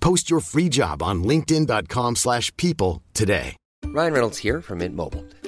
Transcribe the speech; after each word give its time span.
Post 0.00 0.30
your 0.30 0.40
free 0.40 0.68
job 0.68 1.02
on 1.02 1.22
linkedin.com/people 1.22 2.16
slash 2.16 2.54
people 2.56 3.02
today. 3.14 3.56
Ryan 3.86 4.12
Reynolds 4.12 4.38
here 4.38 4.60
from 4.60 4.78
Mint 4.78 4.96
Mobile. 4.96 5.24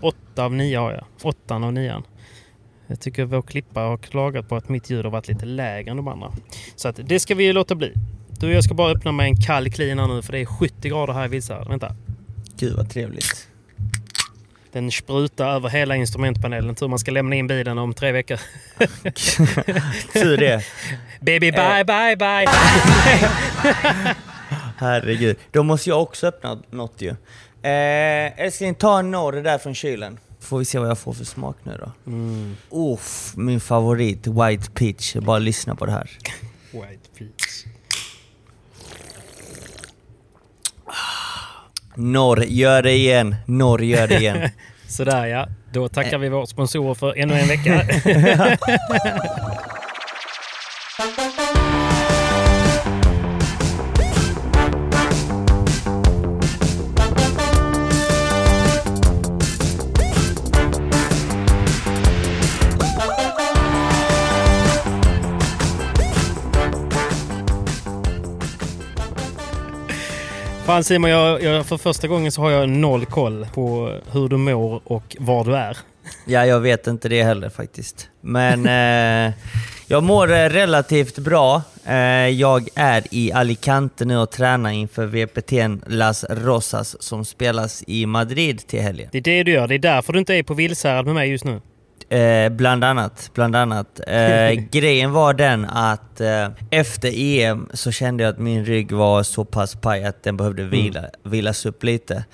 Åtta 0.00 0.44
av 0.44 0.54
nio 0.54 0.78
har 0.78 0.92
jag. 0.92 1.04
Åttan 1.22 1.64
av 1.64 1.72
nian. 1.72 2.02
Jag 2.86 3.00
tycker 3.00 3.24
vår 3.24 3.42
klippa 3.42 3.80
har 3.80 3.96
klagat 3.96 4.48
på 4.48 4.56
att 4.56 4.68
mitt 4.68 4.90
ljud 4.90 5.04
har 5.04 5.12
varit 5.12 5.28
lite 5.28 5.46
lägre 5.46 5.90
än 5.90 5.96
de 5.96 6.08
andra. 6.08 6.32
Så 6.76 6.88
att 6.88 7.00
det 7.02 7.20
ska 7.20 7.34
vi 7.34 7.44
ju 7.44 7.52
låta 7.52 7.74
bli. 7.74 7.92
Du, 8.40 8.52
jag 8.52 8.64
ska 8.64 8.74
bara 8.74 8.92
öppna 8.92 9.12
med 9.12 9.26
en 9.26 9.36
kall 9.36 9.70
clean 9.70 9.98
här 9.98 10.06
nu 10.06 10.22
för 10.22 10.32
det 10.32 10.38
är 10.38 10.46
70 10.46 10.88
grader 10.88 11.12
här 11.12 11.24
i 11.24 11.28
Vilshärad. 11.28 11.68
Vänta. 11.68 11.94
Gud 12.58 12.76
vad 12.76 12.90
trevligt. 12.90 13.48
Den 14.72 14.90
sprutar 14.90 15.48
över 15.54 15.68
hela 15.68 15.96
instrumentpanelen. 15.96 16.74
Tur 16.74 16.88
man 16.88 16.98
ska 16.98 17.10
lämna 17.10 17.36
in 17.36 17.46
bilen 17.46 17.78
om 17.78 17.94
tre 17.94 18.12
veckor. 18.12 18.40
Tur 20.12 20.36
det. 20.36 20.64
Baby 21.20 21.52
bye 21.52 21.84
bye 21.84 22.16
bye! 22.16 22.46
Herregud. 24.76 25.36
Då 25.50 25.62
måste 25.62 25.88
jag 25.90 26.02
också 26.02 26.26
öppna 26.26 26.58
något 26.70 27.02
ju. 27.02 27.14
Eh, 27.62 28.40
älskling, 28.40 28.74
ta 28.74 28.98
en 28.98 29.10
norr 29.10 29.32
där 29.32 29.58
från 29.58 29.74
kylen. 29.74 30.18
Får 30.40 30.58
vi 30.58 30.64
se 30.64 30.78
vad 30.78 30.88
jag 30.88 30.98
får 30.98 31.12
för 31.12 31.24
smak 31.24 31.56
nu 31.62 31.80
då. 31.80 32.10
Mm. 32.10 32.56
Uff, 32.70 33.32
min 33.36 33.60
favorit, 33.60 34.26
White 34.26 34.70
Peach. 34.70 35.14
Bara 35.16 35.38
lyssna 35.38 35.74
på 35.74 35.86
det 35.86 35.92
här. 35.92 36.10
White 36.72 37.08
peach. 37.18 37.64
Norr, 41.94 42.44
gör 42.44 42.82
det 42.82 42.92
igen. 42.92 43.36
Norr, 43.46 43.82
gör 43.82 44.08
det 44.08 44.18
igen. 44.18 44.50
Sådär 44.88 45.26
ja. 45.26 45.46
Då 45.72 45.88
tackar 45.88 46.18
vi 46.18 46.28
vår 46.28 46.46
sponsor 46.46 46.94
för 46.94 47.18
ännu 47.18 47.34
en 47.34 47.48
vecka. 47.48 47.88
Fan 70.68 70.84
Simon, 70.84 71.10
jag, 71.10 71.42
jag, 71.42 71.66
för 71.66 71.76
första 71.76 72.08
gången 72.08 72.32
så 72.32 72.42
har 72.42 72.50
jag 72.50 72.68
noll 72.68 73.06
koll 73.06 73.46
på 73.54 73.94
hur 74.12 74.28
du 74.28 74.36
mår 74.36 74.80
och 74.84 75.16
var 75.18 75.44
du 75.44 75.56
är. 75.56 75.76
Ja, 76.24 76.46
jag 76.46 76.60
vet 76.60 76.86
inte 76.86 77.08
det 77.08 77.22
heller 77.22 77.48
faktiskt. 77.48 78.08
Men 78.20 78.66
eh, 78.66 79.34
jag 79.86 80.02
mår 80.02 80.32
eh, 80.32 80.48
relativt 80.48 81.18
bra. 81.18 81.62
Eh, 81.84 81.96
jag 82.28 82.68
är 82.74 83.02
i 83.10 83.32
Alicante 83.32 84.04
nu 84.04 84.18
och 84.18 84.30
tränar 84.30 84.70
inför 84.70 85.06
VPT'n 85.06 85.82
Las 85.86 86.24
Rosas 86.24 87.02
som 87.02 87.24
spelas 87.24 87.84
i 87.86 88.06
Madrid 88.06 88.66
till 88.66 88.80
helgen. 88.80 89.08
Det 89.12 89.18
är 89.18 89.22
det 89.22 89.42
du 89.42 89.52
gör. 89.52 89.68
Det 89.68 89.74
är 89.74 89.78
därför 89.78 90.12
du 90.12 90.18
inte 90.18 90.34
är 90.34 90.42
på 90.42 90.54
Vilshärad 90.54 91.06
med 91.06 91.14
mig 91.14 91.30
just 91.30 91.44
nu. 91.44 91.60
Eh, 92.08 92.48
bland 92.48 92.84
annat. 92.84 93.30
Bland 93.34 93.56
annat. 93.56 94.00
Eh, 94.06 94.50
grejen 94.70 95.12
var 95.12 95.34
den 95.34 95.64
att 95.64 96.20
eh, 96.20 96.48
efter 96.70 97.12
EM 97.14 97.68
så 97.74 97.90
kände 97.92 98.22
jag 98.24 98.30
att 98.30 98.38
min 98.38 98.64
rygg 98.64 98.92
var 98.92 99.22
så 99.22 99.44
pass 99.44 99.74
paj 99.74 100.04
att 100.04 100.22
den 100.22 100.36
behövde 100.36 100.64
vila, 100.64 101.00
vilas 101.22 101.66
upp 101.66 101.84
lite. 101.84 102.24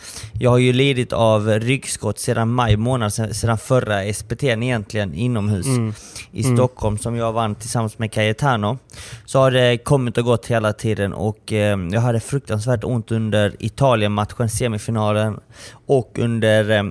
Jag 0.41 0.51
har 0.51 0.59
ju 0.59 0.73
lidit 0.73 1.13
av 1.13 1.49
ryggskott 1.49 2.19
sedan 2.19 2.49
maj 2.53 2.77
månad, 2.77 3.13
sedan, 3.13 3.59
förra 3.59 4.13
SPT 4.13 4.43
egentligen 4.45 5.15
inomhus 5.15 5.67
Mm. 5.67 5.93
i 6.33 6.43
Stockholm 6.43 6.99
som 6.99 7.17
jag 7.17 7.33
vann 7.33 7.55
tillsammans 7.55 7.99
med 7.99 8.13
Cayetano. 8.13 8.79
Så 9.25 9.39
har 9.39 9.51
det 9.51 9.79
kommit 9.79 10.19
och 10.19 10.25
gått 10.25 10.47
hela 10.47 10.73
tiden 10.73 11.13
och 11.13 11.53
eh, 11.53 11.79
jag 11.93 12.01
hade 12.01 12.21
fruktansvärt 12.21 12.85
ont 12.85 13.13
under 13.13 13.53
Italien-matchen, 13.59 14.49
semifinalen 14.49 15.41
och 15.87 16.19
under 16.19 16.71
eh, 16.71 16.83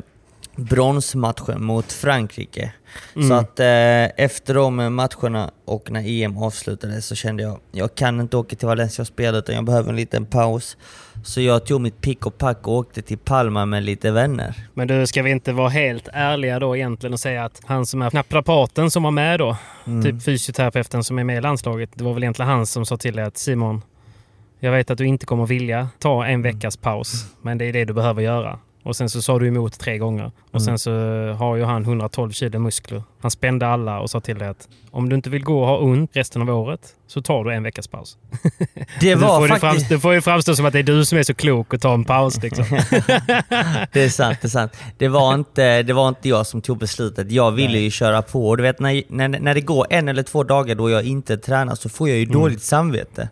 bronsmatchen 0.56 1.64
mot 1.66 1.92
Frankrike. 1.92 2.74
Så 3.28 3.34
att 3.34 3.60
eh, 3.60 4.24
efter 4.26 4.54
de 4.54 4.96
matcherna 4.96 5.52
och 5.66 5.92
när 5.92 6.04
EM 6.08 6.38
avslutades 6.38 7.06
så 7.06 7.16
kände 7.16 7.44
jag 7.44 7.60
jag 7.72 7.96
kan 7.96 8.20
inte 8.20 8.38
åka 8.38 8.56
till 8.56 8.68
Valencia 8.68 9.02
och 9.02 9.08
spela 9.08 9.38
utan 9.38 9.56
jag 9.56 9.66
behöver 9.66 9.90
en 9.90 9.96
liten 9.96 10.26
paus. 10.26 10.78
Så 11.24 11.42
jag 11.42 11.66
tog 11.66 11.82
mitt 11.82 12.02
pick 12.02 12.26
och 12.26 12.38
pack 12.38 12.68
och 12.68 12.74
åkte 12.74 13.02
till 13.02 13.18
Palma 13.18 13.66
med 13.66 13.84
lite 13.84 14.12
vänner. 14.12 14.56
Men 14.74 14.88
du, 14.88 15.08
ska 15.08 15.24
vi 15.24 15.32
inte 15.32 15.54
vara 15.54 15.70
helt 15.70 16.08
ärliga 16.14 16.60
då 16.60 16.76
egentligen 16.76 17.14
och 17.14 17.20
säga 17.20 17.46
att 17.46 17.62
han 17.66 17.86
som 17.86 18.02
är 18.02 18.10
naprapaten 18.14 18.92
som 18.92 19.04
var 19.04 19.12
med 19.12 19.40
då, 19.40 19.58
typ 20.04 20.24
fysioterapeuten 20.24 21.04
som 21.04 21.20
är 21.20 21.24
med 21.24 21.38
i 21.38 21.42
landslaget, 21.42 21.90
det 21.94 22.04
var 22.04 22.14
väl 22.14 22.24
egentligen 22.24 22.50
han 22.50 22.66
som 22.66 22.86
sa 22.86 22.98
till 22.98 23.16
dig 23.16 23.26
att 23.26 23.38
Simon, 23.38 23.82
jag 24.60 24.72
vet 24.72 24.92
att 24.92 24.98
du 24.98 25.06
inte 25.06 25.26
kommer 25.26 25.46
vilja 25.46 25.90
ta 26.00 26.26
en 26.26 26.42
veckas 26.42 26.78
paus, 26.78 27.26
men 27.42 27.58
det 27.58 27.66
är 27.66 27.74
det 27.74 27.86
du 27.86 27.94
behöver 27.94 28.22
göra. 28.22 28.60
Och 28.84 28.96
sen 28.96 29.10
så 29.10 29.22
sa 29.22 29.40
du 29.40 29.48
emot 29.48 29.80
tre 29.80 29.98
gånger. 29.98 30.32
Och 30.52 30.62
sen 30.62 30.80
så 30.80 30.92
har 31.40 31.56
ju 31.56 31.64
han 31.64 31.84
112 31.84 32.32
kilo 32.32 32.60
muskler. 32.60 33.04
Han 33.22 33.32
spände 33.32 33.68
alla 33.68 34.00
och 34.00 34.10
sa 34.10 34.20
till 34.20 34.38
dig 34.38 34.48
att 34.48 34.68
om 34.92 35.10
du 35.10 35.16
inte 35.16 35.30
vill 35.30 35.44
gå 35.44 35.62
och 35.62 35.68
ha 35.68 35.78
ont 35.78 36.10
resten 36.14 36.42
av 36.42 36.50
året 36.50 36.96
så 37.08 37.22
tar 37.22 37.44
du 37.44 37.54
en 37.54 37.64
veckas 37.64 37.88
paus. 37.88 38.18
Det 39.00 39.10
Du 39.10 39.16
var 39.16 39.40
får, 39.40 39.42
det, 39.42 39.48
faktiskt... 39.48 39.62
framstå, 39.62 39.94
det 39.94 40.00
får 40.00 40.14
ju 40.14 40.22
framstå 40.22 40.56
som 40.56 40.66
att 40.66 40.74
det 40.74 40.80
är 40.80 40.84
du 40.84 41.06
som 41.06 41.18
är 41.18 41.24
så 41.24 41.34
klok 41.34 41.74
och 41.74 41.82
tar 41.82 41.94
en 41.94 42.04
paus 42.06 42.42
liksom. 42.44 42.66
Det 43.92 44.04
är 44.04 44.10
sant, 44.10 44.38
det 44.42 44.48
är 44.48 44.50
sant. 44.50 44.78
Det 44.98 45.08
var 45.08 45.34
inte, 45.36 45.84
det 45.84 45.94
var 45.94 46.08
inte 46.08 46.30
jag 46.30 46.48
som 46.48 46.62
tog 46.62 46.78
beslutet. 46.78 47.32
Jag 47.32 47.52
ville 47.52 47.80
ju 47.80 47.90
köra 47.92 48.22
på. 48.22 48.50
Och 48.50 48.58
du 48.58 48.64
vet 48.64 48.80
när, 48.80 49.04
när, 49.08 49.28
när 49.28 49.54
det 49.54 49.62
går 49.62 49.88
en 49.90 50.08
eller 50.08 50.24
två 50.24 50.44
dagar 50.44 50.76
då 50.76 50.90
jag 50.90 51.04
inte 51.04 51.38
tränar 51.38 51.76
så 51.76 51.90
får 51.90 52.10
jag 52.10 52.18
ju 52.18 52.26
dåligt 52.26 52.62
samvete. 52.62 53.30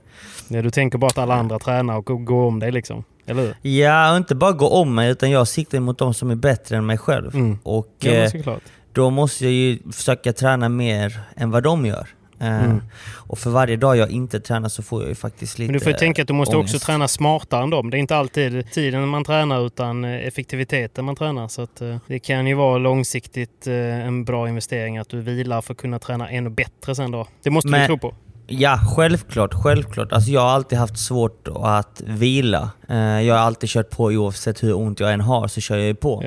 Ja, 0.48 0.62
du 0.62 0.70
tänker 0.70 0.98
bara 0.98 1.08
att 1.08 1.18
alla 1.18 1.36
andra 1.36 1.60
tränar 1.60 1.98
och 1.98 2.26
går 2.26 2.46
om 2.46 2.60
dig 2.60 2.72
liksom. 2.72 3.04
Eller 3.26 3.42
hur? 3.62 3.70
Ja, 3.72 4.12
och 4.12 4.18
inte 4.18 4.36
bara 4.36 4.52
gå 4.52 4.70
om 4.70 4.96
mig 4.96 5.12
utan 5.12 5.32
jag 5.32 5.48
siktar 5.48 5.80
mot 5.80 5.98
de 5.98 6.14
som 6.14 6.32
är 6.32 6.36
bättre 6.36 6.78
än 6.78 6.86
mig 6.86 6.98
själv. 6.98 7.36
Mm. 7.36 7.58
Och 7.64 7.96
Ja, 8.00 8.12
eh, 8.12 8.30
såklart. 8.30 8.62
då 8.94 9.10
måste 9.10 9.44
jag 9.46 9.54
ju 9.54 9.80
försöka 9.92 10.34
träna 10.34 10.70
mer 10.70 11.20
än 11.36 11.52
vad 11.52 11.64
de 11.64 11.86
gör. 11.86 12.08
Eh, 12.40 12.64
Mm. 12.64 12.82
Och 13.14 13.38
för 13.40 13.50
varje 13.50 13.78
dag 13.78 13.98
jag 13.98 14.12
inte 14.12 14.40
tränar 14.40 14.70
så 14.70 14.84
får 14.84 15.02
jag 15.02 15.10
ju 15.10 15.16
faktiskt 15.16 15.60
lite 15.60 15.72
Men 15.72 15.80
du 15.80 15.84
får 15.84 15.92
ju 15.92 15.98
tänka 15.98 16.22
att 16.22 16.28
du 16.28 16.34
måste 16.34 16.56
ångest. 16.58 16.76
också 16.76 16.86
träna 16.86 17.08
smartare 17.08 17.64
än 17.64 17.70
dem. 17.70 17.90
Det 17.90 17.98
är 17.98 18.00
inte 18.00 18.16
alltid 18.16 18.72
tiden 18.72 19.08
man 19.08 19.24
tränar 19.24 19.66
utan 19.66 20.06
eh, 20.06 20.28
effektiviteten 20.28 21.06
man 21.06 21.16
tränar. 21.16 21.48
Så 21.48 21.68
det 22.08 22.20
kan 22.20 22.48
ju 22.48 22.54
vara 22.54 22.78
långsiktigt 22.78 23.68
en 23.68 24.26
bra 24.26 24.50
investering 24.50 24.98
att 24.98 25.10
du 25.10 25.22
vilar 25.22 25.62
för 25.62 25.74
att 25.74 25.78
kunna 25.80 26.00
träna 26.00 26.30
ännu 26.30 26.50
bättre 26.50 26.96
sen 26.96 27.12
då. 27.12 27.28
Det 27.44 27.50
måste 27.50 27.68
du 27.68 27.72
Men- 27.72 27.88
tro 27.88 27.98
på. 27.98 28.14
Ja, 28.52 28.80
självklart, 28.96 29.54
självklart. 29.54 30.12
Alltså 30.12 30.32
jag 30.32 30.42
har 30.42 30.50
alltid 30.50 30.78
haft 30.78 30.98
svårt 30.98 31.48
att 31.56 32.02
vila. 32.06 32.70
Eh, 32.90 32.98
jag 32.98 33.36
har 33.36 33.42
alltid 33.42 33.70
kört 33.70 33.90
på 33.90 34.04
oavsett 34.04 34.64
hur 34.64 34.78
ont 34.78 35.00
jag 35.00 35.14
än 35.14 35.22
har, 35.22 35.48
så 35.48 35.62
kör 35.62 35.78
jag 35.78 35.88
ju 35.88 35.96
på. 35.96 36.24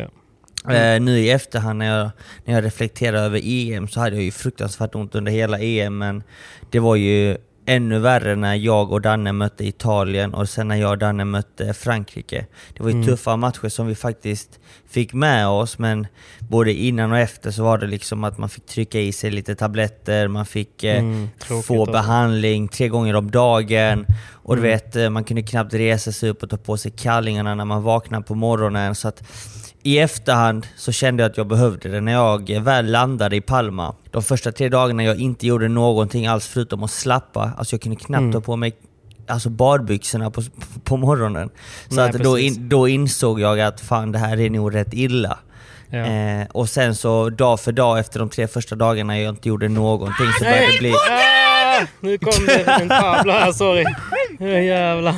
Ja. 0.64 0.72
Eh, 0.74 1.00
nu 1.00 1.18
i 1.18 1.30
efterhand 1.30 1.78
när 1.78 1.98
jag, 1.98 2.10
när 2.44 2.54
jag 2.54 2.64
reflekterar 2.64 3.18
över 3.18 3.40
EM 3.44 3.88
så 3.88 4.00
hade 4.00 4.16
jag 4.16 4.24
ju 4.24 4.30
fruktansvärt 4.30 4.94
ont 4.94 5.14
under 5.14 5.32
hela 5.32 5.58
EM, 5.58 5.98
men 5.98 6.22
det 6.70 6.80
var 6.80 6.96
ju 6.96 7.36
ännu 7.66 7.98
värre 7.98 8.36
när 8.36 8.54
jag 8.54 8.92
och 8.92 9.00
Danne 9.00 9.32
mötte 9.32 9.66
Italien 9.66 10.34
och 10.34 10.48
sen 10.48 10.68
när 10.68 10.76
jag 10.76 10.90
och 10.90 10.98
Danne 10.98 11.24
mötte 11.24 11.74
Frankrike. 11.74 12.46
Det 12.76 12.82
var 12.82 12.90
ju 12.90 12.94
Mm. 12.94 13.06
tuffa 13.06 13.36
matcher 13.36 13.68
som 13.68 13.86
vi 13.86 13.94
faktiskt 13.94 14.58
fick 14.90 15.12
med 15.12 15.48
oss, 15.48 15.78
men 15.78 16.06
både 16.38 16.72
innan 16.72 17.12
och 17.12 17.18
efter 17.18 17.50
så 17.50 17.62
var 17.64 17.78
det 17.78 17.86
liksom 17.86 18.24
att 18.24 18.38
man 18.38 18.48
fick 18.48 18.66
trycka 18.66 19.00
i 19.00 19.12
sig 19.12 19.30
lite 19.30 19.54
tabletter, 19.54 20.28
man 20.28 20.46
fick 20.46 20.84
eh, 20.84 20.98
Mm, 20.98 21.28
få 21.38 21.54
alltså. 21.56 21.84
behandling 21.92 22.68
tre 22.68 22.88
gånger 22.88 23.16
om 23.16 23.30
dagen. 23.30 24.06
Och 24.32 24.56
du 24.56 24.60
Mm. 24.62 24.70
vet, 24.72 24.96
eh, 24.96 25.10
man 25.10 25.24
kunde 25.24 25.42
knappt 25.42 25.74
resa 25.74 26.12
sig 26.12 26.30
upp 26.30 26.42
och 26.42 26.50
ta 26.50 26.56
på 26.56 26.76
sig 26.76 26.90
kallingarna 26.96 27.54
när 27.54 27.64
man 27.64 27.82
vaknade 27.82 28.24
på 28.24 28.34
morgonen. 28.34 28.94
Så 28.94 29.08
att 29.08 29.22
i 29.86 29.98
efterhand 29.98 30.66
så 30.76 30.92
kände 30.92 31.22
jag 31.22 31.30
att 31.30 31.36
jag 31.36 31.46
behövde 31.46 31.88
det 31.88 32.00
när 32.00 32.12
jag 32.12 32.60
väl 32.60 32.90
landade 32.90 33.36
i 33.36 33.40
Palma. 33.40 33.94
De 34.10 34.22
första 34.22 34.52
tre 34.52 34.68
dagarna 34.68 35.04
jag 35.04 35.20
inte 35.20 35.46
gjorde 35.46 35.68
någonting 35.68 36.26
alls 36.26 36.46
förutom 36.48 36.82
att 36.82 36.90
slappa. 36.90 37.50
Alltså 37.58 37.74
jag 37.74 37.80
kunde 37.82 37.96
knappt 37.96 38.20
Mm. 38.20 38.32
ta 38.32 38.40
på 38.40 38.56
mig 38.56 38.72
alltså 39.28 39.50
badbyxorna 39.50 40.30
på, 40.30 40.42
på 40.84 40.96
morgonen. 40.96 41.50
Så 41.88 41.94
Nej, 41.94 42.04
att 42.10 42.12
då, 42.12 42.38
in, 42.38 42.68
då 42.68 42.88
insåg 42.88 43.40
jag 43.40 43.60
att 43.60 43.80
fan 43.80 44.12
det 44.12 44.18
här 44.18 44.40
är 44.40 44.50
nog 44.50 44.74
rätt 44.74 44.94
illa. 44.94 45.38
Ja. 45.90 45.98
Eh, 45.98 46.46
och 46.52 46.68
sen 46.68 46.94
så 46.94 47.30
dag 47.30 47.60
för 47.60 47.72
dag 47.72 47.98
efter 47.98 48.18
de 48.18 48.28
tre 48.28 48.46
första 48.48 48.74
dagarna 48.76 49.18
jag 49.18 49.28
inte 49.34 49.48
gjorde 49.48 49.68
någonting 49.68 50.26
så 50.38 50.44
började 50.44 50.72
det 50.72 50.78
bli... 50.78 50.92
Ah, 51.10 51.86
nu 52.00 52.18
kom 52.18 52.46
det 52.46 52.62
en 52.64 52.88
Pablo 52.88 53.32
här, 53.32 53.52
sorry. 53.52 53.84
Ja, 54.38 54.46
jävlar. 54.46 55.14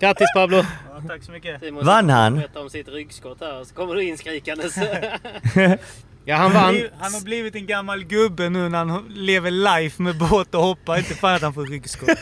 Grattis 0.00 0.26
Pablo! 0.34 0.64
Tack 1.08 1.22
så 1.22 1.32
mycket. 1.32 1.60
Simon 1.60 1.84
Vann 1.84 2.10
han? 2.10 2.34
berättar 2.34 2.60
om 2.60 2.70
sitt 2.70 2.88
ryggskott 2.88 3.40
här, 3.40 3.64
så 3.64 3.74
kommer 3.74 3.94
du 3.94 4.02
inskrikandes. 4.02 4.76
ja, 6.24 6.36
han 6.36 6.52
vann. 6.52 6.80
Han 6.98 7.14
har 7.14 7.24
blivit 7.24 7.54
en 7.54 7.66
gammal 7.66 8.04
gubbe 8.04 8.48
nu 8.48 8.68
när 8.68 8.78
han 8.84 9.04
lever 9.08 9.50
life 9.50 10.02
med 10.02 10.18
båt 10.18 10.54
och 10.54 10.62
hoppar. 10.62 10.98
Inte 10.98 11.14
fan 11.14 11.34
att 11.34 11.42
han 11.42 11.54
får 11.54 11.66
ryggskott. 11.66 12.08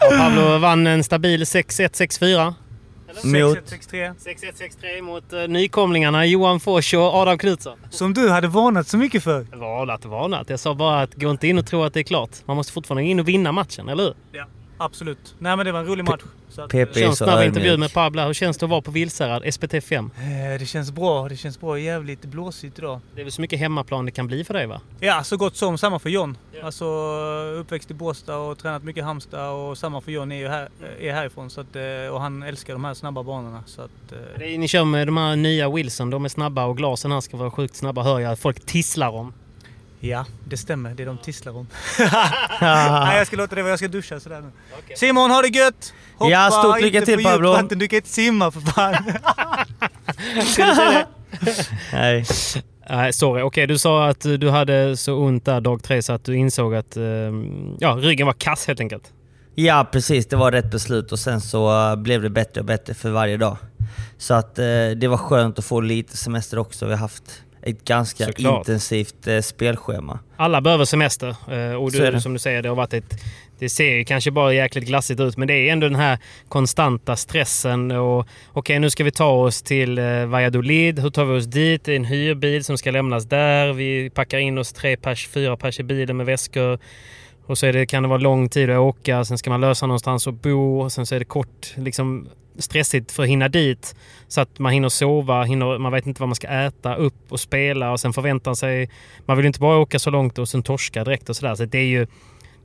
Ja, 0.00 0.18
Pablo 0.18 0.58
vann 0.58 0.86
en 0.86 1.04
stabil 1.04 1.42
6-1, 1.42 1.88
6-4. 2.20 2.54
Mot... 3.24 3.58
6-1-6-3. 3.58 4.14
6-1, 4.14 4.70
6-3 4.82 5.02
mot 5.02 5.32
uh, 5.32 5.48
nykomlingarna 5.48 6.26
Johan 6.26 6.60
Fors 6.60 6.94
och 6.94 7.14
Adam 7.14 7.38
Knutsson. 7.38 7.78
Som 7.90 8.14
du 8.14 8.28
hade 8.28 8.48
varnat 8.48 8.88
så 8.88 8.96
mycket 8.96 9.22
för. 9.22 9.42
Varnat, 9.56 10.04
varnat. 10.04 10.50
Jag 10.50 10.60
sa 10.60 10.74
bara 10.74 11.00
att 11.00 11.14
gå 11.14 11.30
inte 11.30 11.48
in 11.48 11.58
och 11.58 11.66
tro 11.66 11.82
att 11.82 11.94
det 11.94 12.00
är 12.00 12.04
klart. 12.04 12.30
Man 12.44 12.56
måste 12.56 12.72
fortfarande 12.72 13.04
in 13.04 13.20
och 13.20 13.28
vinna 13.28 13.52
matchen, 13.52 13.88
eller 13.88 14.04
hur? 14.04 14.14
Ja, 14.32 14.46
absolut. 14.78 15.34
Nej 15.38 15.56
men 15.56 15.66
det 15.66 15.72
var 15.72 15.80
en 15.80 15.86
rolig 15.86 16.04
match. 16.04 16.22
En 16.58 17.16
så 17.16 17.24
snabb 17.24 17.44
intervju 17.44 17.76
med 17.76 17.92
Pablo. 17.92 18.22
Hur 18.22 18.34
känns 18.34 18.58
det 18.58 18.66
att 18.66 18.70
vara 18.70 18.80
på 18.80 18.90
Vilsärad, 18.90 19.42
SPT5? 19.44 20.10
eh, 20.54 20.58
det 20.60 20.66
känns 20.66 20.90
bra. 20.92 21.28
Det 21.28 21.36
känns 21.36 21.60
bra. 21.60 21.78
Jävligt 21.78 22.24
blåsigt 22.24 22.78
idag. 22.78 23.00
Det 23.14 23.20
är 23.20 23.24
väl 23.24 23.32
så 23.32 23.40
mycket 23.40 23.58
hemmaplan 23.58 24.04
det 24.04 24.10
kan 24.10 24.26
bli 24.26 24.44
för 24.44 24.54
dig 24.54 24.66
va? 24.66 24.80
Ja, 25.00 25.22
så 25.24 25.36
gott 25.36 25.56
som. 25.56 25.78
Samma 25.78 25.98
för 25.98 26.10
John. 26.10 26.36
Alltså 26.62 26.84
uppväxt 27.60 27.90
i 27.90 27.94
Båstad 27.94 28.36
och 28.36 28.58
tränat 28.58 28.84
mycket 28.84 29.00
i 29.00 29.04
Halmstad 29.04 29.50
och 29.50 29.78
samma 29.78 30.00
för 30.00 30.12
John 30.12 30.32
är 30.32 30.36
ju 30.36 30.48
här, 30.48 30.68
är 31.00 31.12
härifrån. 31.12 31.50
Så 31.50 31.60
att, 31.60 31.76
eh, 31.76 32.14
och 32.14 32.20
han 32.20 32.42
älskar 32.42 32.72
de 32.72 32.84
här 32.84 32.94
snabba 32.94 33.22
banorna. 33.22 33.62
Så 33.66 33.82
att, 33.82 34.12
eh, 34.12 34.18
Det 34.38 34.54
är- 34.54 34.58
Ni 34.58 34.68
kör 34.68 34.84
med 34.84 35.08
de 35.08 35.16
här 35.16 35.36
nya 35.36 35.70
Wilson, 35.70 36.10
de 36.10 36.24
är 36.24 36.28
snabba 36.28 36.64
och 36.64 36.76
glasen 36.76 37.12
här 37.12 37.20
ska 37.20 37.36
vara 37.36 37.50
sjukt 37.50 37.76
snabba 37.76 38.02
hör 38.02 38.20
jag. 38.20 38.38
Folk 38.38 38.66
tisslar 38.66 39.08
om. 39.10 39.32
Ja, 40.08 40.26
det 40.44 40.56
stämmer. 40.56 40.94
Det 40.94 41.04
de 41.04 41.18
tisslar 41.18 41.56
om. 41.56 41.66
Nej, 42.60 43.18
jag 43.18 43.26
ska 43.26 43.36
låta 43.36 43.54
det 43.54 43.62
vara. 43.62 43.72
Jag 43.72 43.78
ska 43.78 43.88
duscha 43.88 44.20
sådär 44.20 44.40
nu. 44.40 44.50
Simon, 44.96 45.30
ha 45.30 45.42
det 45.42 45.48
gött! 45.48 45.94
Hoppa 46.16 46.30
Ja, 46.30 46.50
stort 46.50 46.80
lycka 46.80 47.00
till, 47.00 47.24
Pablo. 47.24 47.50
vatten. 47.50 47.78
Du 47.78 47.88
kan 47.88 47.96
inte 47.96 48.08
simma 48.08 48.50
för 48.50 48.60
fan. 48.60 48.96
Nej. 51.92 52.24
Nej, 52.90 53.12
sorry. 53.12 53.42
Okej, 53.42 53.66
du 53.66 53.78
sa 53.78 54.08
att 54.08 54.20
du 54.20 54.50
hade 54.50 54.96
så 54.96 55.14
ont 55.14 55.44
där 55.44 55.60
dag 55.60 55.82
tre 55.82 56.02
så 56.02 56.12
att 56.12 56.24
du 56.24 56.36
insåg 56.36 56.74
att 56.74 56.96
ehm, 56.96 57.76
ja, 57.78 57.98
ryggen 58.00 58.26
var 58.26 58.34
kass 58.34 58.66
helt 58.66 58.80
enkelt. 58.80 59.12
Ja 59.54 59.88
precis, 59.92 60.26
det 60.26 60.36
var 60.36 60.52
rätt 60.52 60.70
beslut 60.70 61.12
och 61.12 61.18
sen 61.18 61.40
så 61.40 61.90
uh, 61.90 61.96
blev 61.96 62.22
det 62.22 62.30
bättre 62.30 62.60
och 62.60 62.64
bättre 62.64 62.94
för 62.94 63.10
varje 63.10 63.36
dag. 63.36 63.56
Så 64.18 64.34
att 64.34 64.58
uh, 64.58 64.90
det 64.96 65.08
var 65.08 65.16
skönt 65.16 65.58
att 65.58 65.64
få 65.64 65.80
lite 65.80 66.16
semester 66.16 66.58
också. 66.58 66.86
Vi 66.86 66.92
har 66.92 66.98
haft 66.98 67.42
ett 67.66 67.84
ganska 67.84 68.24
Såklart. 68.24 68.58
intensivt 68.58 69.28
uh, 69.28 69.40
spelschema. 69.40 70.18
Alla 70.36 70.60
behöver 70.60 70.84
semester 70.84 71.28
eh, 71.28 71.74
och 71.74 71.92
du, 71.92 71.98
det. 71.98 72.20
som 72.20 72.32
du 72.32 72.38
säger, 72.38 72.62
det 72.62 72.68
har 72.68 72.76
varit 72.76 72.94
ett... 72.94 73.20
Det 73.58 73.68
ser 73.68 73.96
ju 73.96 74.04
kanske 74.04 74.30
bara 74.30 74.52
jäkligt 74.52 74.84
glassigt 74.84 75.20
ut 75.20 75.36
men 75.36 75.48
det 75.48 75.54
är 75.54 75.72
ändå 75.72 75.88
den 75.88 75.98
här 75.98 76.18
konstanta 76.48 77.16
stressen 77.16 77.90
och 77.90 78.26
okej 78.52 78.78
nu 78.78 78.90
ska 78.90 79.04
vi 79.04 79.10
ta 79.10 79.30
oss 79.30 79.62
till 79.62 79.98
eh, 79.98 80.26
Valladolid. 80.26 80.98
Hur 80.98 81.10
tar 81.10 81.24
vi 81.24 81.38
oss 81.38 81.44
dit? 81.44 81.84
Det 81.84 81.92
är 81.92 81.96
en 81.96 82.04
hyrbil 82.04 82.64
som 82.64 82.78
ska 82.78 82.90
lämnas 82.90 83.24
där. 83.24 83.72
Vi 83.72 84.10
packar 84.10 84.38
in 84.38 84.58
oss 84.58 84.72
tre 84.72 84.96
pers, 84.96 85.28
fyra 85.28 85.56
pers 85.56 85.80
i 85.80 85.82
bilen 85.82 86.16
med 86.16 86.26
väskor. 86.26 86.78
Och 87.46 87.58
så 87.58 87.66
är 87.66 87.72
det, 87.72 87.86
kan 87.86 88.02
det 88.02 88.08
vara 88.08 88.18
lång 88.18 88.48
tid 88.48 88.70
att 88.70 88.78
åka. 88.78 89.24
Sen 89.24 89.38
ska 89.38 89.50
man 89.50 89.60
lösa 89.60 89.86
någonstans 89.86 90.26
att 90.26 90.42
bo. 90.42 90.80
Och 90.80 90.92
sen 90.92 91.06
så 91.06 91.14
är 91.14 91.18
det 91.18 91.24
kort, 91.24 91.74
liksom 91.76 92.28
stressigt 92.58 93.12
för 93.12 93.22
att 93.22 93.28
hinna 93.28 93.48
dit. 93.48 93.94
Så 94.28 94.40
att 94.40 94.58
man 94.58 94.72
hinner 94.72 94.88
sova, 94.88 95.42
hinner, 95.42 95.78
man 95.78 95.92
vet 95.92 96.06
inte 96.06 96.22
vad 96.22 96.28
man 96.28 96.36
ska 96.36 96.48
äta, 96.48 96.94
upp 96.94 97.32
och 97.32 97.40
spela 97.40 97.92
och 97.92 98.00
sen 98.00 98.12
förväntar 98.12 98.54
sig... 98.54 98.90
Man 99.26 99.36
vill 99.36 99.46
inte 99.46 99.60
bara 99.60 99.78
åka 99.78 99.98
så 99.98 100.10
långt 100.10 100.38
och 100.38 100.48
sen 100.48 100.62
torska 100.62 101.04
direkt 101.04 101.28
och 101.28 101.36
sådär. 101.36 101.54
Så 101.54 101.64
det 101.64 101.78
är 101.78 101.86
ju... 101.86 102.06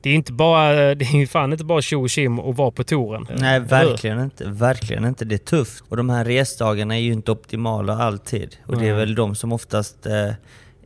Det 0.04 0.10
är 0.10 0.14
inte 0.14 0.34
bara... 0.34 0.74
Det 0.96 1.06
är 1.06 1.18
ju 1.18 1.28
fan 1.28 1.52
inte 1.52 1.66
bara 1.66 1.82
tjo 1.82 2.02
och 2.02 2.10
tjim 2.10 2.40
och 2.40 2.56
vara 2.56 2.72
på 2.72 2.84
touren. 2.84 3.28
Nej, 3.30 3.56
Eller 3.56 3.60
hur? 3.60 3.68
verkligen 3.68 4.20
inte. 4.20 4.44
Verkligen 4.50 5.06
inte. 5.06 5.26
Det 5.26 5.36
är 5.36 5.38
tufft. 5.38 5.84
Och 5.90 5.98
de 5.98 6.10
här 6.10 6.26
resdagarna 6.26 6.96
är 6.96 7.02
ju 7.02 7.14
inte 7.14 7.32
optimala 7.32 7.98
alltid. 7.98 8.56
Och 8.66 8.78
det 8.78 8.88
är 8.88 8.94
väl 8.94 9.16
de 9.16 9.36
som 9.36 9.52
oftast 9.52 10.06
eh, 10.06 10.34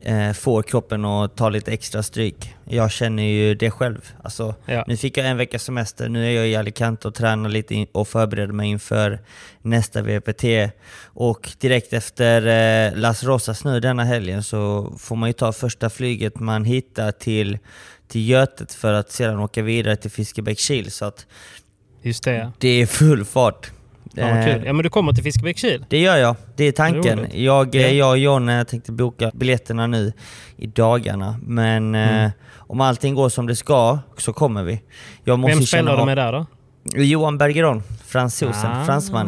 eh, 0.05 0.33
får 0.33 0.63
kroppen 0.63 1.05
att 1.05 1.35
ta 1.35 1.49
lite 1.49 1.71
extra 1.71 2.03
stryk. 2.03 2.55
Jag 2.65 2.91
känner 2.91 3.23
ju 3.23 3.55
det 3.55 3.71
själv. 3.71 4.13
Alltså, 4.23 4.55
Ja. 4.65 4.83
Nu 4.87 4.97
fick 4.97 5.17
jag 5.17 5.27
en 5.27 5.37
veckas 5.37 5.63
semester, 5.63 6.09
nu 6.09 6.25
är 6.27 6.31
jag 6.31 6.47
i 6.47 6.55
Alicante 6.55 7.07
och 7.07 7.15
tränar 7.15 7.49
lite 7.49 7.87
och 7.91 8.07
förbereder 8.07 8.53
mig 8.53 8.69
inför 8.69 9.19
nästa 9.61 10.01
VPT. 10.01 10.43
Och 11.03 11.49
direkt 11.59 11.93
efter 11.93 12.41
eh, 12.47 12.97
Las 12.99 13.23
Rosas 13.23 13.63
nu 13.65 13.79
denna 13.79 14.03
helgen 14.03 14.43
så 14.43 14.93
får 14.99 15.15
man 15.15 15.29
ju 15.29 15.33
ta 15.33 15.51
första 15.53 15.89
flyget 15.89 16.39
man 16.39 16.65
hittar 16.65 17.11
till, 17.11 17.57
till 18.07 18.29
Götet 18.29 18.73
för 18.73 18.93
att 18.93 19.11
sedan 19.11 19.39
åka 19.39 19.61
vidare 19.61 19.95
till 19.95 20.11
Fiskebäckskil. 20.11 20.91
Så 20.91 21.05
att 21.05 21.25
Just 22.01 22.23
det. 22.23 22.51
det 22.57 22.81
är 22.81 22.85
full 22.85 23.25
fart. 23.25 23.71
Ja, 24.13 24.27
vad 24.27 24.37
Eh, 24.37 24.45
kul. 24.45 24.63
Ja, 24.65 24.73
men 24.73 24.83
du 24.83 24.89
kommer 24.89 25.13
till 25.13 25.23
Fiskebäckskil? 25.23 25.85
det 25.89 25.99
gör 25.99 26.17
jag, 26.17 26.35
det 26.55 26.63
är 26.63 26.71
tanken. 26.71 27.19
Roligt. 27.19 27.33
Jag, 27.33 27.75
eh, 27.75 27.81
Ja. 27.81 27.87
jag 27.89 28.09
och 28.09 28.17
John 28.17 28.49
eh, 28.49 28.63
tänkte 28.63 28.91
boka 28.91 29.31
biljetterna 29.33 29.87
nu 29.87 30.13
i 30.57 30.67
dagarna. 30.67 31.39
Men 31.43 31.95
eh, 31.95 32.15
Mm. 32.19 32.31
om 32.57 32.81
allting 32.81 33.15
går 33.15 33.29
som 33.29 33.47
det 33.47 33.55
ska 33.55 33.99
så 34.17 34.33
kommer 34.33 34.63
vi. 34.63 34.81
Jag 35.23 35.39
måste 35.39 35.55
Vem 35.55 35.63
spelar 35.65 35.97
du 35.97 36.05
med 36.05 36.17
där 36.17 36.31
då? 36.31 36.45
Johan 36.95 37.37
Bergeron, 37.37 37.83
fransosen, 38.05 38.71
Ah. 38.71 38.85
fransman. 38.85 39.27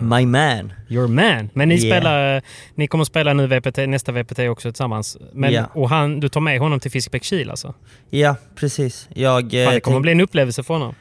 My 0.00 0.26
man. 0.26 0.72
Your 0.88 1.08
man. 1.08 1.48
Men 1.52 1.68
ni, 1.68 1.74
Yeah. 1.74 1.96
spelar, 1.98 2.42
ni 2.74 2.86
kommer 2.86 3.04
spela 3.04 3.32
nu 3.32 3.46
VPT, 3.46 3.86
nästa 3.86 4.12
VPT 4.12 4.38
också 4.48 4.70
tillsammans. 4.72 5.16
Men, 5.32 5.52
Ja. 5.52 5.64
Och 5.74 5.88
han, 5.90 6.20
du 6.20 6.28
tar 6.28 6.40
med 6.40 6.58
honom 6.60 6.80
till 6.80 6.90
Fiskebäckskil 6.90 7.50
alltså? 7.50 7.74
Ja, 8.10 8.36
precis. 8.56 9.08
Jag, 9.14 9.54
eh, 9.54 9.64
Fan, 9.64 9.74
det 9.74 9.80
kommer 9.80 9.96
tänk- 9.96 10.02
bli 10.02 10.12
en 10.12 10.20
upplevelse 10.20 10.62
för 10.62 10.74
honom. 10.74 10.94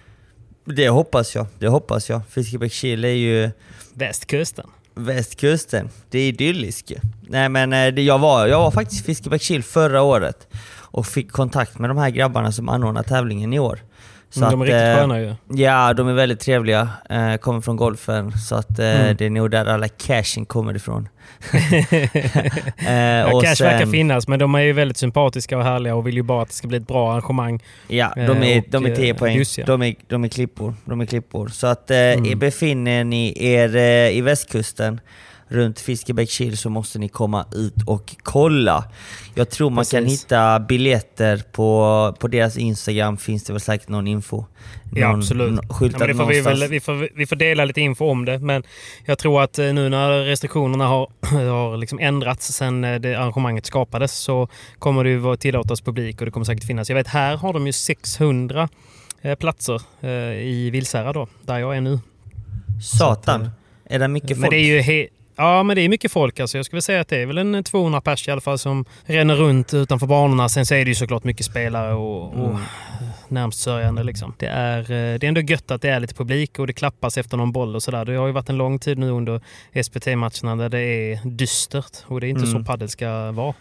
Det 0.65 0.89
hoppas 0.89 1.35
jag. 1.35 1.45
Det 1.59 1.67
hoppas 1.67 2.09
jag. 2.09 2.21
Fiskebäckskil 2.29 3.05
är 3.05 3.09
ju 3.09 3.51
Västkusten. 3.93 4.67
västkusten. 4.93 5.89
Det 6.09 6.19
är 6.19 6.27
idylliskt. 6.27 6.91
Nej 7.21 7.49
men 7.49 7.73
eh, 7.73 7.93
det, 7.93 8.01
jag, 8.01 8.19
var, 8.19 8.47
jag 8.47 8.59
var 8.59 8.71
faktiskt 8.71 9.01
i 9.01 9.05
Fiskebäckskil 9.05 9.63
förra 9.63 10.01
året 10.01 10.47
och 10.73 11.07
fick 11.07 11.31
kontakt 11.31 11.79
med 11.79 11.89
de 11.89 11.97
här 11.97 12.09
grabbarna 12.09 12.51
som 12.51 12.69
anordnar 12.69 13.03
tävlingen 13.03 13.53
i 13.53 13.59
år. 13.59 13.79
Mm, 14.37 14.51
de 14.51 14.61
är 14.61 14.65
riktigt 14.65 14.81
eh, 14.81 14.95
sköna 14.95 15.19
ju. 15.19 15.35
Ja, 15.63 15.93
de 15.93 16.07
är 16.07 16.13
väldigt 16.13 16.39
trevliga. 16.39 16.89
Eh, 17.09 17.35
kommer 17.35 17.61
från 17.61 17.75
golfen, 17.75 18.31
så 18.31 18.55
att 18.55 18.79
eh, 18.79 19.01
Mm. 19.01 19.15
det 19.17 19.25
är 19.25 19.29
nog 19.29 19.51
där 19.51 19.65
alla 19.65 19.87
cashen 19.87 20.45
kommer 20.45 20.75
ifrån. 20.75 21.09
Ja, 22.87 23.33
och 23.33 23.43
cash 23.43 23.55
sen- 23.55 23.67
verkar 23.67 23.85
finnas, 23.85 24.27
men 24.27 24.39
de 24.39 24.55
är 24.55 24.59
ju 24.59 24.73
väldigt 24.73 24.97
sympatiska 24.97 25.57
och 25.57 25.63
härliga 25.63 25.95
och 25.95 26.07
vill 26.07 26.15
ju 26.15 26.23
bara 26.23 26.41
att 26.41 26.47
det 26.47 26.53
ska 26.55 26.67
bli 26.67 26.77
ett 26.77 26.87
bra 26.87 27.11
arrangemang. 27.11 27.63
Ja, 27.87 28.13
de 28.15 28.21
är, 28.43 28.57
och, 28.59 28.65
de 28.69 28.85
är 28.85 28.95
10 28.95 29.11
eh, 29.13 29.17
poäng. 29.17 29.43
De 29.65 29.81
är, 29.83 29.95
de 30.07 30.23
är 30.23 30.27
klippor. 30.27 30.73
De 30.85 31.01
är 31.01 31.05
klippor. 31.05 31.47
Så 31.47 31.67
att 31.67 31.91
Mm. 31.91 32.39
befinner 32.39 33.03
ni 33.03 33.33
er 33.53 33.75
i 34.11 34.21
västkusten, 34.21 34.99
runt 35.51 35.79
Fiskebäckskil 35.79 36.57
så 36.57 36.69
måste 36.69 36.99
ni 36.99 37.09
komma 37.09 37.45
ut 37.55 37.73
och 37.87 38.15
kolla. 38.23 38.83
Jag 39.35 39.49
tror 39.49 39.69
man 39.69 39.85
kan 39.85 40.03
Precis. 40.03 40.23
hitta 40.23 40.59
biljetter 40.59 41.43
på, 41.51 42.15
på 42.19 42.27
deras 42.27 42.57
Instagram, 42.57 43.17
finns 43.17 43.43
det 43.43 43.53
väl 43.53 43.59
säkert 43.59 43.87
någon 43.89 44.07
info. 44.07 44.45
Ja, 44.95 45.07
Någon- 45.07 45.19
absolut. 45.19 45.51
nå- 45.51 45.61
Ja, 45.81 45.89
men 45.99 46.07
det 46.07 46.15
får 46.15 46.25
vi, 46.25 46.41
väl, 46.41 46.67
vi, 46.69 46.79
får, 46.79 47.09
vi 47.15 47.25
får 47.27 47.35
dela 47.35 47.65
lite 47.65 47.81
info 47.81 48.05
om 48.09 48.25
det, 48.25 48.39
men 48.39 48.63
jag 49.05 49.17
tror 49.17 49.41
att 49.43 49.59
eh, 49.59 49.73
nu 49.73 49.89
när 49.89 50.23
restriktionerna 50.25 50.87
har, 50.87 51.07
har 51.49 51.77
liksom 51.77 51.99
ändrats 51.99 52.47
sen 52.53 52.83
eh, 52.83 52.99
det 52.99 53.15
arrangemanget 53.15 53.65
skapades 53.65 54.11
så 54.15 54.47
kommer 54.79 55.03
det 55.03 55.09
ju 55.09 55.35
tillåtas 55.35 55.81
publik 55.81 56.19
och 56.19 56.25
det 56.25 56.31
kommer 56.31 56.43
säkert 56.45 56.63
finnas. 56.63 56.89
Jag 56.89 56.95
vet 56.95 57.07
här 57.07 57.37
har 57.37 57.53
de 57.53 57.65
ju 57.67 57.73
600 57.73 58.69
eh, 59.21 59.35
platser 59.35 59.81
i 60.35 60.69
Vilsära 60.69 61.13
då, 61.13 61.27
där 61.41 61.57
jag 61.59 61.77
är 61.77 61.81
nu. 61.81 61.99
Satan! 62.83 63.49
Är 63.85 63.99
det 63.99 64.07
mycket 64.07 64.29
folk? 64.29 64.39
Men 64.39 64.49
det 64.49 64.57
är 64.57 64.65
ju 64.65 65.07
Ja, 65.41 65.63
men 65.63 65.75
det 65.75 65.81
är 65.81 65.89
mycket 65.89 66.11
folk. 66.11 66.39
Alltså. 66.39 66.57
Jag 66.57 66.65
skulle 66.65 66.81
säga 66.81 67.01
att 67.01 67.07
det 67.07 67.17
är 67.21 67.25
väl 67.25 67.37
en 67.37 67.63
200 67.63 68.01
pers 68.01 68.27
i 68.27 68.31
alla 68.31 68.41
fall 68.41 68.57
som 68.59 68.85
ränner 69.05 69.35
runt 69.35 69.73
utanför 69.73 70.07
banorna. 70.07 70.49
Sen 70.49 70.65
så 70.65 70.73
är 70.75 70.85
det 70.85 70.89
ju 70.91 70.95
såklart 70.95 71.23
mycket 71.23 71.45
spelare 71.45 71.93
och, 71.93 72.33
och 72.43 72.57
närmst 73.27 73.59
sörjande. 73.59 74.03
Liksom. 74.03 74.33
Det, 74.39 74.45
är, 74.45 74.79
eh, 74.79 74.85
det 75.19 75.23
är 75.23 75.27
ändå 75.27 75.41
gött 75.41 75.71
att 75.71 75.81
det 75.81 75.89
är 75.89 75.99
lite 75.99 76.13
publik 76.13 76.59
och 76.59 76.67
det 76.67 76.73
klappas 76.73 77.17
efter 77.17 77.37
någon 77.37 77.51
boll 77.51 77.75
och 77.75 77.83
sådär. 77.83 78.05
Det 78.05 78.15
har 78.15 78.27
ju 78.27 78.33
varit 78.33 78.49
en 78.49 78.57
lång 78.57 78.79
tid 78.79 78.97
nu 78.97 79.09
under 79.09 79.41
SPT-matcherna 79.83 80.55
där 80.55 80.69
det 80.69 80.79
är 80.81 81.19
dystert 81.29 81.97
och 82.07 82.21
det 82.21 82.27
är 82.27 82.29
inte 82.29 82.45
Mm. 82.45 82.59
så 82.59 82.65
padel 82.65 82.89
ska 82.89 83.31
vara. 83.31 83.53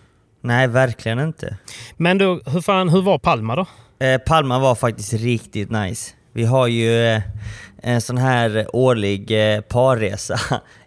Nej, 0.42 0.68
verkligen 0.68 1.18
inte. 1.20 1.56
Men 1.96 2.18
då, 2.18 2.40
hur, 2.46 2.60
fan, 2.60 2.88
hur 2.88 3.02
var 3.02 3.18
Palma 3.18 3.56
då? 3.56 3.66
Eh, 4.06 4.18
Palma 4.18 4.58
var 4.58 4.75
faktiskt 4.75 5.12
riktigt 5.12 5.70
nice. 5.70 6.12
Vi 6.32 6.44
har 6.44 6.66
ju 6.66 7.06
eh, 7.06 7.22
en 7.82 8.00
sån 8.00 8.18
här 8.18 8.66
årlig 8.72 9.54
eh, 9.54 9.60
parresa, 9.60 10.40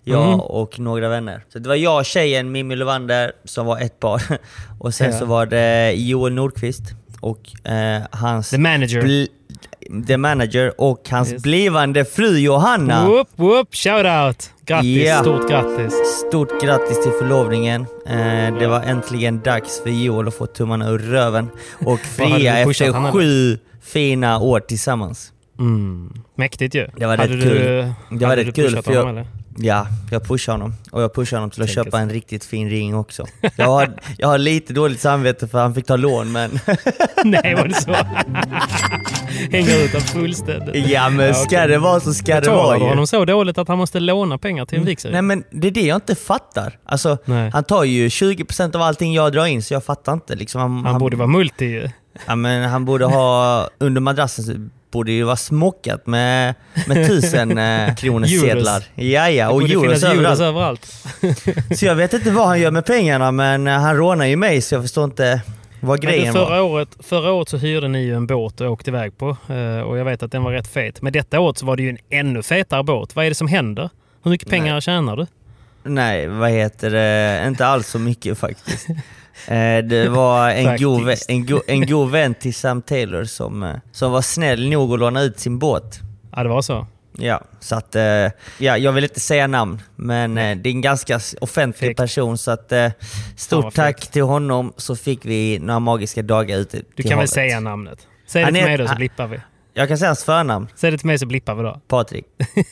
jag 0.03 0.27
Mm. 0.27 0.39
och 0.39 0.79
några 0.79 1.09
vänner. 1.09 1.43
Så 1.53 1.59
det 1.59 1.69
var 1.69 1.75
jag, 1.75 2.05
tjejen 2.05 2.51
Mimmi 2.51 2.75
Levander 2.75 3.31
som 3.45 3.65
var 3.65 3.79
ett 3.79 3.99
par. 3.99 4.21
Och 4.79 4.93
sen 4.93 5.11
Ja. 5.11 5.19
så 5.19 5.25
var 5.25 5.45
det 5.45 5.93
Joel 5.93 6.33
Nordqvist 6.33 6.81
och 7.21 7.67
eh, 7.71 8.01
hans... 8.11 8.49
The 8.49 8.57
manager. 8.57 9.27
the 10.07 10.17
manager 10.17 10.81
och 10.81 11.07
hans 11.11 11.31
Yes. 11.31 11.43
blivande 11.43 12.05
fru 12.05 12.37
Johanna. 12.37 13.07
Whoop, 13.07 13.27
whoop, 13.35 13.67
shout 13.75 14.05
out! 14.05 14.49
Grattis, 14.65 15.07
Ja. 15.07 15.21
stort 15.21 15.49
grattis! 15.49 15.93
Stort 16.27 16.61
grattis 16.63 17.03
till 17.03 17.11
förlovningen. 17.11 17.81
Eh, 18.07 18.59
det 18.59 18.67
var 18.67 18.81
äntligen 18.81 19.41
dags 19.41 19.81
för 19.83 19.89
Joel 19.89 20.27
att 20.27 20.33
få 20.33 20.45
tummarna 20.45 20.89
ur 20.89 20.99
röven 20.99 21.49
och 21.85 21.99
fria 22.17 22.57
efter 22.57 23.11
sju 23.11 23.57
fina 23.81 24.39
år 24.39 24.59
tillsammans. 24.59 25.31
Mm. 25.59 26.13
Mäktigt 26.35 26.75
ju. 26.75 26.87
Det 26.97 27.05
var 27.05 27.17
Hade 27.17 27.33
rätt 27.33 27.41
du, 27.41 27.49
kul. 27.49 27.93
Det 28.19 28.25
var 28.25 28.35
rätt 28.35 28.55
kul 28.55 28.81
för 28.81 28.93
jag, 28.93 29.03
honom? 29.05 29.25
Ja, 29.57 29.87
jag 30.11 30.23
pushade 30.27 30.53
honom. 30.57 30.73
Och 30.91 31.01
jag 31.01 31.13
pushade 31.15 31.37
honom 31.39 31.49
till 31.51 31.61
att 31.61 31.67
Tänker 31.67 31.83
köpa 31.83 31.97
så. 31.97 32.01
en 32.01 32.09
riktigt 32.09 32.45
fin 32.45 32.69
ring 32.69 32.95
också. 32.95 33.25
Jag 33.55 33.65
har, 33.65 33.89
jag 34.17 34.27
har 34.27 34.37
lite 34.37 34.73
dåligt 34.73 34.99
samvete 34.99 35.47
för 35.47 35.61
han 35.61 35.75
fick 35.75 35.85
ta 35.85 35.95
lån 35.95 36.31
men... 36.31 36.51
Nej, 37.23 37.55
var 37.55 37.67
det 37.67 37.73
så? 37.73 37.93
Hänger 39.51 39.83
ut 39.85 39.91
honom 39.93 40.07
fullständigt. 40.07 40.87
ja 40.89 41.09
men 41.09 41.27
Ja, 41.27 41.33
ska 41.33 41.43
okej. 41.45 41.67
det 41.67 41.77
vara 41.77 41.99
så 41.99 42.13
ska 42.13 42.41
det 42.41 42.49
vara 42.49 42.77
ju. 42.77 42.83
honom 42.83 43.07
så 43.07 43.25
dåligt 43.25 43.57
att 43.57 43.67
han 43.67 43.77
måste 43.77 43.99
låna 43.99 44.37
pengar 44.37 44.65
till 44.65 44.79
en 44.79 44.85
vigsel? 44.85 45.11
Nej 45.11 45.21
men 45.21 45.43
det 45.51 45.67
är 45.67 45.71
det 45.71 45.81
jag 45.81 45.97
inte 45.97 46.15
fattar. 46.15 46.79
Alltså, 46.85 47.17
Nej. 47.25 47.49
han 47.53 47.63
tar 47.63 47.83
ju 47.83 48.07
20% 48.07 48.75
av 48.75 48.81
allting 48.81 49.13
jag 49.13 49.31
drar 49.33 49.45
in 49.45 49.63
så 49.63 49.73
jag 49.73 49.83
fattar 49.83 50.13
inte. 50.13 50.35
Liksom, 50.35 50.61
han, 50.61 50.85
Han 50.85 50.99
borde 50.99 51.17
vara 51.17 51.27
multi 51.27 51.65
ju. 51.65 51.89
Ja, 52.27 52.35
men 52.35 52.69
han 52.69 52.85
borde 52.85 53.05
ha, 53.05 53.67
under 53.79 54.01
madrassen 54.01 54.71
borde 54.93 55.11
ju 55.11 55.23
vara 55.23 55.35
smockat 55.35 56.07
med, 56.07 56.53
med 56.87 57.07
tusen 57.07 57.57
eh, 57.57 57.95
kronosedlar. 57.97 58.83
Ja, 58.95 59.29
ja, 59.29 59.47
Det 59.47 59.53
och 59.53 59.61
euros 59.69 60.03
överallt. 60.03 60.39
överallt. 60.41 60.85
Så 61.79 61.85
jag 61.85 61.95
vet 61.95 62.13
inte 62.13 62.31
vad 62.31 62.47
han 62.47 62.59
gör 62.61 62.71
med 62.71 62.85
pengarna, 62.85 63.31
men 63.31 63.67
eh, 63.67 63.73
han 63.79 63.97
rånar 63.97 64.25
ju 64.25 64.35
mig 64.35 64.61
så 64.61 64.75
jag 64.75 64.81
förstår 64.83 65.03
inte 65.03 65.41
vad 65.79 66.01
grejen 66.01 66.33
var. 66.33 66.45
förra, 66.45 66.63
året, 66.63 66.89
förra 66.99 67.31
året 67.31 67.49
så 67.49 67.57
hyrde 67.57 67.87
ni 67.87 68.03
ju 68.03 68.15
en 68.15 68.27
båt 68.27 68.61
och 68.61 68.71
åkte 68.71 68.89
iväg 68.89 69.17
på. 69.17 69.29
eh, 69.49 69.79
Och 69.79 69.97
jag 69.97 70.05
vet 70.05 70.23
att 70.23 70.31
den 70.31 70.43
var 70.43 70.51
rätt 70.51 70.67
fet. 70.67 71.01
Men 71.01 71.13
detta 71.13 71.39
året 71.39 71.57
så 71.57 71.65
var 71.65 71.75
det 71.77 71.83
ju 71.83 71.89
en 71.89 71.97
ännu 72.09 72.43
fetare 72.43 72.83
båt. 72.83 73.15
Vad 73.15 73.25
är 73.25 73.29
det 73.29 73.35
som 73.35 73.47
händer? 73.47 73.89
Hur 74.23 74.31
mycket 74.31 74.49
pengar 74.49 74.81
tjänar 74.81 75.17
du? 75.17 75.25
Nej, 75.85 76.27
vad 76.27 76.49
heter 76.51 76.89
det? 76.89 77.43
Inte 77.47 77.65
alls 77.65 77.87
så 77.87 77.99
mycket 77.99 78.37
faktiskt. 78.37 78.87
Eh, 79.47 79.83
Det 79.83 80.09
var 80.09 80.49
en 80.49 80.77
god, 80.77 81.15
en, 81.27 81.45
go, 81.45 81.59
en 81.67 81.85
god 81.87 82.11
vän 82.11 82.33
till 82.33 82.53
Sam 82.53 82.81
Taylor 82.81 83.23
som, 83.23 83.63
eh, 83.63 83.75
som 83.91 84.11
var 84.11 84.21
snäll 84.21 84.69
nog 84.69 84.93
att 84.93 84.99
låna 84.99 85.21
ut 85.21 85.39
sin 85.39 85.59
båt. 85.59 85.99
Ja, 86.35 86.43
det 86.43 86.49
var 86.49 86.61
så. 86.61 86.87
Ja, 87.17 87.41
så 87.59 87.75
att, 87.75 87.95
eh, 87.95 88.03
ja, 88.57 88.77
jag 88.77 88.91
vill 88.91 89.03
inte 89.03 89.19
säga 89.19 89.47
namn, 89.47 89.81
men 89.95 90.35
det 90.35 90.41
är 90.41 90.67
en 90.67 90.81
ganska 90.81 91.19
offentlig 91.41 91.87
Fegt. 91.89 91.97
person 91.99 92.37
så 92.37 92.51
att 92.51 92.73
stort 93.35 93.73
tack 93.73 94.07
till 94.11 94.23
honom 94.23 94.73
så 94.77 94.95
fick 94.95 95.25
vi 95.25 95.59
några 95.59 95.79
magiska 95.79 96.21
dagar 96.21 96.57
ute 96.57 96.77
Du 96.77 96.83
till 96.95 97.03
kan 97.03 97.09
väl 97.09 97.17
havet. 97.17 97.29
säga 97.29 97.59
namnet? 97.59 98.07
Säg 98.27 98.45
det 98.45 98.51
till 98.51 98.63
mig 98.63 98.77
då 98.77 98.87
så 98.87 98.95
blippar 98.95 99.27
vi. 99.27 99.39
Jag 99.73 99.87
kan 99.87 99.97
säga 99.97 100.09
hans 100.09 100.23
förnamn, 100.23 100.67
Säg 100.75 100.91
det 100.91 100.97
till 100.97 101.07
mig 101.07 101.19
så 101.19 101.25
blippar 101.25 101.55
vi 101.55 101.63
då. 101.63 101.81
Patrik. 101.87 102.25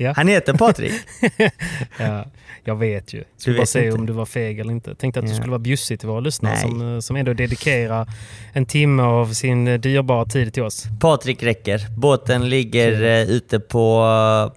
Ja. 0.00 0.12
Han 0.16 0.28
heter 0.28 0.54
Patrik. 0.54 0.92
Ja, 1.98 2.24
jag 2.64 2.76
vet 2.76 3.12
ju. 3.14 3.18
Du 3.18 3.24
Skulle 3.36 3.56
bara 3.56 3.66
se 3.66 3.84
inte. 3.86 3.98
om 3.98 4.06
du 4.06 4.12
var 4.12 4.26
feg 4.26 4.58
eller 4.60 4.72
inte. 4.72 4.94
Tänkte 4.94 5.20
att 5.20 5.26
du 5.26 5.32
Ja. 5.32 5.36
skulle 5.36 5.50
vara 5.50 5.58
bjussig 5.58 6.00
till 6.00 6.08
våra 6.08 6.20
lyssnare 6.20 6.52
Nej. 6.54 6.62
som, 6.62 6.94
eh, 6.94 7.00
som 7.00 7.16
ändå 7.16 7.32
dedikerar 7.32 8.06
en 8.52 8.66
timme 8.66 9.02
av 9.02 9.32
sin 9.32 9.68
eh, 9.68 9.78
dyrbara 9.80 10.24
tid 10.24 10.54
till 10.54 10.62
oss. 10.62 10.84
Patrik 11.00 11.42
räcker. 11.42 11.86
Båten 11.96 12.48
ligger 12.48 13.02
eh, 13.02 13.30
ute 13.30 13.60
på... 13.60 14.00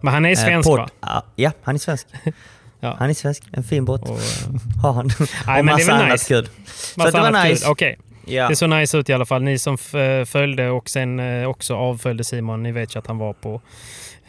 Men 0.02 0.14
han 0.14 0.26
är 0.26 0.30
eh, 0.30 0.36
svensk 0.36 0.70
port- 0.70 0.80
va? 1.02 1.24
Ja, 1.36 1.52
han 1.64 1.76
är 1.76 1.80
svensk. 1.80 2.08
Ja. 2.84 2.96
Han 3.00 3.10
är 3.10 3.14
svensk. 3.14 3.44
En 3.52 3.64
fin 3.64 3.86
båt. 3.86 4.02
Och, 4.02 4.10
eh, 4.10 4.22
Har 4.82 4.94
han. 4.94 5.08
Nej, 5.48 5.60
och 5.60 5.66
men 5.66 5.66
det 5.66 5.72
massa 5.72 5.86
väl 5.92 5.96
annat 6.02 6.12
nice. 6.12 6.28
kul. 6.28 6.50
Så 6.66 7.00
massa 7.00 7.08
att 7.08 7.14
det 7.14 7.20
var 7.20 7.28
annat 7.28 7.44
kul. 7.44 7.52
nice. 7.52 7.68
Okej, 7.70 7.98
Ja. 8.26 8.50
det 8.50 8.56
såg 8.56 8.70
nice 8.70 8.98
ut 8.98 9.10
i 9.10 9.14
alla 9.14 9.26
fall. 9.26 9.44
Ni 9.44 9.58
som 9.58 9.78
följde 10.26 10.70
och 10.70 10.90
sen 10.90 11.20
eh, 11.20 11.48
också 11.50 11.76
avföljde 11.76 12.24
Simon, 12.24 12.64
ni 12.64 12.72
vet 12.72 12.96
ju 12.96 13.00
att 13.00 13.08
han 13.08 13.18
var 13.18 13.34
på 13.34 13.62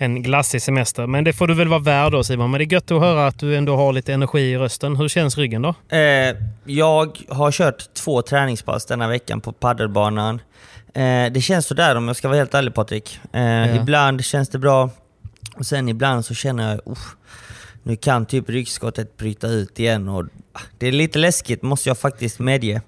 en 0.03 0.23
glassig 0.23 0.63
semester. 0.63 1.07
Men 1.07 1.25
det 1.25 1.33
får 1.33 1.47
du 1.47 1.55
väl 1.55 1.69
vara 1.69 1.81
värd 1.81 2.13
då 2.13 2.25
Simon. 2.25 2.51
Men 2.51 2.59
det 2.59 2.65
är 2.65 2.73
gött 2.73 2.91
att 2.91 3.01
höra 3.01 3.27
att 3.27 3.39
du 3.39 3.57
ändå 3.57 3.77
har 3.77 3.93
lite 3.93 4.13
energi 4.13 4.41
i 4.41 4.59
rösten. 4.59 4.97
Hur 4.97 5.09
känns 5.09 5.39
ryggen 5.39 5.63
då? 5.63 5.75
Eh, 5.97 6.37
jag 6.65 7.19
har 7.29 7.53
kört 7.53 7.95
två 7.95 8.23
träningspass 8.23 8.87
denna 8.87 9.09
veckan 9.09 9.41
på 9.41 9.53
paddelbanan. 9.53 10.41
Eh, 10.95 11.33
det 11.33 11.43
känns 11.43 11.67
sådär 11.67 11.97
om 11.97 12.07
jag 12.07 12.17
ska 12.17 12.29
vara 12.29 12.39
helt 12.39 12.55
ärlig 12.55 12.75
Patrik. 12.75 13.21
Eh, 13.33 13.77
Ibland 13.77 14.25
känns 14.25 14.49
det 14.49 14.59
bra 14.59 14.91
och 15.57 15.67
sen 15.67 15.89
ibland 15.89 16.25
så 16.25 16.35
känner 16.35 16.71
jag 16.71 16.93
usch, 16.93 17.17
nu 17.83 17.97
kan 17.97 18.27
typ 18.27 18.49
ryggskottet 18.49 19.17
bryta 19.17 19.49
ut 19.49 19.79
igen 19.79 20.09
och 20.09 20.25
ah, 20.53 20.61
det 20.79 20.89
är 20.89 20.93
lite 20.93 21.19
läskigt 21.19 21.63
måste 21.63 21.91
jag 21.91 21.99
faktiskt 21.99 22.39
medge. 22.39 22.81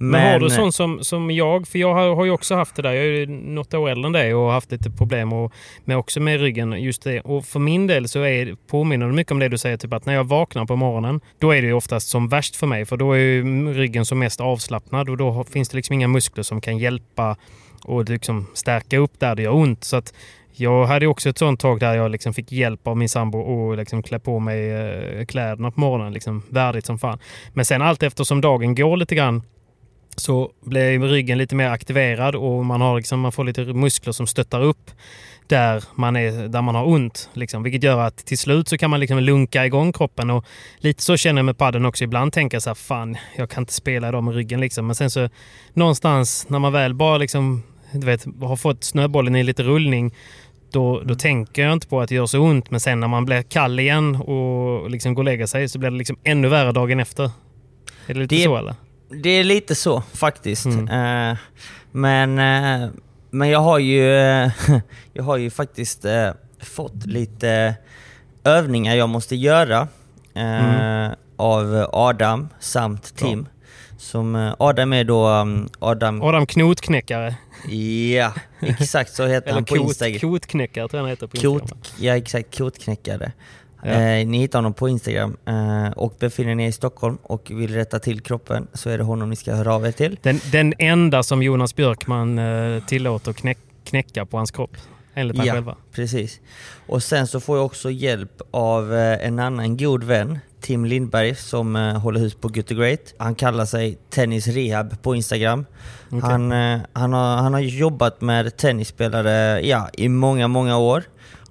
Men, 0.00 0.32
har 0.32 0.40
du 0.40 0.50
sån 0.50 0.72
som, 0.72 1.04
som 1.04 1.30
jag? 1.30 1.68
För 1.68 1.78
jag 1.78 1.94
har, 1.94 2.14
har 2.14 2.24
ju 2.24 2.30
också 2.30 2.54
haft 2.54 2.76
det 2.76 2.82
där. 2.82 2.92
Jag 2.92 3.04
är 3.04 3.10
ju 3.10 3.26
något 3.26 3.74
år 3.74 3.90
äldre 3.90 4.06
än 4.06 4.12
dig 4.12 4.34
och 4.34 4.40
har 4.40 4.52
haft 4.52 4.72
lite 4.72 4.90
problem 4.90 5.32
och, 5.32 5.52
med 5.84 5.96
också 5.96 6.20
med 6.20 6.40
ryggen. 6.40 6.82
just 6.82 7.02
det. 7.02 7.20
Och 7.20 7.44
för 7.44 7.60
min 7.60 7.86
del 7.86 8.08
så 8.08 8.20
är, 8.20 8.56
påminner 8.66 9.06
det 9.06 9.12
mycket 9.12 9.30
om 9.30 9.38
det 9.38 9.48
du 9.48 9.58
säger, 9.58 9.76
typ 9.76 9.92
att 9.92 10.06
när 10.06 10.14
jag 10.14 10.24
vaknar 10.24 10.64
på 10.64 10.76
morgonen, 10.76 11.20
då 11.38 11.54
är 11.54 11.62
det 11.62 11.68
ju 11.68 11.74
oftast 11.74 12.08
som 12.08 12.28
värst 12.28 12.56
för 12.56 12.66
mig. 12.66 12.86
För 12.86 12.96
då 12.96 13.12
är 13.12 13.18
ju 13.18 13.72
ryggen 13.74 14.06
som 14.06 14.18
mest 14.18 14.40
avslappnad 14.40 15.08
och 15.08 15.16
då 15.16 15.44
finns 15.44 15.68
det 15.68 15.76
liksom 15.76 15.94
inga 15.94 16.08
muskler 16.08 16.42
som 16.42 16.60
kan 16.60 16.78
hjälpa 16.78 17.36
och 17.84 18.08
liksom 18.08 18.46
stärka 18.54 18.98
upp 18.98 19.12
där 19.18 19.34
det 19.34 19.42
gör 19.42 19.54
ont. 19.54 19.84
Så 19.84 19.96
att 19.96 20.14
jag 20.60 20.86
hade 20.86 21.06
också 21.06 21.28
ett 21.28 21.38
sånt 21.38 21.60
tag 21.60 21.80
där 21.80 21.94
jag 21.94 22.10
liksom 22.10 22.34
fick 22.34 22.52
hjälp 22.52 22.86
av 22.86 22.96
min 22.96 23.08
sambo 23.08 23.38
och 23.38 23.76
liksom 23.76 24.02
klä 24.02 24.18
på 24.18 24.38
mig 24.38 24.70
eh, 24.70 25.24
kläderna 25.24 25.70
på 25.70 25.80
morgonen. 25.80 26.12
Liksom, 26.12 26.42
värdigt 26.48 26.86
som 26.86 26.98
fan. 26.98 27.18
Men 27.52 27.64
sen 27.64 27.82
allt 27.82 28.02
eftersom 28.02 28.40
dagen 28.40 28.74
går 28.74 28.96
lite 28.96 29.14
grann 29.14 29.42
så 30.16 30.50
blir 30.64 30.98
ryggen 30.98 31.38
lite 31.38 31.54
mer 31.54 31.70
aktiverad 31.70 32.34
och 32.34 32.64
man, 32.64 32.80
har 32.80 32.96
liksom, 32.96 33.20
man 33.20 33.32
får 33.32 33.44
lite 33.44 33.64
muskler 33.64 34.12
som 34.12 34.26
stöttar 34.26 34.62
upp 34.62 34.90
där 35.46 35.84
man, 35.94 36.16
är, 36.16 36.48
där 36.48 36.62
man 36.62 36.74
har 36.74 36.86
ont. 36.86 37.30
Liksom. 37.32 37.62
Vilket 37.62 37.82
gör 37.82 38.00
att 38.00 38.16
till 38.16 38.38
slut 38.38 38.68
så 38.68 38.78
kan 38.78 38.90
man 38.90 39.00
liksom 39.00 39.18
lunka 39.18 39.66
igång 39.66 39.92
kroppen. 39.92 40.30
Och 40.30 40.44
lite 40.78 41.02
så 41.02 41.16
känner 41.16 41.38
jag 41.38 41.46
med 41.46 41.58
padden 41.58 41.84
också. 41.84 42.04
Ibland 42.04 42.32
tänker 42.32 42.54
jag 42.54 42.62
så 42.62 42.70
här, 42.70 42.74
fan, 42.74 43.16
jag 43.36 43.50
kan 43.50 43.62
inte 43.62 43.72
spela 43.72 44.08
idag 44.08 44.24
med 44.24 44.34
ryggen. 44.34 44.60
Liksom. 44.60 44.86
Men 44.86 44.94
sen 44.94 45.10
så 45.10 45.28
någonstans 45.72 46.46
när 46.48 46.58
man 46.58 46.72
väl 46.72 46.94
bara 46.94 47.18
liksom, 47.18 47.62
du 47.92 48.06
vet, 48.06 48.24
har 48.40 48.56
fått 48.56 48.84
snöbollen 48.84 49.36
i 49.36 49.42
lite 49.42 49.62
rullning 49.62 50.14
då, 50.70 51.00
då 51.00 51.14
tänker 51.14 51.62
jag 51.62 51.72
inte 51.72 51.86
på 51.88 52.00
att 52.00 52.08
det 52.08 52.14
gör 52.14 52.26
så 52.26 52.38
ont. 52.40 52.70
Men 52.70 52.80
sen 52.80 53.00
när 53.00 53.08
man 53.08 53.24
blir 53.24 53.42
kall 53.42 53.80
igen 53.80 54.16
och 54.16 54.90
liksom 54.90 55.14
går 55.14 55.20
och 55.22 55.24
lägger 55.24 55.46
sig 55.46 55.68
så 55.68 55.78
blir 55.78 55.90
det 55.90 55.96
liksom 55.96 56.16
ännu 56.24 56.48
värre 56.48 56.72
dagen 56.72 57.00
efter. 57.00 57.24
Är 58.06 58.14
det 58.14 58.20
lite 58.20 58.34
Det- 58.34 58.44
så 58.44 58.56
eller? 58.56 58.74
Det 59.22 59.28
är 59.30 59.44
lite 59.44 59.74
så 59.74 60.02
faktiskt. 60.14 60.66
Mm. 60.66 61.30
Eh, 61.32 61.36
men, 61.92 62.38
eh, 62.38 62.88
men 63.30 63.48
jag 63.48 63.60
har 63.60 63.78
ju, 63.78 64.16
eh, 64.18 64.50
jag 65.12 65.22
har 65.24 65.36
ju 65.36 65.50
faktiskt 65.50 66.04
fått 66.62 67.06
lite 67.06 67.74
övningar 68.44 68.94
jag 68.94 69.08
måste 69.08 69.36
göra 69.36 69.88
Mm. 70.34 71.12
av 71.36 71.86
Adam 71.92 72.48
samt 72.60 73.16
Tim. 73.16 73.46
Som, 73.98 74.36
eh, 74.36 74.54
Adam 74.58 74.92
är 74.92 75.04
då 75.04 75.28
um, 75.28 75.68
Adam... 75.78 76.22
Adam 76.22 76.46
Knotknäckare. 76.46 77.34
Ja, 77.68 78.32
exakt 78.60 79.14
så 79.14 79.26
heter 79.26 79.52
han 79.52 79.64
på 79.64 79.74
kot, 79.74 79.84
Instagram. 79.84 80.20
kotknäckare 80.20 80.88
tror 80.88 80.98
jag 80.98 81.02
han 81.02 81.10
heter 81.10 81.26
på 81.26 81.36
Kot, 81.36 81.62
Instagram. 81.62 81.82
ja 81.98 82.16
exakt, 82.16 82.58
kotknäckare. 82.58 83.32
Ja. 83.82 83.88
Eh, 83.88 84.26
ni 84.26 84.38
hittar 84.38 84.58
honom 84.58 84.74
på 84.74 84.88
Instagram 84.88 85.36
eh, 85.46 85.88
och 85.92 86.14
befinner 86.18 86.54
ni 86.54 86.64
er 86.64 86.68
i 86.68 86.72
Stockholm 86.72 87.18
och 87.22 87.50
vill 87.50 87.74
rätta 87.74 87.98
till 87.98 88.20
kroppen 88.20 88.66
så 88.74 88.90
är 88.90 88.98
det 88.98 89.04
honom 89.04 89.30
ni 89.30 89.36
ska 89.36 89.54
höra 89.54 89.74
av 89.74 89.86
er 89.86 89.92
till. 89.92 90.18
Den, 90.22 90.40
den 90.52 90.74
enda 90.78 91.22
som 91.22 91.42
Jonas 91.42 91.76
Björkman 91.76 92.38
eh, 92.38 92.82
tillåter 92.84 93.32
knäck, 93.32 93.58
knäcka 93.84 94.26
på 94.26 94.36
hans 94.36 94.50
kropp. 94.50 94.76
Enligt 95.14 95.36
han 95.36 95.46
Ja, 95.46 95.52
själva. 95.52 95.76
precis. 95.92 96.40
Och 96.86 97.02
sen 97.02 97.26
så 97.26 97.40
får 97.40 97.56
jag 97.56 97.66
också 97.66 97.90
hjälp 97.90 98.40
av 98.50 98.94
eh, 98.94 99.26
en 99.26 99.38
annan 99.38 99.76
god 99.76 100.04
vän, 100.04 100.38
Tim 100.60 100.84
Lindberg, 100.84 101.34
som 101.34 101.76
eh, 101.76 101.98
håller 101.98 102.20
hus 102.20 102.34
på 102.34 102.48
Good 102.48 102.66
to 102.66 102.74
Great. 102.74 103.14
Han 103.18 103.34
kallar 103.34 103.64
sig 103.64 103.98
Tennis 104.10 104.46
Rehab 104.46 105.02
på 105.02 105.14
Instagram. 105.14 105.66
Okej. 106.06 106.20
Han, 106.22 106.52
eh, 106.52 106.78
han, 106.92 107.12
har, 107.12 107.36
han 107.36 107.52
har 107.54 107.60
jobbat 107.60 108.20
med 108.20 108.56
tennisspelare 108.56 109.60
ja, 109.66 109.88
i 109.92 110.08
många, 110.08 110.48
många 110.48 110.78
år. 110.78 111.02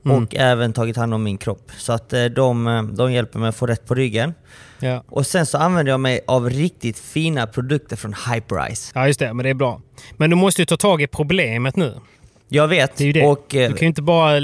Mm. 0.05 0.23
Och 0.23 0.35
även 0.35 0.73
tagit 0.73 0.97
hand 0.97 1.13
om 1.13 1.23
min 1.23 1.37
kropp. 1.37 1.71
Så 1.77 1.93
att 1.93 2.13
de, 2.35 2.89
de 2.97 3.11
hjälper 3.13 3.39
mig 3.39 3.49
att 3.49 3.55
få 3.55 3.65
rätt 3.65 3.85
på 3.85 3.95
ryggen. 3.95 4.33
Ja. 4.79 5.03
Och 5.07 5.27
sen 5.27 5.45
så 5.45 5.57
använder 5.57 5.91
jag 5.91 5.99
mig 5.99 6.19
av 6.27 6.49
riktigt 6.49 6.99
fina 6.99 7.47
produkter 7.47 7.95
från 7.95 8.13
Hyperice. 8.13 8.91
ja, 8.95 9.07
just 9.07 9.19
det. 9.19 9.33
Men 9.33 9.43
det 9.43 9.49
är 9.49 9.53
bra. 9.53 9.81
Men 10.17 10.29
du 10.29 10.35
måste 10.35 10.61
ju 10.61 10.65
ta 10.65 10.77
tag 10.77 11.01
i 11.01 11.07
problemet 11.07 11.75
nu. 11.75 11.93
Jag 12.49 12.67
vet. 12.67 12.97
Det 12.97 13.03
är 13.03 13.05
ju 13.05 13.13
det. 13.13 13.25
Och, 13.25 13.55
eh, 13.55 13.69
du 13.69 13.75
kan 13.75 13.85
ju 13.85 13.87
inte 13.87 14.01
bara... 14.01 14.39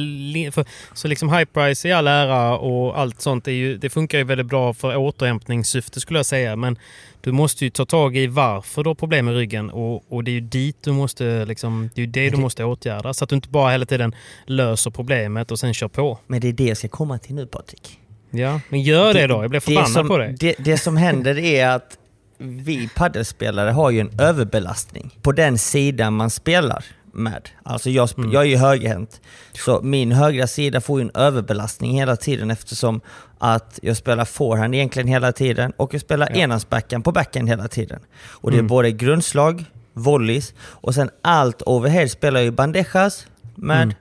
så 0.93 1.07
liksom 1.07 1.29
high 1.29 1.45
price 1.45 1.88
i 1.88 1.91
all 1.91 2.07
ära 2.07 2.57
och 2.57 3.00
allt 3.00 3.22
sånt, 3.22 3.48
ju, 3.48 3.77
det 3.77 3.89
funkar 3.89 4.17
ju 4.17 4.24
väldigt 4.24 4.48
bra 4.48 4.74
för 4.74 4.95
återhämtningssyfte 4.95 6.00
skulle 6.00 6.19
jag 6.19 6.25
säga. 6.25 6.55
Men 6.55 6.77
du 7.22 7.31
måste 7.31 7.65
ju 7.65 7.69
ta 7.69 7.86
tag 7.86 8.17
i 8.17 8.27
varför 8.27 8.83
du 8.83 8.89
har 8.89 8.95
problem 8.95 9.25
med 9.25 9.36
ryggen 9.36 9.69
och, 9.69 10.13
och 10.13 10.24
det 10.24 10.31
är 10.31 10.33
ju 10.33 10.41
dit 10.41 10.77
du 10.81 10.91
måste, 10.91 11.45
liksom, 11.45 11.89
det 11.95 12.01
är 12.01 12.07
det 12.07 12.29
du 12.29 12.38
måste 12.38 12.63
åtgärda. 12.63 13.13
Så 13.13 13.24
att 13.24 13.29
du 13.29 13.36
inte 13.36 13.50
bara 13.50 13.72
hela 13.72 13.86
tiden 13.86 14.15
löser 14.45 14.91
problemet 14.91 15.51
och 15.51 15.60
sen 15.60 15.74
kör 15.74 15.88
på. 15.88 16.19
Men 16.27 16.41
det 16.41 16.48
är 16.48 16.53
det 16.53 16.65
jag 16.65 16.77
ska 16.77 16.88
komma 16.88 17.17
till 17.17 17.36
nu 17.36 17.45
Patrik. 17.45 18.00
Ja, 18.31 18.60
men 18.69 18.81
gör 18.81 19.13
det, 19.13 19.27
då. 19.27 19.43
Jag 19.43 19.50
blir 19.50 19.60
förbannad 19.60 19.91
som, 19.91 20.07
på 20.07 20.17
dig. 20.17 20.36
Det, 20.39 20.55
det 20.57 20.77
som 20.77 20.98
händer 20.98 21.38
är 21.38 21.67
att 21.67 21.98
vi 22.38 22.89
paddelspelare 22.95 23.69
har 23.69 23.91
ju 23.91 24.00
en 24.00 24.19
överbelastning 24.19 25.17
på 25.22 25.31
den 25.31 25.57
sidan 25.57 26.13
man 26.13 26.29
spelar 26.29 26.86
med. 27.13 27.50
Alltså 27.63 27.89
jag, 27.89 28.10
Mm. 28.17 28.32
jag 28.32 28.43
är 28.43 28.48
ju 28.48 28.58
högerhänt, 28.58 29.22
så 29.65 29.82
min 29.82 30.12
högra 30.12 30.48
sida 30.48 30.82
får 30.82 31.01
en 31.01 31.12
överbelastning 31.13 31.91
hela 32.00 32.15
tiden 32.15 32.51
eftersom 32.51 33.01
att 33.39 33.79
jag 33.82 33.98
spelar 33.98 34.25
forehand 34.25 34.75
egentligen 34.75 35.08
hela 35.08 35.32
tiden 35.32 35.72
och 35.77 35.93
jag 35.93 36.01
spelar 36.01 36.29
Ja. 36.32 36.36
enhandsbackhand 36.36 37.03
på 37.03 37.12
backhand 37.12 37.50
hela 37.50 37.67
tiden. 37.67 38.00
Och 38.32 38.51
det 38.51 38.55
är 38.58 38.60
Mm. 38.60 38.67
både 38.67 38.91
grundslag, 38.91 39.65
volleys 39.93 40.53
och 40.60 40.96
sen 40.96 41.10
allt 41.22 41.62
overhead 41.65 42.08
spelar 42.10 42.39
jag 42.39 42.46
ju 42.46 42.51
bandejas 42.51 43.27
med 43.55 43.82
Mm. 43.84 43.96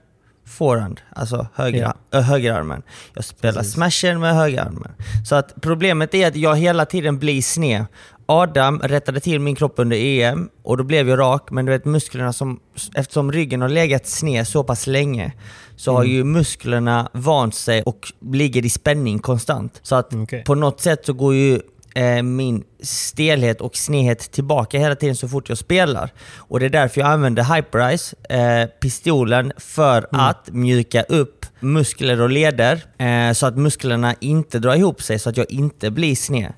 forehand, 0.47 1.01
alltså 1.17 1.47
höger, 1.55 1.81
Ja. 1.83 1.95
ö, 2.19 2.21
högerarmen. 2.21 2.83
Jag 3.15 3.25
spelar 3.25 3.55
Precis. 3.61 3.73
smashen 3.73 4.21
med 4.21 4.35
högerarmen. 4.35 4.93
Så 5.27 5.35
att 5.35 5.55
problemet 5.61 6.15
är 6.15 6.27
att 6.29 6.37
jag 6.37 6.57
hela 6.57 6.85
tiden 6.87 7.19
blir 7.19 7.43
sned. 7.43 7.85
Adam 8.33 8.79
rättade 8.79 9.21
till 9.21 9.41
min 9.41 9.55
kropp 9.55 9.75
under 9.77 9.97
EM 9.97 10.49
och 10.63 10.77
då 10.77 10.85
blev 10.85 11.09
jag 11.09 11.19
rak, 11.19 11.51
men 11.51 11.65
du 11.65 11.73
vet 11.73 11.85
musklerna 11.85 12.33
som, 12.33 12.61
eftersom 12.95 13.33
ryggen 13.33 13.61
har 13.61 13.69
legat 13.69 14.07
sned 14.07 14.49
så 14.49 14.65
pass 14.65 14.87
länge 14.87 15.33
så 15.77 15.93
har 15.93 16.03
Mm. 16.05 16.17
ju 16.17 16.25
musklerna 16.25 17.09
vant 17.13 17.55
sig 17.55 17.83
och 17.83 18.13
ligger 18.33 18.65
i 18.65 18.69
spänning 18.71 19.19
konstant. 19.19 19.81
Så 19.83 19.95
att 19.95 20.15
Okej. 20.15 20.45
på 20.45 20.55
något 20.55 20.81
sätt 20.81 21.07
så 21.07 21.13
går 21.13 21.35
ju 21.35 21.61
eh, 21.95 22.23
min 22.23 22.65
stelhet 22.83 23.61
och 23.61 23.77
snedhet 23.77 24.33
tillbaka 24.33 24.79
hela 24.79 24.95
tiden 24.95 25.17
så 25.17 25.29
fort 25.29 25.49
jag 25.49 25.59
spelar. 25.59 26.11
Och 26.37 26.61
det 26.61 26.67
är 26.67 26.71
därför 26.71 27.01
jag 27.01 27.11
använder 27.11 27.55
Hyperice, 27.55 28.15
eh, 28.29 28.67
pistolen, 28.81 29.53
för 29.59 30.07
att 30.13 30.49
mjuka 30.53 31.03
upp 31.03 31.47
muskler 31.61 32.21
och 32.21 32.31
leder 32.31 32.83
eh, 32.99 33.33
så 33.33 33.47
att 33.47 33.57
musklerna 33.57 34.15
inte 34.21 34.59
drar 34.59 34.75
ihop 34.75 35.03
sig 35.03 35.19
så 35.19 35.31
att 35.31 35.37
jag 35.37 35.51
inte 35.51 35.91
blir 35.91 36.15
sned. 36.17 36.53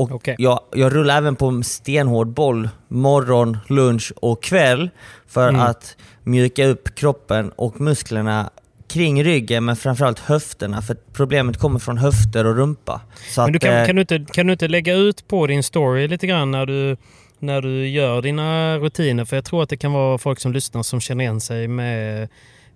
Och 0.00 0.10
Okej. 0.12 0.34
jag, 0.38 0.60
jag 0.72 0.94
rullar 0.94 1.16
även 1.18 1.36
på 1.36 1.46
en 1.46 1.64
stenhård 1.64 2.28
boll 2.28 2.68
morgon, 2.88 3.58
lunch 3.68 4.12
och 4.16 4.42
kväll 4.42 4.90
för 5.26 5.48
Mm. 5.48 5.60
att 5.60 5.96
mjuka 6.24 6.66
upp 6.66 6.94
kroppen 6.94 7.52
och 7.56 7.80
musklerna 7.80 8.50
kring 8.88 9.24
ryggen 9.24 9.64
men 9.64 9.76
framförallt 9.76 10.18
höfterna 10.18 10.82
för 10.82 10.96
problemet 11.12 11.56
kommer 11.58 11.78
från 11.78 11.98
höfter 11.98 12.46
och 12.46 12.56
rumpa. 12.56 13.00
Så 13.30 13.42
Men 13.42 13.52
du 13.52 13.56
att, 13.56 13.62
kan, 13.62 13.74
eh, 13.74 13.86
kan, 13.86 13.96
du 13.96 14.00
inte, 14.00 14.26
kan 14.32 14.46
du 14.46 14.52
inte 14.52 14.68
lägga 14.68 14.94
ut 14.94 15.28
på 15.28 15.46
din 15.46 15.62
story 15.62 16.08
lite 16.08 16.26
grann 16.26 16.50
när 16.50 16.66
du, 16.66 16.96
när 17.38 17.62
du 17.62 17.88
gör 17.88 18.22
dina 18.22 18.78
rutiner? 18.78 19.24
För 19.24 19.36
jag 19.36 19.44
tror 19.44 19.62
att 19.62 19.68
det 19.68 19.76
kan 19.76 19.92
vara 19.92 20.18
folk 20.18 20.40
som 20.40 20.52
lyssnar 20.52 20.82
som 20.82 21.00
känner 21.00 21.24
igen 21.24 21.40
sig 21.40 21.68
med, 21.68 22.28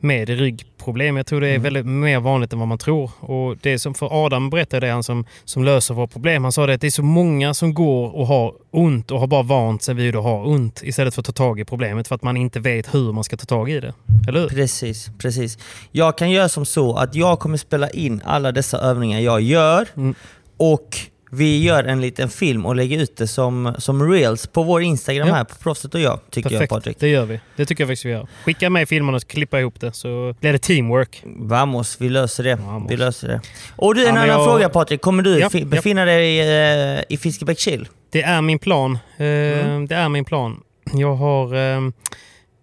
med 0.04 0.28
ryggproblem. 0.28 1.16
Jag 1.16 1.26
tror 1.26 1.40
det 1.40 1.46
är 1.48 1.50
Mm. 1.50 1.62
väldigt 1.62 1.86
mer 1.86 2.20
vanligt 2.20 2.52
än 2.52 2.58
vad 2.58 2.68
man 2.68 2.78
tror. 2.78 3.10
Och 3.20 3.56
det 3.62 3.78
som 3.78 3.94
för 3.94 4.24
Adam 4.26 4.50
berättade 4.50 4.86
det, 4.86 4.92
han 4.92 5.02
som, 5.02 5.24
som 5.44 5.64
löser 5.64 5.94
våra 5.94 6.06
problem. 6.06 6.42
Han 6.44 6.52
sa 6.52 6.66
det 6.66 6.74
att 6.74 6.80
det 6.80 6.86
är 6.86 6.90
så 6.90 7.02
många 7.02 7.54
som 7.54 7.74
går 7.74 8.16
och 8.16 8.26
har 8.26 8.54
ont 8.70 9.10
och 9.10 9.20
har 9.20 9.26
bara 9.26 9.42
vant 9.42 9.82
sig 9.82 9.94
vid 9.94 10.16
att 10.16 10.22
ha 10.22 10.44
ont 10.44 10.80
istället 10.84 11.14
för 11.14 11.20
att 11.22 11.26
ta 11.26 11.32
tag 11.32 11.60
i 11.60 11.64
problemet 11.64 12.08
för 12.08 12.14
att 12.14 12.22
man 12.22 12.36
inte 12.36 12.60
vet 12.60 12.94
hur 12.94 13.12
man 13.12 13.24
ska 13.24 13.36
ta 13.36 13.44
tag 13.46 13.70
i 13.70 13.80
det. 13.80 13.94
Eller 14.28 14.40
hur? 14.40 14.48
Precis, 14.48 15.10
precis. 15.18 15.58
Jag 15.92 16.18
kan 16.18 16.30
göra 16.30 16.48
som 16.48 16.64
så 16.66 16.96
att 16.96 17.14
jag 17.14 17.38
kommer 17.38 17.56
spela 17.56 17.90
in 17.90 18.20
alla 18.24 18.52
dessa 18.52 18.78
övningar 18.78 19.20
jag 19.20 19.40
gör 19.40 19.88
Mm. 19.96 20.14
och 20.56 20.96
vi 21.36 21.62
gör 21.62 21.84
en 21.84 22.00
liten 22.00 22.28
film 22.28 22.66
och 22.66 22.76
lägger 22.76 22.98
ut 22.98 23.16
det 23.16 23.26
som, 23.26 23.74
som 23.78 24.12
reels 24.12 24.46
på 24.46 24.62
vår 24.62 24.82
Instagram 24.82 25.28
Ja. 25.28 25.34
här 25.34 25.44
på 25.44 25.54
Proffset 25.54 25.94
och 25.94 26.00
jag, 26.00 26.20
tycker 26.30 26.50
jag 26.50 26.58
Perfekt, 26.58 26.70
Patrik. 26.70 26.96
det 27.00 27.08
gör 27.08 27.24
vi. 27.24 27.40
Det 27.56 27.66
tycker 27.66 27.82
jag 27.84 27.88
faktiskt 27.88 28.04
vi 28.04 28.10
gör. 28.10 28.26
Skicka 28.44 28.70
med 28.70 28.88
filmerna 28.88 29.16
och 29.16 29.26
klippa 29.26 29.60
ihop 29.60 29.80
det 29.80 29.92
så 29.92 30.34
blir 30.40 30.52
det 30.52 30.58
teamwork. 30.58 31.22
Vamos, 31.24 31.96
vi 32.00 32.08
löser 32.08 32.44
det. 32.44 32.54
Vamos. 32.54 32.92
Vi 32.92 32.96
löser 32.96 33.28
det. 33.28 33.40
Och 33.76 33.94
du, 33.94 34.00
en 34.00 34.06
Ja, 34.06 34.12
annan 34.12 34.28
jag- 34.28 34.44
fråga 34.44 34.68
Patrik. 34.68 35.00
Kommer 35.00 35.22
du 35.22 35.38
Ja, 35.38 35.50
fi- 35.50 35.58
ja. 35.60 35.64
befinna 35.66 36.04
dig 36.04 36.40
eh, 36.40 37.02
i 37.08 37.16
Fiskebäckskil? 37.16 37.88
Det 38.10 38.22
är 38.22 38.40
min 38.42 38.58
plan. 38.58 38.98
Eh, 39.16 39.24
Mm. 39.24 39.86
Det 39.86 39.94
är 39.94 40.08
min 40.08 40.24
plan. 40.24 40.60
Jag 40.92 41.14
har... 41.14 41.54
Eh, 41.54 41.80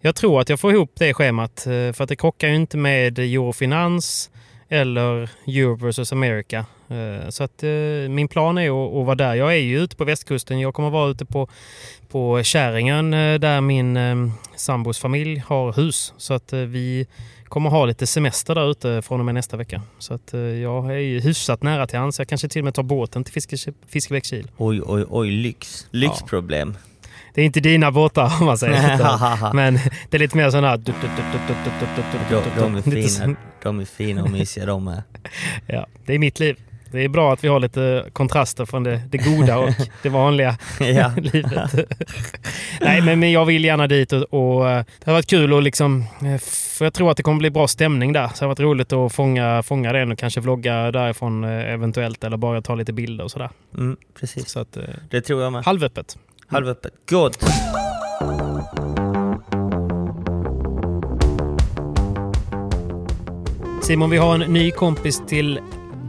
jag 0.03 0.15
tror 0.15 0.41
att 0.41 0.49
jag 0.49 0.59
får 0.59 0.71
ihop 0.73 0.91
det 0.99 1.13
schemat 1.13 1.61
för 1.63 2.01
att 2.01 2.09
det 2.09 2.15
krockar 2.15 2.47
ju 2.47 2.55
inte 2.55 2.77
med 2.77 3.19
Eurofinans 3.19 4.29
eller 4.69 5.29
Europe 5.47 5.85
vs 6.01 6.11
America. 6.11 6.65
Eh, 6.91 7.29
så 7.29 7.43
att 7.43 7.63
eh, 7.63 7.69
min 8.09 8.27
plan 8.27 8.57
är 8.57 8.67
att, 9.01 9.05
vara 9.05 9.15
där. 9.15 9.35
Jag 9.35 9.53
är 9.53 9.57
ju 9.59 9.79
ute 9.79 9.95
på 9.95 10.03
västkusten. 10.05 10.59
Jag 10.59 10.73
kommer 10.73 10.89
vara 10.89 11.09
ute 11.11 11.25
på, 11.25 11.47
på 12.09 12.43
Käringön 12.43 13.13
eh, 13.13 13.39
där 13.39 13.61
min 13.61 13.97
eh, 13.97 14.15
sambos 14.55 14.99
familj 14.99 15.43
har 15.47 15.73
hus. 15.73 16.13
Så 16.17 16.33
att 16.33 16.53
eh, 16.53 16.59
vi 16.59 17.07
kommer 17.45 17.69
ha 17.69 17.85
lite 17.85 18.07
semester 18.07 18.55
där 18.55 18.71
ute 18.71 19.01
från 19.01 19.19
och 19.19 19.25
med 19.25 19.35
nästa 19.35 19.57
vecka. 19.57 19.81
Så 19.99 20.13
att 20.13 20.33
eh, 20.33 20.39
jag 20.39 20.85
är 20.85 20.97
ju 20.99 21.19
hyfsat 21.19 21.63
nära 21.63 21.87
till 21.87 21.99
hans. 21.99 22.19
Jag 22.19 22.27
kanske 22.27 22.47
till 22.47 22.61
och 22.61 22.65
med 22.65 22.73
tar 22.73 22.83
båten 22.83 23.23
till 23.23 23.33
Fiske, 23.33 23.73
Fiskebäckskil. 23.87 24.47
Oj, 24.57 24.81
oj, 24.85 25.05
oj, 25.09 25.31
lyx. 25.31 25.87
Lyxproblem. 25.91 26.77
Det 27.33 27.41
är 27.41 27.45
inte 27.45 27.59
dina 27.59 27.91
båtar 27.91 28.33
om 28.39 28.45
man 28.45 28.57
säger. 28.57 28.95
Utan- 28.95 29.55
Men 29.55 29.73
det 30.09 30.17
är 30.17 30.19
lite 30.19 30.37
mer 30.37 30.49
sådana 30.49 30.67
här... 30.69 30.77
De, 30.77 30.93
de, 32.57 32.75
är 32.75 32.81
så- 32.81 33.21
fina, 33.21 33.35
de 33.63 33.79
är 33.79 33.85
fina 33.85 34.23
och 34.23 34.29
mysiga 34.31 34.65
de 34.65 34.87
är. 34.87 35.03
Ja, 35.67 35.87
det 36.05 36.13
är 36.13 36.19
mitt 36.19 36.39
liv. 36.39 36.55
Det 36.91 37.03
är 37.03 37.09
bra 37.09 37.33
att 37.33 37.43
vi 37.43 37.47
har 37.47 37.59
lite 37.59 38.05
kontraster 38.13 38.65
från 38.65 38.83
det, 38.83 39.01
det 39.09 39.17
goda 39.17 39.57
och 39.57 39.69
det 40.03 40.09
vanliga 40.09 40.57
livet. 41.17 41.75
Nej, 42.81 43.01
men, 43.01 43.19
men 43.19 43.31
jag 43.31 43.45
vill 43.45 43.65
gärna 43.65 43.87
dit 43.87 44.13
och, 44.13 44.23
och 44.33 44.69
eh, 44.69 44.83
det 44.99 45.05
har 45.05 45.13
varit 45.13 45.27
kul 45.27 45.53
och 45.53 45.61
liksom... 45.61 46.05
eh, 46.25 46.37
För 46.77 46.85
jag 46.85 46.93
tror 46.93 47.11
att 47.11 47.17
det 47.17 47.23
kommer 47.23 47.37
bli 47.39 47.49
bra 47.49 47.67
stämning 47.67 48.13
där. 48.13 48.27
Så 48.27 48.33
det 48.39 48.45
har 48.45 48.47
varit 48.47 48.59
roligt 48.59 48.93
att 48.93 49.13
fånga, 49.13 49.63
fånga 49.63 49.93
den 49.93 50.11
och 50.11 50.17
kanske 50.17 50.39
vlogga 50.41 50.91
därifrån 50.91 51.43
eh, 51.43 51.73
eventuellt 51.73 52.23
eller 52.23 52.37
bara 52.37 52.61
ta 52.61 52.75
lite 52.75 52.93
bilder 52.93 53.23
och 53.23 53.31
sådär. 53.31 53.49
Mm, 53.77 53.97
precis. 54.19 54.49
Så 54.49 54.59
att, 54.59 54.77
Det 55.09 55.21
tror 55.21 55.41
jag 55.43 55.51
med. 55.51 55.65
halvöppet. 55.65 56.17
Halvöppet. 56.47 56.93
Gott! 57.09 57.37
Simon, 63.81 64.09
vi 64.09 64.17
har 64.17 64.33
en 64.35 64.53
ny 64.53 64.71
kompis 64.71 65.21
till 65.27 65.59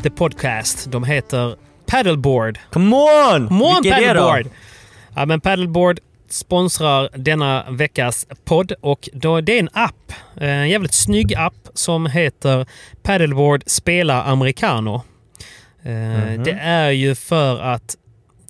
The 0.03 0.11
Podcast. 0.11 0.91
De 0.93 1.05
heter 1.05 1.57
Paddleboard. 1.87 2.59
Come 2.73 2.97
on! 2.97 3.49
Come 3.49 3.65
on 3.65 3.83
Vilka? 3.83 3.97
Paddleboard! 3.99 4.47
Ja, 5.15 5.27
men 5.27 5.41
Paddleboard 5.41 6.01
sponsrar 6.29 7.09
denna 7.17 7.71
veckas 7.71 8.27
podd 8.45 8.73
och 8.81 9.09
då, 9.13 9.41
det 9.41 9.53
är 9.55 9.59
en 9.61 9.69
app. 9.73 10.13
En 10.37 10.69
jävligt 10.69 10.95
snygg 10.95 11.35
app 11.35 11.69
som 11.75 12.07
heter 12.07 12.67
Paddleboard 13.03 13.63
Spela 13.67 14.23
Americano. 14.23 15.03
Eh, 15.83 15.93
Mhm. 15.93 16.43
Det 16.45 16.53
är 16.61 16.91
ju 16.91 17.15
för 17.15 17.61
att, 17.61 17.97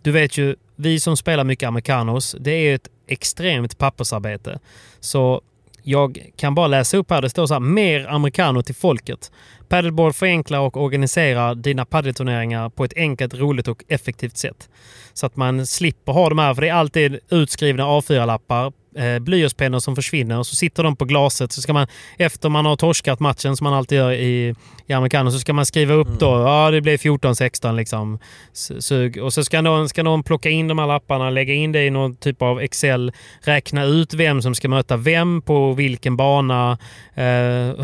du 0.03 0.11
vet 0.13 0.39
ju, 0.39 0.57
vi 0.77 1.01
som 1.01 1.17
spelar 1.17 1.45
mycket 1.45 1.67
americanos, 1.67 2.37
det 2.41 2.51
är 2.53 2.75
ett 2.75 2.89
extremt 3.09 3.79
pappersarbete. 3.79 4.59
Så 5.01 5.41
jag 5.83 6.19
kan 6.37 6.55
bara 6.55 6.67
läsa 6.67 6.97
upp 6.97 7.11
här, 7.11 7.23
det 7.23 7.31
står 7.31 7.47
så 7.47 7.55
här, 7.55 7.61
mer 7.61 8.07
americano 8.09 8.63
till 8.63 8.75
folket. 8.75 9.31
Paddleboard 9.73 10.15
förenklar 10.15 10.61
och 10.61 10.77
organiserar 10.77 11.55
dina 11.55 11.85
paddelturneringar 11.85 12.69
på 12.69 12.85
ett 12.85 12.93
enkelt, 12.97 13.35
roligt 13.35 13.69
och 13.69 13.85
effektivt 13.89 14.37
sätt. 14.37 14.71
Så 15.13 15.27
att 15.27 15.37
man 15.37 15.67
slipper 15.67 16.13
ha 16.13 16.29
de 16.29 16.39
här, 16.39 16.55
för 16.55 16.63
det 16.63 16.69
är 16.69 16.75
alltid 16.75 17.19
utskrivna 17.31 17.85
A4-lappar 17.85 18.73
eh, 18.97 19.19
blyertspennor 19.19 19.79
som 19.79 19.97
försvinner 19.97 20.39
och 20.39 20.47
så 20.47 20.57
sitter 20.57 20.83
de 20.83 20.97
på 20.97 21.05
glaset. 21.05 21.53
Så 21.53 21.63
ska 21.63 21.73
man, 21.73 21.87
efter 22.19 22.49
man 22.49 22.67
har 22.67 22.77
torskat 22.77 23.21
matchen 23.21 23.57
som 23.57 23.65
man 23.65 23.75
alltid 23.75 23.99
gör 23.99 24.13
i, 24.13 24.55
i 24.87 24.93
amerikaner, 24.93 25.31
så 25.31 25.39
ska 25.39 25.53
man 25.53 25.67
skriva 25.67 25.95
upp 25.95 26.19
då, 26.19 26.27
ja 26.27 26.71
det 26.71 26.81
blev 26.81 26.97
14-16 26.97 27.77
liksom. 27.77 28.19
Sug. 28.53 29.19
Och 29.23 29.33
så 29.33 29.45
ska 29.45 29.61
någon, 29.61 29.89
ska 29.89 30.03
någon 30.03 30.23
plocka 30.23 30.51
in 30.51 30.69
de 30.69 30.79
här 30.79 30.87
lapparna, 30.87 31.31
lägga 31.31 31.55
in 31.55 31.73
det 31.73 31.85
i 31.85 31.91
någon 31.91 32.17
typ 32.17 32.43
av 32.43 32.61
Excel, 32.61 33.13
räkna 33.41 33.85
ut 33.85 34.15
vem 34.15 34.43
som 34.43 34.55
ska 34.55 34.69
möta 34.69 34.97
vem 34.97 35.43
på 35.43 35.73
vilken 35.73 36.17
bana, 36.17 36.79
eh, 37.15 37.25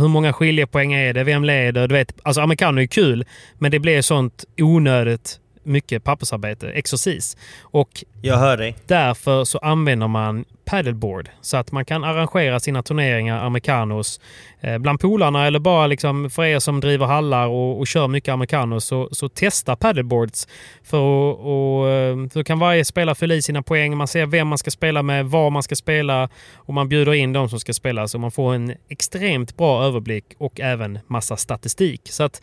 hur 0.01 0.09
många 0.09 0.33
skiljepoäng 0.33 0.93
är 0.93 1.15
det, 1.15 1.25
vem 1.25 1.45
leder? 1.45 1.89
Du 1.89 1.95
vet, 1.95 2.13
alltså 2.23 2.41
amerikaner 2.41 2.83
är 2.83 2.87
kul, 2.87 3.25
men 3.59 3.71
det 3.71 3.79
blir 3.79 4.03
sånt 4.03 4.45
onödigt 4.59 5.41
mycket 5.69 6.05
pappersarbete, 6.05 6.71
exercis. 6.71 7.37
Och 7.63 8.05
Jag 8.23 8.37
hör 8.39 8.57
dig. 8.57 8.77
Därför 8.87 9.45
så 9.45 9.59
använder 9.59 10.09
man 10.09 10.45
paddleboard 10.65 11.29
så 11.41 11.57
att 11.57 11.73
man 11.73 11.85
kan 11.85 12.05
arrangera 12.05 12.61
sina 12.61 12.83
turneringar 12.83 13.45
americanos 13.45 14.21
eh, 14.61 14.79
bland 14.79 15.01
polarna 15.01 15.47
eller 15.47 15.59
bara 15.59 15.87
liksom 15.87 16.31
för 16.31 16.45
er 16.45 16.59
som 16.59 16.81
driver 16.81 17.07
hallar 17.07 17.47
och, 17.47 17.79
och 17.79 17.87
kör 17.87 18.09
mycket 18.09 18.33
americanos 18.33 18.85
så, 18.85 19.09
så 19.13 19.29
testa 19.29 19.77
paddleboards. 19.77 20.49
För 20.83 20.99
och, 20.99 21.89
eh, 21.89 22.43
kan 22.45 22.59
varje 22.59 22.85
spelare 22.85 23.15
fylla 23.15 23.35
i 23.35 23.43
sina 23.43 23.63
poäng. 23.63 23.97
Man 23.97 24.09
ser 24.09 24.27
vem 24.27 24.49
man 24.49 24.59
ska 24.59 24.71
spela 24.71 25.03
med, 25.03 25.27
var 25.27 25.51
man 25.51 25.63
ska 25.63 25.77
spela 25.77 26.29
och 26.55 26.75
man 26.75 26.89
bjuder 26.89 27.15
in 27.15 27.33
de 27.33 27.49
som 27.49 27.61
ska 27.61 27.73
spela 27.73 28.09
så 28.09 28.19
man 28.19 28.31
får 28.31 28.55
en 28.55 28.75
extremt 28.89 29.57
bra 29.57 29.85
överblick 29.85 30.25
och 30.39 30.61
även 30.61 30.99
massa 31.07 31.37
statistik. 31.37 32.01
Så 32.05 32.23
att 32.23 32.43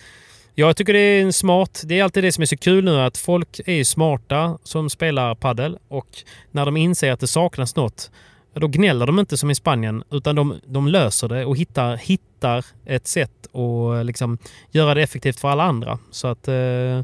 jag 0.56 0.78
tycker 0.78 0.94
det 0.94 1.00
är 1.00 1.22
en 1.22 1.34
smart. 1.34 1.84
Det 1.86 2.00
är 2.00 2.04
alltid 2.04 2.24
det 2.24 2.32
som 2.32 2.42
är 2.42 2.46
så 2.46 2.58
kul 2.58 2.84
nu 2.86 3.02
att 3.02 3.18
folk 3.18 3.60
är 3.66 3.84
smarta 3.84 4.58
som 4.64 4.90
spelar 4.90 5.36
paddel 5.36 5.78
och 5.88 6.08
när 6.52 6.66
de 6.66 6.78
inser 6.78 7.12
att 7.12 7.20
det 7.20 7.28
saknas 7.28 7.76
något 7.76 8.12
då 8.60 8.68
gnäller 8.68 9.06
de 9.06 9.20
inte 9.20 9.38
som 9.38 9.52
i 9.52 9.56
Spanien 9.56 10.04
utan 10.12 10.36
de, 10.36 10.60
de 10.66 10.88
löser 10.88 11.28
det 11.28 11.46
och 11.46 11.58
hittar, 11.58 11.98
hittar 11.98 12.66
ett 12.86 13.08
sätt 13.08 13.56
att 13.56 14.06
liksom 14.06 14.38
göra 14.72 14.94
det 14.94 15.04
effektivt 15.04 15.40
för 15.40 15.48
alla 15.50 15.64
andra. 15.64 16.00
Så 16.12 16.28
att 16.28 16.48
eh, 16.48 17.02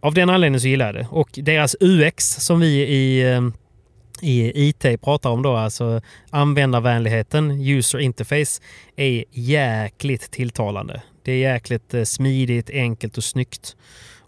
av 0.00 0.14
den 0.14 0.30
anledningen 0.30 0.60
så 0.60 0.68
gillar 0.68 0.86
jag 0.86 0.94
det. 0.94 1.06
Och 1.10 1.28
deras 1.32 1.76
UX 1.80 2.24
som 2.24 2.60
vi 2.60 2.86
i 2.86 3.32
eh, 3.32 3.40
i 4.22 4.68
IT 4.68 5.02
pratar 5.02 5.30
om 5.30 5.42
då, 5.42 5.56
alltså 5.56 6.00
användarvänligheten, 6.30 7.50
user 7.50 7.98
interface, 7.98 8.62
är 8.96 9.24
jäkligt 9.30 10.30
tilltalande. 10.30 11.02
Det 11.22 11.32
är 11.32 11.52
jäkligt 11.52 11.94
eh, 11.94 12.04
smidigt, 12.04 12.70
enkelt 12.70 13.16
och 13.16 13.24
snyggt. 13.24 13.76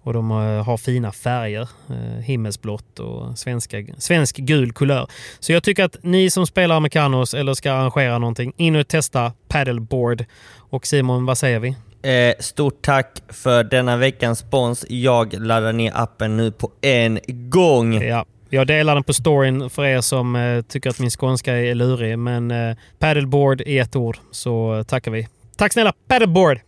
Och 0.05 0.13
de 0.13 0.31
eh, 0.31 0.65
har 0.65 0.77
fina 0.77 1.13
färger, 1.13 1.69
eh, 1.91 2.23
himmelsblått 2.25 2.99
och 2.99 3.39
svenska, 3.39 3.85
svensk 3.99 4.37
gul 4.37 4.73
kulör. 4.73 5.07
Så 5.41 5.53
jag 5.53 5.63
tycker 5.63 5.85
att 5.85 5.97
ni 6.03 6.31
som 6.31 6.47
spelar 6.47 6.77
americanos 6.77 7.35
eller 7.35 7.55
ska 7.55 7.73
arrangera 7.73 8.19
någonting, 8.19 8.53
in 8.57 8.77
och 8.77 8.89
testa 8.89 9.33
paddleboard. 9.49 10.25
Och 10.59 10.87
Simon, 10.87 11.27
vad 11.27 11.39
säger 11.39 11.59
vi? 11.59 11.77
Eh, 12.03 12.35
stort 12.39 12.83
tack 12.83 13.23
för 13.29 13.65
denna 13.65 13.97
veckans 13.97 14.39
spons. 14.39 14.87
Jag 14.89 15.35
laddar 15.35 15.73
ner 15.73 15.93
appen 15.95 16.37
nu 16.37 16.53
på 16.53 16.71
en 16.81 17.19
gång. 17.29 18.03
Ja, 18.03 18.25
jag 18.51 18.67
delar 18.67 18.95
den 18.95 19.05
på 19.05 19.13
storyn 19.13 19.71
för 19.71 19.85
er 19.85 20.01
som 20.01 20.37
eh, 20.37 20.63
tycker 20.63 20.91
att 20.91 20.99
min 20.99 21.11
skånska 21.11 21.57
är 21.57 21.75
lurig. 21.75 22.19
Men 22.19 22.51
eh, 22.51 22.77
paddleboard 22.99 23.61
i 23.61 23.79
ett 23.79 23.97
ord 23.97 24.19
så 24.31 24.85
tackar 24.89 25.11
vi. 25.11 25.29
Tack 25.57 25.73
snälla 25.73 25.93
paddleboard! 26.09 26.61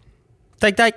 Tack, 0.61 0.77
tack! 0.77 0.95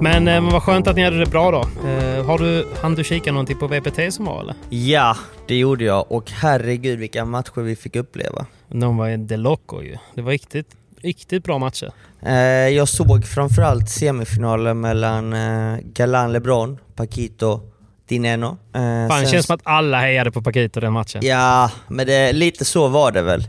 Men 0.00 0.28
eh, 0.28 0.52
vad 0.52 0.62
skönt 0.62 0.86
att 0.86 0.96
ni 0.96 1.02
hade 1.02 1.18
det 1.18 1.26
bra 1.26 1.50
då. 1.50 1.88
Eh, 1.88 2.24
har 2.26 2.38
du, 2.38 2.66
hann 2.82 2.94
du 2.94 3.04
kika 3.04 3.32
någonting 3.32 3.58
på 3.58 3.66
VPT 3.66 4.14
som 4.14 4.24
var 4.24 4.40
eller? 4.40 4.54
Ja, 4.68 5.16
det 5.48 5.56
gjorde 5.56 5.84
jag 5.84 6.12
och 6.12 6.30
herregud 6.30 6.98
vilka 6.98 7.24
matcher 7.24 7.60
vi 7.60 7.76
fick 7.76 7.96
uppleva. 7.96 8.46
De 8.68 8.96
var 8.96 9.16
de 9.16 9.36
loco 9.36 9.82
ju. 9.82 9.96
Det 10.14 10.22
var 10.22 10.30
riktigt, 10.30 10.66
riktigt 11.00 11.44
bra 11.44 11.58
matcher. 11.58 11.92
Eh, 12.22 12.34
jag 12.68 12.88
såg 12.88 13.24
framförallt 13.26 13.88
semifinalen 13.90 14.80
mellan 14.80 15.32
eh, 15.32 15.78
Galan 15.82 16.32
LeBron, 16.32 16.78
Paquito, 16.94 17.60
Dineno. 18.08 18.46
Eh, 18.74 19.08
Fan, 19.08 19.20
det 19.20 19.26
känns 19.26 19.46
som 19.46 19.54
att 19.54 19.60
alla 19.64 20.00
hejade 20.00 20.30
på 20.30 20.42
Paquito 20.42 20.80
den 20.80 20.92
matchen. 20.92 21.20
Ja, 21.24 21.70
men 21.88 22.06
det, 22.06 22.32
lite 22.32 22.64
så 22.64 22.88
var 22.88 23.12
det 23.12 23.22
väl. 23.22 23.44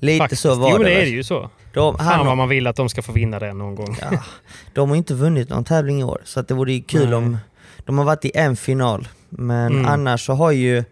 Lite 0.00 0.18
Faktiskt. 0.18 0.42
så 0.42 0.54
var 0.54 0.70
jo, 0.70 0.78
det 0.78 0.84
det 0.84 0.94
är 0.94 1.00
det 1.00 1.06
ju 1.10 1.22
så. 1.24 1.50
De, 1.74 1.96
Fan 1.98 2.06
han, 2.06 2.26
vad 2.26 2.36
man 2.36 2.48
vill 2.48 2.66
att 2.66 2.76
de 2.76 2.88
ska 2.88 3.02
få 3.02 3.12
vinna 3.12 3.38
den 3.38 3.58
någon 3.58 3.74
gång. 3.74 3.96
ja, 4.00 4.10
de 4.72 4.88
har 4.88 4.96
inte 4.96 5.14
vunnit 5.14 5.48
någon 5.48 5.64
tävling 5.64 6.00
i 6.00 6.04
år, 6.04 6.20
så 6.24 6.40
att 6.40 6.48
det 6.48 6.54
vore 6.54 6.72
ju 6.72 6.82
kul 6.82 7.04
Nej. 7.08 7.14
om... 7.14 7.38
De 7.84 7.98
har 7.98 8.04
varit 8.04 8.24
i 8.24 8.30
en 8.34 8.56
final, 8.56 9.08
men 9.28 9.72
Mm. 9.72 9.86
annars 9.86 10.26
så 10.26 10.32
har 10.32 10.50
ju 10.50 10.84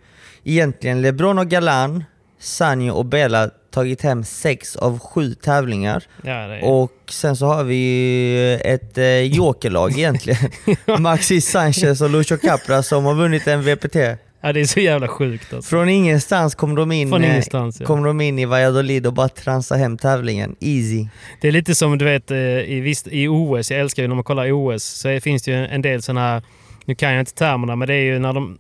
egentligen 0.45 1.03
LeBron 1.03 1.39
och 1.39 1.49
Galan, 1.49 2.05
Sanjo 2.41 2.93
och 2.95 3.05
Bela 3.05 3.51
tagit 3.71 4.03
hem 4.03 4.25
sex 4.25 4.77
av 4.77 4.99
sju 4.99 5.35
tävlingar. 5.35 6.05
Ja. 6.23 6.61
Och 6.63 6.93
sen 7.11 7.37
så 7.37 7.47
har 7.47 7.65
vi 7.65 7.77
ju 7.77 8.55
ett 8.55 8.99
eh, 8.99 9.21
jokerlag 9.23 9.99
egentligen. 9.99 10.51
Maxi 10.99 11.41
Sanchez 11.41 12.01
och 12.01 12.11
Lucio 12.11 12.37
Capra 12.37 12.83
som 12.83 13.05
har 13.05 13.15
vunnit 13.15 13.47
en 13.47 13.63
VPT. 13.63 13.97
Ja, 14.41 14.53
det 14.53 14.61
är 14.61 14.65
så 14.65 14.81
jävla 14.81 15.09
sjukt 15.09 15.53
alltså. 15.53 15.71
Från 15.71 15.89
ingenstans 15.89 16.55
kom 16.55 16.75
de 16.75 16.93
in, 16.93 17.09
Från 17.09 17.25
eh, 17.25 17.31
ingenstans, 17.31 17.81
ja. 17.81 17.87
kom 17.87 18.03
de 18.03 18.21
in 18.21 18.39
i 18.39 18.45
Valladolid 18.45 19.07
och 19.07 19.13
bara 19.13 19.29
transade 19.29 19.81
hem 19.81 19.99
tävlingen. 19.99 20.57
Easy. 20.61 21.07
Det 21.41 21.49
är 21.49 21.53
lite 21.53 21.75
som 21.75 21.99
du 21.99 22.05
vet 22.05 22.31
eh, 22.31 22.39
i, 22.39 22.81
visst, 22.81 23.07
i 23.11 23.29
OS, 23.29 23.71
jag 23.71 23.81
älskar 23.81 24.03
ju 24.03 24.09
när 24.09 24.15
man 24.15 24.25
kollar 24.25 24.53
OS, 24.53 24.85
så 24.85 25.21
finns 25.21 25.43
det 25.43 25.51
ju 25.51 25.67
en 25.67 25.83
del 25.83 26.03
sådana 26.03 26.21
här, 26.21 26.43
nu 26.85 26.95
kan 26.95 27.13
jag 27.13 27.21
inte 27.21 27.35
termerna, 27.35 27.77
men 27.77 27.89
det 27.89 27.95
är 27.95 28.05
ju 28.05 28.19
när 28.19 28.33
de, 28.33 28.59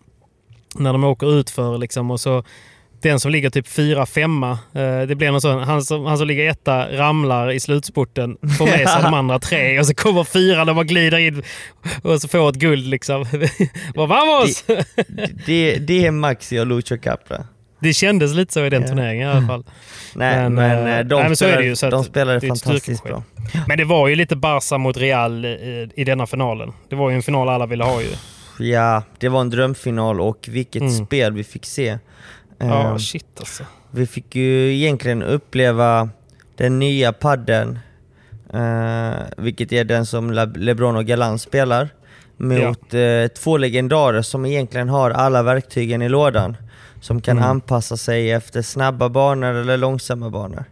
när 0.74 0.92
de 0.92 1.04
åker 1.04 1.40
ut 1.40 1.50
för 1.50 1.78
liksom 1.78 2.10
och 2.10 2.20
så 2.20 2.44
den 3.06 3.20
som 3.20 3.30
ligger 3.30 3.50
typ 3.50 3.68
fyra, 3.68 4.06
femma, 4.06 4.50
eh, 4.50 5.00
det 5.08 5.14
blir 5.14 5.30
någon 5.30 5.40
sån, 5.40 5.62
han 5.62 5.82
som, 5.82 6.04
han 6.04 6.18
som 6.18 6.26
ligger 6.26 6.50
etta 6.50 6.96
ramlar 6.98 7.50
i 7.50 7.60
slutspurten, 7.60 8.36
får 8.58 8.66
med 8.66 8.88
sig 8.88 9.02
de 9.02 9.14
andra 9.14 9.38
tre 9.38 9.78
och 9.80 9.86
så 9.86 9.94
kommer 9.94 10.24
fyra 10.24 10.60
och 10.62 10.74
bara 10.74 10.84
glider 10.84 11.18
in 11.18 11.42
och 12.02 12.20
så 12.20 12.28
får 12.28 12.48
ett 12.48 12.54
guld 12.54 12.86
liksom. 12.86 13.26
Vad 13.94 14.08
vamos! 14.08 14.64
Det, 15.46 15.76
det 15.76 16.06
är 16.06 16.10
Maxi 16.10 16.58
och 16.58 16.66
Lucio 16.66 16.98
Capra. 16.98 17.44
Det 17.80 17.92
kändes 17.94 18.34
lite 18.34 18.52
så 18.52 18.64
i 18.64 18.70
den 18.70 18.86
turneringen 18.86 19.28
i 19.28 19.32
alla 19.32 19.46
fall. 19.46 19.64
Nej 20.14 20.36
men, 20.36 20.54
Men, 20.54 20.86
eh, 20.86 20.98
eh, 20.98 21.04
de, 21.04 21.14
nej, 21.14 21.24
men 21.28 21.36
så 21.36 21.44
är 21.44 21.48
spelade, 21.48 21.62
det 21.62 21.86
ju, 21.86 21.90
de 21.90 22.04
spelade 22.04 22.38
det 22.40 22.48
fantastiskt 22.48 23.04
bra. 23.04 23.22
Men 23.68 23.78
det 23.78 23.84
var 23.84 24.08
ju 24.08 24.14
lite 24.14 24.36
Barca 24.36 24.78
mot 24.78 24.96
Real 24.96 25.44
i, 25.44 25.88
i 25.96 26.04
denna 26.04 26.26
finalen. 26.26 26.72
Det 26.88 26.96
var 26.96 27.10
ju 27.10 27.16
en 27.16 27.22
final 27.22 27.48
alla 27.48 27.66
ville 27.66 27.84
ha 27.84 28.02
ju. 28.02 28.08
Ja, 28.58 29.02
det 29.18 29.28
var 29.28 29.40
en 29.40 29.50
drömfinal 29.50 30.20
och 30.20 30.48
vilket 30.48 30.82
Mm. 30.82 31.06
spel 31.06 31.32
vi 31.32 31.44
fick 31.44 31.66
se. 31.66 31.98
Ja, 32.58 32.90
Eh, 32.90 32.96
shit 32.96 33.26
alltså. 33.38 33.64
Vi 33.90 34.06
fick 34.06 34.34
ju 34.36 34.74
egentligen 34.74 35.22
uppleva 35.22 36.08
den 36.56 36.78
nya 36.78 37.12
padden, 37.12 37.78
eh, 38.52 39.14
vilket 39.36 39.72
är 39.72 39.84
den 39.84 40.06
som 40.06 40.30
Le- 40.30 40.52
LeBron 40.56 40.96
och 40.96 41.04
Galan 41.04 41.38
spelar, 41.38 41.88
mot 42.36 42.94
eh, 42.94 43.26
två 43.38 43.56
legendarer 43.56 44.22
som 44.22 44.46
egentligen 44.46 44.88
har 44.88 45.10
alla 45.10 45.42
verktygen 45.42 46.02
i 46.02 46.08
lådan. 46.08 46.56
Som 47.00 47.20
kan 47.20 47.36
Mm. 47.38 47.50
anpassa 47.50 47.96
sig 47.96 48.30
efter 48.30 48.62
snabba 48.62 49.08
banor 49.08 49.54
eller 49.54 49.76
långsamma 49.76 50.30
banor. 50.30 50.64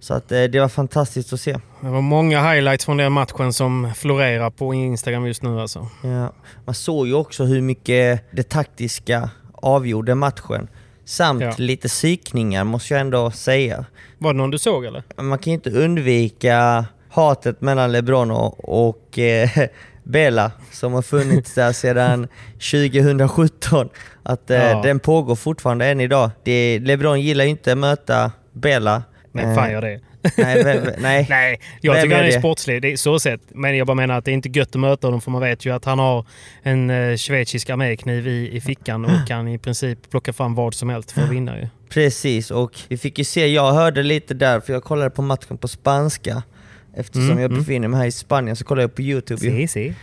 Så 0.00 0.14
att 0.14 0.32
eh, 0.32 0.42
det 0.44 0.60
var 0.60 0.68
fantastiskt 0.68 1.32
att 1.32 1.40
se. 1.40 1.52
Det 1.80 1.88
var 1.88 2.00
många 2.00 2.52
highlights 2.52 2.84
från 2.84 2.96
den 2.96 3.12
matchen 3.12 3.52
som 3.52 3.92
florerar 3.96 4.50
på 4.50 4.74
Instagram 4.74 5.26
just 5.26 5.42
nu 5.42 5.60
alltså. 5.60 5.86
Ja. 6.02 6.32
Man 6.64 6.74
såg 6.74 7.06
ju 7.06 7.14
också 7.14 7.44
hur 7.44 7.60
mycket 7.60 8.24
det 8.30 8.48
taktiska 8.48 9.30
avgjorde 9.54 10.14
matchen. 10.14 10.68
Samt 11.12 11.42
Ja. 11.42 11.52
lite 11.56 11.88
psykningar 11.88 12.64
måste 12.64 12.94
jag 12.94 13.00
ändå 13.00 13.30
säga. 13.30 13.84
Var 14.18 14.32
det 14.32 14.36
någon 14.36 14.50
du 14.50 14.58
såg 14.58 14.84
eller? 14.84 15.02
Man 15.16 15.38
kan 15.38 15.50
ju 15.50 15.54
inte 15.54 15.70
undvika 15.70 16.84
hatet 17.10 17.60
mellan 17.60 17.92
LeBron 17.92 18.30
och, 18.30 18.84
och 18.88 19.18
eh, 19.18 19.48
Bella 20.04 20.50
som 20.70 20.92
har 20.92 21.02
funnits 21.02 21.54
där 21.54 21.72
sedan 21.72 22.28
2017. 22.70 23.88
Att 24.22 24.50
eh, 24.50 24.56
Ja. 24.58 24.82
den 24.82 24.98
pågår 25.00 25.34
fortfarande 25.36 25.86
än 25.86 26.00
idag. 26.00 26.30
Det, 26.44 26.78
LeBron 26.78 27.20
gillar 27.20 27.44
ju 27.44 27.50
inte 27.50 27.72
att 27.72 27.78
möta 27.78 28.32
Bella. 28.52 29.02
Men 29.32 29.48
Eh, 29.48 29.54
fan 29.54 29.70
gör 29.72 29.80
det? 29.82 30.00
Nej, 30.36 30.64
vem, 30.64 30.84
nej. 30.98 31.26
Nej, 31.30 31.60
jag 31.80 31.94
Vem 31.94 32.02
tycker 32.02 32.14
är 32.16 32.20
han 32.20 32.28
är 32.28 32.32
det? 32.32 32.38
sportslig. 32.38 32.82
Det 32.82 32.92
är 32.92 32.96
så 32.96 33.18
sett. 33.18 33.40
Men 33.48 33.76
jag 33.76 33.86
bara 33.86 33.94
menar 33.94 34.18
att 34.18 34.24
det 34.24 34.30
är 34.30 34.32
inte 34.32 34.48
gött 34.48 34.68
att 34.68 34.80
möta 34.80 35.06
honom 35.06 35.20
för 35.20 35.30
man 35.30 35.40
vet 35.42 35.64
ju 35.66 35.74
att 35.74 35.84
han 35.84 35.98
har 35.98 36.24
en 36.62 36.90
eh, 36.90 37.16
schweizisk 37.16 37.70
armékniv 37.70 38.28
i, 38.28 38.56
i 38.56 38.60
fickan 38.60 39.04
och 39.04 39.10
kan 39.28 39.48
i 39.48 39.58
princip 39.58 40.10
plocka 40.10 40.32
fram 40.32 40.54
vad 40.54 40.74
som 40.74 40.88
helst 40.88 41.12
för 41.12 41.22
att 41.22 41.30
vinna 41.30 41.58
ju. 41.60 41.68
Precis, 41.88 42.50
och 42.50 42.72
vi 42.88 42.96
fick 42.98 43.18
ju 43.18 43.24
se, 43.24 43.46
jag 43.46 43.72
hörde 43.72 44.02
lite 44.02 44.34
där, 44.34 44.60
för 44.60 44.72
jag 44.72 44.84
kollade 44.84 45.10
på 45.10 45.22
matchen 45.22 45.58
på 45.58 45.68
spanska. 45.68 46.42
Eftersom 46.96 47.22
Mm, 47.30 47.38
jag 47.38 47.50
mm. 47.50 47.58
befinner 47.58 47.88
mig 47.88 48.00
här 48.00 48.06
i 48.06 48.12
Spanien 48.12 48.56
så 48.56 48.64
kollade 48.64 48.82
jag 48.82 48.94
på 48.94 49.02
Youtube. 49.02 49.46
ju. 49.46 49.68
Si, 49.68 49.68
si. 49.68 49.94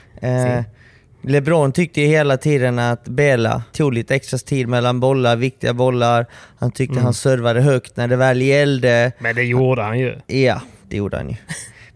LeBron 1.22 1.72
tyckte 1.72 2.02
ju 2.02 2.08
hela 2.08 2.38
tiden 2.38 2.80
att 2.80 3.04
Bela 3.06 3.64
tog 3.72 3.94
lite 3.94 4.16
extra 4.16 4.40
tid 4.40 4.68
mellan 4.68 5.00
bollar, 5.00 5.36
viktiga 5.36 5.74
bollar. 5.74 6.26
Han 6.60 6.72
tyckte 6.72 6.94
Mm. 6.94 7.04
han 7.04 7.14
servade 7.14 7.62
högt 7.62 7.98
när 7.98 8.08
det 8.08 8.16
väl 8.16 8.42
gällde. 8.42 9.12
Men 9.20 9.36
det 9.36 9.44
gjorde 9.44 9.82
han 9.82 10.00
ju. 10.00 10.16
Ja, 10.28 10.62
det 10.90 10.98
gjorde 10.98 11.18
han 11.18 11.30
ju. 11.30 11.36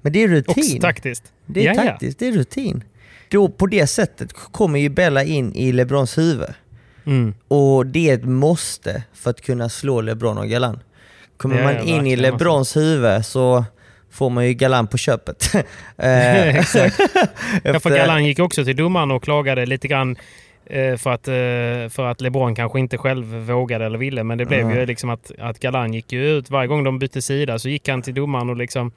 Men 0.02 0.14
det 0.14 0.24
är 0.24 0.28
rutin. 0.48 0.82
taktiskt. 0.82 1.24
Det 1.46 1.62
är 1.62 1.66
Ja, 1.76 1.84
ja. 1.84 1.90
taktiskt, 1.92 2.20
det 2.20 2.28
är 2.28 2.32
rutin. 2.32 2.84
Då, 3.30 3.50
på 3.50 3.68
det 3.68 3.88
sättet 3.88 4.34
kommer 4.34 4.80
ju 4.80 4.90
Bella 4.90 5.24
in 5.24 5.56
i 5.56 5.72
LeBrons 5.72 6.18
huvud. 6.18 6.50
Mm. 7.06 7.34
Och 7.48 7.86
det 7.86 8.10
är 8.10 8.14
ett 8.14 8.26
måste 8.26 9.04
för 9.14 9.30
att 9.30 9.42
kunna 9.42 9.70
slå 9.70 10.02
LeBron 10.02 10.38
och 10.38 10.48
Galan. 10.48 10.80
Kommer 11.38 11.58
Ja, 11.58 11.64
man 11.64 11.80
in 11.88 12.08
i 12.08 12.16
LeBrons 12.16 12.76
huvud 12.78 13.26
så 13.26 13.66
får 14.14 14.30
man 14.30 14.48
ju 14.48 14.54
Galan 14.54 14.88
på 14.88 14.98
köpet. 14.98 15.52
Eh, 15.98 16.56
Exakt. 16.58 17.00
Ja, 17.00 17.10
för 17.64 17.76
efter- 17.76 17.98
Galan 17.98 18.26
gick 18.26 18.40
också 18.40 18.66
till 18.66 18.76
domaren 18.76 19.12
och 19.12 19.24
klagade 19.24 19.66
lite 19.66 19.88
grann 19.88 20.16
eh, 20.66 20.96
för 20.98 21.12
att, 21.14 21.28
eh, 21.28 21.90
för 21.96 22.06
att 22.06 22.22
LeBron 22.22 22.56
kanske 22.56 22.80
inte 22.80 22.98
själv 22.98 23.26
vågade 23.36 23.86
eller 23.86 23.98
ville. 23.98 24.24
Men 24.24 24.38
det 24.38 24.46
blev 24.46 24.60
Mm. 24.60 24.78
ju 24.78 24.86
liksom 24.86 25.10
att, 25.10 25.32
att 25.40 25.60
Galan 25.60 25.94
gick 25.94 26.12
ju 26.12 26.38
ut 26.38 26.50
varje 26.50 26.68
gång 26.68 26.84
de 26.84 27.00
bytte 27.00 27.22
sida 27.22 27.60
så 27.60 27.70
gick 27.70 27.90
han 27.90 28.02
till 28.02 28.14
domaren 28.14 28.50
och 28.50 28.58
liksom 28.58 28.92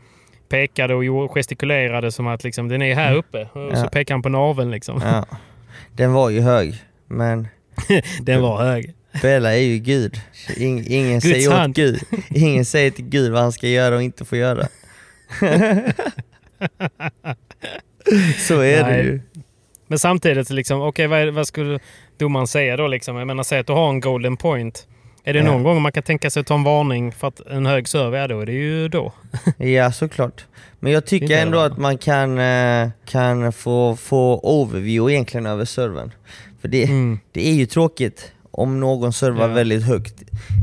pekade 0.49 0.95
och 0.95 1.31
gestikulerade 1.35 2.13
som 2.13 2.27
att 2.27 2.45
liksom, 2.45 2.69
den 2.69 2.83
är 2.83 2.95
här 2.95 3.15
uppe. 3.15 3.43
Och 3.43 3.77
så 3.77 3.85
Ja. 3.85 3.89
pekade 3.89 4.15
han 4.15 4.23
på 4.23 4.29
naveln 4.29 4.71
liksom. 4.71 5.01
Ja, 5.05 5.27
den 5.93 6.13
var 6.13 6.31
ju 6.31 6.41
hög, 6.41 6.75
men 7.09 7.49
Den 8.23 8.43
var 8.43 8.63
hög. 8.65 8.93
Bella 9.23 9.55
är 9.55 9.61
ju 9.61 9.79
Gud. 9.79 10.21
Ing, 10.57 10.85
ingen, 10.87 11.21
säger 11.21 11.65
åt. 11.69 11.75
Gud. 11.77 12.01
ingen 12.35 12.65
säger 12.65 12.91
till 12.91 13.05
Gud 13.05 13.33
vad 13.33 13.43
han 13.43 13.53
ska 13.53 13.67
göra 13.69 13.95
och 13.97 14.03
inte 14.03 14.25
få 14.25 14.37
göra. 14.37 14.67
Så 18.49 18.61
är 18.61 18.77
det 18.85 18.91
Nej. 18.91 19.05
ju. 19.05 19.21
Men 19.87 19.99
samtidigt, 19.99 20.51
liksom, 20.51 20.83
okej, 20.83 21.07
vad, 21.07 21.29
vad 21.29 21.47
skulle 21.47 21.79
domaren 22.19 22.47
säga 22.47 22.77
då? 22.77 22.87
Liksom? 22.87 23.17
Jag 23.17 23.27
menar, 23.27 23.43
säg 23.43 23.59
att 23.59 23.67
du 23.67 23.73
har 23.73 23.89
en 23.89 24.01
golden 24.01 24.37
point. 24.37 24.87
Är 25.25 25.33
det 25.33 25.39
Ja. 25.39 25.45
någon 25.45 25.63
gång 25.63 25.83
man 25.83 25.93
kan 25.93 26.03
tänka 26.03 26.31
sig 26.31 26.41
att 26.41 26.47
ta 26.47 26.55
en 26.55 26.63
varning 26.65 27.13
för 27.13 27.29
att 27.29 27.41
en 27.41 27.67
hög 27.67 27.89
serve 27.89 28.19
är 28.19 28.29
då? 28.29 28.45
Det 28.45 28.53
är 28.53 28.55
ju 28.55 28.89
då. 28.89 29.13
Ja, 29.59 29.93
såklart. 29.93 30.45
Men 30.81 30.93
jag 30.93 31.03
Det 31.03 31.07
tycker 31.07 31.39
ändå 31.43 31.59
det. 31.59 31.65
att 31.65 31.79
man 31.79 31.99
kan, 31.99 32.39
eh, 32.39 32.89
kan 33.07 33.53
få, 33.53 33.97
få 33.97 34.41
overview 34.43 35.13
egentligen 35.13 35.47
över 35.47 35.65
servern. 35.65 36.13
För 36.61 36.69
det, 36.69 36.85
Mm. 36.85 37.19
det 37.33 37.49
är 37.49 37.53
ju 37.55 37.67
tråkigt 37.67 38.33
om 38.51 38.81
någon 38.81 39.13
servar 39.13 39.49
Ja. 39.49 39.55
väldigt 39.55 39.83
högt 39.85 40.15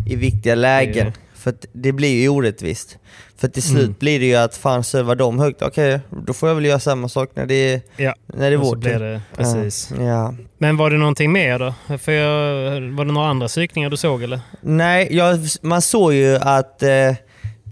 i 0.07 0.15
viktiga 0.15 0.55
lägen. 0.55 1.05
Det- 1.05 1.13
För 1.39 1.49
att 1.49 1.65
det 1.73 1.91
blir 1.91 2.21
ju 2.21 2.29
orättvist. 2.29 2.97
För 3.43 3.47
till 3.47 3.63
slut 3.63 3.83
Mm. 3.83 3.95
blir 3.99 4.19
det 4.19 4.25
ju 4.25 4.35
att 4.35 4.57
fan 4.57 4.83
servar 4.83 5.15
de 5.15 5.39
högt, 5.39 5.61
okej 5.61 5.99
då 6.09 6.33
får 6.33 6.49
jag 6.49 6.55
väl 6.55 6.65
göra 6.65 6.79
samma 6.79 7.09
sak 7.09 7.29
när 7.33 7.45
det 7.45 7.73
är, 7.73 7.81
Ja, 7.97 8.15
när 8.27 8.49
det 8.49 8.55
är 8.55 8.57
vår 8.57 8.75
tur. 8.75 9.21
precis. 9.35 9.89
Ja. 9.97 10.03
ja. 10.03 10.33
Men 10.57 10.77
var 10.77 10.89
det 10.89 10.97
någonting 10.97 11.31
mer 11.31 11.59
då? 11.59 11.97
För 11.97 12.11
jag, 12.11 12.81
var 12.81 13.05
det 13.05 13.11
några 13.11 13.27
andra 13.27 13.47
psykningar 13.47 13.89
du 13.89 13.97
såg 13.97 14.23
eller? 14.23 14.39
Nej, 14.61 15.07
jag, 15.11 15.39
man 15.61 15.81
såg 15.81 16.13
ju 16.13 16.35
att 16.35 16.83
eh, 16.83 16.89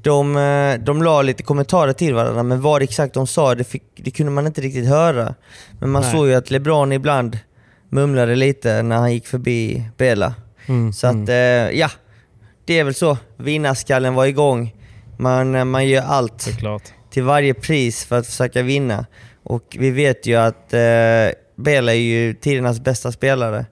de, 0.04 0.38
eh, 0.38 0.80
de 0.86 1.04
la 1.04 1.22
lite 1.22 1.44
kommentarer 1.44 1.94
till 1.94 2.14
varandra, 2.14 2.44
men 2.44 2.62
vad 2.62 2.82
exakt 2.82 3.14
de 3.14 3.28
sa 3.28 3.56
det, 3.56 3.64
fick, 3.64 3.84
det 3.96 4.12
kunde 4.12 4.32
man 4.32 4.48
inte 4.48 4.62
riktigt 4.62 4.88
höra. 4.88 5.36
Men 5.80 5.90
man 5.90 6.02
Nej. 6.02 6.12
såg 6.12 6.28
ju 6.28 6.34
att 6.36 6.52
LeBron 6.52 6.92
ibland 6.92 7.38
mumlade 7.90 8.36
lite 8.36 8.82
när 8.84 8.96
han 8.98 9.14
gick 9.14 9.28
förbi 9.28 9.84
Bela. 9.98 10.34
Mm, 10.68 10.94
Så 10.94 11.08
att, 11.08 11.30
eh, 11.30 11.36
ja, 11.80 11.90
det 12.66 12.80
är 12.80 12.84
väl 12.84 12.94
så. 12.96 13.18
Vinnarskallen 13.38 14.14
var 14.14 14.26
igång. 14.26 14.74
Man, 15.22 15.56
eh, 15.56 15.66
man 15.66 15.88
gör 15.88 16.02
allt 16.04 16.48
till 17.10 17.24
varje 17.24 17.54
pris 17.54 18.06
för 18.06 18.18
att 18.20 18.26
försöka 18.28 18.62
vinna. 18.62 19.06
Och 19.44 19.78
vi 19.80 19.92
vet 19.92 20.26
ju 20.26 20.36
att 20.36 20.74
eh, 20.74 20.80
Bela 21.56 21.94
är 21.94 22.00
ju 22.00 22.34
tidernas 22.34 22.80
bästa 22.80 23.12
spelare. 23.12 23.66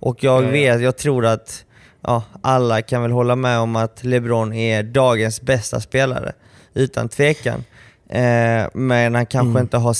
Och 0.00 0.24
jag 0.24 0.42
Ja, 0.42 0.46
ja. 0.46 0.52
vet, 0.52 0.80
jag 0.82 0.96
tror 0.96 1.26
att 1.26 1.64
ja, 2.02 2.22
alla 2.42 2.82
kan 2.82 3.02
väl 3.02 3.10
hålla 3.10 3.36
med 3.36 3.58
om 3.58 3.76
att 3.76 4.04
LeBron 4.04 4.52
är 4.52 4.82
dagens 4.82 5.40
bästa 5.42 5.80
spelare. 5.80 6.32
Utan 6.74 7.08
tvekan. 7.08 7.64
Eh, 8.08 8.66
men 8.74 9.14
han 9.14 9.26
kanske 9.26 9.50
Mm. 9.50 9.62
inte 9.62 9.76
har 9.76 9.96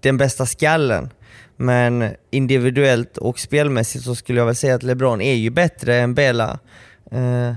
den 0.00 0.16
bästa 0.16 0.46
skallen. 0.46 1.10
Men 1.56 2.08
individuellt 2.30 3.16
och 3.16 3.38
spelmässigt 3.38 4.04
så 4.04 4.14
skulle 4.14 4.38
jag 4.40 4.46
väl 4.46 4.56
säga 4.56 4.74
att 4.74 4.82
LeBron 4.82 5.20
är 5.20 5.34
ju 5.34 5.50
bättre 5.50 5.96
än 5.96 6.14
Bela. 6.14 6.58
Eh, 7.10 7.54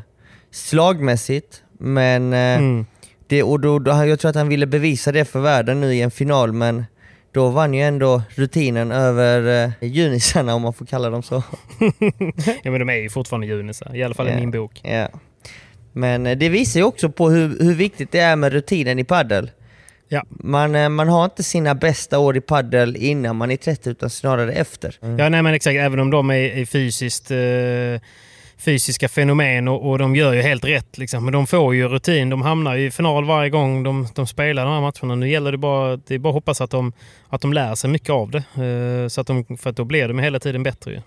slagmässigt, 0.51 1.63
men 1.79 2.33
eh, 2.33 2.39
Mm. 2.57 2.85
Det, 3.31 3.43
och 3.43 3.59
då, 3.59 3.79
då, 3.79 3.91
jag 4.05 4.19
tror 4.19 4.29
att 4.29 4.35
han 4.35 4.47
ville 4.49 4.65
bevisa 4.65 5.11
det 5.11 5.25
för 5.25 5.39
världen 5.39 5.81
nu 5.81 5.93
i 5.93 6.01
en 6.01 6.11
final, 6.11 6.53
men 6.53 6.85
då 7.31 7.49
vann 7.49 7.73
ju 7.73 7.81
ändå 7.81 8.21
rutinen 8.29 8.91
över 8.91 9.65
eh, 9.81 9.87
junisarna 9.89 10.55
om 10.55 10.61
man 10.61 10.73
får 10.73 10.85
kalla 10.85 11.09
dem 11.09 11.23
så. 11.23 11.35
ja 12.63 12.71
men 12.71 12.79
de 12.79 12.89
är 12.89 12.95
ju 12.95 13.09
fortfarande 13.09 13.47
junisar, 13.47 13.95
i 13.95 14.03
alla 14.03 14.13
fall 14.15 14.27
Ja. 14.27 14.33
i 14.33 14.39
min 14.39 14.51
bok. 14.51 14.79
Ja. 14.83 15.07
Men 15.93 16.25
eh, 16.27 16.37
det 16.37 16.49
visar 16.49 16.79
ju 16.79 16.83
också 16.85 17.09
på 17.09 17.29
hur, 17.29 17.59
hur 17.59 17.73
viktigt 17.75 18.11
det 18.11 18.19
är 18.19 18.35
med 18.35 18.53
rutinen 18.53 18.99
i 18.99 19.03
paddel. 19.03 19.51
Ja. 20.07 20.23
Man, 20.29 20.75
eh, 20.75 20.89
man 20.89 21.07
har 21.07 21.25
inte 21.25 21.43
sina 21.43 21.75
bästa 21.75 22.19
år 22.19 22.37
i 22.37 22.41
paddel 22.41 22.95
innan 22.95 23.35
man 23.35 23.51
är 23.51 23.57
30 23.57 23.89
utan 23.89 24.09
snarare 24.09 24.53
efter. 24.53 24.97
Ja, 25.01 25.29
nej 25.29 25.41
men 25.41 25.53
exakt. 25.53 25.75
Även 25.75 25.99
om 25.99 26.11
de 26.11 26.29
är, 26.29 26.35
är 26.35 26.65
fysiskt, 26.65 27.31
eh, 27.31 27.37
fysiska 28.61 29.09
fenomen 29.09 29.67
och, 29.67 29.89
och 29.89 29.99
de 29.99 30.15
gör 30.15 30.33
ju 30.33 30.41
helt 30.41 30.65
rätt. 30.65 30.97
Liksom. 30.97 31.25
Men 31.25 31.33
de 31.33 31.47
får 31.47 31.75
ju 31.75 31.87
rutin. 31.87 32.29
De 32.29 32.41
hamnar 32.41 32.75
ju 32.75 32.85
i 32.85 32.91
final 32.91 33.25
varje 33.25 33.49
gång 33.49 33.83
de, 33.83 34.07
de 34.15 34.27
spelar 34.27 34.65
de 34.65 34.73
här 34.73 34.81
matcherna. 34.81 35.15
Nu 35.15 35.29
gäller 35.29 35.51
det 35.51 35.57
bara, 35.57 35.97
det 35.97 36.15
är 36.15 36.19
bara 36.19 36.29
att 36.29 36.33
hoppas 36.33 36.61
att 36.61 36.71
de, 36.71 36.93
att 37.29 37.41
de 37.41 37.53
lär 37.53 37.75
sig 37.75 37.89
mycket 37.89 38.09
av 38.09 38.31
det. 38.31 38.37
Eh, 38.37 39.07
så 39.07 39.21
att 39.21 39.27
de, 39.27 39.57
för 39.57 39.69
att 39.69 39.75
då 39.75 39.83
blir 39.83 40.07
de 40.07 40.19
hela 40.19 40.39
tiden 40.39 40.63
bättre. 40.63 41.03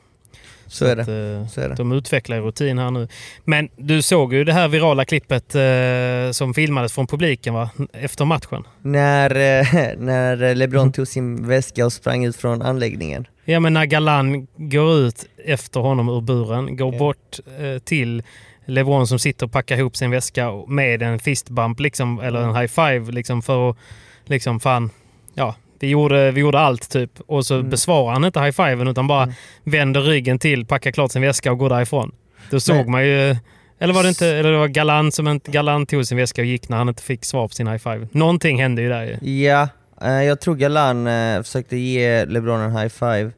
Så 0.74 0.84
är 0.84 0.96
det. 0.96 1.02
Att, 1.02 1.08
eh, 1.08 1.48
Så 1.48 1.60
är 1.60 1.68
det. 1.68 1.74
De 1.74 1.92
utvecklar 1.92 2.40
rutin 2.40 2.78
här 2.78 2.90
nu. 2.90 3.08
Men 3.44 3.68
du 3.76 4.02
såg 4.02 4.34
ju 4.34 4.44
det 4.44 4.52
här 4.52 4.68
virala 4.68 5.04
klippet 5.04 5.54
eh, 5.54 6.32
som 6.32 6.54
filmades 6.54 6.92
från 6.92 7.06
publiken 7.06 7.54
va? 7.54 7.70
efter 7.92 8.24
matchen. 8.24 8.64
När, 8.82 9.30
eh, 9.30 9.66
när 9.98 10.54
LeBron 10.54 10.92
tog 10.92 11.08
sin 11.08 11.48
väska 11.48 11.84
och 11.86 11.92
sprang 11.92 12.24
ut 12.24 12.36
från 12.36 12.62
anläggningen. 12.62 13.26
Ja 13.44 13.60
men 13.60 13.74
när 13.74 13.84
Galan 13.86 14.46
går 14.56 14.96
ut 14.98 15.24
efter 15.44 15.80
honom 15.80 16.08
ur 16.08 16.20
buren, 16.20 16.76
går 16.76 16.92
Ja. 16.92 16.98
bort 16.98 17.38
eh, 17.60 17.78
till 17.78 18.22
LeBron 18.66 19.06
som 19.06 19.18
sitter 19.18 19.46
och 19.46 19.52
packar 19.52 19.76
ihop 19.78 19.96
sin 19.96 20.10
väska 20.10 20.50
med 20.68 21.02
en 21.02 21.18
fistbump 21.18 21.80
liksom, 21.80 22.20
eller 22.20 22.40
en 22.40 22.56
high 22.56 22.66
five 22.66 23.12
liksom 23.12 23.42
för 23.42 23.70
att 23.70 23.76
liksom 24.24 24.60
fan, 24.60 24.90
ja 25.34 25.54
vi 25.84 25.90
gjorde, 25.90 26.30
vi 26.30 26.40
gjorde 26.40 26.58
allt 26.58 26.90
typ. 26.90 27.10
Och 27.26 27.46
så 27.46 27.54
Mm. 27.54 27.70
besvarar 27.70 28.12
han 28.12 28.24
inte 28.24 28.40
high 28.40 28.52
fiven 28.52 28.88
utan 28.88 29.06
bara 29.06 29.28
vänder 29.64 30.00
ryggen 30.00 30.38
till, 30.38 30.66
packar 30.66 30.90
klart 30.90 31.12
sin 31.12 31.22
väska 31.22 31.52
och 31.52 31.58
går 31.58 31.68
därifrån. 31.68 32.12
Då 32.50 32.60
såg 32.60 32.76
Men- 32.76 32.90
man 32.90 33.04
ju, 33.06 33.36
eller 33.78 33.94
var 33.94 34.02
det 34.02 34.08
inte, 34.08 34.26
eller 34.28 34.52
det 34.52 34.58
var 34.58 34.68
Galan 34.68 35.12
som 35.12 35.28
inte, 35.28 35.50
Galan 35.50 35.86
tog 35.86 36.06
sin 36.06 36.16
väska 36.18 36.42
och 36.42 36.46
gick 36.46 36.68
när 36.68 36.76
han 36.76 36.88
inte 36.88 37.02
fick 37.02 37.24
svar 37.24 37.48
på 37.48 37.54
sin 37.54 37.66
high 37.66 37.78
five. 37.78 38.08
Någonting 38.12 38.60
hände 38.62 38.82
ju 38.82 38.88
där 38.88 39.02
ju. 39.22 39.42
Ja, 39.42 39.68
eh, 40.02 40.22
jag 40.22 40.40
tror 40.40 40.54
Galan 40.54 41.06
eh, 41.06 41.42
försökte 41.42 41.76
ge 41.76 42.24
LeBron 42.24 42.60
en 42.60 42.76
high 42.76 42.88
five. 42.88 43.30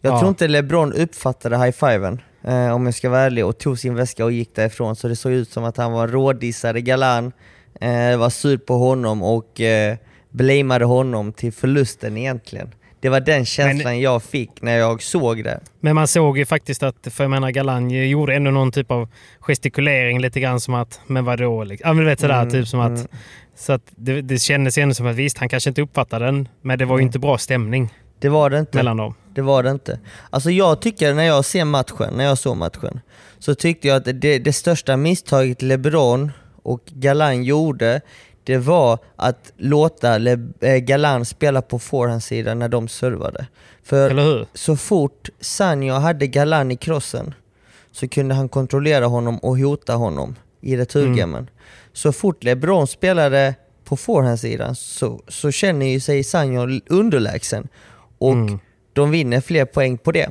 Jag 0.00 0.14
Ja. 0.14 0.18
tror 0.18 0.28
inte 0.28 0.48
LeBron 0.48 0.92
uppfattade 0.92 1.58
high 1.58 1.70
fiven 1.72 2.20
eh, 2.46 2.74
om 2.74 2.84
jag 2.86 2.94
ska 2.94 3.10
vara 3.10 3.20
ärlig, 3.20 3.44
och 3.46 3.58
tog 3.58 3.78
sin 3.78 3.94
väska 3.94 4.24
och 4.24 4.32
gick 4.32 4.54
därifrån. 4.54 4.96
Så 4.96 5.08
det 5.08 5.16
såg 5.16 5.32
ut 5.32 5.50
som 5.50 5.64
att 5.64 5.76
han 5.76 5.92
var 5.92 6.08
rådissade 6.08 6.80
Galan, 6.80 7.32
var 8.18 8.30
sur 8.30 8.56
på 8.56 8.74
honom 8.74 9.22
och 9.22 9.60
blameade 10.34 10.84
honom 10.84 11.32
till 11.32 11.52
förlusten 11.52 12.16
egentligen. 12.16 12.70
Det 13.00 13.08
var 13.08 13.20
den 13.20 13.44
känslan 13.46 14.00
jag 14.00 14.22
fick 14.22 14.62
när 14.62 14.76
jag 14.78 15.02
såg 15.02 15.44
det. 15.44 15.60
Men 15.80 15.94
man 15.94 16.06
såg 16.08 16.38
ju 16.38 16.46
faktiskt 16.46 16.82
att, 16.82 16.96
för 17.10 17.24
jag 17.24 17.30
menar 17.30 17.50
Galan 17.50 17.90
gjorde 17.90 18.34
ändå 18.34 18.50
någon 18.50 18.72
typ 18.72 18.90
av 18.90 19.08
gestikulering 19.40 20.20
lite 20.20 20.40
grann 20.40 20.60
som 20.60 20.74
att, 20.74 21.00
men 21.06 21.24
vadå? 21.24 21.64
Liksom. 21.64 21.88
Ja 21.88 21.92
men 21.94 22.04
du 22.04 22.10
vet 22.10 22.20
sådär, 22.20 22.38
Mm, 22.40 22.50
typ 22.50 22.68
som 22.68 22.80
att, 22.80 22.88
mm. 22.98 23.06
så 23.56 23.72
att 23.72 23.82
det, 23.96 24.20
det 24.22 24.38
kändes 24.38 24.78
ändå 24.78 24.94
som 24.94 25.06
att 25.06 25.16
visst, 25.16 25.38
han 25.38 25.48
kanske 25.48 25.70
inte 25.70 25.82
uppfattade 25.82 26.24
den, 26.24 26.48
men 26.62 26.78
det 26.78 26.84
var 26.84 26.96
ju 26.96 27.00
Mm. 27.00 27.06
inte 27.06 27.18
bra 27.18 27.38
stämning 27.38 27.94
Det 28.18 28.28
var 28.28 28.50
det 28.50 28.58
inte. 28.58 28.76
mellan 28.76 28.96
dem. 28.96 29.14
Det 29.34 29.42
var 29.42 29.62
det 29.62 29.70
inte. 29.70 29.98
Alltså 30.30 30.50
jag 30.50 30.80
tycker 30.80 31.14
när 31.14 31.24
jag 31.24 31.44
ser 31.44 31.64
matchen, 31.64 32.14
när 32.16 32.24
jag 32.24 32.38
såg 32.38 32.56
matchen, 32.56 33.00
så 33.38 33.54
tyckte 33.54 33.88
jag 33.88 33.96
att 33.96 34.20
det, 34.20 34.38
det 34.38 34.52
största 34.52 34.96
misstaget 34.96 35.62
LeBron 35.62 36.32
och 36.62 36.80
Galan 36.86 37.44
gjorde, 37.44 38.00
det 38.44 38.58
var 38.58 38.98
att 39.16 39.52
låta 39.56 40.18
Le, 40.18 40.38
eh, 40.60 40.76
Galan 40.76 41.24
spela 41.24 41.62
på 41.62 41.78
forehandsidan 41.78 42.58
när 42.58 42.68
de 42.68 42.88
servade. 42.88 43.46
För 43.82 44.10
så 44.54 44.76
fort 44.76 45.28
Sanjo 45.40 45.94
hade 45.94 46.26
Galan 46.26 46.70
i 46.70 46.76
krossen 46.76 47.34
så 47.92 48.08
kunde 48.08 48.34
han 48.34 48.48
kontrollera 48.48 49.06
honom 49.06 49.38
och 49.38 49.58
hota 49.58 49.94
honom 49.94 50.36
i 50.60 50.76
returgamen. 50.76 51.50
Så 51.92 52.12
fort 52.12 52.44
LeBron 52.44 52.86
spelade 52.86 53.54
på 53.84 53.96
forehandsidan 53.96 54.74
så, 54.76 55.22
så 55.28 55.50
känner 55.50 55.86
ju 55.86 56.00
sig 56.00 56.24
Sanjo 56.24 56.80
underlägsen. 56.86 57.68
Och 58.18 58.32
Mm. 58.32 58.58
de 58.92 59.10
vinner 59.10 59.40
fler 59.40 59.64
poäng 59.64 59.98
på 59.98 60.12
det. 60.12 60.30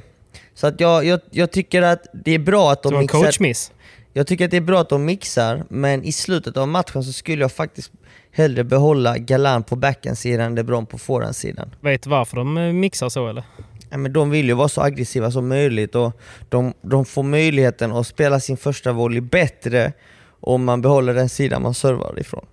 Så 0.53 0.67
att 0.67 0.79
jag, 0.79 1.05
jag, 1.05 1.19
jag 1.31 1.51
tycker 1.51 1.81
att 1.81 2.05
det 2.25 2.31
är 2.31 2.39
bra 2.39 2.71
att 2.71 2.83
Det 2.83 2.89
de 2.89 2.93
var 2.93 2.99
en 2.99 3.03
mixar, 3.03 3.19
coachmiss. 3.23 3.71
jag 4.13 4.27
tycker 4.27 4.45
att 4.45 4.51
det 4.51 4.57
är 4.57 4.61
bra 4.61 4.81
att 4.81 4.89
de 4.89 5.05
mixar, 5.05 5.65
men 5.69 6.03
i 6.03 6.11
slutet 6.11 6.57
av 6.57 6.67
matchen 6.67 7.03
så 7.03 7.13
skulle 7.13 7.41
jag 7.41 7.51
faktiskt 7.51 7.91
hellre 8.33 8.63
behålla 8.63 9.17
Galan 9.17 9.63
på 9.63 9.75
backhandsidan 9.75 10.45
än 10.45 10.55
LeBron 10.55 10.85
på 10.85 10.97
forehandsidan. 10.97 11.75
Vet 11.81 12.03
du 12.03 12.09
varför 12.09 12.37
de 12.37 12.57
eh, 12.57 12.73
mixar 12.73 13.09
så 13.09 13.27
eller? 13.27 13.43
Ja, 13.89 13.97
men 13.97 14.13
de 14.13 14.29
vill 14.29 14.45
ju 14.47 14.53
vara 14.53 14.67
så 14.67 14.81
aggressiva 14.81 15.31
som 15.31 15.47
möjligt 15.47 15.95
och 15.95 16.19
de, 16.49 16.73
de 16.81 17.05
får 17.05 17.23
möjligheten 17.23 17.91
att 17.91 18.07
spela 18.07 18.39
sin 18.39 18.57
första 18.57 18.91
volley 18.91 19.21
bättre 19.21 19.93
om 20.39 20.63
man 20.63 20.81
behåller 20.81 21.13
den 21.13 21.29
sidan 21.29 21.61
man 21.61 21.73
servar 21.73 22.19
ifrån. 22.19 22.45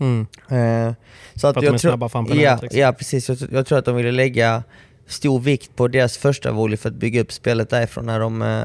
Mm. 0.00 0.26
Eh, 0.48 0.94
så 1.34 1.46
att 1.46 1.56
att 1.56 1.62
de 1.62 1.64
jag 1.66 1.74
är 1.74 1.78
tror- 1.78 1.90
snabba 1.90 2.08
fram 2.08 2.26
på 2.26 2.34
ja, 2.34 2.50
nätet, 2.50 2.62
liksom. 2.62 2.80
ja, 2.80 2.92
precis. 2.92 3.28
Jag, 3.28 3.38
jag 3.52 3.66
tror 3.66 3.78
att 3.78 3.84
de 3.84 3.96
ville 3.96 4.12
lägga 4.12 4.62
stor 5.06 5.40
vikt 5.40 5.76
på 5.76 5.88
deras 5.88 6.16
första 6.18 6.52
volley 6.52 6.76
för 6.76 6.88
att 6.88 6.94
bygga 6.94 7.20
upp 7.20 7.32
spelet 7.32 7.70
därifrån 7.70 8.06
när 8.06 8.20
de 8.20 8.42
eh, 8.42 8.64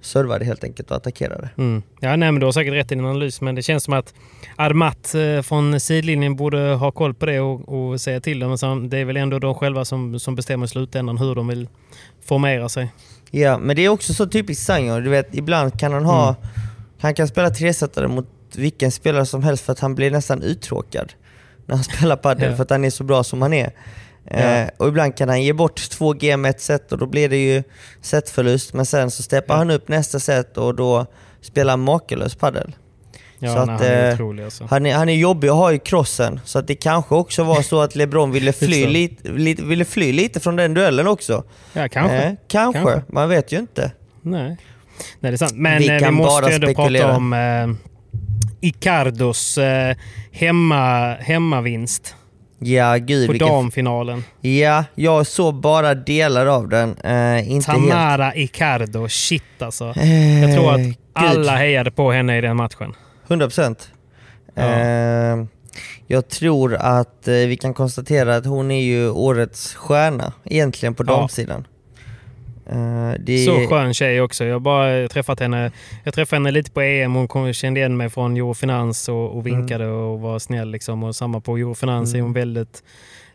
servade 0.00 0.44
helt 0.44 0.64
enkelt 0.64 0.90
och 0.90 0.96
attackerade. 0.96 1.48
Mm. 1.58 1.82
Ja, 2.00 2.16
nej, 2.16 2.32
men 2.32 2.40
du 2.40 2.46
har 2.46 2.52
säkert 2.52 2.72
rätt 2.72 2.92
i 2.92 2.94
din 2.94 3.04
analys, 3.04 3.40
men 3.40 3.54
det 3.54 3.62
känns 3.62 3.84
som 3.84 3.94
att 3.94 4.14
Armat 4.56 5.14
eh, 5.14 5.42
från 5.42 5.80
sidlinjen 5.80 6.36
borde 6.36 6.58
ha 6.58 6.90
koll 6.90 7.14
på 7.14 7.26
det 7.26 7.40
och, 7.40 7.68
och 7.68 8.00
säga 8.00 8.20
till 8.20 8.38
dem. 8.38 8.58
Så, 8.58 8.74
det 8.74 8.98
är 8.98 9.04
väl 9.04 9.16
ändå 9.16 9.38
de 9.38 9.54
själva 9.54 9.84
som, 9.84 10.18
som 10.18 10.34
bestämmer 10.34 10.66
i 10.66 10.68
slutändan 10.68 11.18
hur 11.18 11.34
de 11.34 11.48
vill 11.48 11.68
formera 12.24 12.68
sig. 12.68 12.88
Ja, 13.30 13.58
men 13.58 13.76
det 13.76 13.84
är 13.84 13.88
också 13.88 14.14
så 14.14 14.26
typiskt 14.26 14.66
Sangor. 14.66 15.00
Du 15.00 15.10
vet, 15.10 15.34
ibland 15.34 15.80
kan 15.80 15.92
han 15.92 16.04
ha... 16.04 16.28
Mm. 16.28 16.40
Han 16.98 17.14
kan 17.14 17.28
spela 17.28 17.50
tresetare 17.50 18.08
mot 18.08 18.28
vilken 18.56 18.90
spelare 18.90 19.26
som 19.26 19.42
helst 19.42 19.64
för 19.64 19.72
att 19.72 19.80
han 19.80 19.94
blir 19.94 20.10
nästan 20.10 20.42
uttråkad 20.42 21.12
när 21.66 21.74
han 21.74 21.84
spelar 21.96 22.16
padel 22.16 22.50
Ja. 22.50 22.56
för 22.56 22.62
att 22.62 22.70
han 22.70 22.84
är 22.84 22.90
så 22.90 23.04
bra 23.04 23.24
som 23.24 23.42
han 23.42 23.52
är. 23.52 23.72
Ja. 24.30 24.36
Eh, 24.36 24.68
och 24.76 24.88
ibland 24.88 25.16
kan 25.16 25.28
han 25.28 25.42
ge 25.42 25.52
bort 25.52 25.90
två 25.90 26.12
G 26.12 26.36
med 26.36 26.50
ett 26.50 26.60
set 26.60 26.92
och 26.92 26.98
då 26.98 27.06
blir 27.06 27.28
det 27.28 27.36
ju 27.36 27.62
setförlust. 28.02 28.72
Men 28.74 28.86
sen 28.86 29.10
så 29.10 29.22
steppar 29.22 29.54
Ja. 29.54 29.58
han 29.58 29.70
upp 29.70 29.88
nästa 29.88 30.20
set 30.20 30.58
och 30.58 30.74
då 30.74 31.06
spelar 31.40 31.72
han 31.72 31.80
makalös 31.80 32.34
padel. 32.34 32.76
Ja, 33.38 33.52
Så 33.54 33.58
att, 33.58 33.68
han 33.68 33.80
är 33.82 34.08
eh, 34.08 34.14
otrolig 34.14 34.44
alltså. 34.44 34.64
Han 34.70 34.86
är, 34.86 34.94
han 34.94 35.08
är 35.08 35.14
jobbig 35.14 35.48
att 35.48 35.54
ha 35.54 35.72
i 35.72 35.78
crossen, 35.78 36.40
så 36.44 36.58
att 36.58 36.66
det 36.66 36.74
kanske 36.74 37.14
också 37.14 37.44
var 37.44 37.62
så 37.62 37.80
att 37.80 37.96
LeBron 37.96 38.30
ville 38.32 38.52
fly, 38.66 38.86
lite, 38.86 39.28
lite, 39.28 39.62
ville 39.62 39.84
fly 39.84 40.12
lite 40.12 40.40
från 40.40 40.56
den 40.56 40.74
duellen 40.74 41.06
också. 41.06 41.44
Ja, 41.72 41.88
kanske. 41.88 42.16
Eh, 42.16 42.32
kanske. 42.48 42.80
Kanske. 42.82 43.02
man 43.12 43.28
vet 43.28 43.52
ju 43.52 43.58
inte. 43.58 43.92
Nej. 44.22 44.46
Nej, 44.48 44.56
det 45.20 45.28
är 45.28 45.36
sant. 45.36 45.52
Men 45.54 45.78
Vi 45.78 45.88
vi, 45.88 45.94
vi 45.94 46.00
kan 46.00 46.14
måste 46.14 46.42
bara 46.42 46.52
ändå 46.52 46.66
spekulera. 46.66 47.04
prata 47.04 47.16
om 47.16 47.32
eh, 47.32 47.68
Icardos 48.60 49.58
eh, 49.58 49.96
hemma, 50.32 51.14
hemmavinst 51.14 52.14
Ja, 52.58 52.96
gud 52.96 53.26
på 53.26 53.32
vilken... 53.32 53.48
damfinalen. 53.48 54.24
Ja, 54.40 54.84
jag 54.94 55.26
såg 55.26 55.54
bara 55.54 55.94
delar 55.94 56.46
av 56.46 56.68
den. 56.68 56.96
Eh, 56.98 57.50
inte 57.52 57.70
helt... 57.70 57.90
Tamara 57.90 58.34
Icardo, 58.34 59.08
shit 59.08 59.42
alltså. 59.62 59.94
Eh, 59.96 60.42
Jag 60.44 60.54
tror 60.54 60.74
att 60.74 60.80
gud. 60.80 60.96
alla 61.14 61.56
hejade 61.56 61.90
på 61.90 62.12
henne 62.12 62.38
i 62.38 62.40
den 62.40 62.56
matchen. 62.56 62.94
100 63.26 63.46
procent. 63.46 63.88
Ja. 64.54 64.62
Eh, 64.62 65.44
jag 66.06 66.28
tror 66.28 66.74
att 66.74 67.28
eh, 67.28 67.34
vi 67.34 67.56
kan 67.56 67.74
konstatera 67.74 68.36
att 68.36 68.46
hon 68.46 68.70
är 68.70 68.82
ju 68.82 69.10
årets 69.10 69.74
stjärna 69.74 70.32
egentligen 70.44 70.94
på 70.94 71.02
damsidan. 71.02 71.66
Eh, 72.66 73.12
det... 73.20 73.38
Så 73.38 73.66
skön 73.66 73.94
tjej 73.94 74.20
också. 74.20 74.44
Jag 74.44 74.54
har 74.54 74.60
bara 74.60 75.08
träffat 75.08 75.40
henne. 75.40 75.70
Jag 76.04 76.14
träffade 76.14 76.36
henne 76.36 76.50
lite 76.50 76.70
på 76.70 76.80
EM. 76.80 77.14
Hon 77.14 77.28
kom, 77.28 77.52
kände 77.52 77.80
igen 77.80 77.96
mig 77.96 78.10
från 78.10 78.36
Eurofinans 78.36 79.08
och, 79.08 79.36
och 79.36 79.46
vinkade 79.46 79.86
och 79.88 80.20
var 80.20 80.38
snäll. 80.38 80.70
Liksom. 80.70 81.02
Och 81.04 81.16
samma 81.16 81.40
på 81.40 81.56
Eurofinans 81.56 82.14
är 82.14 82.20
hon 82.20 82.32
väldigt 82.32 82.82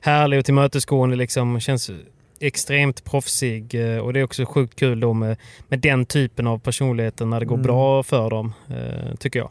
härlig 0.02 0.40
och 0.40 0.46
tillmötesgående. 0.46 1.16
Liksom. 1.16 1.60
Känns 1.60 1.92
extremt 2.40 3.04
proffsig. 3.04 3.76
eh, 3.94 3.98
Och 4.00 4.14
det 4.14 4.20
är 4.20 4.24
också 4.24 4.46
sjukt 4.46 4.80
kul 4.80 5.00
då 5.00 5.14
med, 5.14 5.38
med 5.68 5.80
den 5.80 6.06
typen 6.06 6.48
av 6.48 6.60
personligheter 6.60 7.26
när 7.26 7.40
det 7.40 7.46
går 7.46 7.56
Mm. 7.56 7.64
bra 7.68 8.04
för 8.04 8.30
dem. 8.30 8.54
eh, 8.70 9.16
Tycker 9.20 9.40
jag. 9.40 9.50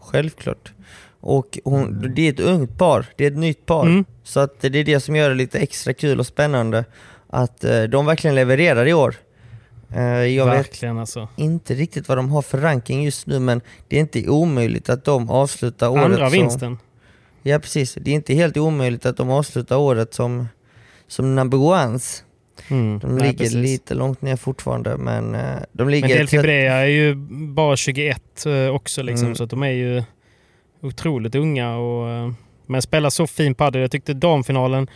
Självklart. 0.00 0.72
Och 1.20 1.58
hon, 1.64 2.12
det 2.16 2.28
är 2.28 2.32
ett 2.32 2.40
ungt 2.40 2.78
par, 2.78 3.06
det 3.16 3.24
är 3.26 3.30
ett 3.30 3.36
nytt 3.36 3.66
par. 3.66 3.86
Mm. 3.86 4.04
Så 4.24 4.40
att 4.40 4.60
det 4.60 4.78
är 4.78 4.84
det 4.84 5.00
som 5.00 5.16
gör 5.16 5.28
det 5.28 5.34
lite 5.34 5.58
extra 5.58 5.92
kul 5.94 6.18
och 6.20 6.26
spännande. 6.26 6.84
Att 7.30 7.64
eh, 7.64 7.82
de 7.82 8.06
verkligen 8.06 8.34
levererar 8.34 8.86
i 8.86 8.92
år. 8.94 9.14
Eh, 9.94 10.02
jag 10.02 10.46
vet 10.46 10.54
Verkligen 10.54 10.98
alltså. 10.98 11.28
inte 11.36 11.74
riktigt 11.74 12.08
vad 12.08 12.18
de 12.18 12.30
har 12.30 12.42
för 12.42 12.58
ranking 12.58 13.02
just 13.04 13.26
nu 13.26 13.38
men 13.38 13.60
det 13.88 13.96
är 13.96 14.00
inte 14.00 14.28
omöjligt 14.28 14.88
att 14.88 15.04
de 15.04 15.30
avslutar 15.30 15.88
året 15.88 16.04
Andra 16.04 16.30
som... 16.30 16.32
vinsten. 16.32 16.78
Ja 17.42 17.58
precis, 17.58 17.94
det 18.00 18.10
är 18.10 18.14
inte 18.14 18.34
helt 18.34 18.56
omöjligt 18.56 19.06
att 19.06 19.16
de 19.16 19.30
avslutar 19.30 19.76
året 19.76 20.14
som, 20.14 20.48
som 21.08 21.34
number 21.34 21.58
ones. 21.58 22.24
Mm. 22.68 22.98
De 22.98 23.06
Nej, 23.16 23.26
ligger 23.26 23.38
precis. 23.38 23.54
lite 23.54 23.94
långt 23.94 24.22
ner 24.22 24.36
fortfarande 24.36 24.96
men 24.96 25.34
eh, 25.34 25.40
de 25.72 25.88
ligger... 25.88 26.08
Men 26.08 26.16
Delphi 26.16 26.36
tret- 26.36 26.42
Brea 26.42 26.74
är 26.76 26.86
ju 26.86 27.14
bara 27.54 27.76
21 27.76 28.46
eh, 28.46 28.68
också 28.74 29.02
liksom, 29.02 29.26
Mm. 29.26 29.36
så 29.36 29.44
att 29.44 29.50
de 29.50 29.62
är 29.62 29.70
ju 29.70 30.02
otroligt 30.82 31.34
unga 31.34 31.76
och 31.76 32.32
men 32.66 32.82
spelar 32.82 33.10
så 33.10 33.26
fin 33.26 33.54
padel. 33.54 33.80
Jag 33.82 33.90
tyckte 33.90 34.14
damfinalen, 34.14 34.88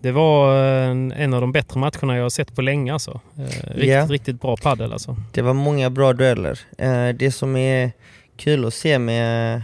det 0.00 0.12
var 0.12 0.56
eh, 0.66 0.88
en, 0.90 1.12
en 1.12 1.34
av 1.34 1.40
de 1.40 1.52
bättre 1.52 1.80
matcherna 1.80 2.16
jag 2.16 2.22
har 2.22 2.30
sett 2.30 2.54
på 2.54 2.62
länge 2.62 2.92
alltså. 2.92 3.20
Eh, 3.38 3.42
Riktigt, 3.70 3.88
Ja. 3.90 4.06
riktigt 4.06 4.40
bra 4.40 4.56
padel 4.56 4.92
alltså. 4.92 5.16
Det 5.32 5.42
var 5.42 5.52
många 5.54 5.90
bra 5.90 6.12
dueller. 6.12 6.60
Eh, 6.78 7.08
det 7.08 7.30
som 7.32 7.56
är 7.56 7.92
kul 8.36 8.64
att 8.64 8.74
se 8.74 8.98
med, 8.98 9.62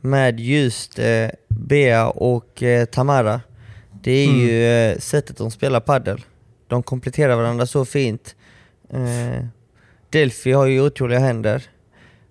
med 0.00 0.40
just 0.40 0.98
Bea 1.48 2.08
och 2.08 2.62
Tamara, 2.92 3.40
det 4.02 4.10
är 4.12 4.28
Mm. 4.28 4.40
ju 4.40 4.96
sättet 5.00 5.36
de 5.36 5.50
spelar 5.50 5.80
paddel. 5.80 6.20
De 6.68 6.82
kompletterar 6.82 7.36
varandra 7.36 7.66
så 7.66 7.84
fint. 7.84 8.34
Delphi 10.10 10.52
har 10.52 10.66
ju 10.66 10.80
otroliga 10.80 11.18
händer. 11.18 11.62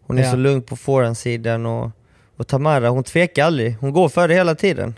Hon 0.07 0.17
är 0.17 0.23
Ja. 0.23 0.31
så 0.31 0.37
lugn 0.37 0.61
på 0.61 0.75
forehandsidan 0.75 1.65
och, 1.65 1.91
och 2.37 2.47
Tamara 2.47 2.89
hon 2.89 3.03
tvekar 3.03 3.45
aldrig. 3.45 3.75
Hon 3.79 3.91
går 3.93 4.09
för 4.09 4.27
det 4.27 4.33
hela 4.33 4.55
tiden. 4.55 4.95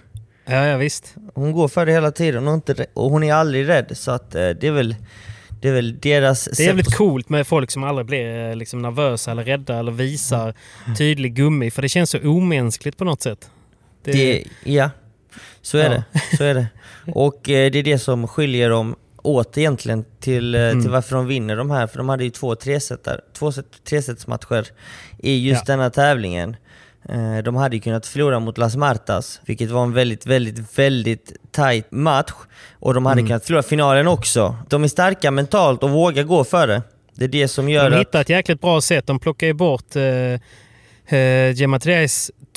Ja, 0.48 0.66
ja 0.68 0.78
visst. 0.78 1.16
Hon 1.34 1.52
går 1.52 1.68
för 1.68 1.86
det 1.86 1.92
hela 1.92 2.12
tiden 2.12 2.48
och, 2.48 2.54
inte, 2.54 2.86
och 2.94 3.10
hon 3.10 3.24
är 3.24 3.34
aldrig 3.34 3.68
rädd. 3.68 3.92
Så 3.98 4.12
att 4.12 4.36
eh, 4.36 4.50
det 4.50 4.68
är 4.68 4.72
väl, 4.72 4.96
det 5.62 5.70
är 5.70 5.74
väl 5.74 6.00
deras 6.00 6.46
Det 6.46 6.64
är 6.64 6.68
jävligt 6.68 6.88
att- 6.88 6.96
coolt 6.96 7.30
med 7.30 7.48
folk 7.48 7.72
som 7.72 7.84
aldrig 7.84 8.06
blir 8.06 8.50
eh, 8.50 8.56
liksom, 8.56 8.82
nervösa 8.82 9.32
eller 9.32 9.44
rädda 9.44 9.80
eller 9.80 9.92
visar 9.92 10.54
tydlig 10.98 11.34
gummi. 11.36 11.72
För 11.72 11.82
det 11.82 11.90
känns 11.90 12.10
så 12.10 12.20
omänskligt 12.30 12.98
på 12.98 13.04
något 13.04 13.22
sätt. 13.22 13.50
Det, 14.04 14.12
Det, 14.12 14.44
ja, 14.64 14.90
så 15.62 15.78
är 15.78 15.84
Ja. 15.84 15.90
det. 15.90 16.38
Så 16.38 16.44
är 16.44 16.54
det. 16.54 16.68
Och 17.14 17.50
eh, 17.50 17.72
det 17.72 17.80
är 17.80 17.84
det 17.84 18.00
som 18.00 18.28
skiljer 18.28 18.70
dem 18.70 18.96
åt 19.24 19.58
egentligen 19.58 20.06
till, 20.20 20.56
eh, 20.56 20.62
Mm. 20.62 20.82
till 20.82 20.92
varför 20.92 21.16
de 21.16 21.28
vinner 21.28 21.56
de 21.56 21.72
här. 21.72 21.88
För 21.88 21.98
de 21.98 22.10
hade 22.10 22.24
ju 22.24 22.30
två 22.30 22.56
tresetar, 22.56 23.22
två 23.34 23.52
set- 23.52 23.84
tresetsmatcher 23.84 24.66
i 25.20 25.50
just 25.50 25.68
Ja. 25.68 25.74
denna 25.74 25.90
tävlingen. 25.90 26.56
Eh, 27.10 27.38
De 27.44 27.56
hade 27.56 27.76
ju 27.76 27.82
kunnat 27.82 28.06
förlora 28.06 28.40
mot 28.40 28.58
Las 28.58 28.76
Martas, 28.76 29.42
vilket 29.46 29.72
var 29.72 29.84
en 29.84 29.94
väldigt, 29.94 30.26
väldigt, 30.26 30.80
väldigt 30.80 31.34
tight 31.52 31.92
match. 31.92 32.32
Och 32.80 32.94
de 32.94 33.06
hade 33.06 33.20
Mm. 33.20 33.28
kunnat 33.28 33.46
förlora 33.46 33.64
finalen 33.64 34.08
också. 34.08 34.56
De 34.70 34.84
är 34.84 34.88
starka 34.88 35.32
mentalt 35.32 35.84
och 35.84 35.90
vågar 35.90 36.24
gå 36.24 36.44
för 36.44 36.68
det. 36.68 36.82
Det 37.16 37.24
är 37.26 37.30
det 37.30 37.48
som 37.48 37.70
gör 37.70 37.90
de 37.90 37.96
att... 37.96 38.02
hittar 38.02 38.22
ett 38.22 38.30
jäkligt 38.30 38.62
bra 38.62 38.82
sätt. 38.82 39.08
De 39.08 39.20
plockar 39.20 39.48
ju 39.48 39.54
bort 39.54 39.96
eh, 39.96 41.18
eh, 41.20 41.56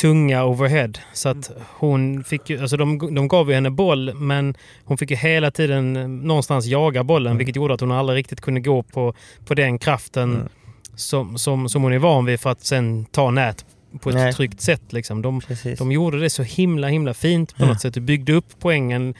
tunga 0.01 0.45
overhead. 0.45 0.93
Så 1.13 1.29
att 1.29 1.51
hon 1.79 2.25
fick 2.25 2.51
ju, 2.51 2.61
alltså 2.61 2.77
de, 2.77 3.15
de 3.15 3.29
gav 3.29 3.49
ju 3.49 3.55
henne 3.55 3.71
boll 3.71 4.15
men 4.15 4.55
hon 4.85 4.99
fick 4.99 5.11
ju 5.11 5.17
hela 5.17 5.51
tiden 5.51 5.97
eh, 5.97 6.09
någonstans 6.09 6.67
jaga 6.67 7.05
bollen 7.05 7.37
vilket 7.37 7.57
gjorde 7.57 7.75
att 7.75 7.81
hon 7.81 7.93
aldrig 7.93 8.17
riktigt 8.19 8.41
kunde 8.41 8.61
gå 8.61 8.83
på, 8.83 9.15
på 9.47 9.55
den 9.55 9.79
kraften 9.79 10.35
Mm. 10.35 10.49
som, 10.95 11.39
som, 11.39 11.69
som 11.69 11.83
hon 11.83 11.93
är 11.93 11.99
van 11.99 12.25
vid 12.25 12.41
för 12.41 12.51
att 12.51 12.65
sen 12.65 13.05
ta 13.05 13.31
nät 13.31 13.65
på 14.01 14.09
ett 14.11 14.15
Nej. 14.17 14.33
tryggt 14.33 14.61
sätt. 14.61 14.93
Liksom. 14.93 15.23
De, 15.23 15.41
Precis. 15.41 15.79
de 15.79 15.93
gjorde 15.93 16.21
det 16.21 16.31
så 16.31 16.43
himla 16.43 16.89
himla 16.89 17.15
fint 17.15 17.57
på 17.57 17.67
något 17.67 17.81
sätt. 17.81 17.95
Du 17.95 18.01
byggde 18.01 18.33
upp 18.33 18.47
poängen. 18.59 19.15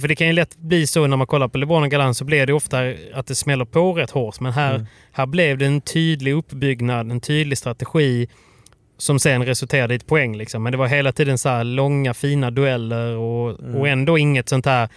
För 0.00 0.08
det 0.08 0.14
kan 0.14 0.26
ju 0.26 0.32
lätt 0.32 0.56
bli 0.56 0.86
så 0.86 1.06
när 1.06 1.16
man 1.16 1.26
kollar 1.26 1.48
på 1.48 1.58
LeBron 1.58 1.82
och 1.82 1.90
Galan 1.90 2.14
så 2.14 2.24
blir 2.24 2.46
det 2.46 2.52
ofta 2.52 2.78
att 3.14 3.26
det 3.26 3.34
smäller 3.34 3.64
på 3.64 3.92
rätt 3.92 4.10
hårt. 4.10 4.40
Men 4.40 4.52
här, 4.52 4.74
Mm. 4.74 4.86
här 5.12 5.26
blev 5.26 5.58
det 5.58 5.66
en 5.66 5.80
tydlig 5.80 6.32
uppbyggnad, 6.32 7.10
en 7.10 7.20
tydlig 7.20 7.58
strategi 7.58 8.28
som 8.98 9.18
sen 9.18 9.44
resulterade 9.46 9.94
i 9.94 9.96
ett 9.96 10.06
poäng. 10.06 10.36
Liksom. 10.36 10.62
Men 10.62 10.72
det 10.72 10.78
var 10.78 10.86
hela 10.86 11.12
tiden 11.12 11.38
så 11.38 11.62
långa 11.62 12.14
fina 12.14 12.50
dueller 12.50 13.16
och, 13.16 13.60
Mm. 13.60 13.76
och 13.76 13.88
ändå 13.88 14.18
inget 14.18 14.48
sånt 14.48 14.66
här 14.66 14.88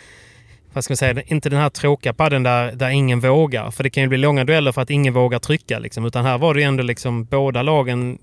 vad 0.74 0.84
ska 0.84 0.92
man 0.92 0.98
säga, 0.98 1.22
inte 1.28 1.50
den 1.50 1.60
här 1.60 1.70
tråkiga 1.70 2.14
padden 2.14 2.44
där, 2.44 2.72
där 2.72 2.90
ingen 2.90 3.20
vågar. 3.20 3.72
För 3.72 3.84
det 3.84 3.90
kan 3.90 4.04
ju 4.04 4.10
bli 4.10 4.18
långa 4.18 4.44
dueller 4.44 4.72
för 4.72 4.82
att 4.82 4.90
ingen 4.90 5.14
vågar 5.14 5.40
trycka. 5.40 5.80
Liksom. 5.80 6.06
Utan 6.06 6.26
här 6.26 6.38
var 6.38 6.54
det 6.54 6.60
ju 6.60 6.66
ändå 6.66 6.84
liksom 6.84 7.26
båda 7.26 7.62
lagen 7.62 8.18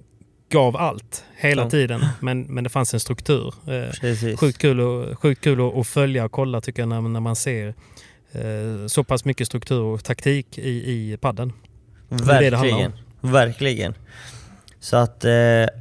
gav 0.48 0.76
allt 0.76 1.24
hela 1.36 1.62
Ja. 1.62 1.70
tiden. 1.70 2.06
Men, 2.20 2.42
men 2.42 2.64
det 2.64 2.70
fanns 2.70 2.94
en 2.94 3.00
struktur. 3.00 3.54
Eh, 3.66 4.36
sjukt 4.36 4.58
kul, 4.58 4.80
och, 4.80 5.18
sjukt 5.18 5.40
kul 5.44 5.60
att, 5.68 5.76
att 5.76 5.86
följa 5.86 6.24
och 6.24 6.32
kolla 6.32 6.60
tycker 6.60 6.82
jag 6.82 6.88
när, 6.88 7.00
när 7.00 7.20
man 7.20 7.36
ser 7.36 7.74
eh, 8.32 8.86
så 8.86 9.04
pass 9.04 9.24
mycket 9.24 9.46
struktur 9.46 9.80
och 9.82 10.04
taktik 10.04 10.58
i, 10.58 10.70
i 10.70 11.16
padden. 11.20 11.52
är 12.10 12.16
det 12.16 12.50
det 12.50 12.56
Verkligen. 12.56 12.92
Verkligen. 13.20 13.94
Så 14.80 14.96
att 14.96 15.24
eh, 15.24 15.32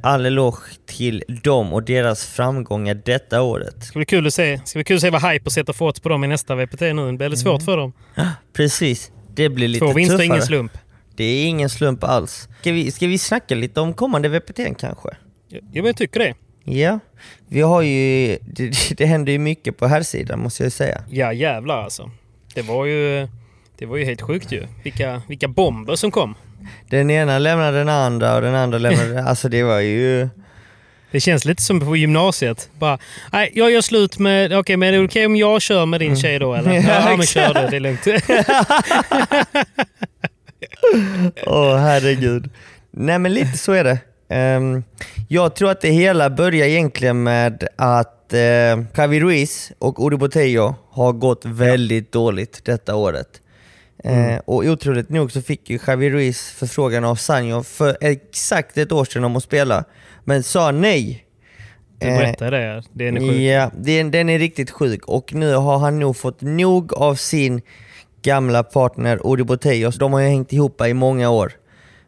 all 0.02 0.26
eloge 0.26 0.58
till 0.86 1.24
dem 1.42 1.72
och 1.72 1.82
deras 1.82 2.26
framgångar 2.26 2.94
detta 3.04 3.42
året. 3.42 3.84
Ska 3.84 3.98
bli 3.98 4.06
kul 4.06 4.26
att 4.26 4.34
se, 4.34 4.60
ska 4.64 4.78
bli 4.78 4.84
kul 4.84 4.96
att 4.96 5.00
se 5.02 5.10
vad 5.10 5.22
Hyper 5.22 5.50
sätter 5.50 5.82
odds 5.82 6.00
på 6.00 6.08
dem 6.08 6.24
i 6.24 6.26
nästa 6.26 6.54
VPT 6.54 6.80
nu. 6.80 6.94
Det 6.94 6.94
blir 7.12 7.18
väldigt 7.18 7.40
svårt 7.40 7.62
för 7.62 7.76
dem. 7.76 7.92
Precis. 8.52 9.10
Det 9.34 9.48
blir 9.48 9.68
lite 9.68 9.86
Två 9.86 9.92
vinster, 9.92 10.16
tuffare. 10.16 10.26
ingen 10.26 10.42
slump. 10.42 10.72
Det 11.16 11.24
är 11.24 11.46
ingen 11.46 11.68
slump 11.68 12.04
alls. 12.04 12.48
Ska 12.60 12.72
vi, 12.72 12.90
ska 12.90 13.06
vi 13.06 13.18
snacka 13.18 13.54
lite 13.54 13.80
om 13.80 13.94
kommande 13.94 14.28
VPT 14.28 14.60
kanske? 14.78 15.08
Ja, 15.48 15.60
jag 15.72 15.96
tycker 15.96 16.20
det. 16.20 16.34
Ja, 16.64 16.98
vi 17.48 17.60
har 17.60 17.82
ju, 17.82 18.38
det, 18.40 18.72
det 18.96 19.06
händer 19.06 19.32
ju 19.32 19.38
mycket 19.38 19.78
på 19.78 19.86
här 19.86 20.02
sidan 20.02 20.40
måste 20.40 20.62
jag 20.62 20.72
säga. 20.72 21.02
Ja 21.10 21.32
jävlar 21.32 21.82
alltså. 21.82 22.10
Det 22.54 22.62
var 22.62 22.84
ju, 22.84 23.28
det 23.78 23.86
var 23.86 23.96
ju 23.96 24.04
helt 24.04 24.22
sjukt 24.22 24.52
ju. 24.52 24.66
Vilka, 24.82 25.22
vilka 25.28 25.48
bomber 25.48 25.96
som 25.96 26.10
kom. 26.10 26.34
Den 26.88 27.10
ena 27.10 27.38
lämnade 27.38 27.78
den 27.78 27.88
andra 27.88 28.34
och 28.34 28.42
den 28.42 28.54
andra 28.54 28.78
lämnade, 28.78 29.24
alltså 29.28 29.48
det 29.48 29.62
var 29.62 29.80
ju... 29.80 30.28
Det 31.10 31.20
känns 31.20 31.44
lite 31.44 31.62
som 31.62 31.80
på 31.80 31.96
gymnasiet. 31.96 32.70
Bara, 32.78 32.98
nej, 33.32 33.50
jag 33.54 33.70
gör 33.70 33.80
slut 33.80 34.18
med... 34.18 34.46
Okej, 34.46 34.58
okay, 34.58 34.76
men 34.76 34.88
är 34.88 34.92
det 34.92 34.98
okej 34.98 35.06
okay 35.06 35.26
om 35.26 35.36
jag 35.36 35.62
kör 35.62 35.86
med 35.86 36.00
din 36.00 36.16
tjej 36.16 36.38
då 36.38 36.54
eller? 36.54 36.72
Ja, 36.88 37.16
men 37.16 37.26
kör 37.26 37.54
du. 37.54 37.68
Det 37.70 37.76
är 37.76 37.80
lugnt. 37.80 38.06
Åh 41.46 41.74
oh, 41.74 41.76
herregud. 41.76 42.50
Nej 42.90 43.18
men 43.18 43.34
lite 43.34 43.58
så 43.58 43.72
är 43.72 43.84
det. 43.84 43.98
Um, 44.56 44.84
jag 45.28 45.56
tror 45.56 45.70
att 45.70 45.80
det 45.80 45.90
hela 45.90 46.30
börjar 46.30 46.66
egentligen 46.66 47.22
med 47.22 47.68
att 47.76 48.30
uh, 48.32 48.84
Javi 48.96 49.20
Ruiz 49.20 49.72
och 49.78 50.06
Uri 50.06 50.16
Botello 50.16 50.74
har 50.90 51.12
gått 51.12 51.44
väldigt 51.44 52.04
ja. 52.04 52.20
dåligt 52.20 52.64
detta 52.64 52.94
året. 52.94 53.40
Mm. 54.04 54.30
Uh, 54.30 54.40
och 54.44 54.64
otroligt 54.64 55.08
nog 55.08 55.32
så 55.32 55.42
fick 55.42 55.70
ju 55.70 55.78
Javi 55.86 56.10
Ruiz 56.10 56.50
förfrågan 56.50 57.04
av 57.04 57.14
Sanjo 57.14 57.62
för 57.62 57.96
exakt 58.00 58.78
ett 58.78 58.92
år 58.92 59.04
sedan 59.04 59.24
om 59.24 59.36
att 59.36 59.42
spela, 59.42 59.84
men 60.24 60.42
sa 60.42 60.70
nej. 60.70 61.22
Du 61.98 62.06
berättade 62.06 62.56
det, 62.56 62.82
den 62.92 63.16
är 63.16 63.20
sjuk. 63.20 63.40
Ja, 63.40 63.70
den, 63.78 64.10
den 64.10 64.28
är 64.28 64.38
riktigt 64.38 64.70
sjuk 64.70 65.04
och 65.04 65.34
nu 65.34 65.54
har 65.54 65.78
han 65.78 65.98
nog 65.98 66.16
fått 66.16 66.40
nog 66.40 66.94
av 66.94 67.14
sin 67.14 67.62
gamla 68.26 68.62
partner 68.62 69.20
Uri 69.24 69.44
Botello. 69.44 69.90
De 69.90 70.12
har 70.12 70.20
ju 70.20 70.28
hängt 70.28 70.52
ihop 70.52 70.80
i 70.80 70.94
många 70.94 71.30
år. 71.30 71.52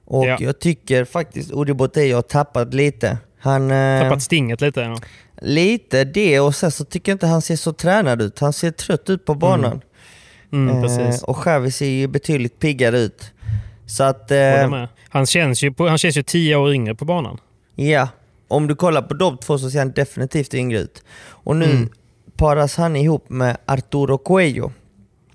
Och 0.05 0.27
ja. 0.27 0.37
jag 0.41 0.59
tycker 0.59 1.05
faktiskt 1.05 1.51
Uri 1.53 1.75
Botello 1.75 2.15
har 2.15 2.23
tappat 2.23 2.75
lite. 2.75 3.19
Han, 3.39 3.71
eh, 3.71 4.03
tappat 4.03 4.23
stinget 4.23 4.61
lite? 4.61 4.81
Ja. 4.81 4.97
Lite 5.43 6.05
det 6.05 6.41
och 6.41 6.55
sen 6.55 6.71
så 6.71 6.85
tycker 6.85 7.13
jag 7.13 7.15
inte 7.15 7.27
han 7.27 7.43
ser 7.43 7.57
så 7.57 7.73
tränad 7.73 8.23
ut. 8.23 8.39
Han 8.39 8.53
ser 8.53 8.71
trött 8.71 9.11
ut 9.11 9.25
på 9.25 9.35
banan. 9.35 9.81
Mm. 10.53 10.69
Mm, 10.69 10.85
eh, 10.85 11.23
och 11.23 11.37
Xavi 11.37 11.71
ser 11.71 11.87
ju 11.87 12.07
betydligt 12.07 12.59
piggare 12.59 12.99
ut. 12.99 13.33
Så 13.87 14.05
att... 14.05 14.31
Eh, 14.31 14.85
han, 15.09 15.27
känns 15.27 15.63
ju 15.63 15.73
på, 15.73 15.89
han 15.89 15.99
känns 15.99 16.17
ju 16.17 16.23
tio 16.23 16.57
år 16.57 16.73
yngre 16.73 16.95
på 16.95 17.05
banan. 17.05 17.39
Ja. 17.75 18.09
Om 18.49 18.67
du 18.67 18.75
kollar 18.75 19.03
på 19.03 19.15
de 19.15 19.39
två 19.39 19.59
så 19.59 19.71
ser 19.71 19.79
han 19.79 19.93
definitivt 19.93 20.55
yngre 20.55 20.79
ut. 20.79 21.03
Och 21.29 21.57
nu 21.57 21.71
mm. 21.71 21.89
paras 22.37 22.77
han 22.77 22.97
ihop 22.97 23.31
med 23.31 23.57
Arturo 23.67 24.19
Cuello. 24.19 24.73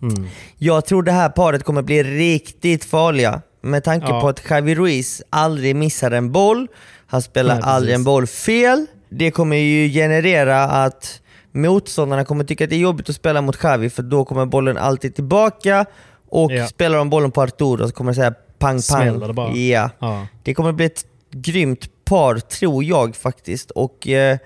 Mm. 0.03 0.27
Jag 0.57 0.85
tror 0.85 1.03
det 1.03 1.11
här 1.11 1.29
paret 1.29 1.63
kommer 1.63 1.81
bli 1.81 2.03
riktigt 2.03 2.85
farliga. 2.85 3.41
Med 3.61 3.83
tanke 3.83 4.07
ja. 4.09 4.21
på 4.21 4.27
att 4.27 4.41
Javi 4.49 4.75
Ruiz 4.75 5.21
aldrig 5.29 5.75
missar 5.75 6.11
en 6.11 6.31
boll, 6.31 6.67
han 7.07 7.21
spelar 7.21 7.55
Nej, 7.55 7.63
aldrig 7.63 7.95
en 7.95 8.03
boll 8.03 8.27
fel. 8.27 8.85
Det 9.09 9.31
kommer 9.31 9.55
ju 9.55 9.89
generera 9.89 10.63
att 10.63 11.21
motståndarna 11.51 12.25
kommer 12.25 12.43
tycka 12.43 12.63
att 12.63 12.69
det 12.69 12.75
är 12.75 12.79
jobbigt 12.79 13.09
att 13.09 13.15
spela 13.15 13.41
mot 13.41 13.63
Javi 13.63 13.89
för 13.89 14.03
då 14.03 14.25
kommer 14.25 14.45
bollen 14.45 14.77
alltid 14.77 15.15
tillbaka 15.15 15.85
och 16.29 16.51
ja. 16.51 16.67
spelar 16.67 16.97
de 16.97 17.09
bollen 17.09 17.31
på 17.31 17.41
Arturo 17.41 17.87
så 17.87 17.93
kommer 17.93 18.11
det 18.11 18.15
säga 18.15 18.33
pang 18.59 18.79
pang. 18.91 19.19
Det, 19.19 19.33
bara. 19.33 19.51
Ja. 19.51 19.89
ja. 19.99 20.27
det 20.43 20.53
kommer 20.53 20.71
bli 20.71 20.85
ett 20.85 21.05
grymt 21.31 21.89
par 22.05 22.39
tror 22.39 22.83
jag 22.83 23.15
faktiskt 23.15 23.71
och 23.71 24.07
eh, 24.07 24.37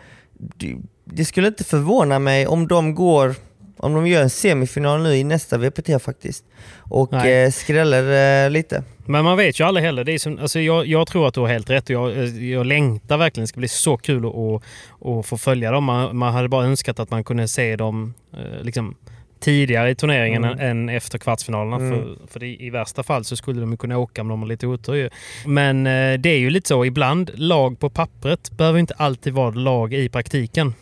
det 1.06 1.26
skulle 1.26 1.48
inte 1.48 1.64
förvåna 1.64 2.20
mig 2.20 2.48
om 2.48 2.68
de 2.68 2.96
går 2.96 3.36
om 3.78 3.94
de 3.94 4.08
gör 4.08 4.22
en 4.22 4.30
semifinal 4.30 5.04
nu 5.04 5.16
i 5.16 5.24
nästa 5.24 5.58
VPT 5.58 6.02
faktiskt 6.02 6.46
och 6.78 7.14
eh, 7.14 7.52
skräller 7.52 8.46
eh, 8.46 8.50
lite. 8.50 8.84
Men 9.06 9.26
man 9.26 9.38
vet 9.38 9.60
ju 9.60 9.64
aldrig 9.64 9.86
heller. 9.86 10.04
Det 10.04 10.12
är 10.12 10.20
som, 10.20 10.40
alltså 10.40 10.60
jag, 10.60 10.88
jag 10.88 11.08
tror 11.08 11.28
att 11.28 11.34
du 11.34 11.40
har 11.40 11.48
helt 11.48 11.70
rätt. 11.70 11.90
Jag, 11.90 12.18
eh, 12.18 12.46
jag 12.46 12.66
längtar 12.66 13.18
verkligen. 13.18 13.44
Det 13.44 13.48
ska 13.48 13.60
bli 13.60 13.68
så 13.68 13.98
kul 13.98 14.26
att, 14.26 14.64
att 15.08 15.26
få 15.26 15.38
följa 15.38 15.72
dem. 15.72 15.84
Man, 15.84 16.18
man 16.18 16.34
hade 16.34 16.50
bara 16.50 16.66
önskat 16.66 17.00
att 17.00 17.12
man 17.12 17.24
kunde 17.24 17.48
se 17.48 17.76
dem 17.76 18.14
eh, 18.34 18.64
liksom, 18.64 18.96
tidigare 19.40 19.90
i 19.90 19.96
turneringen 19.96 20.44
mm. 20.44 20.60
än 20.60 20.90
efter 20.90 21.18
kvartsfinalerna. 21.18 21.76
Mm. 21.76 21.90
För, 21.90 22.18
för 22.28 22.40
det, 22.40 22.48
i 22.48 22.70
värsta 22.70 23.04
fall 23.04 23.24
så 23.24 23.36
skulle 23.36 23.62
de 23.62 23.78
kunna 23.78 23.98
åka 23.98 24.22
om 24.22 24.28
de 24.28 24.42
har 24.42 24.48
lite 24.48 24.68
otur. 24.68 25.10
Men 25.46 25.88
eh, 25.88 26.20
det 26.20 26.30
är 26.30 26.40
ju 26.40 26.50
lite 26.50 26.68
så. 26.68 26.86
Ibland, 26.86 27.32
lag 27.36 27.80
på 27.80 27.90
pappret 27.90 28.52
behöver 28.52 28.80
inte 28.80 28.94
alltid 28.98 29.34
vara 29.34 29.52
lag 29.52 29.94
i 29.94 30.10
praktiken. 30.10 30.74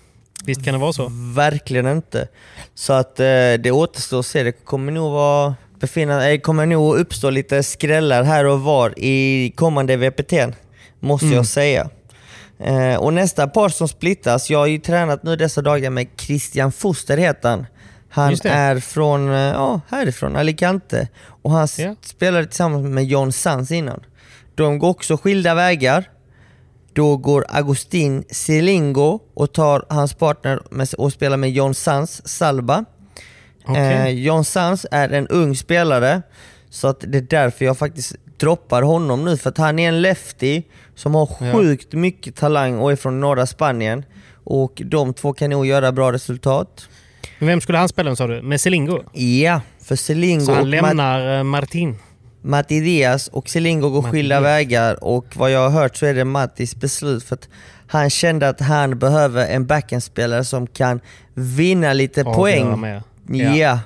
Visst 0.45 0.65
kan 0.65 0.73
det 0.73 0.79
vara 0.79 0.93
så? 0.93 1.11
Verkligen 1.35 1.87
inte. 1.87 2.27
Så 2.75 2.93
att 2.93 3.19
eh, 3.19 3.25
det 3.59 3.71
återstår 3.71 4.19
att 4.19 4.25
se. 4.25 4.43
Det 4.43 4.51
kommer 4.51 4.91
nog 4.91 5.11
vara 5.11 5.55
befinna, 5.79 6.29
eh, 6.29 6.39
kommer 6.39 6.65
nog 6.65 6.97
uppstå 6.97 7.29
lite 7.29 7.63
skrällar 7.63 8.23
här 8.23 8.45
och 8.45 8.61
var 8.61 8.93
i 8.97 9.51
kommande 9.55 9.97
VPT, 9.97 10.33
måste 10.99 11.25
mm. 11.25 11.37
jag 11.37 11.45
säga. 11.45 11.89
Eh, 12.59 12.95
och 12.95 13.13
nästa 13.13 13.47
par 13.47 13.69
som 13.69 13.87
splittas, 13.87 14.49
jag 14.49 14.59
har 14.59 14.67
ju 14.67 14.77
tränat 14.77 15.23
nu 15.23 15.35
dessa 15.35 15.61
dagar 15.61 15.89
med 15.89 16.07
Christian 16.17 16.71
Foster 16.71 17.17
heter 17.17 17.49
han. 17.49 17.65
Han 18.09 18.33
är 18.43 18.79
från, 18.79 19.29
eh, 19.29 19.35
ja, 19.35 19.81
härifrån, 19.89 20.35
Alicante. 20.35 21.07
Och 21.41 21.51
han 21.51 21.67
yeah. 21.79 21.95
spelade 22.01 22.45
tillsammans 22.45 22.85
med 22.85 23.05
John 23.05 23.31
Sanz 23.31 23.71
innan. 23.71 24.03
De 24.55 24.79
går 24.79 24.89
också 24.89 25.17
skilda 25.17 25.55
vägar. 25.55 26.09
Då 26.95 27.17
går 27.17 27.45
Agustin 27.49 28.23
Silingo 28.29 29.19
och 29.33 29.53
tar 29.53 29.85
hans 29.89 30.13
partner 30.13 30.59
och 30.97 31.13
spelar 31.13 31.37
med 31.37 31.51
John 31.51 31.75
Sanz, 31.75 32.27
Salba. 32.27 32.85
Okay. 33.67 33.93
Eh, 33.93 34.09
John 34.09 34.45
Sanz 34.45 34.85
är 34.91 35.09
en 35.09 35.27
ung 35.27 35.55
spelare, 35.55 36.21
så 36.69 36.87
att 36.87 36.99
det 37.07 37.17
är 37.17 37.21
därför 37.21 37.65
jag 37.65 37.77
faktiskt 37.77 38.15
droppar 38.37 38.81
honom 38.81 39.25
nu. 39.25 39.37
För 39.37 39.49
att 39.49 39.57
han 39.57 39.79
är 39.79 39.87
en 39.87 40.01
lefty 40.01 40.61
som 40.95 41.15
har 41.15 41.25
sjukt 41.25 41.87
ja. 41.89 41.99
mycket 41.99 42.35
talang 42.35 42.79
och 42.79 42.91
är 42.91 42.95
från 42.95 43.19
norra 43.19 43.45
Spanien. 43.45 44.05
Och 44.43 44.81
de 44.85 45.13
två 45.13 45.33
kan 45.33 45.49
nog 45.49 45.65
göra 45.65 45.91
bra 45.91 46.11
resultat. 46.11 46.89
Vem 47.39 47.61
skulle 47.61 47.77
han 47.77 47.89
spela 47.89 48.09
med 48.09 48.17
sa 48.17 48.27
du? 48.27 48.41
Med 48.41 48.61
Selingo? 48.61 49.03
Ja, 49.13 49.61
för 49.81 49.95
Selingo... 49.95 50.45
Så 50.45 50.53
han 50.53 50.69
lämnar 50.69 51.43
Mat 51.43 51.61
Martin? 51.61 51.97
Matti 52.45 52.79
Diaz 52.79 53.27
och 53.27 53.49
Selingo 53.49 53.89
går 53.89 54.01
skilda 54.01 54.39
vägar 54.39 55.03
och 55.03 55.25
vad 55.35 55.51
jag 55.51 55.69
har 55.69 55.81
hört 55.81 55.95
så 55.95 56.05
är 56.05 56.13
det 56.13 56.25
Mattis 56.25 56.75
beslut 56.75 57.23
för 57.23 57.35
att 57.35 57.49
han 57.87 58.09
kände 58.09 58.49
att 58.49 58.61
han 58.61 58.99
behöver 58.99 59.47
en 59.47 59.65
backhandspelare 59.65 60.43
som 60.43 60.67
kan 60.67 60.99
vinna 61.33 61.93
lite 61.93 62.21
ja, 62.21 62.33
poäng. 62.33 63.01
Ja. 63.27 63.55
ja. 63.55 63.79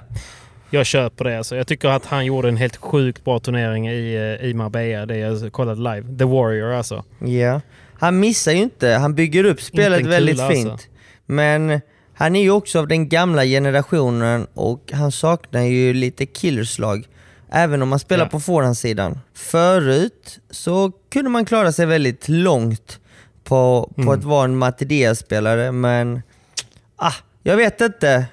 Jag 0.70 0.86
köper 0.86 1.26
det. 1.26 1.38
Alltså. 1.38 1.56
Jag 1.56 1.68
tycker 1.68 1.88
att 1.90 2.06
han 2.06 2.26
gjorde 2.26 2.48
en 2.48 2.58
helt 2.58 2.78
sjukt 2.78 3.24
bra 3.24 3.40
turnering 3.40 3.90
i, 3.90 4.16
eh, 4.42 4.48
i 4.50 4.54
Marbella, 4.54 5.06
det 5.06 5.18
jag 5.18 5.52
kollade 5.52 5.96
live. 5.96 6.18
The 6.18 6.26
Warrior 6.26 6.72
alltså. 6.74 7.04
Ja. 7.20 7.62
Han 8.00 8.20
missar 8.20 8.52
ju 8.52 8.58
inte. 8.58 8.90
Han 8.90 9.16
bygger 9.16 9.44
upp 9.44 9.62
spelet 9.62 10.06
väldigt 10.06 10.40
alltså. 10.40 10.54
fint. 10.54 10.88
Men 11.26 11.82
han 12.14 12.36
är 12.36 12.42
ju 12.42 12.52
också 12.52 12.80
av 12.80 12.88
den 12.88 13.10
gamla 13.10 13.46
generationen 13.46 14.48
och 14.54 14.92
han 14.94 15.12
saknar 15.12 15.62
ju 15.62 15.94
lite 15.94 16.26
killerslag. 16.26 17.06
Även 17.52 17.82
om 17.82 17.90
man 17.90 18.00
spelar 18.00 18.26
ja. 18.26 18.30
på 18.30 18.40
forehandsidan. 18.40 19.20
Förut 19.34 20.40
så 20.50 20.92
kunde 21.12 21.30
man 21.30 21.46
klara 21.46 21.72
sig 21.72 21.86
väldigt 21.86 22.30
långt 22.30 23.00
på, 23.44 23.92
på 23.96 24.02
mm. 24.02 24.14
att 24.14 24.24
vara 24.24 24.44
en 24.44 24.58
Matti 24.58 25.16
spelare 25.16 25.72
men 25.72 26.22
ah, 26.96 27.14
jag 27.44 27.58
vet 27.58 27.82
inte. 27.82 28.26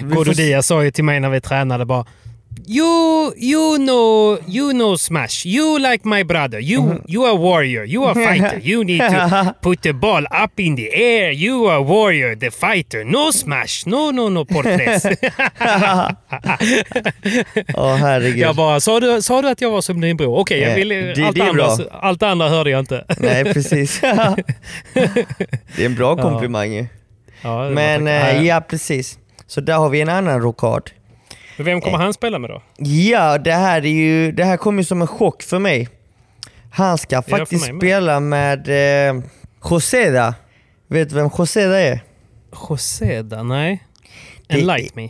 Godo 0.00 0.32
Diaz 0.32 0.66
sa 0.66 0.84
ju 0.84 0.90
till 0.90 1.04
mig 1.04 1.20
när 1.20 1.30
vi 1.30 1.40
tränade 1.40 1.84
bara 1.84 2.06
You 2.66 3.34
you 3.36 3.78
know 3.78 4.38
you 4.46 4.72
know 4.72 4.96
Smash. 4.96 5.44
You 5.44 5.78
like 5.78 6.04
my 6.04 6.22
brother. 6.22 6.60
You 6.60 6.82
mm-hmm. 6.82 7.04
you 7.06 7.24
are 7.24 7.34
warrior. 7.34 7.84
You 7.84 8.04
are 8.04 8.14
fighter. 8.14 8.58
You 8.58 8.84
need 8.90 9.00
to 9.00 9.56
put 9.60 9.82
the 9.82 9.92
ball 9.92 10.24
up 10.30 10.60
in 10.60 10.76
the 10.76 10.94
air. 10.94 11.32
You 11.32 11.66
are 11.66 11.82
warrior, 11.82 12.36
the 12.36 12.50
fighter. 12.50 13.04
No 13.04 13.30
Smash. 13.30 13.86
No 13.86 14.10
no 14.12 14.28
no 14.28 14.44
porträtt. 14.44 15.04
Åh 17.74 17.84
oh, 17.84 17.96
herregud. 17.96 18.38
Jag 18.38 18.56
bara, 18.56 18.80
sa 18.80 19.00
du, 19.00 19.22
sa 19.22 19.42
du 19.42 19.48
att 19.48 19.60
jag 19.60 19.70
var 19.70 19.80
som 19.80 20.00
din 20.00 20.16
bror? 20.16 20.38
Okej, 20.38 20.72
okay, 20.72 20.86
yeah. 20.86 21.28
allt, 21.28 21.40
andra, 21.40 21.66
allt 21.90 22.22
andra 22.22 22.48
hörde 22.48 22.70
jag 22.70 22.80
inte. 22.80 23.04
Nej 23.18 23.44
precis. 23.44 24.00
det 24.00 25.82
är 25.82 25.86
en 25.86 25.94
bra 25.94 26.16
komplimang 26.16 26.72
ju. 26.72 26.86
Ja, 27.42 27.70
Men 27.70 28.06
äh, 28.06 28.46
ja 28.46 28.60
precis. 28.60 29.18
Så 29.46 29.60
där 29.60 29.74
har 29.74 29.88
vi 29.88 30.00
en 30.00 30.08
annan 30.08 30.40
rokad. 30.40 30.90
Men 31.56 31.66
vem 31.66 31.80
kommer 31.80 31.98
eh, 31.98 32.02
han 32.02 32.14
spela 32.14 32.38
med 32.38 32.50
då? 32.50 32.62
Ja, 32.78 33.38
det 33.38 33.52
här, 33.52 33.86
är 33.86 33.90
ju, 33.90 34.32
det 34.32 34.44
här 34.44 34.56
kom 34.56 34.78
ju 34.78 34.84
som 34.84 35.00
en 35.00 35.06
chock 35.06 35.42
för 35.42 35.58
mig. 35.58 35.88
Han 36.72 36.98
ska 36.98 37.22
faktiskt 37.22 37.68
med 37.68 37.76
spela 37.80 38.20
med 38.20 38.68
eh, 38.68 39.22
Joseda. 39.70 40.34
Vet 40.88 41.08
du 41.08 41.14
vem 41.14 41.30
Joseda 41.38 41.80
är? 41.80 42.00
Joseda? 42.68 43.42
Nej. 43.42 43.84
Enlight 44.48 44.94
me. 44.94 45.08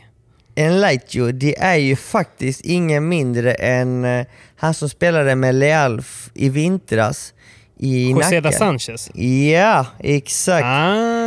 Enlight 0.55 1.17
you. 1.17 1.33
Det 1.33 1.59
är 1.59 1.77
ju 1.77 1.97
faktiskt 1.97 2.61
ingen 2.61 3.09
mindre 3.09 3.55
än 3.55 4.05
eh, 4.05 4.27
han 4.57 4.75
som 4.75 4.89
spelade 4.89 5.35
med 5.35 5.55
Leal 5.55 6.03
i 6.35 6.49
vintras 6.49 7.35
i 7.79 8.11
Joseda 8.11 8.41
Nacka. 8.41 8.59
Sanchez? 8.59 9.11
Ja, 9.15 9.87
exakt. 9.99 10.65
Ah. 10.65 11.22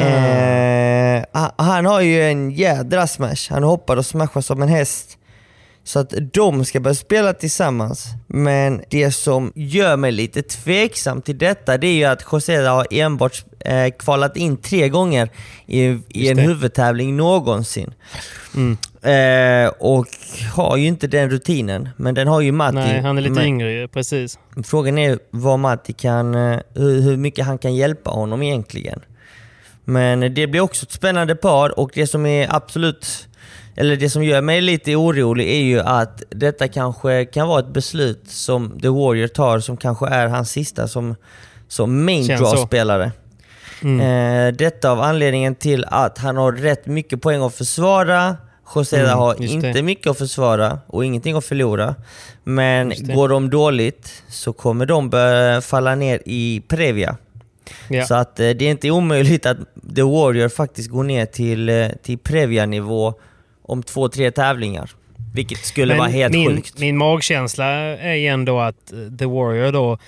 Eh, 0.00 1.24
han 1.56 1.86
har 1.86 2.00
ju 2.00 2.22
en 2.22 2.50
jädra 2.50 3.06
smash. 3.06 3.50
Han 3.50 3.62
hoppar 3.62 3.96
och 3.96 4.06
smashar 4.06 4.40
som 4.40 4.62
en 4.62 4.68
häst. 4.68 5.18
Så 5.84 5.98
att 5.98 6.14
de 6.32 6.64
ska 6.64 6.80
börja 6.80 6.94
spela 6.94 7.32
tillsammans. 7.32 8.06
Men 8.26 8.82
det 8.90 9.12
som 9.12 9.52
gör 9.54 9.96
mig 9.96 10.12
lite 10.12 10.42
tveksam 10.42 11.22
till 11.22 11.38
detta, 11.38 11.78
det 11.78 11.86
är 11.86 11.94
ju 11.94 12.04
att 12.04 12.24
José 12.32 12.56
har 12.56 12.86
enbart 12.90 13.44
eh, 13.60 13.90
kvalat 13.98 14.36
in 14.36 14.56
tre 14.56 14.88
gånger 14.88 15.28
i, 15.66 15.98
i 16.08 16.28
en 16.28 16.38
huvudtävling 16.38 17.16
någonsin. 17.16 17.94
Mm. 18.54 18.76
Eh, 19.02 19.72
och 19.78 20.06
har 20.54 20.76
ju 20.76 20.86
inte 20.86 21.06
den 21.06 21.30
rutinen, 21.30 21.88
men 21.96 22.14
den 22.14 22.28
har 22.28 22.40
ju 22.40 22.52
Matti. 22.52 22.74
Nej, 22.74 23.00
han 23.00 23.18
är 23.18 23.22
lite 23.22 23.34
men, 23.34 23.44
yngre 23.44 23.88
precis. 23.88 24.38
Frågan 24.64 24.98
är 24.98 25.18
vad 25.30 25.58
Matti 25.58 25.92
kan, 25.92 26.34
eh, 26.34 26.58
hur, 26.74 27.00
hur 27.00 27.16
mycket 27.16 27.46
han 27.46 27.58
kan 27.58 27.74
hjälpa 27.74 28.10
honom 28.10 28.42
egentligen. 28.42 29.00
Men 29.88 30.34
det 30.34 30.46
blir 30.46 30.60
också 30.60 30.86
ett 30.86 30.92
spännande 30.92 31.34
par 31.34 31.78
och 31.78 31.90
det 31.94 32.06
som 32.06 32.26
är 32.26 32.54
absolut, 32.56 33.28
eller 33.76 33.96
det 33.96 34.10
som 34.10 34.24
gör 34.24 34.40
mig 34.40 34.60
lite 34.60 34.96
orolig 34.96 35.48
är 35.48 35.62
ju 35.62 35.80
att 35.80 36.22
detta 36.30 36.68
kanske 36.68 37.24
kan 37.24 37.48
vara 37.48 37.60
ett 37.60 37.72
beslut 37.72 38.22
som 38.26 38.80
The 38.80 38.88
Warrior 38.88 39.28
tar 39.28 39.60
som 39.60 39.76
kanske 39.76 40.06
är 40.06 40.26
hans 40.26 40.50
sista 40.50 40.88
som, 40.88 41.16
som 41.68 42.04
main 42.04 42.26
draw-spelare. 42.26 43.12
Mm. 43.82 44.00
Eh, 44.00 44.54
detta 44.54 44.90
av 44.90 45.00
anledningen 45.00 45.54
till 45.54 45.84
att 45.88 46.18
han 46.18 46.36
har 46.36 46.52
rätt 46.52 46.86
mycket 46.86 47.22
poäng 47.22 47.42
att 47.42 47.54
försvara. 47.54 48.36
Joseda 48.74 49.02
Mm, 49.02 49.18
har 49.18 49.42
inte 49.42 49.72
det. 49.72 49.82
mycket 49.82 50.10
att 50.10 50.18
försvara 50.18 50.78
och 50.86 51.04
ingenting 51.04 51.36
att 51.36 51.44
förlora. 51.44 51.94
Men 52.44 52.92
går 52.98 53.28
de 53.28 53.50
dåligt 53.50 54.22
så 54.28 54.52
kommer 54.52 54.86
de 54.86 55.10
börja 55.10 55.60
falla 55.60 55.94
ner 55.94 56.22
i 56.26 56.62
Previa. 56.68 57.16
Ja. 57.88 58.04
Så 58.06 58.14
att 58.14 58.40
eh, 58.40 58.50
det 58.50 58.64
är 58.64 58.70
inte 58.70 58.90
omöjligt 58.90 59.46
att 59.46 59.58
The 59.96 60.02
Warrior 60.02 60.48
faktiskt 60.48 60.90
går 60.90 61.02
ner 61.04 61.26
till, 61.26 61.68
eh, 61.68 61.88
till 62.02 62.18
Previa-nivå 62.18 63.14
om 63.62 63.82
två, 63.82 64.08
tre 64.08 64.30
tävlingar. 64.30 64.90
Vilket 65.34 65.58
skulle 65.58 65.96
vara 65.96 66.08
helt 66.08 66.32
min, 66.34 66.56
sjukt. 66.56 66.78
Min 66.78 66.96
magkänsla 66.96 67.66
är 67.66 68.30
ändå 68.30 68.60
att 68.60 68.92
eh, 68.92 69.16
The 69.18 69.26
Warrior 69.26 69.72
då, 69.72 69.98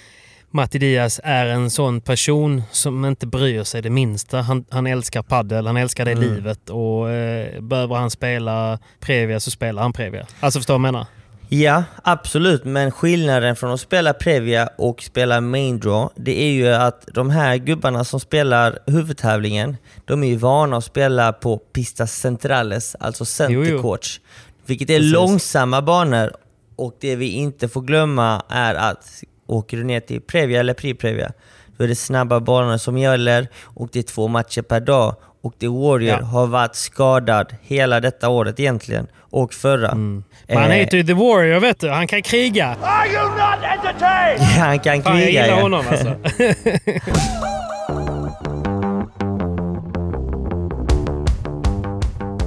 Matti 0.50 0.78
Diaz, 0.78 1.20
är 1.24 1.46
en 1.46 1.70
sån 1.70 2.00
person 2.00 2.62
som 2.72 3.04
inte 3.04 3.26
bryr 3.26 3.64
sig 3.64 3.82
det 3.82 3.90
minsta. 3.90 4.40
Han, 4.40 4.64
han 4.70 4.86
älskar 4.86 5.22
paddel, 5.22 5.66
han 5.66 5.76
älskar 5.76 6.04
det 6.04 6.12
Mm. 6.12 6.34
livet 6.34 6.70
och 6.70 7.10
eh, 7.10 7.60
behöver 7.60 7.94
han 7.96 8.10
spela 8.10 8.78
Previa 9.00 9.40
så 9.40 9.50
spelar 9.50 9.82
han 9.82 9.92
Previa. 9.92 10.26
Alltså 10.40 10.58
förstår 10.58 10.74
du 10.74 10.78
vad 10.78 10.86
jag 10.88 10.92
menar? 10.92 11.06
Ja, 11.52 11.84
absolut. 12.02 12.64
Men 12.64 12.90
skillnaden 12.90 13.56
från 13.56 13.70
att 13.72 13.80
spela 13.80 14.12
Previa 14.12 14.68
och 14.78 15.02
spela 15.02 15.40
Main 15.40 15.80
Draw, 15.80 16.08
det 16.16 16.40
är 16.42 16.50
ju 16.52 16.68
att 16.68 17.08
de 17.14 17.30
här 17.30 17.56
gubbarna 17.56 18.04
som 18.04 18.20
spelar 18.20 18.78
huvudtävlingen, 18.86 19.76
de 20.04 20.22
är 20.24 20.28
ju 20.28 20.36
vana 20.36 20.76
att 20.76 20.84
spela 20.84 21.32
på 21.32 21.58
Pistas 21.58 22.12
Centrales, 22.12 22.96
alltså 23.00 23.24
Jo, 23.48 23.48
jo. 23.50 23.64
center 23.64 23.82
courts. 23.82 24.20
Vilket 24.66 24.90
är 24.90 24.96
Precis. 24.96 25.12
långsamma 25.12 25.82
banor 25.82 26.32
och 26.76 26.96
det 27.00 27.16
vi 27.16 27.28
inte 27.28 27.68
får 27.68 27.80
glömma 27.82 28.42
är 28.48 28.74
att 28.74 29.22
åker 29.46 29.76
du 29.76 29.84
ner 29.84 30.00
till 30.00 30.20
Previa 30.20 30.60
eller 30.60 30.74
Pre-Previa, 30.74 31.32
då 31.76 31.84
är 31.84 31.88
det 31.88 31.94
snabba 31.96 32.40
banor 32.40 32.76
som 32.76 32.98
gäller 32.98 33.48
och 33.62 33.88
det 33.92 33.98
är 33.98 34.02
två 34.02 34.28
matcher 34.28 34.62
per 34.62 34.80
dag. 34.80 35.16
Och 35.42 35.58
The 35.58 35.68
Warrior 35.68 36.18
Ja. 36.20 36.24
har 36.24 36.46
varit 36.46 36.74
skadad 36.76 37.54
hela 37.62 38.00
detta 38.00 38.28
året 38.28 38.60
egentligen, 38.60 39.06
och 39.30 39.54
förra. 39.54 39.94
Men 39.94 40.24
han 40.48 40.62
Eh, 40.64 40.70
heter 40.70 40.96
ju 40.96 41.02
The 41.04 41.14
Warrior 41.14 41.60
vet 41.60 41.80
du, 41.80 41.90
han 41.90 42.06
kan 42.06 42.22
kriga. 42.22 42.76
Han 44.58 44.78
kan 44.78 45.02
Fan, 45.02 45.18
jag 45.18 45.26
kriga 45.26 45.42
gillar 45.42 45.56
ja. 45.56 45.62
honom 45.62 45.84
alltså. 45.90 46.16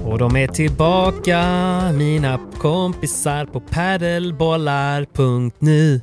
Och 0.14 0.18
de 0.20 0.36
är 0.36 0.48
tillbaka, 0.48 1.42
mina 1.94 2.40
kompisar 2.58 3.46
på 3.46 3.60
padelbollar.nu. 3.60 6.02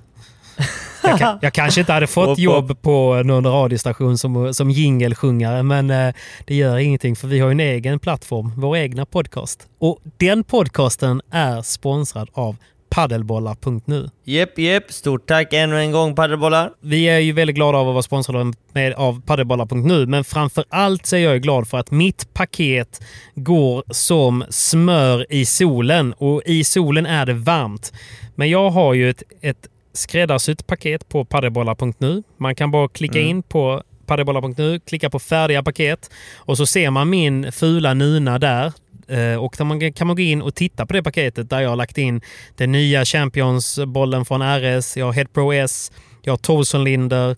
Jag, 1.02 1.38
jag 1.42 1.52
kanske 1.52 1.80
inte 1.80 1.92
hade 1.92 2.06
fått 2.06 2.38
jobb 2.38 2.82
på 2.82 3.22
någon 3.24 3.46
radiostation 3.46 4.18
som, 4.18 4.54
som 4.54 4.70
jingelsjungare, 4.70 5.62
men 5.62 5.90
eh, 5.90 6.14
det 6.44 6.54
gör 6.54 6.78
ingenting 6.78 7.16
för 7.16 7.28
vi 7.28 7.40
har 7.40 7.50
en 7.50 7.60
egen 7.60 7.98
plattform, 7.98 8.52
vår 8.56 8.76
egna 8.76 9.06
podcast. 9.06 9.66
Och 9.78 9.98
den 10.16 10.44
podcasten 10.44 11.22
är 11.30 11.62
sponsrad 11.62 12.28
av 12.32 12.56
padelbollar.nu. 12.90 14.10
Jepp, 14.24 14.58
jepp. 14.58 14.92
Stort 14.92 15.26
tack 15.26 15.52
ännu 15.52 15.78
en 15.78 15.92
gång 15.92 16.14
padelbollar. 16.14 16.70
Vi 16.80 17.08
är 17.08 17.18
ju 17.18 17.32
väldigt 17.32 17.56
glada 17.56 17.78
av 17.78 17.88
att 17.88 17.92
vara 17.92 18.02
sponsrade 18.02 18.52
med, 18.72 18.92
av 18.92 19.22
padelbollar.nu, 19.26 20.06
men 20.06 20.24
framför 20.24 20.64
allt 20.68 21.06
så 21.06 21.16
är 21.16 21.20
jag 21.20 21.42
glad 21.42 21.68
för 21.68 21.78
att 21.78 21.90
mitt 21.90 22.34
paket 22.34 23.00
går 23.34 23.84
som 23.90 24.44
smör 24.48 25.26
i 25.32 25.44
solen 25.44 26.12
och 26.12 26.42
i 26.46 26.64
solen 26.64 27.06
är 27.06 27.26
det 27.26 27.34
varmt. 27.34 27.92
Men 28.34 28.50
jag 28.50 28.70
har 28.70 28.94
ju 28.94 29.10
ett, 29.10 29.22
ett 29.40 29.66
skräddarsytt 29.92 30.66
paket 30.66 31.08
på 31.08 31.24
padelbollar.nu. 31.24 32.22
Man 32.36 32.54
kan 32.54 32.70
bara 32.70 32.88
klicka 32.88 33.20
in 33.20 33.42
på 33.42 33.82
padelbollar.nu, 34.06 34.80
klicka 34.80 35.10
på 35.10 35.18
färdiga 35.18 35.62
paket 35.62 36.10
och 36.36 36.56
så 36.56 36.66
ser 36.66 36.90
man 36.90 37.10
min 37.10 37.52
fula 37.52 37.94
nuna 37.94 38.38
där. 38.38 38.72
Eh, 39.08 39.34
Och 39.44 39.54
då 39.58 39.64
man- 39.64 39.92
kan 39.92 40.06
man 40.06 40.16
gå 40.16 40.22
in 40.22 40.42
och 40.42 40.54
titta 40.54 40.86
på 40.86 40.92
det 40.92 41.02
paketet 41.02 41.50
där 41.50 41.60
jag 41.60 41.68
har 41.68 41.76
lagt 41.76 41.98
in 41.98 42.20
den 42.56 42.72
nya 42.72 43.04
Champions-bollen 43.04 44.24
från 44.24 44.42
RS, 44.42 44.96
jag 44.96 45.06
har 45.06 45.12
Head 45.12 45.26
Pro 45.34 45.52
S, 45.52 45.92
jag 46.22 46.32
har 46.32 46.38
Towsonlinder, 46.38 47.36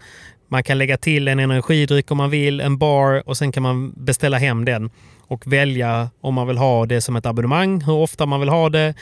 man 0.48 0.62
kan 0.62 0.78
lägga 0.78 0.96
till 0.96 1.28
en 1.28 1.38
energidryck 1.38 2.10
om 2.10 2.16
man 2.18 2.30
vill, 2.30 2.60
en 2.60 2.78
bar 2.78 3.22
och 3.28 3.36
sen 3.36 3.52
kan 3.52 3.62
man 3.62 3.92
beställa 3.96 4.38
hem 4.38 4.64
den 4.64 4.90
och 5.20 5.46
välja 5.52 6.10
om 6.20 6.34
man 6.34 6.46
vill 6.46 6.58
ha 6.58 6.86
det 6.86 7.00
som 7.00 7.16
ett 7.16 7.26
abonnemang, 7.26 7.80
hur 7.80 7.92
ofta 7.92 8.26
man 8.26 8.40
vill 8.40 8.48
ha 8.48 8.68
det. 8.68 8.94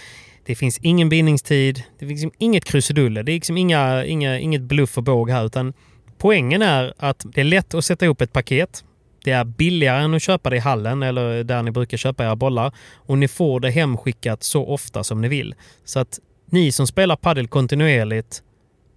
Det 0.44 0.54
finns 0.54 0.78
ingen 0.82 1.08
bindningstid, 1.08 1.82
det 1.98 2.06
finns 2.06 2.22
liksom 2.22 2.32
inget 2.38 2.64
krusiduller, 2.64 3.22
det 3.22 3.32
är 3.32 3.34
liksom 3.34 3.56
inga, 3.56 4.04
inga, 4.04 4.38
inget 4.38 4.62
bluff 4.62 4.98
och 4.98 5.04
båg 5.04 5.30
här 5.30 5.46
utan 5.46 5.72
poängen 6.18 6.62
är 6.62 6.94
att 6.96 7.26
det 7.34 7.40
är 7.40 7.44
lätt 7.44 7.74
att 7.74 7.84
sätta 7.84 8.04
ihop 8.04 8.20
ett 8.20 8.32
paket. 8.32 8.84
Det 9.24 9.30
är 9.30 9.44
billigare 9.44 10.02
än 10.04 10.14
att 10.14 10.22
köpa 10.22 10.50
det 10.50 10.56
i 10.56 10.58
hallen 10.58 11.02
eller 11.02 11.44
där 11.44 11.62
ni 11.62 11.70
brukar 11.70 11.96
köpa 11.96 12.24
era 12.24 12.36
bollar. 12.36 12.72
Och 12.94 13.18
ni 13.18 13.28
får 13.28 13.60
det 13.60 13.70
hemskickat 13.70 14.42
så 14.42 14.66
ofta 14.66 15.04
som 15.04 15.20
ni 15.20 15.28
vill. 15.28 15.54
Så 15.84 16.00
att 16.00 16.18
ni 16.46 16.72
som 16.72 16.86
spelar 16.86 17.16
padel 17.16 17.48
kontinuerligt, 17.48 18.42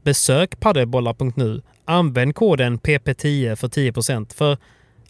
besök 0.04 0.60
padelbollar.nu. 0.60 1.62
Använd 1.86 2.36
koden 2.36 2.80
PP10 2.80 3.56
för 3.56 3.68
10% 3.68 4.34
för 4.34 4.58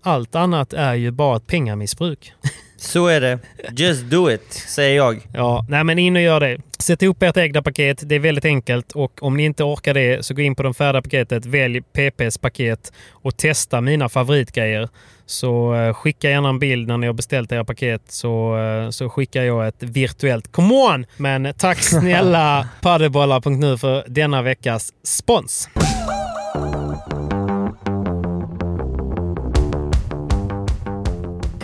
allt 0.04 0.36
annat 0.36 0.74
är 0.74 0.93
ju 0.93 1.12
bara 1.12 1.38
ett 1.38 1.47
pengamissbruk. 1.47 2.34
Så 2.78 3.08
är 3.08 3.22
det. 3.22 3.39
Just 3.72 4.04
do 4.04 4.32
it, 4.32 4.54
säger 4.54 4.95
jag. 4.95 5.28
Ja, 5.34 5.66
nej 5.70 5.84
men 5.84 5.99
in 5.99 6.16
och 6.16 6.22
gör 6.22 6.39
det. 6.39 6.58
Sätt 6.80 7.01
ihop 7.01 7.24
ert 7.24 7.38
egna 7.38 7.62
paket. 7.62 8.10
Det 8.10 8.16
är 8.16 8.20
väldigt 8.20 8.45
enkelt 8.45 8.91
och 8.91 9.24
om 9.24 9.38
ni 9.38 9.43
inte 9.43 9.64
orkar 9.64 9.93
det 9.93 10.26
så 10.26 10.34
gå 10.34 10.41
in 10.41 10.56
på 10.56 10.64
det 10.64 10.74
färdiga 10.74 11.01
paketet, 11.01 11.45
välj 11.45 11.82
PPs 11.82 12.38
paket 12.38 12.93
och 13.12 13.38
testa 13.38 13.82
mina 13.82 14.10
favoritgrejer. 14.10 14.89
Så 15.26 15.76
eh, 15.76 15.93
skicka 15.93 16.30
gärna 16.30 16.49
en 16.49 16.60
bild 16.60 16.88
när 16.88 16.97
ni 16.97 17.08
har 17.08 17.14
beställt 17.14 17.51
era 17.51 17.66
paket 17.66 18.01
så, 18.08 18.58
eh, 18.58 18.89
så 18.89 19.10
skickar 19.10 19.43
jag 19.43 19.68
ett 19.68 19.84
virtuellt 19.84 20.51
come 20.51 20.74
on! 20.74 21.06
Men 21.18 21.54
tack 21.58 21.78
snälla 21.82 22.68
padelbollar.nu 22.82 23.78
för 23.78 24.04
denna 24.08 24.41
veckas 24.41 24.93
spons. 25.04 25.70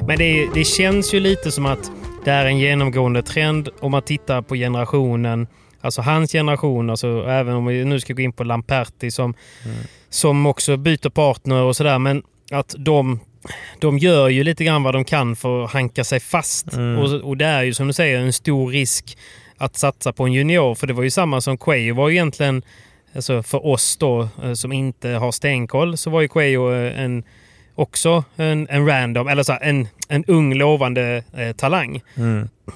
Men 0.10 0.18
det, 0.18 0.50
det 0.54 0.64
känns 0.64 1.14
ju 1.14 1.20
lite 1.20 1.52
som 1.52 1.66
att 1.66 1.92
det 2.26 2.32
är 2.32 2.46
en 2.46 2.58
genomgående 2.58 3.22
trend 3.22 3.70
om 3.80 3.92
man 3.92 4.02
tittar 4.02 4.42
på 4.42 4.56
generationen. 4.56 5.48
Alltså 5.82 6.02
hans 6.02 6.32
generation, 6.32 6.90
alltså 6.90 7.26
även 7.28 7.56
om 7.56 7.66
vi 7.66 7.86
nu 7.86 8.00
ska 8.00 8.14
gå 8.14 8.22
in 8.22 8.34
på 8.34 8.44
Lamperti 8.44 9.12
som, 9.12 9.34
som 10.10 10.46
också 10.46 10.78
byter 10.78 11.10
partner 11.10 11.64
och 11.64 11.76
sådär. 11.76 12.00
Men 12.00 12.24
att 12.52 12.76
de, 12.78 13.20
de 13.80 13.98
gör 13.98 14.28
ju 14.30 14.44
lite 14.44 14.64
grann 14.64 14.84
vad 14.84 14.96
de 14.96 15.04
kan 15.04 15.36
för 15.36 15.64
att 15.64 15.72
hanka 15.72 16.04
sig 16.04 16.20
fast. 16.20 16.68
Och, 16.74 17.30
och 17.30 17.38
det 17.38 17.46
är 17.46 17.64
ju 17.64 17.74
som 17.74 17.88
du 17.88 17.94
säger 17.94 18.20
en 18.20 18.34
stor 18.34 18.72
risk 18.72 19.18
att 19.58 19.78
satsa 19.78 20.14
på 20.14 20.24
en 20.24 20.34
junior. 20.34 20.76
För 20.76 20.88
det 20.88 20.94
var 20.94 21.04
ju 21.04 21.12
samma 21.12 21.42
som 21.42 21.58
Quayo 21.58 21.96
var 21.96 22.10
ju 22.10 22.16
egentligen, 22.16 22.62
alltså 23.16 23.44
för 23.44 23.66
oss 23.66 23.98
då 23.98 24.30
eh, 24.44 24.54
som 24.54 24.72
inte 24.72 25.10
har 25.10 25.32
stenkoll, 25.32 25.98
så 25.98 26.10
var 26.10 26.22
ju 26.22 26.28
Quayo 26.28 26.74
eh, 26.74 27.02
en 27.02 27.24
också 27.80 28.24
en, 28.36 28.68
en 28.70 28.88
random, 28.88 29.28
eller 29.28 29.44
så 29.44 29.52
här, 29.52 29.62
en, 29.62 29.88
en 30.08 30.26
ung 30.26 30.54
lovande 30.54 31.24
eh, 31.34 31.52
talang. 31.56 32.02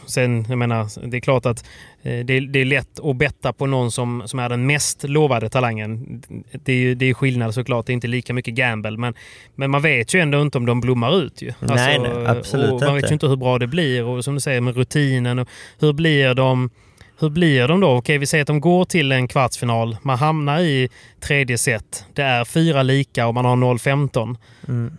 Sen, 0.06 0.46
jag 0.50 0.58
menar, 0.58 1.08
det 1.10 1.18
är 1.18 1.22
klart 1.22 1.46
att 1.46 1.66
eh, 2.04 2.26
det, 2.26 2.40
det 2.40 2.60
är 2.60 2.66
lätt 2.66 3.00
att 3.00 3.16
betta 3.16 3.54
på 3.54 3.66
någon 3.66 3.92
som, 3.92 4.24
som 4.26 4.40
är 4.40 4.50
den 4.50 4.66
mest 4.66 5.04
lovade 5.04 5.50
talangen. 5.50 6.22
Det 6.52 6.74
är 6.74 6.78
ju 6.78 6.96
det 6.96 7.10
är 7.10 7.14
skillnad 7.14 7.54
såklart, 7.54 7.86
det 7.86 7.92
är 7.92 7.94
inte 7.94 8.08
lika 8.08 8.34
mycket 8.34 8.54
gamble. 8.54 8.98
Men, 8.98 9.14
men 9.56 9.72
man 9.72 9.82
vet 9.82 10.14
ju 10.14 10.20
ändå 10.20 10.42
inte 10.42 10.58
om 10.58 10.66
de 10.66 10.82
blommar 10.82 11.24
ut 11.24 11.42
ju. 11.42 11.54
Alltså, 11.60 11.76
Nej, 11.76 12.00
nej, 12.00 12.26
absolut 12.28 12.72
och 12.72 12.82
Man 12.82 12.96
vet 12.96 13.12
ju 13.12 13.14
inte 13.14 13.28
hur 13.28 13.36
bra 13.36 13.60
det 13.60 13.68
blir 13.68 14.04
och 14.04 14.24
som 14.24 14.34
du 14.34 14.40
säger 14.40 14.62
med 14.62 14.76
rutinen. 14.76 15.40
Och 15.40 15.48
hur 15.80 15.94
blir 15.94 16.34
de? 16.34 16.70
Hur 17.24 17.30
blir 17.30 17.68
de 17.68 17.80
då? 17.80 17.90
Okej, 17.90 18.18
vi 18.18 18.26
säger 18.26 18.42
att 18.42 18.48
de 18.48 18.60
går 18.60 18.86
till 18.86 19.12
en 19.12 19.28
kvartsfinal. 19.28 19.98
Man 20.02 20.18
hamnar 20.18 20.60
i 20.60 20.90
tredje 21.20 21.58
set. 21.58 22.06
Det 22.14 22.22
är 22.22 22.46
fyra 22.46 22.84
lika 22.84 23.28
och 23.28 23.34
man 23.34 23.46
har 23.46 23.56
0-15. 23.56 24.38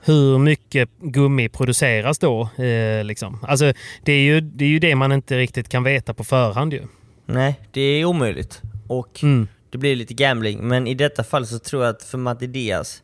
Hur 0.05 0.39
mycket 0.39 0.89
gummi 1.01 1.49
produceras 1.49 2.18
då? 2.18 2.49
Eh, 2.57 3.05
liksom? 3.05 3.39
alltså, 3.49 3.72
det, 4.03 4.12
är 4.12 4.20
ju, 4.20 4.41
det 4.41 4.64
är 4.64 4.68
ju 4.68 4.79
det 4.79 4.95
man 4.95 5.12
inte 5.12 5.39
riktigt 5.39 5.68
kan 5.68 5.85
veta 5.85 6.14
på 6.14 6.25
förhand 6.25 6.72
ju. 6.72 6.83
Nej, 7.27 7.61
det 7.70 7.81
är 7.81 8.05
omöjligt. 8.05 8.62
Och 8.89 9.22
Mm. 9.22 9.49
det 9.70 9.79
blir 9.79 9.97
lite 9.97 10.14
gambling. 10.14 10.68
Men 10.68 10.87
i 10.87 10.95
detta 10.95 11.25
fall 11.25 11.47
så 11.47 11.59
tror 11.59 11.85
jag 11.85 11.97
att 11.97 12.03
för 12.03 12.18
Matti 12.18 12.47
Diaz, 12.47 13.03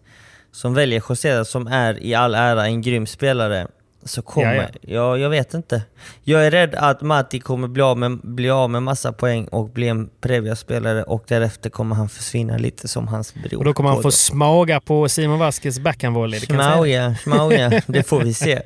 som 0.53 0.75
väljer 0.75 1.03
José 1.09 1.45
som 1.45 1.67
är 1.67 2.03
i 2.03 2.15
all 2.15 2.35
ära 2.35 2.67
en 2.67 2.83
grym 2.83 3.07
spelare, 3.07 3.67
så 4.05 4.23
kommer... 4.23 4.55
Ja, 4.55 4.63
Ja, 4.63 4.91
ja. 4.95 5.19
jag 5.19 5.31
vet 5.31 5.55
inte. 5.55 5.83
Jag 6.25 6.47
är 6.47 6.51
rädd 6.51 6.75
att 6.75 7.01
Matti 7.01 7.41
kommer 7.41 7.69
bli 7.69 7.83
av, 7.83 7.99
med, 7.99 8.19
bli 8.23 8.51
av 8.51 8.71
med 8.71 8.83
massa 8.83 9.13
poäng 9.13 9.45
och 9.45 9.69
bli 9.69 9.89
en 9.89 10.11
Previa-spelare 10.21 11.03
och 11.03 11.25
därefter 11.29 11.71
kommer 11.71 11.97
han 11.97 12.09
försvinna 12.09 12.57
lite 12.59 12.89
som 12.89 13.09
hans 13.09 13.35
bror. 13.35 13.59
Och 13.59 13.65
då 13.65 13.73
kommer 13.73 13.89
han 13.91 13.97
få 13.97 14.03
Kodjo. 14.03 14.11
smaga 14.13 14.81
på 14.81 15.09
Simon 15.09 15.39
Vasquez 15.39 15.79
backhandvolley. 15.79 16.41
det. 16.41 16.47
Smauga, 16.47 17.15
smauga. 17.23 17.83
Det 17.87 18.03
får 18.03 18.21
vi 18.21 18.35
se. 18.35 18.63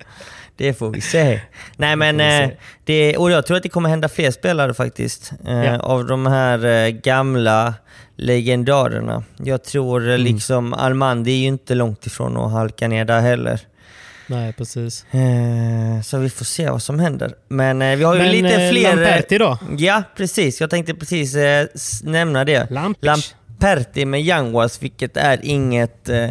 Det 0.57 0.75
får 0.75 0.91
vi 0.91 1.01
se. 1.01 1.41
Nej 1.77 1.97
men, 1.97 2.17
vi 2.17 2.23
eh, 2.25 2.49
se. 2.49 2.57
det, 2.85 3.17
och 3.17 3.31
jag 3.31 3.47
tror 3.47 3.57
att 3.57 3.63
det 3.63 3.69
kommer 3.69 3.89
hända 3.89 4.09
fler 4.09 4.31
spelare 4.31 4.75
faktiskt. 4.75 5.33
Eh, 5.47 5.65
Ja. 5.65 5.79
Av 5.81 6.07
de 6.07 6.27
här 6.27 6.65
eh, 6.67 6.89
gamla 6.89 7.75
legendarerna. 8.17 9.25
Jag 9.37 9.65
tror 9.65 10.09
Mm. 10.09 10.21
liksom 10.21 10.75
Armand 10.75 11.29
är 11.29 11.33
ju 11.33 11.47
inte 11.47 11.75
långt 11.75 12.07
ifrån 12.07 12.37
att 12.37 12.53
halka 12.53 12.89
ner 12.89 13.05
där 13.05 13.21
heller. 13.21 13.61
Nej, 14.27 14.53
precis. 14.53 15.05
Eh, 15.11 16.03
så 16.03 16.19
vi 16.19 16.31
får 16.31 16.45
se 16.45 16.71
vad 16.71 16.83
som 16.83 16.99
händer. 16.99 17.35
Men 17.49 17.83
eh, 17.83 17.97
vi 17.97 18.05
har 18.05 18.15
ju 18.15 18.21
Men 18.23 18.31
lite 18.33 18.63
eh, 18.65 18.71
fler... 18.71 18.97
Lamperti 18.97 19.39
då? 19.39 19.59
Ja, 19.79 20.03
precis. 20.17 20.61
Jag 20.61 20.71
tänkte 20.71 20.95
precis 20.95 21.35
eh, 21.35 21.67
nämna 22.03 22.45
det. 22.45 22.71
Lampic. 22.71 23.03
Lamperti 23.05 24.05
med 24.05 24.21
Youngwas, 24.21 24.83
vilket 24.83 25.17
är 25.17 25.41
inget... 25.43 26.09
Eh, 26.09 26.31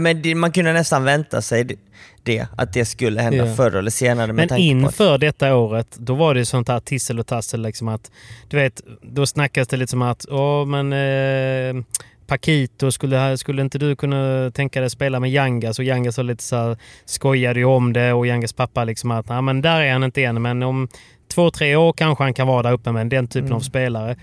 men 0.00 0.38
man 0.38 0.52
kunde 0.52 0.72
nästan 0.72 1.04
vänta 1.04 1.42
sig 1.42 1.78
det, 2.22 2.46
att 2.56 2.72
det 2.72 2.84
skulle 2.84 3.20
hända 3.20 3.46
Ja. 3.46 3.54
förr 3.54 3.76
eller 3.76 3.90
senare. 3.90 4.32
Men 4.32 4.56
inför 4.56 5.18
detta 5.18 5.54
året, 5.56 5.86
då 5.96 6.14
var 6.14 6.34
det 6.34 6.44
sånt 6.44 6.68
här 6.68 6.80
tissel 6.80 7.18
och 7.18 7.26
tassel. 7.26 7.62
Liksom 7.62 7.88
att, 7.88 8.10
du 8.48 8.56
vet, 8.56 8.82
då 9.02 9.26
snackas 9.26 9.68
det 9.68 9.76
lite 9.76 9.90
som 9.90 10.02
att 10.02 10.26
åh, 10.30 10.66
men 10.66 10.92
eh, 10.92 11.84
Pakito, 12.26 12.92
skulle, 12.92 13.38
skulle 13.38 13.62
inte 13.62 13.78
du 13.78 13.96
kunna 13.96 14.50
tänka 14.50 14.80
dig 14.80 14.90
spela 14.90 15.20
med 15.20 15.30
Yangas? 15.30 15.78
Och 15.78 15.84
Yangas 15.84 16.16
var 16.16 16.24
lite 16.24 16.42
så 16.42 16.56
här, 16.56 16.76
skojade 17.04 17.58
ju 17.60 17.64
om 17.66 17.92
det 17.92 18.12
och 18.12 18.26
Yangas 18.26 18.52
pappa 18.52 18.84
liksom 18.84 19.10
att 19.10 19.28
nej, 19.28 19.42
men 19.42 19.62
där 19.62 19.80
är 19.80 19.92
han 19.92 20.04
inte 20.04 20.22
än, 20.24 20.42
men 20.42 20.62
om 20.62 20.88
två, 21.34 21.50
tre 21.50 21.76
år 21.76 21.92
kanske 21.92 22.24
han 22.24 22.34
kan 22.34 22.46
vara 22.46 22.62
där 22.62 22.72
uppe 22.72 22.92
med 22.92 23.06
den 23.06 23.26
typen 23.28 23.44
Mm. 23.46 23.56
av 23.56 23.60
spelare. 23.60 24.16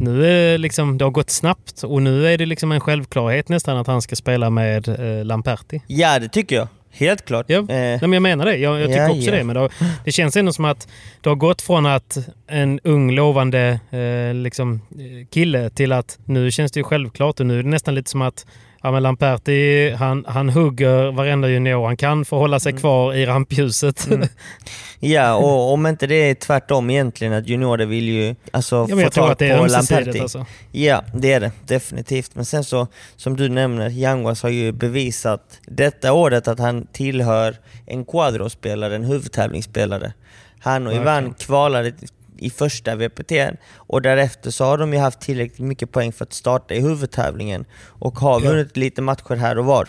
Nu 0.00 0.26
är 0.26 0.58
liksom, 0.58 0.98
det 0.98 1.04
har 1.04 1.10
gått 1.12 1.30
snabbt 1.30 1.82
och 1.82 2.02
nu 2.02 2.26
är 2.26 2.38
det 2.38 2.46
liksom 2.46 2.72
en 2.72 2.80
självklarhet 2.80 3.48
nästan 3.48 3.76
att 3.76 3.86
han 3.86 4.02
ska 4.02 4.16
spela 4.16 4.50
med 4.50 4.88
eh, 4.88 5.24
Lamperti. 5.24 5.82
ja, 5.86 6.18
det 6.18 6.28
tycker 6.28 6.56
jag. 6.56 6.68
Helt 6.90 7.24
klart. 7.24 7.46
Ja. 7.48 7.58
Eh, 7.58 7.64
Nej, 7.68 7.98
men 8.00 8.12
jag 8.12 8.22
menar 8.22 8.44
det. 8.44 8.56
Jag, 8.56 8.80
jag 8.80 8.88
tycker 8.88 9.02
Ja, 9.02 9.10
också 9.10 9.30
ja. 9.30 9.32
det. 9.36 9.44
Men 9.44 9.54
det, 9.54 9.60
har, 9.60 9.72
det 10.04 10.12
känns 10.12 10.36
ändå 10.36 10.52
som 10.52 10.64
att 10.64 10.88
det 11.20 11.28
har 11.28 11.36
gått 11.36 11.62
från 11.62 11.86
att 11.86 12.18
en 12.46 12.80
ung 12.84 13.10
lovande 13.12 13.80
eh, 13.90 14.34
liksom, 14.34 14.74
eh, 14.74 15.26
kille 15.30 15.70
till 15.70 15.92
att 15.92 16.18
nu 16.24 16.50
känns 16.50 16.72
det 16.72 16.80
ju 16.80 16.84
självklart 16.84 17.40
och 17.40 17.46
nu 17.46 17.58
är 17.58 17.62
det 17.62 17.68
nästan 17.68 17.94
lite 17.94 18.10
som 18.10 18.22
att 18.22 18.46
ja, 18.82 18.90
men 18.90 19.02
Lamperti 19.02 19.90
han, 19.90 20.24
han 20.28 20.48
hugger 20.48 21.12
varenda 21.12 21.48
junior 21.48 21.86
han 21.86 21.96
kan 21.96 22.24
för 22.24 22.36
att 22.36 22.40
hålla 22.40 22.54
Mm. 22.56 22.60
sig 22.60 22.72
kvar 22.72 23.14
i 23.14 23.26
rampljuset. 23.26 24.08
ja, 25.00 25.34
och 25.34 25.72
om 25.72 25.86
inte 25.86 26.06
det 26.06 26.14
är 26.30 26.34
tvärtom 26.34 26.90
egentligen, 26.90 27.32
att 27.32 27.48
juniorer 27.48 27.86
vill 27.86 28.04
ju 28.08 28.34
alltså, 28.50 28.86
ja, 28.90 28.96
få 28.96 29.10
tag 29.10 29.38
på. 29.38 29.66
Lamperti. 29.66 30.20
Alltså. 30.20 30.46
Ja, 30.72 31.02
det 31.14 31.32
är 31.32 31.40
det 31.40 31.50
definitivt. 31.66 32.34
Men 32.34 32.44
sen 32.44 32.64
så, 32.64 32.86
som 33.16 33.36
du 33.36 33.48
nämner, 33.48 33.90
Yanguas 33.90 34.42
har 34.42 34.50
ju 34.50 34.72
bevisat 34.72 35.60
detta 35.66 36.12
året 36.12 36.48
att 36.48 36.58
han 36.58 36.86
tillhör 36.92 37.56
en 37.86 38.04
quadrospelare, 38.04 38.94
en 38.96 39.04
huvudtävlingsspelare. 39.04 40.12
Han 40.60 40.86
och 40.86 40.92
Ivan 40.92 41.04
Verkligen. 41.04 41.34
kvalade 41.34 41.92
i 42.38 42.50
första 42.50 42.94
VPT 42.96 43.32
och 43.74 44.02
därefter 44.02 44.50
så 44.50 44.64
har 44.64 44.78
de 44.78 44.92
ju 44.92 44.98
haft 44.98 45.20
tillräckligt 45.20 45.58
mycket 45.66 45.92
poäng 45.92 46.12
för 46.12 46.24
att 46.24 46.32
starta 46.32 46.74
i 46.74 46.80
huvudtävlingen 46.80 47.64
och 47.86 48.18
har 48.18 48.40
Ja. 48.40 48.50
vunnit 48.50 48.76
lite 48.76 49.02
matcher 49.02 49.36
här 49.36 49.58
och 49.58 49.64
var. 49.64 49.88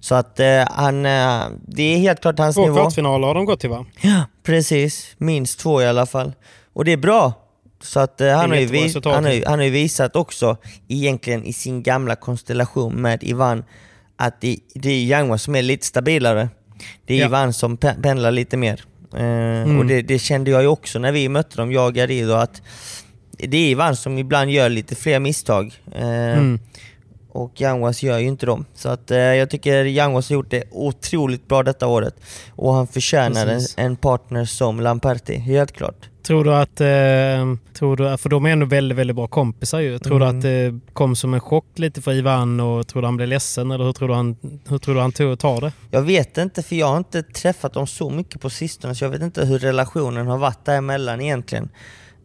Så 0.00 0.14
att 0.14 0.40
eh, 0.40 0.64
han, 0.70 1.06
eh, 1.06 1.42
det 1.68 1.82
är 1.82 1.98
helt 1.98 2.20
klart 2.20 2.38
hans 2.38 2.56
Två 2.56 2.62
nivå. 2.62 2.74
kvartsfinaler 2.76 3.26
har 3.26 3.34
de 3.34 3.44
gått 3.44 3.60
till 3.60 3.70
va? 3.70 3.86
Ja, 4.00 4.24
precis. 4.42 5.14
Minst 5.18 5.58
två 5.60 5.82
i 5.82 5.86
alla 5.86 6.06
fall. 6.06 6.32
Och 6.72 6.84
det 6.84 6.92
är 6.92 6.96
bra. 6.96 7.32
Så 7.82 8.00
att, 8.00 8.20
eh, 8.20 8.28
han, 8.36 8.50
har 8.50 8.56
ju 8.56 8.66
han, 9.04 9.14
har 9.14 9.46
han 9.46 9.58
har 9.58 9.64
ju 9.66 9.70
visat 9.70 10.16
också, 10.16 10.56
egentligen 10.88 11.44
i 11.44 11.52
sin 11.52 11.82
gamla 11.82 12.16
konstellation 12.16 12.94
med 12.94 13.22
Ivan, 13.24 13.64
att 14.16 14.40
det, 14.40 14.56
det 14.74 14.90
är 14.90 15.04
Yanguas 15.04 15.42
som 15.42 15.54
är 15.54 15.62
lite 15.62 15.86
stabilare. 15.86 16.48
Det 17.06 17.14
är 17.14 17.18
Ja. 17.18 17.26
Ivan 17.26 17.52
som 17.52 17.78
pe- 17.78 18.02
pendlar 18.02 18.30
lite 18.30 18.56
mer. 18.56 18.84
Eh, 19.16 19.78
Och 19.78 19.86
det, 19.86 20.02
det 20.02 20.18
kände 20.18 20.50
jag 20.50 20.62
ju 20.62 20.68
också 20.68 20.98
när 20.98 21.12
vi 21.12 21.28
mötte 21.28 21.56
dem, 21.56 21.72
jag 21.72 21.86
och 21.86 21.94
Garido, 21.94 22.32
att 22.32 22.62
det 23.38 23.56
är 23.56 23.70
Ivan 23.70 23.96
som 23.96 24.18
ibland 24.18 24.50
gör 24.50 24.68
lite 24.68 24.94
fler 24.94 25.18
misstag. 25.20 25.72
Eh, 25.94 26.02
Mm. 26.38 26.58
Och 27.32 27.60
Yanguas 27.60 28.02
gör 28.02 28.18
ju 28.18 28.26
inte 28.26 28.46
dem. 28.46 28.64
Så 28.74 28.88
att, 28.88 29.10
eh, 29.10 29.18
jag 29.18 29.50
tycker 29.50 29.84
Yanguas 29.84 30.28
har 30.28 30.34
gjort 30.34 30.50
det 30.50 30.62
otroligt 30.70 31.48
bra 31.48 31.62
detta 31.62 31.86
året. 31.86 32.14
Och 32.56 32.74
han 32.74 32.86
förtjänar 32.86 33.46
en, 33.46 33.60
en 33.76 33.96
partner 33.96 34.44
som 34.44 34.80
Lamperti, 34.80 35.36
helt 35.36 35.72
klart. 35.72 36.06
Tror 36.22 36.44
du 36.44 36.54
att, 36.54 36.80
eh, 36.80 37.56
tror 37.78 37.96
du, 37.96 38.16
för 38.18 38.28
de 38.28 38.46
är 38.46 38.50
ändå 38.50 38.66
väldigt, 38.66 38.98
väldigt 38.98 39.16
bra 39.16 39.26
kompisar 39.26 39.80
ju. 39.80 39.98
Tror 39.98 40.16
Mm. 40.22 40.32
du 40.32 40.38
att 40.38 40.42
det 40.42 40.80
kom 40.92 41.16
som 41.16 41.34
en 41.34 41.40
chock 41.40 41.64
lite 41.74 42.02
för 42.02 42.12
Ivan 42.12 42.60
och 42.60 42.86
tror 42.86 43.02
du 43.02 43.08
han 43.08 43.16
blev 43.16 43.28
ledsen 43.28 43.70
eller 43.70 43.84
hur 43.84 43.92
tror 43.92 44.08
du 44.08 44.14
han, 44.14 44.36
hur 44.68 44.78
tror 44.78 44.94
du 44.94 45.00
han 45.00 45.12
tog, 45.12 45.38
tar 45.38 45.60
det? 45.60 45.72
Jag 45.90 46.02
vet 46.02 46.38
inte, 46.38 46.62
för 46.62 46.76
jag 46.76 46.86
har 46.86 46.96
inte 46.96 47.22
träffat 47.22 47.72
dem 47.72 47.86
så 47.86 48.10
mycket 48.10 48.40
på 48.40 48.50
sistone, 48.50 48.94
så 48.94 49.04
jag 49.04 49.10
vet 49.10 49.22
inte 49.22 49.44
hur 49.44 49.58
relationen 49.58 50.26
har 50.26 50.38
varit 50.38 50.64
däremellan 50.64 51.20
egentligen. 51.20 51.68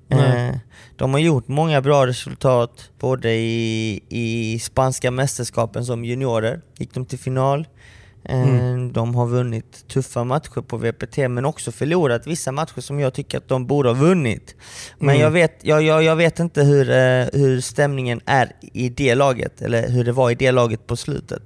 Eh, 0.10 0.56
de 0.96 1.14
har 1.14 1.20
gjort 1.20 1.48
många 1.48 1.82
bra 1.82 2.08
resultat, 2.08 2.90
både 3.00 3.32
i, 3.34 4.00
i 4.10 4.60
spanska 4.60 5.12
mästerskapen 5.12 5.86
som 5.86 6.06
juniorer, 6.06 6.62
gick 6.78 6.94
de 6.94 7.06
till 7.06 7.20
final. 7.20 7.60
Eh, 7.60 8.42
Mm. 8.42 8.94
De 8.94 9.16
har 9.16 9.28
vunnit 9.28 9.88
tuffa 9.88 10.24
matcher 10.24 10.62
på 10.62 10.78
VPT, 10.78 11.18
men 11.18 11.46
också 11.46 11.72
förlorat 11.72 12.28
vissa 12.28 12.52
matcher 12.52 12.82
som 12.82 13.00
jag 13.00 13.14
tycker 13.14 13.38
att 13.38 13.48
de 13.48 13.66
borde 13.68 13.90
ha 13.90 13.94
vunnit. 13.94 14.56
Men 15.00 15.10
Mm. 15.10 15.22
jag, 15.22 15.32
vet, 15.32 15.60
jag, 15.62 15.84
jag, 15.84 16.04
jag 16.04 16.16
vet 16.16 16.40
inte 16.40 16.64
hur, 16.64 16.90
eh, 16.90 17.26
hur 17.34 17.62
stämningen 17.62 18.22
är 18.26 18.52
i 18.62 18.90
det 18.90 19.16
laget, 19.16 19.62
eller 19.62 19.90
hur 19.90 20.04
det 20.04 20.12
var 20.12 20.32
i 20.32 20.36
det 20.36 20.52
laget 20.52 20.88
på 20.88 20.96
slutet. 20.96 21.42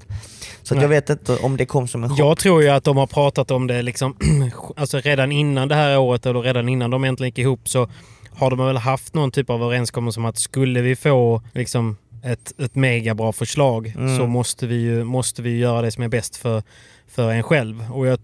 Så 0.64 0.76
jag 0.76 0.88
vet 0.88 1.10
inte 1.10 1.36
om 1.38 1.58
det 1.58 1.66
kom 1.66 1.88
som 1.88 2.04
en 2.04 2.10
chock. 2.10 2.20
Jag 2.20 2.38
tror 2.38 2.62
ju 2.64 2.70
att 2.70 2.84
de 2.84 2.98
har 2.98 3.08
pratat 3.08 3.52
om 3.52 3.68
det 3.68 3.82
liksom, 3.82 4.16
alltså 4.76 4.98
redan 4.98 5.32
innan 5.32 5.68
det 5.68 5.76
här 5.76 5.98
året 5.98 6.26
eller 6.26 6.42
redan 6.42 6.70
innan 6.70 6.92
de 6.92 7.04
äntligen 7.04 7.28
gick 7.30 7.38
ihop 7.38 7.70
så 7.70 7.90
har 8.36 8.50
de 8.50 8.60
väl 8.66 8.78
haft 8.78 9.14
någon 9.14 9.32
typ 9.32 9.50
av 9.50 9.64
överenskommelse 9.64 10.20
om 10.20 10.26
att 10.26 10.38
skulle 10.38 10.82
vi 10.82 10.96
få 10.96 11.42
liksom 11.54 11.98
ett, 12.24 12.60
ett 12.60 12.76
mega 12.76 13.14
bra 13.16 13.32
förslag 13.32 13.88
Mm. 13.98 14.18
så 14.18 14.28
måste 14.28 14.68
vi, 14.68 14.76
ju, 14.76 15.04
måste 15.04 15.42
vi 15.42 15.58
göra 15.58 15.82
det 15.82 15.92
som 15.92 16.04
är 16.04 16.08
bäst 16.08 16.36
för, 16.36 16.64
för 17.08 17.32
en 17.32 17.44
själv. 17.44 17.92
Och 17.94 18.08
jag, 18.08 18.20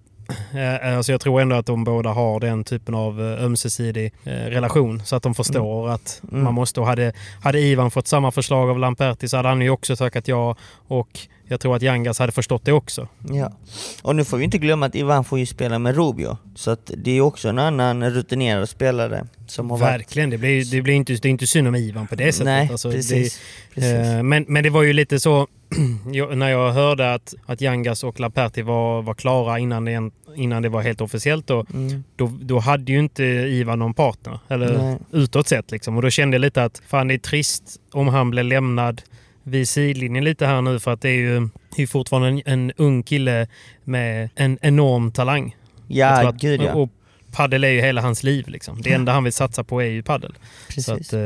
eh, 0.53 0.97
alltså 0.97 1.11
jag 1.11 1.21
tror 1.21 1.41
ändå 1.41 1.55
att 1.55 1.65
de 1.65 1.83
båda 1.83 2.09
har 2.09 2.39
den 2.39 2.63
typen 2.63 2.95
av 2.95 3.21
eh, 3.21 3.43
ömsesidig 3.45 4.13
eh, 4.23 4.31
relation 4.31 5.01
så 5.05 5.15
att 5.15 5.23
de 5.23 5.35
förstår 5.35 5.89
att 5.89 6.21
Mm. 6.31 6.43
man 6.43 6.53
måste. 6.53 6.79
Och 6.79 6.87
hade, 6.87 7.13
hade 7.43 7.59
Ivan 7.59 7.91
fått 7.91 8.07
samma 8.07 8.31
förslag 8.31 8.69
av 8.69 8.79
Lamperti 8.79 9.27
så 9.27 9.37
hade 9.37 9.49
han 9.49 9.61
ju 9.61 9.69
också 9.69 9.95
tackat 9.95 10.27
ja 10.27 10.55
och 10.87 11.19
jag 11.47 11.59
tror 11.59 11.75
att 11.75 11.81
Yangas 11.81 12.19
hade 12.19 12.31
förstått 12.31 12.65
det 12.65 12.71
också. 12.71 13.07
Ja. 13.29 13.51
Och 14.01 14.15
nu 14.15 14.25
får 14.25 14.37
vi 14.37 14.43
inte 14.43 14.57
glömma 14.57 14.85
att 14.85 14.95
Ivan 14.95 15.23
får 15.23 15.39
ju 15.39 15.45
spela 15.45 15.79
med 15.79 15.95
Rubio, 15.95 16.37
så 16.55 16.71
att 16.71 16.91
det 16.97 17.11
är 17.17 17.21
också 17.21 17.49
en 17.49 17.59
annan 17.59 18.09
rutinerad 18.11 18.69
spelare 18.69 19.25
som 19.47 19.69
har 19.69 19.77
varit... 19.77 19.93
Verkligen, 19.93 20.29
det 20.29 20.37
blir, 20.37 20.65
det 20.71 20.81
blir 20.81 20.93
inte, 20.93 21.13
det 21.13 21.27
är 21.27 21.29
inte 21.29 21.47
synd 21.47 21.67
om 21.67 21.75
Ivan 21.75 22.07
på 22.07 22.15
det 22.15 22.31
sättet. 22.31 22.45
Nej, 22.45 22.69
Alltså, 22.71 22.91
precis. 22.91 23.39
Det, 23.69 23.75
precis. 23.75 23.93
eh, 23.93 24.23
men, 24.23 24.45
men 24.47 24.63
det 24.63 24.69
var 24.69 24.83
ju 24.83 24.93
lite 24.93 25.19
så, 25.19 25.47
när 26.35 26.49
jag 26.49 26.71
hörde 26.71 27.13
att, 27.13 27.33
att 27.45 27.61
Yangas 27.61 28.03
och 28.03 28.19
Laperti 28.19 28.61
var, 28.61 29.01
var 29.01 29.13
klara 29.13 29.59
innan 29.59 29.85
det, 29.85 30.11
innan 30.35 30.61
det 30.63 30.69
var 30.69 30.81
helt 30.81 31.01
officiellt, 31.01 31.47
då, 31.47 31.65
Mm. 31.73 32.03
då, 32.15 32.31
då 32.41 32.59
hade 32.59 32.91
ju 32.91 32.99
inte 32.99 33.23
Ivan 33.23 33.79
någon 33.79 33.93
partner. 33.93 34.39
Eller 34.47 34.77
Nej. 34.77 34.97
utåt 35.11 35.47
sett 35.47 35.71
liksom. 35.71 35.95
Och 35.95 36.01
då 36.01 36.09
kände 36.09 36.35
jag 36.35 36.41
lite 36.41 36.63
att 36.63 36.81
fan 36.87 37.07
det 37.07 37.13
är 37.13 37.17
trist 37.17 37.63
om 37.91 38.07
han 38.07 38.29
blev 38.29 38.45
lämnad 38.45 39.01
vid 39.47 39.67
sidlinjen 39.69 40.23
lite 40.23 40.45
här 40.45 40.61
nu 40.61 40.79
för 40.79 40.93
att 40.93 41.01
det 41.01 41.09
är 41.09 41.13
ju, 41.17 41.49
det 41.75 41.83
är 41.83 41.87
fortfarande 41.87 42.27
en, 42.27 42.41
en 42.45 42.71
ung 42.77 43.03
kille 43.03 43.47
med 43.83 44.29
en 44.35 44.57
enorm 44.61 45.11
talang. 45.11 45.55
Ja, 45.87 46.27
att, 46.29 46.35
gud 46.35 46.61
ja. 46.61 46.73
Och 46.73 46.89
paddel 47.31 47.63
är 47.63 47.69
ju 47.69 47.81
hela 47.81 48.01
hans 48.01 48.23
liv. 48.23 48.47
Liksom. 48.47 48.81
Det 48.81 48.93
enda 48.93 49.11
han 49.11 49.23
vill 49.23 49.33
satsa 49.33 49.63
på 49.63 49.81
är 49.81 49.85
ju 49.85 50.03
paddel. 50.03 50.33
Precis. 50.67 50.85
Så 50.85 50.93
att, 50.93 51.13
eh, 51.13 51.19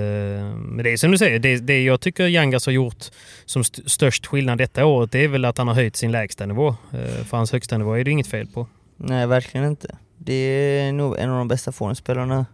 men 0.55 0.77
det 0.83 0.89
är 0.91 0.97
som 0.97 1.11
du 1.11 1.17
säger, 1.17 1.39
det, 1.39 1.57
det 1.57 1.83
jag 1.83 2.01
tycker 2.01 2.27
Yangas 2.27 2.65
har 2.65 2.73
gjort 2.73 3.05
som 3.45 3.61
st- 3.61 3.89
störst 3.89 4.25
skillnad 4.27 4.57
detta 4.57 4.85
året 4.85 5.11
det 5.11 5.23
är 5.23 5.27
väl 5.27 5.45
att 5.45 5.57
han 5.57 5.67
har 5.67 5.75
höjt 5.75 5.95
sin 5.95 6.11
lägsta 6.11 6.45
nivå. 6.45 6.67
Eh, 6.93 7.25
för 7.25 7.37
hans 7.37 7.51
högsta 7.51 7.77
nivå 7.77 7.93
är 7.93 8.03
det 8.03 8.11
inget 8.11 8.27
fel 8.27 8.47
på. 8.47 8.67
Nej, 8.97 9.27
verkligen 9.27 9.67
inte. 9.67 9.95
Det 10.17 10.33
är 10.33 10.91
nog 10.93 11.17
en 11.19 11.29
av 11.29 11.37
de 11.37 11.47
bästa 11.47 11.71
forehandspelarna 11.71 12.45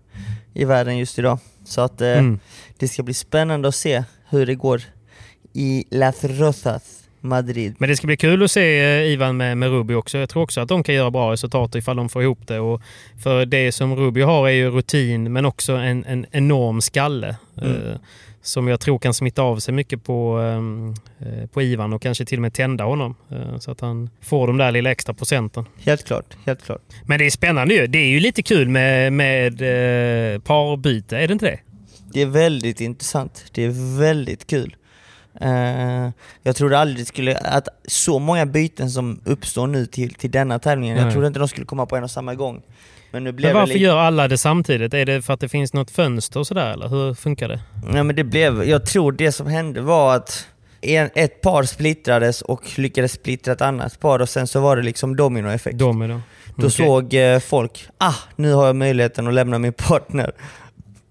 i 0.54 0.66
världen 0.66 0.98
just 0.98 1.20
idag. 1.20 1.40
Så 1.66 1.82
att 1.82 2.02
eh, 2.02 2.08
Mm. 2.18 2.40
det 2.78 2.88
ska 2.88 3.04
bli 3.04 3.14
spännande 3.14 3.68
att 3.68 3.76
se 3.76 4.04
hur 4.30 4.46
det 4.46 4.56
går 4.56 4.82
i 5.56 5.84
Las 5.92 6.24
Rosas 6.24 7.04
Madrid. 7.22 7.76
Men 7.78 7.90
det 7.90 7.96
ska 7.96 8.08
bli 8.08 8.18
kul 8.18 8.44
att 8.44 8.52
se 8.52 8.80
eh, 8.80 9.12
Ivan 9.12 9.38
med, 9.38 9.58
med 9.58 9.70
Ruby 9.70 9.94
också. 9.94 10.18
Jag 10.18 10.30
tror 10.30 10.44
också 10.44 10.62
att 10.62 10.68
de 10.68 10.84
kan 10.84 10.96
göra 10.96 11.12
bra 11.12 11.32
resultat 11.32 11.76
ifall 11.76 11.98
de 11.98 12.10
får 12.10 12.24
ihop 12.24 12.48
det. 12.48 12.60
Och 12.60 12.82
för 13.24 13.46
det 13.46 13.72
som 13.72 13.96
Ruby 13.96 14.22
har 14.22 14.48
är 14.48 14.52
ju 14.52 14.70
rutin 14.70 15.34
men 15.34 15.46
också 15.46 15.74
en, 15.74 16.06
en 16.06 16.26
enorm 16.32 16.82
skalle. 16.82 17.36
Mm. 17.62 17.72
Eh, 17.72 17.98
som 18.42 18.68
jag 18.68 18.80
tror 18.80 19.00
kan 19.00 19.14
smitta 19.14 19.42
av 19.42 19.60
sig 19.60 19.74
mycket 19.74 20.04
på, 20.04 20.38
ehm, 20.38 20.94
eh, 21.20 21.48
på 21.48 21.62
Ivan 21.62 21.94
och 21.94 22.02
kanske 22.02 22.26
till 22.26 22.38
och 22.38 22.42
med 22.42 22.54
tända 22.54 22.84
honom. 22.84 23.16
Eh, 23.32 23.58
så 23.60 23.72
att 23.72 23.82
han 23.82 24.10
får 24.22 24.48
de 24.48 24.58
där 24.58 24.72
lilla 24.72 24.92
extra 24.92 25.14
procenten. 25.14 25.66
Helt 25.84 26.06
klart, 26.06 26.38
helt 26.46 26.66
klart. 26.66 26.82
Men 27.06 27.20
det 27.20 27.26
är 27.26 27.30
spännande 27.30 27.74
ju. 27.74 27.88
Det 27.88 27.98
är 27.98 28.08
ju 28.08 28.20
lite 28.20 28.44
kul 28.44 28.70
med, 28.70 29.14
med 29.14 29.58
parbyte, 30.44 31.18
är 31.18 31.28
det 31.28 31.34
inte 31.34 31.46
det? 31.46 31.60
Det 32.14 32.22
är 32.22 32.26
väldigt 32.26 32.82
intressant. 32.82 33.46
Det 33.52 33.64
är 33.64 34.00
väldigt 34.00 34.48
kul. 34.48 34.76
Eh, 35.42 36.10
jag 36.44 36.56
trodde 36.56 36.80
aldrig 36.80 37.08
skulle, 37.08 37.38
att 37.38 37.68
så 37.88 38.20
många 38.20 38.46
byten 38.46 38.90
som 38.90 39.22
uppstår 39.26 39.68
nu 39.68 39.86
till, 39.86 40.14
till 40.14 40.32
denna 40.32 40.60
tävlingen, 40.60 40.98
jag 40.98 41.12
trodde 41.12 41.28
inte 41.28 41.40
de 41.40 41.48
skulle 41.48 41.66
komma 41.66 41.86
på 41.86 41.96
en 41.96 42.04
och 42.04 42.12
samma 42.12 42.36
gång. 42.36 42.62
Men 43.12 43.24
nu 43.24 43.32
blev 43.32 43.50
Men 43.50 43.56
det 43.56 43.60
varför 43.60 43.80
gör 43.80 43.98
alla 43.98 44.28
det 44.28 44.38
samtidigt? 44.38 44.94
Är 44.94 45.06
det 45.06 45.22
för 45.22 45.34
att 45.34 45.40
det 45.40 45.50
finns 45.50 45.74
något 45.74 45.92
fönster 45.92 46.40
och 46.40 46.48
sådär 46.48 46.72
eller 46.74 46.88
hur 46.88 47.14
funkar 47.14 47.48
det? 47.50 47.60
Nej 47.88 48.04
men 48.04 48.16
det 48.16 48.24
blev, 48.24 48.64
jag 48.64 48.86
tror 48.86 49.12
det 49.12 49.32
som 49.32 49.48
hände 49.48 49.82
var 49.82 50.16
att 50.16 50.48
en, 50.82 51.10
ett 51.16 51.42
par 51.42 51.64
splittrades 51.64 52.42
och 52.42 52.80
lyckades 52.80 53.12
splittra 53.12 53.54
ett 53.54 53.62
annat 53.62 54.00
par 54.00 54.20
och 54.22 54.30
sen 54.30 54.48
så 54.48 54.60
var 54.60 54.76
det 54.78 54.84
liksom 54.84 55.16
dominoeffekt. 55.16 55.78
Domino. 55.78 56.22
Då 56.56 56.68
Okej. 56.68 56.72
såg 56.72 57.14
eh, 57.14 57.40
folk, 57.40 57.88
ah 57.98 58.14
nu 58.36 58.54
har 58.54 58.66
jag 58.66 58.76
möjligheten 58.76 59.28
att 59.28 59.34
lämna 59.34 59.60
min 59.60 59.74
partner. 59.74 60.28
Och 60.30 60.36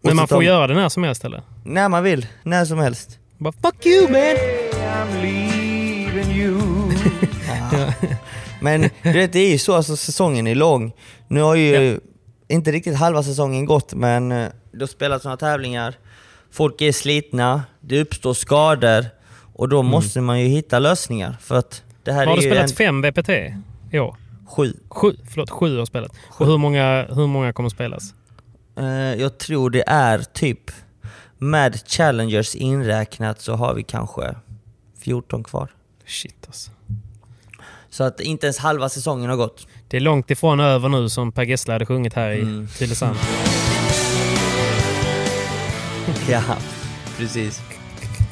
Men 0.08 0.16
man 0.16 0.28
får 0.28 0.36
tar- 0.36 0.42
göra 0.42 0.66
det 0.66 0.74
när 0.74 0.88
som 0.88 1.02
helst 1.04 1.24
eller? 1.24 1.42
När 1.64 1.88
man 1.88 2.02
vill, 2.02 2.26
när 2.42 2.64
som 2.64 2.78
helst. 2.78 3.18
Bara 3.44 3.52
fuck 3.52 3.86
you 3.86 4.08
man! 4.08 4.20
You. 6.34 6.60
Men 8.60 8.80
du 9.02 9.12
vet, 9.12 9.32
det 9.32 9.38
är 9.38 9.50
ju 9.50 9.58
så, 9.58 9.74
alltså, 9.74 9.96
säsongen 9.96 10.46
är 10.46 10.54
lång. 10.54 10.92
Nu 11.28 11.40
har 11.40 11.54
ju 11.54 12.00
inte 12.48 12.72
riktigt 12.72 12.96
halva 12.96 13.22
säsongen 13.22 13.64
gått, 13.66 13.94
men 13.94 14.32
eh, 14.32 14.48
det 14.72 14.80
har 14.80 14.86
spelat 14.86 15.22
sådana 15.22 15.36
tävlingar. 15.36 15.94
Folk 16.50 16.80
är 16.80 16.92
slitna, 16.92 17.62
det 17.80 18.00
uppstår 18.00 18.34
skador 18.34 19.06
och 19.54 19.68
då 19.68 19.82
måste 19.82 20.20
man 20.20 20.40
ju 20.40 20.46
hitta 20.46 20.78
lösningar. 20.78 21.36
För 21.40 21.54
att 21.54 21.82
det 22.04 22.12
här 22.12 22.22
Mm. 22.22 22.28
Har 22.28 22.36
du 22.36 22.42
spelat 22.42 22.70
en, 22.70 22.76
fem 22.76 23.02
VPT 23.02 23.28
i 23.92 23.98
år? 23.98 24.16
sju. 24.48 24.74
Sju, 24.88 25.16
förlåt, 25.30 25.50
sju 25.50 25.78
har 25.78 25.86
spelat. 25.86 26.12
Och 26.28 26.46
hur 26.46 26.58
många, 26.58 27.06
hur 27.08 27.26
många 27.26 27.52
kommer 27.52 27.68
spelas? 27.68 28.14
Eh, 28.78 28.84
jag 29.20 29.38
tror 29.38 29.70
det 29.70 29.84
är 29.86 30.18
typ, 30.18 30.70
med 31.44 31.80
Challengers 31.88 32.54
inräknat 32.54 33.40
så 33.40 33.54
har 33.54 33.74
vi 33.74 33.82
kanske 33.82 34.34
14 35.00 35.44
kvar. 35.44 35.70
Shit 36.06 36.44
alltså. 36.46 36.70
Så 37.90 38.04
att 38.04 38.20
inte 38.20 38.46
ens 38.46 38.58
halva 38.58 38.88
säsongen 38.88 39.30
har 39.30 39.36
gått. 39.36 39.66
Det 39.88 39.96
är 39.96 40.00
långt 40.00 40.30
ifrån 40.30 40.60
över 40.60 40.88
nu 40.88 41.08
som 41.08 41.32
Per 41.32 41.42
Gessle 41.44 41.72
hade 41.72 41.86
sjungit 41.86 42.14
här 42.14 42.30
i 42.30 42.40
Mm. 42.40 42.68
Tylösand. 42.68 43.16
Ja, 46.28 46.42
precis. 47.18 47.60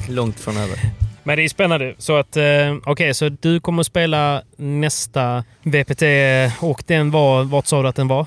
Långt 0.09 0.39
från 0.39 0.57
över. 0.57 0.79
Men 1.23 1.37
det 1.37 1.43
är 1.43 1.49
spännande. 1.49 1.95
Så 1.97 2.15
att, 2.17 2.37
eh, 2.37 2.43
okej, 2.85 3.13
så 3.13 3.29
du 3.29 3.59
kommer 3.59 3.79
att 3.81 3.87
spela 3.87 4.43
nästa 4.57 5.43
VPT 5.63 6.01
och 6.61 6.83
den 6.87 7.11
var, 7.11 7.43
vart 7.43 7.67
sa 7.67 7.81
du 7.81 7.87
att 7.87 7.95
den 7.95 8.07
var? 8.07 8.25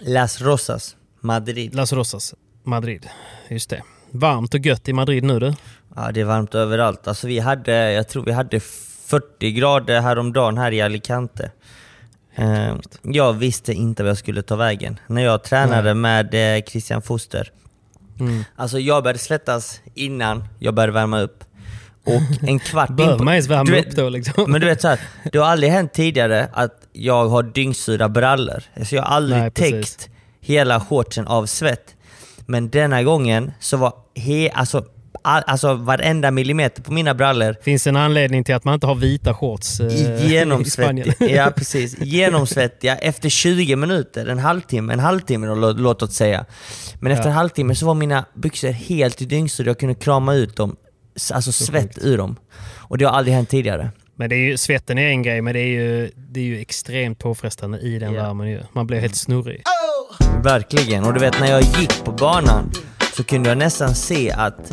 Las 0.00 0.40
Rosas, 0.40 0.96
Madrid. 1.20 1.74
Las 1.74 1.92
Rosas, 1.92 2.34
Madrid. 2.64 3.08
Just 3.48 3.70
det. 3.70 3.82
Varmt 4.10 4.54
och 4.54 4.60
gött 4.66 4.88
i 4.88 4.92
Madrid 4.92 5.24
nu 5.24 5.38
du. 5.40 5.54
Ja, 5.96 6.10
det 6.12 6.20
är 6.20 6.24
varmt 6.24 6.54
överallt. 6.54 7.08
Alltså 7.08 7.26
vi 7.26 7.38
hade, 7.38 7.92
jag 7.92 8.08
tror 8.08 8.24
vi 8.24 8.32
hade 8.32 8.60
40 8.60 9.50
grader 9.52 10.00
häromdagen 10.00 10.58
här 10.58 10.72
i 10.72 10.82
Alicante. 10.82 11.50
Eh, 12.34 12.74
jag 13.02 13.32
visste 13.32 13.72
inte 13.72 14.02
vad 14.02 14.10
jag 14.10 14.18
skulle 14.18 14.42
ta 14.42 14.56
vägen. 14.56 14.98
När 15.06 15.22
jag 15.24 15.44
tränade 15.44 15.94
med 15.94 16.56
eh, 16.56 16.62
Christian 16.62 17.02
Foster. 17.02 17.50
Mm. 18.20 18.44
Alltså 18.56 18.78
jag 18.78 19.02
började 19.02 19.18
svettas 19.18 19.80
innan 19.94 20.44
jag 20.58 20.74
började 20.74 20.92
värma 20.92 21.20
upp. 21.20 21.44
Och 22.04 22.48
en 22.48 22.58
kvart 22.58 22.90
in 22.90 22.96
på- 23.18 23.24
man 23.24 23.34
ens 23.34 23.48
värma 23.48 23.70
vet- 23.70 23.86
upp 23.86 23.96
då 23.96 24.08
liksom? 24.08 24.50
Men 24.52 24.60
du 24.60 24.66
vet 24.66 24.80
så 24.80 24.88
här, 24.88 25.00
det 25.32 25.38
har 25.38 25.46
aldrig 25.46 25.72
hänt 25.72 25.92
tidigare 25.92 26.48
att 26.52 26.80
jag 26.92 27.28
har 27.28 27.42
dyngsura 27.42 28.08
brallor. 28.08 28.62
Alltså 28.78 28.94
jag 28.96 29.02
har 29.02 29.16
aldrig 29.16 29.40
Nej, 29.40 29.50
täckt 29.50 30.08
hela 30.40 30.80
shortsen 30.80 31.26
av 31.26 31.46
svett. 31.46 31.95
Men 32.46 32.70
denna 32.70 33.02
gången 33.02 33.52
så 33.60 33.76
var 33.76 33.92
he, 34.14 34.50
alltså, 34.50 34.84
all, 35.22 35.42
alltså 35.46 35.74
varenda 35.74 36.30
millimeter 36.30 36.82
på 36.82 36.92
mina 36.92 37.14
brallor 37.14 37.56
Finns 37.62 37.86
en 37.86 37.96
anledning 37.96 38.44
till 38.44 38.54
att 38.54 38.64
man 38.64 38.74
inte 38.74 38.86
har 38.86 38.94
vita 38.94 39.34
shorts 39.34 39.80
eh, 39.80 39.86
i 39.94 39.96
Spanien? 39.96 40.28
genomsvettiga. 40.30 41.14
ja, 41.44 41.50
precis. 41.56 41.98
Genomsvettiga 42.00 42.96
efter 42.96 43.28
20 43.28 43.76
minuter, 43.76 44.26
en 44.26 44.38
halvtimme, 44.38 44.92
en 44.92 45.00
halvtimme 45.00 45.46
då, 45.46 45.54
lå- 45.54 45.78
låt 45.78 46.02
oss 46.02 46.14
säga. 46.14 46.44
Men 47.00 47.12
efter 47.12 47.24
Ja. 47.24 47.30
en 47.30 47.36
halvtimme 47.36 47.74
så 47.74 47.86
var 47.86 47.94
mina 47.94 48.24
byxor 48.34 48.68
helt 48.68 49.22
i 49.22 49.24
dyngsura, 49.24 49.66
jag 49.66 49.78
kunde 49.78 49.94
krama 49.94 50.34
ut 50.34 50.56
dem, 50.56 50.76
alltså 51.32 51.52
svett 51.52 51.98
ur 52.04 52.18
dem. 52.18 52.36
Och 52.76 52.98
det 52.98 53.04
har 53.04 53.12
aldrig 53.12 53.34
hänt 53.34 53.48
tidigare. 53.48 53.90
Men 54.18 54.28
det 54.30 54.36
är 54.36 54.48
ju, 54.50 54.56
svetten 54.56 54.98
är 54.98 55.08
en 55.08 55.22
grej, 55.22 55.42
men 55.42 55.54
det 55.54 55.60
är 55.60 55.66
ju, 55.82 56.10
det 56.16 56.40
är 56.40 56.44
ju 56.44 56.60
extremt 56.60 57.18
påfrestande 57.18 57.78
i 57.78 57.98
den 57.98 58.14
Ja. 58.14 58.22
värmen. 58.22 58.48
Ju. 58.48 58.60
Man 58.72 58.86
blir 58.86 59.00
helt 59.00 59.16
snurrig. 59.16 59.62
Verkligen. 60.42 61.04
Och 61.04 61.14
du 61.14 61.20
vet 61.20 61.40
när 61.40 61.50
jag 61.50 61.62
gick 61.62 62.04
på 62.04 62.12
banan 62.12 62.70
så 63.16 63.24
kunde 63.24 63.48
jag 63.48 63.58
nästan 63.58 63.94
se 63.94 64.30
att 64.32 64.72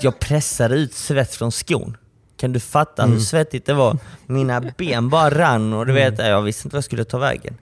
jag 0.00 0.18
pressade 0.18 0.74
ut 0.74 0.94
svett 0.94 1.34
från 1.34 1.52
skon. 1.52 1.96
Kan 2.36 2.52
du 2.52 2.60
fatta 2.60 3.06
hur 3.06 3.18
svettigt 3.18 3.66
det 3.66 3.74
var? 3.74 3.98
Mina 4.26 4.60
ben 4.78 5.08
bara 5.08 5.30
rann 5.30 5.72
och 5.72 5.86
du 5.86 5.92
vet, 5.92 6.18
jag 6.18 6.42
visste 6.42 6.66
inte 6.68 6.74
vad 6.74 6.78
jag 6.78 6.84
skulle 6.84 7.04
ta 7.04 7.18
vägen. 7.18 7.54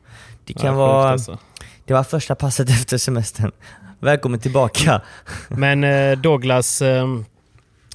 Det 0.44 0.52
kan 0.52 0.66
Ja, 0.66 0.72
vara... 0.74 1.08
alltså. 1.10 1.38
Det 1.84 1.94
var 1.94 2.04
första 2.04 2.34
passet 2.34 2.70
efter 2.80 2.98
semestern. 2.98 3.52
Välkommen 4.00 4.40
tillbaka. 4.40 5.00
Men 5.48 5.84
eh, 5.84 6.18
Douglas, 6.18 6.82
eh, 6.82 7.06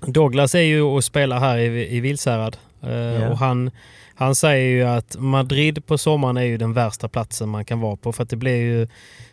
Douglas 0.02 0.56
är 0.56 0.60
ju 0.62 0.82
och 0.82 1.04
spelar 1.04 1.40
här 1.40 1.58
i, 1.58 1.96
i 1.96 2.00
Vilshärad. 2.00 2.58
Eh, 2.84 2.90
Ja. 2.92 3.30
och 3.30 3.38
han, 3.38 3.72
han 4.20 4.36
säger 4.36 4.70
ju 4.70 4.84
att 4.84 5.18
Madrid 5.20 5.86
på 5.86 5.98
sommaren 5.98 6.38
är 6.38 6.44
ju 6.44 6.58
den 6.58 6.74
värsta 6.74 7.08
platsen 7.08 7.50
man 7.50 7.66
kan 7.66 7.80
vara 7.80 7.96
på. 7.96 8.14
För 8.14 8.24
att 8.24 8.30
det 8.30 8.36
blir 8.36 8.56
ju, 8.56 8.88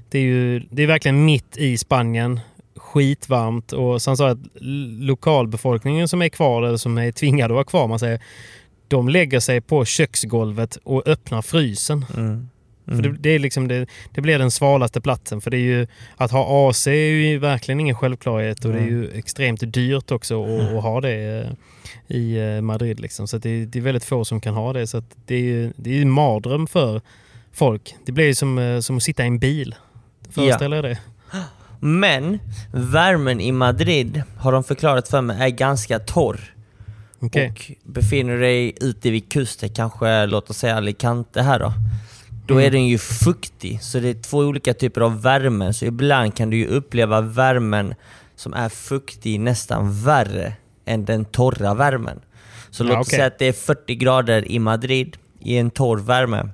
det 0.08 0.18
är 0.18 0.22
ju 0.22 0.60
det 0.70 0.82
är 0.82 0.86
verkligen 0.86 1.24
mitt 1.24 1.56
i 1.56 1.78
Spanien. 1.78 2.40
Skitvarmt. 2.76 3.72
Och 3.72 4.02
så 4.02 4.16
sa 4.16 4.28
att 4.28 4.38
lokalbefolkningen 5.00 6.08
som 6.08 6.22
är 6.22 6.28
kvar, 6.28 6.62
eller 6.62 6.76
som 6.76 6.98
är 6.98 7.12
tvingade 7.12 7.52
att 7.52 7.54
vara 7.54 7.64
kvar, 7.64 7.88
man 7.88 7.98
säger, 7.98 8.20
de 8.88 9.08
lägger 9.08 9.40
sig 9.40 9.60
på 9.60 9.84
köksgolvet 9.84 10.78
och 10.84 11.08
öppnar 11.08 11.42
frysen. 11.42 12.04
Mm. 12.16 12.48
För 12.86 13.02
det, 13.02 13.12
det, 13.18 13.30
är 13.30 13.38
liksom 13.38 13.68
det, 13.68 13.86
det 14.14 14.20
blir 14.20 14.38
den 14.38 14.50
svalaste 14.50 15.00
platsen. 15.00 15.40
För 15.40 15.50
det 15.50 15.56
är 15.56 15.60
ju, 15.60 15.86
att 16.16 16.30
ha 16.30 16.70
AC 16.70 16.86
är 16.86 16.92
ju 16.92 17.38
verkligen 17.38 17.80
ingen 17.80 17.94
självklarhet 17.94 18.64
och 18.64 18.72
det 18.72 18.78
är 18.78 18.86
ju 18.86 19.10
extremt 19.10 19.72
dyrt 19.72 20.10
också 20.10 20.44
att, 20.44 20.74
att 20.74 20.82
ha 20.82 21.00
det 21.00 21.40
eh, 21.40 22.16
i 22.16 22.54
eh, 22.56 22.60
Madrid. 22.60 23.00
Liksom. 23.00 23.28
Så 23.28 23.38
det, 23.38 23.66
det 23.66 23.78
är 23.78 23.82
väldigt 23.82 24.04
få 24.04 24.24
som 24.24 24.40
kan 24.40 24.54
ha 24.54 24.72
det. 24.72 24.86
Så 24.86 25.02
det 25.26 25.34
är 25.34 25.40
ju 25.40 25.72
det 25.76 25.90
är 25.90 25.94
ju 25.94 26.04
mardröm 26.04 26.66
för 26.66 27.00
folk. 27.52 27.94
Det 28.06 28.12
blir 28.12 28.26
ju 28.26 28.34
som, 28.34 28.58
eh, 28.58 28.80
som 28.80 28.96
att 28.96 29.02
sitta 29.02 29.24
i 29.24 29.26
en 29.26 29.38
bil. 29.38 29.74
Föreställ 30.30 30.72
er 30.72 30.82
det. 30.82 30.98
Men 31.80 32.38
värmen 32.72 33.40
i 33.40 33.52
Madrid 33.52 34.22
har 34.38 34.52
de 34.52 34.64
förklarat 34.64 35.08
för 35.08 35.20
mig 35.20 35.36
är 35.40 35.48
ganska 35.48 35.98
torr. 35.98 36.40
Okej. 37.20 37.48
Och 37.48 37.72
befinner 37.82 38.38
dig 38.38 38.74
ute 38.80 39.10
vid 39.10 39.32
kusten, 39.32 39.68
kanske 39.68 40.26
låt 40.26 40.50
oss 40.50 40.58
säga 40.58 40.76
Alicante 40.76 41.42
här 41.42 41.58
då. 41.58 41.72
Då 42.46 42.54
Mm. 42.54 42.66
är 42.66 42.70
den 42.70 42.86
ju 42.86 42.98
fuktig, 42.98 43.82
så 43.82 43.98
det 44.00 44.08
är 44.08 44.14
två 44.14 44.38
olika 44.38 44.74
typer 44.74 45.00
av 45.00 45.22
värme. 45.22 45.72
Så 45.72 45.84
ibland 45.84 46.34
kan 46.36 46.50
du 46.50 46.56
ju 46.56 46.66
uppleva 46.66 47.20
värmen 47.20 47.94
som 48.36 48.54
är 48.54 48.68
fuktig 48.68 49.40
nästan 49.40 50.02
värre 50.04 50.52
än 50.84 51.04
den 51.04 51.24
torra 51.24 51.74
värmen. 51.74 52.20
Så 52.70 52.84
Ja, 52.84 52.88
låt 52.88 52.98
oss 53.00 53.06
okej. 53.06 53.16
säga 53.16 53.26
att 53.26 53.38
det 53.38 53.46
är 53.46 53.52
40 53.52 53.94
grader 53.94 54.50
i 54.50 54.58
Madrid 54.58 55.16
i 55.40 55.56
en 55.56 55.70
torr 55.70 55.98
värme. 55.98 56.48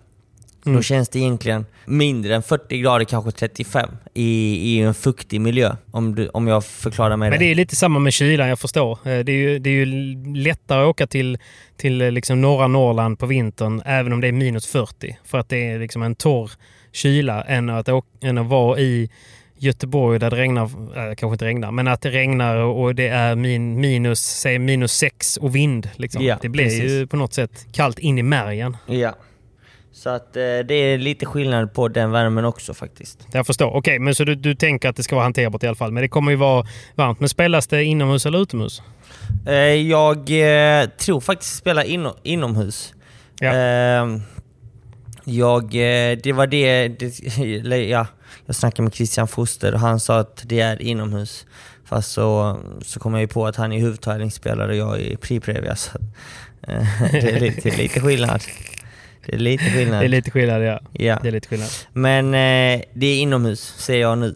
Mm. 0.67 0.77
Då 0.77 0.83
känns 0.83 1.09
det 1.09 1.19
egentligen 1.19 1.67
mindre 1.85 2.35
än 2.35 2.43
40 2.43 2.79
grader, 2.79 3.05
kanske 3.05 3.31
35 3.31 3.91
i, 4.15 4.55
i 4.55 4.81
en 4.81 4.95
fuktig 4.95 5.41
miljö. 5.41 5.77
Om, 5.91 6.15
du, 6.15 6.29
om 6.29 6.47
jag 6.49 6.65
förklarar 6.65 7.17
mig 7.17 7.31
Men 7.31 7.39
det 7.39 7.51
är 7.51 7.55
lite 7.55 7.77
samma 7.77 7.99
med 7.99 8.13
kylan, 8.13 8.49
jag 8.49 8.59
förstår. 8.59 8.93
Eh, 8.93 9.19
Det 9.19 9.33
är 9.33 9.37
ju, 9.37 9.59
det 9.59 9.71
är 9.71 9.75
ju 9.75 9.87
lättare 10.35 10.83
att 10.83 10.89
åka 10.89 11.07
till, 11.07 11.39
till 11.77 12.01
eh, 12.01 12.11
liksom 12.11 12.41
norra 12.41 12.67
Norrland 12.67 13.19
på 13.19 13.27
vintern 13.27 13.83
även 13.87 14.13
om 14.13 14.21
det 14.21 14.29
är 14.29 14.33
minus 14.33 14.67
40. 14.67 15.19
För 15.25 15.39
att 15.39 15.49
det 15.49 15.71
är 15.71 15.79
liksom 15.79 16.03
en 16.03 16.15
torr 16.15 16.51
kyla 16.93 17.43
än 17.43 17.71
att, 17.71 17.89
åka, 17.89 18.09
än 18.21 18.39
att 18.39 18.47
vara 18.47 18.79
i 18.79 19.11
Göteborg 19.59 20.19
där 20.19 20.31
det 20.31 20.37
regnar, 20.37 20.63
äh, 20.65 21.15
kanske 21.15 21.35
inte 21.35 21.45
regnar, 21.45 21.71
men 21.71 21.89
att 21.89 22.01
det 22.01 22.11
regnar 22.11 22.57
och 22.57 22.95
det 22.95 23.09
är 23.09 23.35
min, 23.35 23.81
minus, 23.81 24.21
säg 24.21 24.59
minus 24.59 24.93
6 24.93 25.37
och 25.37 25.57
vind. 25.57 25.89
Liksom. 25.97 26.23
Ja, 26.23 26.39
det 26.43 26.49
blir 26.49 26.65
ju 26.65 26.81
precis. 26.81 27.09
på 27.09 27.17
något 27.17 27.35
sätt 27.35 27.67
kallt 27.73 27.99
in 27.99 28.19
i 28.19 28.23
märgen. 28.23 28.77
Ja. 28.87 29.15
Så 29.93 30.11
att 30.11 30.37
eh, 30.37 30.43
det 30.43 30.75
är 30.75 30.99
lite 30.99 31.27
skillnad 31.27 31.73
på 31.75 31.89
den 31.89 32.11
värmen 32.11 32.45
också 32.45 32.75
faktiskt. 32.75 33.27
Jag 33.33 33.47
förstår. 33.47 33.77
Okej, 33.77 33.99
men 33.99 34.15
så 34.15 34.25
du, 34.25 34.35
du 34.35 34.55
tänker 34.55 34.89
att 34.89 34.97
det 34.97 35.03
ska 35.03 35.17
vara 35.17 35.25
hanterbart 35.25 35.63
i 35.63 35.67
alla 35.67 35.77
fall. 35.77 35.93
Men 35.93 36.03
det 36.03 36.09
kommer 36.09 36.31
ju 36.31 36.37
vara 36.37 36.67
varmt. 36.95 37.21
Men 37.21 37.29
spelas 37.29 37.67
det 37.67 37.85
inomhus 37.85 38.27
eller 38.27 38.43
utomhus? 38.43 38.83
Eh, 39.47 39.55
jag 39.75 40.19
eh, 40.81 40.89
tror 40.89 41.21
faktiskt 41.21 41.57
spela 41.57 41.85
ino, 41.85 42.17
inomhus. 42.23 42.95
Ja. 43.41 43.55
Eh, 43.55 44.19
jag, 45.25 45.65
eh, 45.65 46.19
det 46.23 46.33
var 46.33 46.47
det, 46.47 46.89
det 46.89 47.85
ja, 47.89 48.07
jag 48.47 48.57
snackade 48.57 48.83
med 48.83 48.95
Christian 48.95 49.29
Foster 49.29 49.75
och 49.75 49.81
han 49.81 50.01
sa 50.01 50.19
att 50.19 50.43
det 50.47 50.61
är 50.61 50.83
inomhus. 50.83 51.47
Fast 51.85 52.13
så, 52.13 52.59
så 52.83 53.01
kom 53.01 53.13
jag 53.15 53.21
ju 53.21 53.29
på 53.29 53.47
att 53.47 53.57
han 53.57 53.73
är 53.73 53.79
huvudtävlingsspelare 53.79 54.71
och 54.71 54.77
jag 54.77 55.01
är 55.01 55.17
pre-previa. 55.17 55.75
Så, 55.75 55.99
eh, 56.69 56.87
det, 57.13 57.31
är 57.31 57.41
lite, 57.41 57.61
det 57.61 57.75
är 57.75 57.79
lite 57.79 58.01
skillnad. 58.01 58.43
Det 59.27 59.35
är 59.35 59.39
lite 59.39 59.65
skillnad. 59.65 60.01
Det 60.01 60.07
är 60.07 60.09
lite 60.09 60.31
skillnad, 60.31 60.63
ja. 60.65 60.81
Ja. 60.93 61.19
Det 61.23 61.29
är 61.29 61.33
lite 61.33 61.49
skillnad. 61.49 61.69
Men 61.93 62.27
eh, 62.27 62.83
det 62.95 63.07
är 63.07 63.19
inomhus, 63.21 63.75
ser 63.79 63.97
jag 64.01 64.19
nu. 64.19 64.35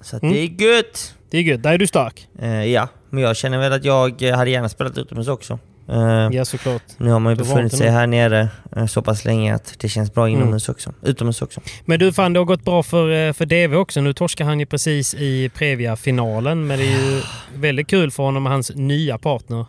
Så 0.00 0.16
Mm. 0.22 0.32
det 0.34 0.38
är 0.40 0.46
gött! 0.76 1.14
Det 1.30 1.38
är 1.38 1.42
gött. 1.42 1.62
Där 1.62 1.72
är 1.72 1.78
du 1.78 1.86
stark. 1.86 2.28
Eh, 2.42 2.64
ja, 2.64 2.88
men 3.10 3.22
jag 3.22 3.36
känner 3.36 3.58
väl 3.58 3.72
att 3.72 3.84
jag 3.84 4.22
eh, 4.22 4.36
hade 4.36 4.50
gärna 4.50 4.68
spelat 4.68 4.98
utomhus 4.98 5.28
också. 5.28 5.58
Eh, 5.88 6.28
Ja, 6.32 6.44
såklart. 6.44 6.82
Nu 6.96 7.10
har 7.10 7.18
man 7.20 7.32
ju 7.32 7.36
befunnit 7.36 7.76
sig 7.76 7.88
här 7.90 8.06
nere 8.06 8.48
eh, 8.76 8.86
så 8.86 9.02
pass 9.02 9.24
länge 9.24 9.54
att 9.54 9.74
det 9.78 9.88
känns 9.88 10.14
bra 10.14 10.28
inomhus 10.28 10.68
också. 10.68 10.92
Utomhus 11.02 11.42
också. 11.42 11.60
Men 11.84 11.98
du, 11.98 12.12
fan 12.12 12.32
det 12.32 12.40
har 12.40 12.44
gått 12.44 12.64
bra 12.64 12.82
för, 12.82 13.10
eh, 13.28 13.32
för 13.32 13.46
DV 13.46 13.74
också. 13.76 14.00
Nu 14.00 14.12
torskar 14.12 14.44
han 14.44 14.60
ju 14.60 14.66
precis 14.66 15.14
i 15.14 15.48
Previa-finalen. 15.54 16.66
Men 16.66 16.78
det 16.78 16.84
är 16.84 17.14
ju 17.14 17.20
väldigt 17.60 17.86
kul 17.88 18.10
för 18.10 18.22
honom 18.22 18.46
och 18.46 18.52
hans 18.52 18.72
nya 18.74 19.18
partner. 19.18 19.60
Att 19.60 19.66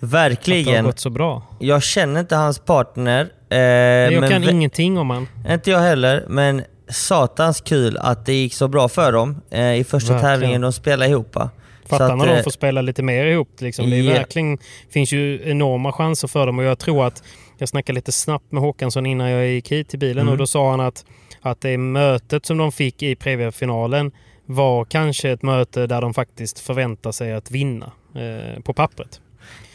det 0.00 0.06
har 0.06 0.10
Verkligen. 0.28 0.84
gått 0.84 0.98
så 0.98 1.10
bra. 1.10 1.42
Jag 1.60 1.82
känner 1.82 2.20
inte 2.20 2.36
hans 2.36 2.58
partner. 2.58 3.28
Eh, 3.50 3.58
jag 3.58 4.30
kan 4.30 4.48
ingenting 4.48 4.98
om 4.98 5.10
han. 5.10 5.28
Inte 5.48 5.70
jag 5.70 5.78
heller, 5.78 6.24
men 6.28 6.62
satans 6.88 7.60
kul 7.60 7.98
att 8.00 8.26
det 8.26 8.32
gick 8.32 8.54
så 8.54 8.68
bra 8.68 8.88
för 8.88 9.12
dem 9.12 9.42
eh, 9.50 9.74
i 9.74 9.84
första 9.84 10.12
Verkligen. 10.12 10.32
tävlingen 10.34 10.60
de 10.60 10.72
spelade 10.72 11.10
ihop. 11.10 11.28
Så 11.32 11.48
Fatta 11.88 12.04
att, 12.06 12.18
när 12.18 12.36
de 12.36 12.42
får 12.42 12.50
spela 12.50 12.82
lite 12.82 13.02
mer 13.02 13.26
ihop. 13.26 13.48
Liksom. 13.60 13.90
Det 13.90 13.96
Ja. 13.98 14.12
verkligen, 14.14 14.58
finns 14.90 15.12
ju 15.12 15.50
enorma 15.50 15.92
chanser 15.92 16.28
för 16.28 16.46
dem 16.46 16.58
och 16.58 16.64
jag 16.64 16.78
tror 16.78 17.06
att 17.06 17.22
jag 17.58 17.68
snackade 17.68 17.94
lite 17.94 18.12
snabbt 18.12 18.52
med 18.52 18.62
Håkansson 18.62 19.06
innan 19.06 19.30
jag 19.30 19.46
gick 19.48 19.72
hit 19.72 19.88
till 19.88 19.98
bilen 19.98 20.22
Mm. 20.22 20.32
och 20.32 20.38
då 20.38 20.46
sa 20.46 20.70
han 20.70 20.80
att, 20.80 21.04
att 21.40 21.60
det 21.60 21.78
mötet 21.78 22.46
som 22.46 22.56
de 22.58 22.72
fick 22.72 23.02
i 23.02 23.16
Previa-finalen 23.16 24.12
var 24.46 24.84
kanske 24.84 25.30
ett 25.30 25.42
möte 25.42 25.86
där 25.86 26.00
de 26.00 26.14
faktiskt 26.14 26.58
förväntar 26.58 27.12
sig 27.12 27.32
att 27.32 27.50
vinna 27.50 27.92
eh, 28.14 28.62
på 28.62 28.72
pappret. 28.72 29.20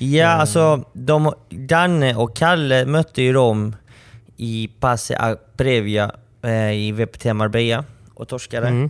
Ja, 0.04 0.28
alltså 0.28 0.84
de, 0.93 1.34
Danne 1.49 2.16
och 2.16 2.36
Kalle 2.36 2.86
mötte 2.86 3.22
ju 3.22 3.34
dem 3.34 3.76
i 4.38 4.70
Passe 4.80 5.18
a 5.20 5.36
Previa 5.58 6.12
eh, 6.43 6.72
i 6.72 6.91
VPT 6.91 7.26
Marbella 7.34 7.84
och 8.14 8.28
torskade. 8.28 8.68
Mm. 8.68 8.89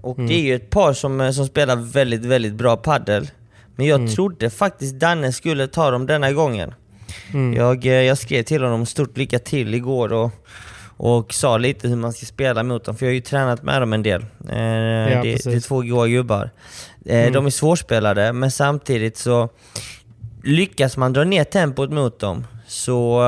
Och 0.00 0.16
det 0.16 0.34
är 0.34 0.40
ju 0.42 0.54
ett 0.54 0.70
par 0.70 0.92
som, 0.92 1.20
eh, 1.20 1.30
som 1.30 1.46
spelar 1.46 1.76
väldigt, 1.76 2.24
väldigt 2.24 2.54
bra 2.54 2.76
paddel. 2.76 3.30
Men 3.76 3.86
jag 3.86 4.00
Mm. 4.00 4.14
trodde 4.14 4.50
faktiskt 4.50 4.94
Danne 4.94 5.32
skulle 5.32 5.66
ta 5.68 5.90
dem 5.90 6.06
denna 6.06 6.32
gången. 6.32 6.74
Mm. 7.34 7.54
Jag, 7.56 7.86
eh, 7.86 7.92
jag 7.92 8.18
skrev 8.18 8.42
till 8.42 8.62
honom 8.62 8.86
stort 8.86 9.16
lycka 9.16 9.38
till 9.38 9.74
igår 9.74 10.12
och, 10.12 10.30
och 10.96 11.34
sa 11.34 11.56
lite 11.58 11.88
hur 11.88 11.96
man 11.96 12.12
ska 12.12 12.26
spela 12.26 12.62
mot 12.62 12.84
dem, 12.84 12.96
för 12.96 13.06
jag 13.06 13.10
har 13.10 13.14
ju 13.14 13.20
tränat 13.20 13.62
med 13.62 13.82
dem 13.82 13.92
en 13.92 14.02
del. 14.02 14.20
Eh, 14.22 14.26
det, 14.48 15.22
det 15.44 15.46
är 15.54 15.60
två 15.60 15.82
goa 15.82 16.08
gubbar. 16.08 16.50
Eh, 17.06 17.20
Mm. 17.20 17.32
De 17.32 17.46
är 17.46 17.50
svårspelade, 17.50 18.32
men 18.32 18.50
samtidigt 18.50 19.16
så 19.16 19.48
lyckas 20.44 20.96
man 20.96 21.12
dra 21.12 21.24
ner 21.24 21.44
tempot 21.44 21.90
mot 21.90 22.20
dem 22.20 22.46
så, 22.66 23.22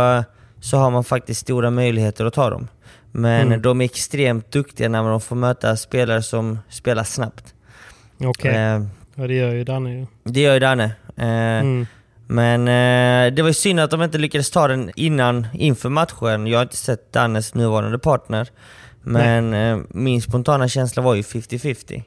så 0.60 0.76
har 0.76 0.90
man 0.90 1.04
faktiskt 1.04 1.40
stora 1.40 1.70
möjligheter 1.70 2.24
att 2.24 2.34
ta 2.34 2.50
dem. 2.50 2.68
Men 3.12 3.46
Mm. 3.46 3.62
de 3.62 3.80
är 3.80 3.84
extremt 3.84 4.52
duktiga 4.52 4.88
när 4.88 5.02
de 5.02 5.20
får 5.20 5.36
möta 5.36 5.76
spelare 5.76 6.22
som 6.22 6.58
spelar 6.68 7.04
snabbt. 7.04 7.54
Okej, 8.24 8.50
Eh, 8.56 8.82
ja, 9.14 9.26
det 9.26 9.34
gör 9.34 9.52
ju 9.52 9.64
Danne 9.64 9.92
ju. 9.98 10.06
det 10.24 10.40
gör 10.40 10.54
ju 10.54 10.60
Danne. 10.60 10.84
Eh, 11.16 11.26
Mm. 11.60 11.86
Men 12.26 12.60
eh, 12.68 13.34
det 13.34 13.42
var 13.42 13.48
ju 13.48 13.54
synd 13.54 13.80
att 13.80 13.90
de 13.90 14.02
inte 14.02 14.18
lyckades 14.18 14.50
ta 14.50 14.68
den 14.68 14.90
innan, 14.96 15.46
inför 15.54 15.88
matchen. 15.88 16.46
Jag 16.46 16.58
har 16.58 16.62
inte 16.62 16.76
sett 16.76 17.12
Dannes 17.12 17.54
nuvarande 17.54 17.98
partner. 17.98 18.48
Men 19.02 19.54
eh, 19.54 19.78
min 19.88 20.22
spontana 20.22 20.68
känsla 20.68 21.02
var 21.02 21.14
ju 21.14 21.22
50-50. 21.22 22.02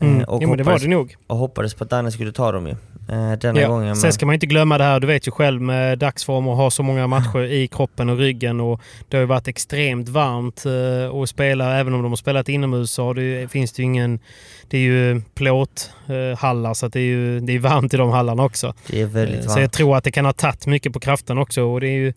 Eh, 0.00 0.08
Mm. 0.08 0.24
och, 0.24 0.42
Jo, 0.42 0.48
men 0.48 0.58
det 0.58 0.64
var 0.64 0.78
det 0.78 0.88
nog. 0.88 1.14
och 1.26 1.36
hoppades 1.36 1.74
på 1.74 1.84
att 1.84 1.90
Danne 1.90 2.10
skulle 2.12 2.32
ta 2.32 2.52
dem 2.52 2.66
ju. 2.66 2.72
Eh, 3.08 3.32
denna 3.38 3.60
Ja. 3.60 3.68
gången. 3.68 3.96
Sen 3.96 4.12
ska 4.12 4.26
man 4.26 4.34
inte 4.34 4.46
glömma 4.46 4.78
det 4.78 4.84
här, 4.84 5.00
du 5.00 5.06
vet 5.06 5.26
ju 5.26 5.30
själv 5.30 5.60
med 5.60 5.98
dagsform 5.98 6.48
och 6.48 6.56
ha 6.56 6.70
så 6.70 6.82
många 6.82 7.06
matcher 7.06 7.44
i 7.44 7.66
kroppen 7.68 8.08
och 8.08 8.18
ryggen 8.18 8.60
och 8.60 8.80
det 9.08 9.16
har 9.16 9.20
ju 9.22 9.26
varit 9.26 9.48
extremt 9.48 10.08
varmt 10.08 10.64
eh, 10.66 11.20
att 11.22 11.28
spela. 11.28 11.78
Även 11.78 11.94
om 11.94 12.02
de 12.02 12.12
har 12.12 12.16
spelat 12.16 12.48
inomhus 12.48 12.90
så 12.90 13.12
det, 13.12 13.50
finns 13.50 13.72
det 13.72 13.82
ju 13.82 13.84
ingen... 13.84 14.18
Det 14.68 14.76
är 14.78 14.82
ju 14.82 15.22
plåthallar 15.34 16.74
så 16.74 16.88
det 16.88 17.00
är 17.00 17.04
ju 17.04 17.40
det 17.40 17.52
är 17.52 17.58
varmt 17.58 17.94
i 17.94 17.96
de 17.96 18.10
hallarna 18.10 18.44
också. 18.44 18.74
Det 18.86 19.00
är 19.00 19.06
väldigt 19.06 19.34
Eh, 19.34 19.40
varmt. 19.40 19.52
Så 19.52 19.60
jag 19.60 19.72
tror 19.72 19.96
att 19.96 20.04
det 20.04 20.10
kan 20.10 20.24
ha 20.24 20.32
tagit 20.32 20.66
mycket 20.66 20.92
på 20.92 21.00
kraften 21.00 21.38
också 21.38 21.62
och 21.62 21.80
det 21.80 21.86
är 21.88 21.98
ju... 21.98 22.12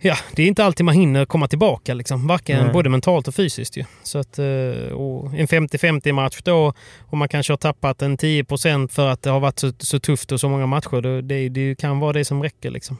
Ja, 0.00 0.16
det 0.34 0.42
är 0.42 0.46
inte 0.46 0.64
alltid 0.64 0.84
man 0.86 0.94
hinner 0.94 1.24
komma 1.24 1.48
tillbaka 1.48 1.94
liksom. 1.94 2.26
Varken 2.26 2.64
Nej. 2.64 2.72
både 2.72 2.88
mentalt 2.88 3.28
och 3.28 3.34
fysiskt 3.34 3.76
ju. 3.76 3.84
Så 4.02 4.18
att, 4.18 4.38
eh, 4.38 4.44
en 4.44 5.46
50-50 5.48 6.12
match 6.12 6.38
då 6.44 6.72
och 7.00 7.18
man 7.18 7.28
kanske 7.28 7.52
har 7.52 7.58
tappat 7.58 8.02
en 8.02 8.16
10% 8.18 8.92
för 8.92 9.08
att 9.08 9.22
det 9.22 9.30
har 9.30 9.40
varit 9.40 9.58
så, 9.58 9.72
så 9.78 9.98
tufft 10.00 10.32
och 10.32 10.40
så 10.40 10.48
många 10.48 10.66
matcher. 10.66 11.00
Det, 11.02 11.22
det, 11.22 11.48
det 11.48 11.74
kan 11.78 11.98
vara 12.00 12.12
det 12.12 12.24
som 12.24 12.42
räcker 12.42 12.70
liksom. 12.70 12.96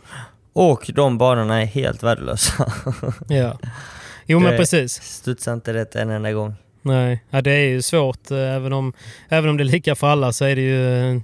Och 0.53 0.91
de 0.95 1.19
banorna 1.19 1.63
är 1.63 1.67
helt 1.67 2.03
värdelösa. 2.03 2.73
Ja. 3.29 3.59
Jo 4.27 4.39
men 4.39 4.57
precis. 4.57 4.93
Studsar 5.03 5.53
inte 5.53 5.75
rätt 5.75 5.95
en 5.95 6.11
enda 6.11 6.33
gång. 6.33 6.55
Nej, 6.83 7.25
ja, 7.31 7.41
det 7.43 7.51
är 7.53 7.69
ju 7.69 7.83
svårt. 7.83 8.31
eh, 8.31 8.39
Även 8.39 8.73
om, 8.73 8.93
även 9.29 9.51
om 9.51 9.57
det 9.57 9.63
är 9.63 9.65
lika 9.65 9.95
för 9.95 10.07
alla 10.07 10.33
så 10.33 10.45
är 10.45 10.57
det 10.57 10.63
ju 10.63 11.11
eh, 11.15 11.21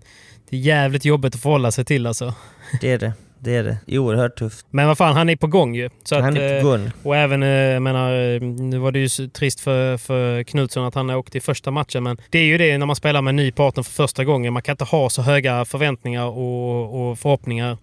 det 0.51 0.57
är 0.57 0.61
jävligt 0.61 1.05
jobbigt 1.05 1.35
att 1.35 1.41
förhålla 1.41 1.71
sig 1.71 1.85
till 1.85 2.07
alltså. 2.07 2.35
Det 2.81 2.93
är 2.93 2.99
det. 2.99 3.13
Det 3.45 3.57
är 3.57 3.65
det. 3.65 3.99
Oerhört 3.99 4.39
tufft. 4.39 4.67
Men 4.71 4.89
vad 4.89 4.99
fan, 4.99 5.17
han 5.17 5.29
är 5.29 5.37
på 5.37 5.47
gång 5.47 5.75
ju. 5.75 5.91
Så 6.05 6.21
Han 6.21 6.33
att, 6.33 6.39
är 6.39 6.57
eh, 6.57 6.63
på 6.63 6.69
gång. 6.69 6.91
Och 7.03 7.17
även, 7.17 7.43
eh, 7.43 7.81
menar, 7.81 8.35
eh, 8.35 8.41
nu 8.41 8.79
var 8.79 8.93
det 8.93 8.99
ju 8.99 9.29
trist 9.29 9.61
för, 9.61 9.97
för 9.97 10.43
Knutsson 10.43 10.85
att 10.85 10.95
han 10.95 11.11
åkte 11.11 11.39
i 11.39 11.41
första 11.41 11.71
matchen. 11.71 12.03
Men 12.03 12.17
det 12.31 12.39
är 12.39 12.45
ju 12.45 12.59
det 12.59 12.79
när 12.79 12.87
man 12.87 12.97
spelar 12.97 13.23
med 13.23 13.31
en 13.33 13.37
ny 13.37 13.53
partner 13.53 13.83
för 13.83 13.93
första 13.93 14.25
gången. 14.25 14.53
Man 14.53 14.63
kan 14.63 14.73
inte 14.73 14.85
ha 14.85 15.11
så 15.11 15.23
höga 15.23 15.65
förväntningar 15.65 16.27
och, 16.27 17.11
och 17.11 17.19
förhoppningar. 17.19 17.79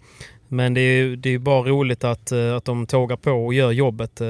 Men 0.48 0.74
det 0.74 0.80
är 0.80 0.96
ju 0.96 1.16
det 1.16 1.34
är 1.34 1.38
bara 1.38 1.62
roligt 1.62 2.04
att, 2.04 2.32
eh, 2.32 2.56
att 2.56 2.64
de 2.64 2.86
tågar 2.86 3.16
på 3.16 3.32
och 3.32 3.54
gör 3.54 3.70
jobbet. 3.70 4.20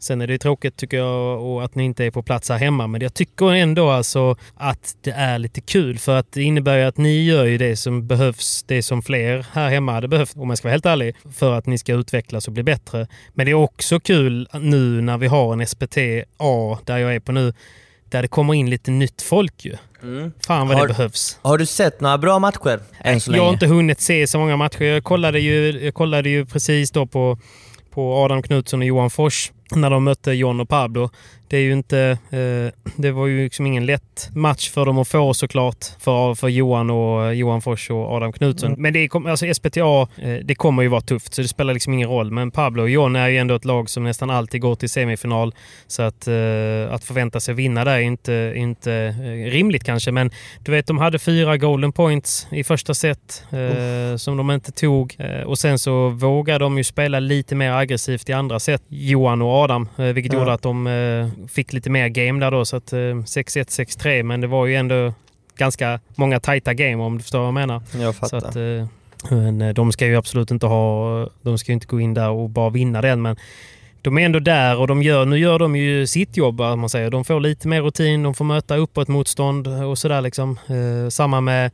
Sen 0.00 0.20
är 0.20 0.26
det 0.26 0.38
tråkigt 0.38 0.76
tycker 0.76 0.96
jag 0.96 1.42
och 1.42 1.64
att 1.64 1.74
ni 1.74 1.84
inte 1.84 2.04
är 2.04 2.10
på 2.10 2.22
plats 2.22 2.48
här 2.48 2.58
hemma. 2.58 2.86
Men 2.86 3.00
jag 3.00 3.14
tycker 3.14 3.52
ändå 3.52 3.90
alltså 3.90 4.36
att 4.56 4.96
det 5.02 5.10
är 5.10 5.38
lite 5.38 5.60
kul. 5.60 5.98
För 5.98 6.16
att 6.18 6.32
det 6.32 6.42
innebär 6.42 6.76
ju 6.78 6.84
att 6.84 6.96
ni 6.96 7.24
gör 7.24 7.44
ju 7.44 7.58
det 7.58 7.76
som 7.76 8.06
behövs. 8.06 8.62
Det 8.68 8.82
som 8.82 9.02
fler 9.02 9.46
här 9.52 9.70
hemma 9.70 9.92
hade 9.92 10.08
behövt, 10.08 10.36
om 10.36 10.48
jag 10.48 10.58
ska 10.58 10.68
vara 10.68 10.72
helt 10.72 10.86
ärlig. 10.86 11.16
För 11.34 11.52
att 11.58 11.66
ni 11.66 11.78
ska 11.78 11.92
utvecklas 11.94 12.46
och 12.48 12.52
bli 12.54 12.62
bättre. 12.62 13.06
Men 13.34 13.46
det 13.46 13.52
är 13.52 13.54
också 13.54 14.00
kul 14.00 14.48
nu 14.52 15.00
när 15.00 15.18
vi 15.18 15.26
har 15.26 15.52
en 15.52 15.66
SPT 15.66 15.96
A 16.36 16.78
där 16.84 16.98
jag 16.98 17.14
är 17.14 17.20
på 17.20 17.32
nu. 17.32 17.52
Där 18.10 18.22
det 18.22 18.28
kommer 18.28 18.54
in 18.54 18.70
lite 18.70 18.90
nytt 18.90 19.22
folk 19.22 19.64
ju. 19.64 19.76
Fan 20.46 20.68
vad 20.68 20.76
Har- 20.76 20.86
det 20.88 20.94
behövs. 20.94 21.38
Har 21.42 21.58
du 21.58 21.66
sett 21.66 22.00
några 22.00 22.18
bra 22.18 22.38
matcher 22.38 22.80
än 23.00 23.20
så 23.20 23.30
Jag 23.32 23.36
har 23.38 23.42
länge? 23.44 23.52
inte 23.52 23.66
hunnit 23.66 24.00
se 24.00 24.26
så 24.26 24.38
många 24.38 24.56
matcher. 24.56 24.82
Jag 24.84 25.04
kollade 25.04 25.40
ju, 25.40 25.84
jag 25.84 25.94
kollade 25.94 26.28
ju 26.28 26.46
precis 26.46 26.90
då 26.90 27.06
på, 27.06 27.38
på 27.90 28.14
Adam 28.16 28.42
Knutsson 28.42 28.80
och 28.80 28.86
Johan 28.86 29.10
Fors 29.10 29.52
när 29.76 29.90
de 29.90 30.04
mötte 30.04 30.32
John 30.32 30.60
och 30.60 30.68
Pablo. 30.68 31.10
Det 31.48 31.56
är 31.56 31.60
ju 31.60 31.72
inte... 31.72 32.18
Eh, 32.30 32.90
det 32.96 33.10
var 33.10 33.26
ju 33.26 33.44
liksom 33.44 33.66
ingen 33.66 33.86
lätt 33.86 34.30
match 34.34 34.70
för 34.70 34.84
dem 34.86 34.98
att 34.98 35.08
få 35.08 35.34
såklart. 35.34 35.84
För, 35.98 36.34
för 36.34 36.48
Johan 36.48 36.90
och 36.90 37.34
Johan 37.34 37.62
Fors 37.62 37.90
och 37.90 38.12
Adam 38.12 38.32
Knutsson. 38.32 38.74
Men 38.78 38.92
det 38.92 38.98
är, 39.04 39.28
alltså 39.28 39.54
SPTA, 39.54 40.00
eh, 40.16 40.34
det 40.44 40.54
kommer 40.54 40.82
ju 40.82 40.88
vara 40.88 41.00
tufft 41.00 41.34
så 41.34 41.42
det 41.42 41.48
spelar 41.48 41.74
liksom 41.74 41.92
ingen 41.92 42.08
roll. 42.08 42.30
Men 42.30 42.50
Pablo 42.50 42.82
och 42.82 42.90
John 42.90 43.16
är 43.16 43.28
ju 43.28 43.36
ändå 43.38 43.54
ett 43.54 43.64
lag 43.64 43.90
som 43.90 44.04
nästan 44.04 44.30
alltid 44.30 44.60
går 44.60 44.74
till 44.74 44.88
semifinal. 44.90 45.54
Så 45.86 46.02
att, 46.02 46.28
eh, 46.28 46.34
att 46.94 47.04
förvänta 47.04 47.40
sig 47.40 47.54
vinna 47.54 47.84
där 47.84 47.92
är 47.96 48.00
inte, 48.00 48.52
inte 48.56 48.92
eh, 48.92 49.50
rimligt 49.50 49.84
kanske. 49.84 50.12
Men 50.12 50.30
du 50.64 50.72
vet, 50.72 50.86
de 50.86 50.98
hade 50.98 51.18
fyra 51.18 51.56
golden 51.56 51.92
points 51.92 52.46
i 52.50 52.64
första 52.64 52.94
set 52.94 53.44
eh, 53.50 54.16
som 54.16 54.36
de 54.36 54.50
inte 54.50 54.72
tog. 54.72 55.16
Eh, 55.18 55.40
och 55.42 55.58
sen 55.58 55.78
så 55.78 56.08
vågade 56.08 56.58
de 56.58 56.78
ju 56.78 56.84
spela 56.84 57.20
lite 57.20 57.54
mer 57.54 57.72
aggressivt 57.72 58.28
i 58.28 58.32
andra 58.32 58.60
set, 58.60 58.82
Johan 58.88 59.42
och 59.42 59.48
Adam. 59.48 59.88
Eh, 59.98 60.04
vilket 60.04 60.32
Ja. 60.32 60.38
gjorde 60.38 60.52
att 60.52 60.62
de 60.62 60.86
eh, 60.86 61.28
fick 61.48 61.72
lite 61.72 61.90
mer 61.90 62.08
game 62.08 62.40
där 62.40 62.50
då. 62.50 62.64
Så 62.64 62.76
att 62.76 62.92
eh, 62.92 62.96
6-1, 62.96 63.24
6-3. 63.64 64.22
Men 64.22 64.40
det 64.40 64.46
var 64.46 64.66
ju 64.66 64.76
ändå 64.76 65.14
ganska 65.56 66.00
många 66.14 66.40
tajta 66.40 66.74
game 66.74 66.96
om 66.96 67.16
du 67.16 67.22
förstår 67.22 67.38
vad 67.38 67.46
jag 67.46 67.54
menar. 67.54 67.82
Jag 68.00 68.14
Så 68.14 68.20
fattar. 68.20 68.36
att, 68.48 68.56
eh, 68.56 68.86
men 69.36 69.60
eh, 69.62 69.74
de 69.74 69.92
ska 69.92 70.06
ju 70.06 70.16
absolut 70.16 70.50
inte 70.50 70.66
ha... 70.66 71.28
De 71.42 71.58
ska 71.58 71.72
ju 71.72 71.74
inte 71.74 71.86
gå 71.86 72.00
in 72.00 72.14
där 72.14 72.30
och 72.30 72.50
bara 72.50 72.70
vinna 72.70 73.02
den. 73.02 73.22
Men 73.22 73.36
de 74.02 74.18
är 74.18 74.22
ändå 74.24 74.38
där 74.38 74.78
och 74.78 74.86
de 74.86 75.02
gör, 75.02 75.24
nu 75.26 75.38
gör 75.38 75.58
de 75.58 75.76
ju 75.76 76.06
sitt 76.06 76.36
jobb. 76.36 76.60
Man 76.60 76.88
säger. 76.88 77.10
De 77.10 77.24
får 77.24 77.40
lite 77.40 77.68
mer 77.68 77.82
rutin, 77.82 78.22
de 78.22 78.34
får 78.34 78.44
möta 78.44 78.76
uppåt 78.76 79.08
motstånd 79.08 79.66
och 79.68 79.98
sådär. 79.98 80.20
Liksom. 80.20 80.58
Eh, 80.66 81.08
samma 81.08 81.40
med, 81.40 81.70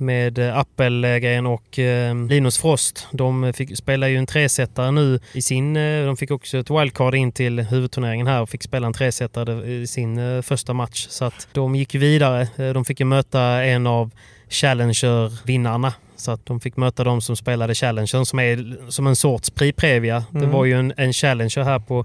med 0.00 0.38
eh, 0.38 0.58
Appelgren 0.58 1.46
och 1.46 1.78
eh, 1.78 2.14
Linus 2.28 2.58
Frost. 2.58 3.06
De 3.12 3.52
fick, 3.52 3.76
spelar 3.76 4.06
ju 4.08 4.16
en 4.16 4.26
tresetare 4.26 4.90
nu 4.90 5.20
i 5.32 5.42
sin... 5.42 5.76
Eh, 5.76 6.06
de 6.06 6.16
fick 6.16 6.30
också 6.30 6.58
ett 6.58 6.70
wildcard 6.70 7.14
in 7.14 7.32
till 7.32 7.60
huvudturneringen 7.60 8.26
här 8.26 8.40
och 8.42 8.48
fick 8.50 8.62
spela 8.62 8.86
en 8.86 8.92
tresetare 8.92 9.66
i 9.72 9.86
sin 9.86 10.42
första 10.42 10.72
match. 10.72 11.06
Så 11.10 11.24
att 11.24 11.48
de 11.52 11.74
gick 11.74 11.94
vidare. 11.94 12.48
De 12.56 12.84
fick 12.84 13.00
ju 13.00 13.06
möta 13.06 13.40
en 13.64 13.86
av 13.86 14.10
Challenger-vinnarna. 14.48 15.92
Så 16.16 16.30
att 16.30 16.46
de 16.46 16.60
fick 16.60 16.76
möta 16.76 17.04
de 17.04 17.20
som 17.20 17.36
spelade 17.36 17.74
Challenger 17.74 18.24
som 18.24 18.38
är 18.38 18.76
som 18.90 19.06
en 19.06 19.16
sorts 19.16 19.50
Prix-Previa. 19.50 20.24
Det 20.30 20.38
Mm. 20.38 20.50
var 20.50 20.64
ju 20.64 20.78
en, 20.78 20.92
en 20.96 21.12
Challenger 21.12 21.62
här 21.64 21.78
på 21.78 22.04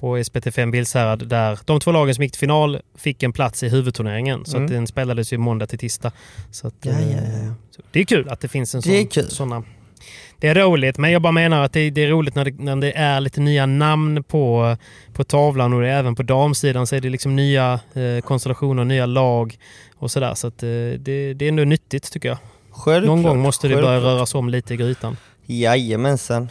på 0.00 0.16
SPT5 0.18 0.70
Bilshärad 0.70 1.28
där 1.28 1.58
de 1.64 1.80
två 1.80 1.92
lagen 1.92 2.14
som 2.14 2.24
gick 2.24 2.32
till 2.32 2.40
final 2.40 2.80
fick 2.98 3.22
en 3.22 3.32
plats 3.32 3.62
i 3.62 3.68
huvudturneringen. 3.68 4.44
Så 4.44 4.56
Mm. 4.56 4.66
att 4.66 4.72
den 4.72 4.86
spelades 4.86 5.32
ju 5.32 5.38
måndag 5.38 5.66
till 5.66 5.78
tisdag. 5.78 6.12
Så 6.50 6.66
att, 6.66 6.74
Ja, 6.82 6.92
ja, 6.92 6.98
eh, 6.98 7.44
ja. 7.46 7.54
så 7.70 7.82
det 7.92 8.00
är 8.00 8.04
kul 8.04 8.28
att 8.28 8.40
det 8.40 8.48
finns 8.48 8.74
en 8.74 8.82
sån, 8.82 8.92
Det 8.92 8.98
är 9.00 9.06
kul. 9.06 9.28
såna... 9.30 9.62
Det 10.38 10.48
är 10.48 10.54
roligt, 10.54 10.98
men 10.98 11.12
jag 11.12 11.22
bara 11.22 11.32
menar 11.32 11.64
att 11.64 11.72
det, 11.72 11.90
det 11.90 12.04
är 12.04 12.08
roligt 12.08 12.34
när 12.34 12.44
det, 12.44 12.58
när 12.58 12.76
det 12.76 12.92
är 12.92 13.20
lite 13.20 13.40
nya 13.40 13.66
namn 13.66 14.22
på, 14.24 14.76
på 15.12 15.24
tavlan 15.24 15.72
och 15.72 15.86
även 15.86 16.14
på 16.14 16.22
damsidan 16.22 16.86
så 16.86 16.96
är 16.96 17.00
det 17.00 17.08
liksom 17.10 17.36
nya 17.36 17.80
eh, 17.94 18.20
konstellationer, 18.24 18.84
nya 18.84 19.06
lag 19.06 19.58
och 19.96 20.10
sådär. 20.10 20.34
Så 20.34 20.46
att, 20.46 20.62
eh, 20.62 20.68
det, 20.98 21.34
det 21.34 21.44
är 21.44 21.48
ändå 21.48 21.64
nyttigt 21.64 22.12
tycker 22.12 22.28
jag. 22.28 22.38
Självklart, 22.70 23.06
Någon 23.06 23.22
gång 23.22 23.40
måste 23.40 23.68
det 23.68 23.74
börja 23.74 23.88
självklart. 23.88 24.12
röras 24.14 24.34
om 24.34 24.48
lite 24.48 24.74
i 24.74 24.76
grytan. 24.76 25.16
Jajamensan. 25.46 26.48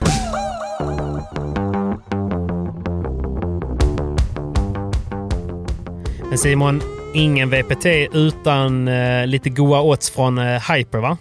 Men 6.30 6.38
Simon, 6.38 6.82
ingen 7.13 7.49
VPT 7.49 7.86
utan 8.13 8.88
eh, 8.88 9.27
lite 9.27 9.49
goa 9.49 9.82
odds 9.82 10.09
från 10.09 10.38
eh, 10.38 10.71
Hyper 10.71 10.97
va? 10.97 11.17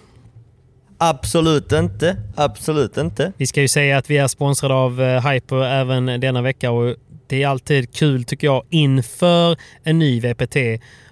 Absolut 0.98 1.72
inte. 1.72 2.16
Absolut 2.36 2.96
inte. 2.96 3.32
Vi 3.36 3.46
ska 3.46 3.60
ju 3.60 3.68
säga 3.68 3.98
att 3.98 4.10
vi 4.10 4.18
är 4.18 4.28
sponsrade 4.28 4.74
av 4.74 5.02
eh, 5.02 5.28
Hyper 5.28 5.64
även 5.64 6.20
denna 6.20 6.42
vecka 6.42 6.70
och 6.70 6.96
det 7.26 7.42
är 7.42 7.48
alltid 7.48 7.94
kul 7.94 8.24
tycker 8.24 8.46
jag 8.46 8.64
inför 8.70 9.56
en 9.82 9.98
ny 9.98 10.20
VPT 10.20 10.56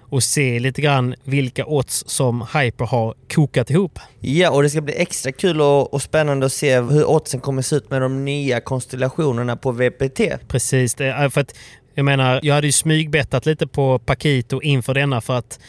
och 0.09 0.23
se 0.23 0.59
lite 0.59 0.81
grann 0.81 1.15
vilka 1.23 1.65
odds 1.65 2.03
som 2.07 2.45
Hyper 2.53 2.85
har 2.85 3.15
kokat 3.33 3.69
ihop. 3.69 3.99
Ja, 4.19 4.51
och 4.51 4.63
det 4.63 4.69
ska 4.69 4.81
bli 4.81 4.93
extra 4.97 5.31
kul 5.31 5.61
och, 5.61 5.93
och 5.93 6.01
spännande 6.01 6.45
att 6.45 6.53
se 6.53 6.81
hur 6.81 7.05
oddsen 7.05 7.39
kommer 7.39 7.61
se 7.61 7.75
ut 7.75 7.91
med 7.91 8.01
de 8.01 8.25
nya 8.25 8.61
konstellationerna 8.61 9.55
på 9.55 9.71
VPT. 9.71 10.21
Precis, 10.47 10.95
för 10.95 11.39
att 11.39 11.55
jag 11.97 12.05
menar, 12.05 12.39
jag 12.43 12.55
hade 12.55 12.67
ju 12.67 12.71
smygbettat 12.71 13.45
lite 13.45 13.67
på 13.67 13.99
Pakito 13.99 14.61
inför 14.61 14.93
denna 14.93 15.21
för 15.21 15.37
att 15.37 15.59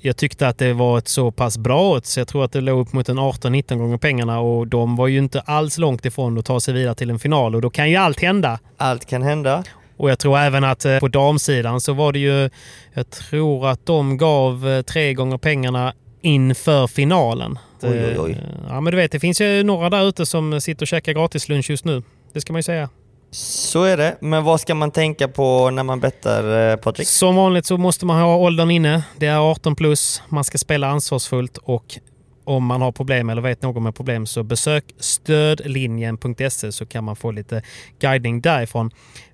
jag 0.00 0.16
tyckte 0.16 0.48
att 0.48 0.58
det 0.58 0.72
var 0.72 0.98
ett 0.98 1.08
så 1.08 1.30
pass 1.30 1.58
bra 1.58 1.90
odds. 1.92 2.18
Jag 2.18 2.28
tror 2.28 2.44
att 2.44 2.52
det 2.52 2.60
låg 2.60 2.80
upp 2.80 2.92
mot 2.92 3.08
en 3.08 3.18
18-19 3.18 3.76
gånger 3.76 3.96
pengarna 3.98 4.40
och 4.40 4.66
de 4.66 4.96
var 4.96 5.06
ju 5.06 5.18
inte 5.18 5.40
alls 5.40 5.78
långt 5.78 6.04
ifrån 6.04 6.38
att 6.38 6.44
ta 6.44 6.60
sig 6.60 6.74
vidare 6.74 6.94
till 6.94 7.10
en 7.10 7.18
final 7.18 7.54
och 7.54 7.62
då 7.62 7.70
kan 7.70 7.90
ju 7.90 7.96
allt 7.96 8.20
hända. 8.20 8.58
Allt 8.76 9.06
kan 9.06 9.22
hända. 9.22 9.64
Och 9.96 10.10
jag 10.10 10.18
tror 10.18 10.38
även 10.38 10.64
att 10.64 10.84
eh, 10.84 10.98
på 10.98 11.08
damsidan 11.08 11.80
så 11.80 11.92
var 11.92 12.12
det 12.12 12.18
ju, 12.18 12.50
jag 12.94 13.10
tror 13.10 13.68
att 13.68 13.86
de 13.86 14.16
gav 14.16 14.68
eh, 14.68 14.82
tre 14.82 15.14
gånger 15.14 15.38
pengarna 15.38 15.94
inför 16.22 16.86
finalen. 16.86 17.58
Oj, 17.82 17.90
oj, 17.90 18.16
oj. 18.18 18.30
Eh, 18.32 18.38
Ja 18.68 18.80
men 18.80 18.90
du 18.90 18.96
vet, 18.96 19.12
det 19.12 19.20
finns 19.20 19.40
ju 19.40 19.62
några 19.62 19.90
där 19.90 20.08
ute 20.08 20.26
som 20.26 20.60
sitter 20.60 20.82
och 20.84 20.88
käkar 20.88 21.12
gratislunch 21.12 21.70
just 21.70 21.84
nu. 21.84 22.02
Det 22.32 22.40
ska 22.40 22.52
man 22.52 22.58
ju 22.58 22.62
säga. 22.62 22.88
Så 23.32 23.82
är 23.82 23.96
det. 23.96 24.16
Men 24.20 24.44
vad 24.44 24.60
ska 24.60 24.74
man 24.74 24.90
tänka 24.90 25.28
på 25.28 25.70
när 25.70 25.82
man 25.82 26.00
bettar, 26.00 26.70
eh, 26.70 26.76
Patrik? 26.76 27.08
Som 27.08 27.36
vanligt 27.36 27.66
så 27.66 27.76
måste 27.76 28.06
man 28.06 28.20
ha 28.20 28.36
åldern 28.36 28.70
inne. 28.70 29.02
Det 29.16 29.26
är 29.26 29.38
18 29.50 29.76
plus. 29.76 30.22
Man 30.28 30.44
ska 30.44 30.58
spela 30.58 30.88
ansvarsfullt 30.88 31.56
och 31.58 31.98
om 32.44 32.64
man 32.64 32.82
har 32.82 32.92
problem 32.92 33.30
eller 33.30 33.42
vet 33.42 33.62
någon 33.62 33.82
med 33.82 33.94
problem 33.94 34.26
så 34.26 34.42
besök 34.42 34.84
stödlinjen.se 34.98 36.72
så 36.72 36.86
kan 36.86 37.04
man 37.04 37.16
få 37.16 37.30
lite 37.30 37.62
guidning 37.98 38.40
därifrån. 38.40 38.90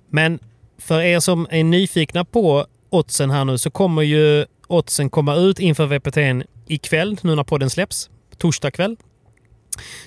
Men 0.09 0.39
för 0.77 1.01
er 1.01 1.19
som 1.19 1.47
är 1.49 1.63
nyfikna 1.63 2.25
på 2.25 2.65
oddsen 2.89 3.31
här 3.31 3.45
nu 3.45 3.57
så 3.57 3.69
kommer 3.69 4.01
ju 4.01 4.45
oddsen 4.67 5.09
komma 5.09 5.35
ut 5.35 5.59
inför 5.59 5.85
VPT 5.85 6.45
ikväll 6.67 7.17
nu 7.21 7.35
när 7.35 7.43
podden 7.43 7.69
släpps. 7.69 8.09
Torsdag 8.37 8.71
kväll. 8.71 8.97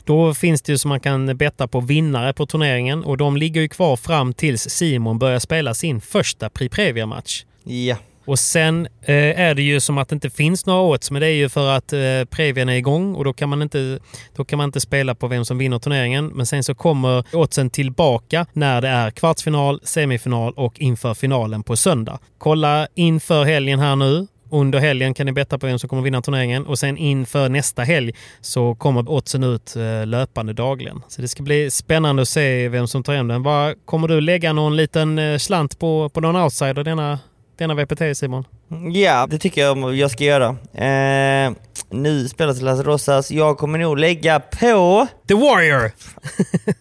Då 0.05 0.35
finns 0.35 0.62
det 0.62 0.73
ju 0.73 0.79
som 0.79 0.89
man 0.89 1.01
kan 1.01 1.37
betta 1.37 1.68
på 1.68 1.81
vinnare 1.81 2.33
på 2.33 2.47
turneringen 2.47 3.05
och 3.05 3.16
de 3.16 3.37
ligger 3.37 3.61
ju 3.61 3.68
kvar 3.68 3.97
fram 3.97 4.35
tills 4.35 4.71
Simon 4.71 5.18
börjar 5.18 5.39
spela 5.39 5.75
sin 5.75 6.01
första 6.01 6.51
Prix 6.51 6.75
Previa-match. 6.75 7.45
Ja. 7.64 7.97
Och 8.25 8.39
sen 8.39 8.89
eh, 9.03 9.41
är 9.41 9.55
det 9.55 9.62
ju 9.62 9.81
som 9.81 9.99
att 9.99 10.09
det 10.09 10.14
inte 10.14 10.31
finns 10.31 10.66
några 10.66 10.81
odds, 10.81 11.11
men 11.11 11.21
det 11.21 11.27
är 11.27 11.35
ju 11.35 11.49
för 11.49 11.68
att 11.68 11.93
eh, 11.93 12.25
Previan 12.31 12.68
är 12.68 12.75
igång 12.75 13.14
och 13.14 13.25
då 13.25 13.33
kan, 13.33 13.49
man 13.49 13.62
inte, 13.62 13.99
då 14.37 14.45
kan 14.45 14.57
man 14.57 14.68
inte 14.68 14.81
spela 14.81 15.14
på 15.14 15.27
vem 15.27 15.45
som 15.45 15.59
vinner 15.59 15.79
turneringen. 15.79 16.27
Men 16.27 16.47
sen 16.47 16.64
så 16.64 16.75
kommer 16.75 17.25
oddsen 17.37 17.71
tillbaka 17.71 18.47
när 18.53 18.81
det 18.81 18.89
är 18.89 19.11
kvartsfinal, 19.11 19.81
semifinal 19.85 20.53
och 20.57 20.81
inför 20.81 21.14
finalen 21.14 21.62
på 21.62 21.77
söndag. 21.77 22.18
Kolla 22.39 22.89
inför 22.95 23.45
helgen 23.45 23.79
här 23.79 23.97
nu. 23.97 24.27
Under 24.51 24.78
helgen 24.78 25.14
kan 25.14 25.26
ni 25.26 25.32
betta 25.32 25.59
på 25.59 25.66
vem 25.66 25.78
som 25.78 25.88
kommer 25.88 26.03
vinna 26.03 26.22
turneringen 26.22 26.66
och 26.66 26.78
sen 26.78 26.96
inför 26.96 27.48
nästa 27.48 27.82
helg 27.82 28.12
så 28.40 28.74
kommer 28.74 29.11
oddsen 29.11 29.44
ut 29.44 29.76
eh, 29.76 30.07
löpande 30.07 30.53
dagligen. 30.53 31.03
Så 31.09 31.22
det 31.22 31.28
ska 31.28 31.42
bli 31.42 31.70
spännande 31.70 32.22
att 32.22 32.28
se 32.28 32.68
vem 32.68 32.86
som 32.86 33.03
tar 33.03 33.14
hem 33.14 33.28
den. 33.28 33.42
Var, 33.42 33.74
kommer 33.84 34.09
du 34.09 34.20
lägga 34.20 34.53
någon 34.53 34.76
liten 34.76 35.18
eh, 35.18 35.38
slant 35.38 35.78
på, 35.78 36.09
på 36.09 36.20
någon 36.20 36.36
outsider 36.36 36.84
denna, 36.84 37.18
denna 37.61 37.75
VPT 37.75 38.17
Simon? 38.19 38.45
Ja, 38.93 39.27
det 39.31 39.39
tycker 39.39 39.61
jag 39.61 39.95
jag 39.95 40.11
ska 40.11 40.25
göra. 40.25 40.49
Eh, 40.75 41.53
nu 41.91 42.29
spelas 42.29 42.61
Las 42.61 42.81
Rosas. 42.81 43.31
Jag 43.31 43.59
kommer 43.59 43.79
nog 43.79 43.99
lägga 43.99 44.41
på... 44.41 45.07
The 45.29 45.35
Warrior! 45.35 45.91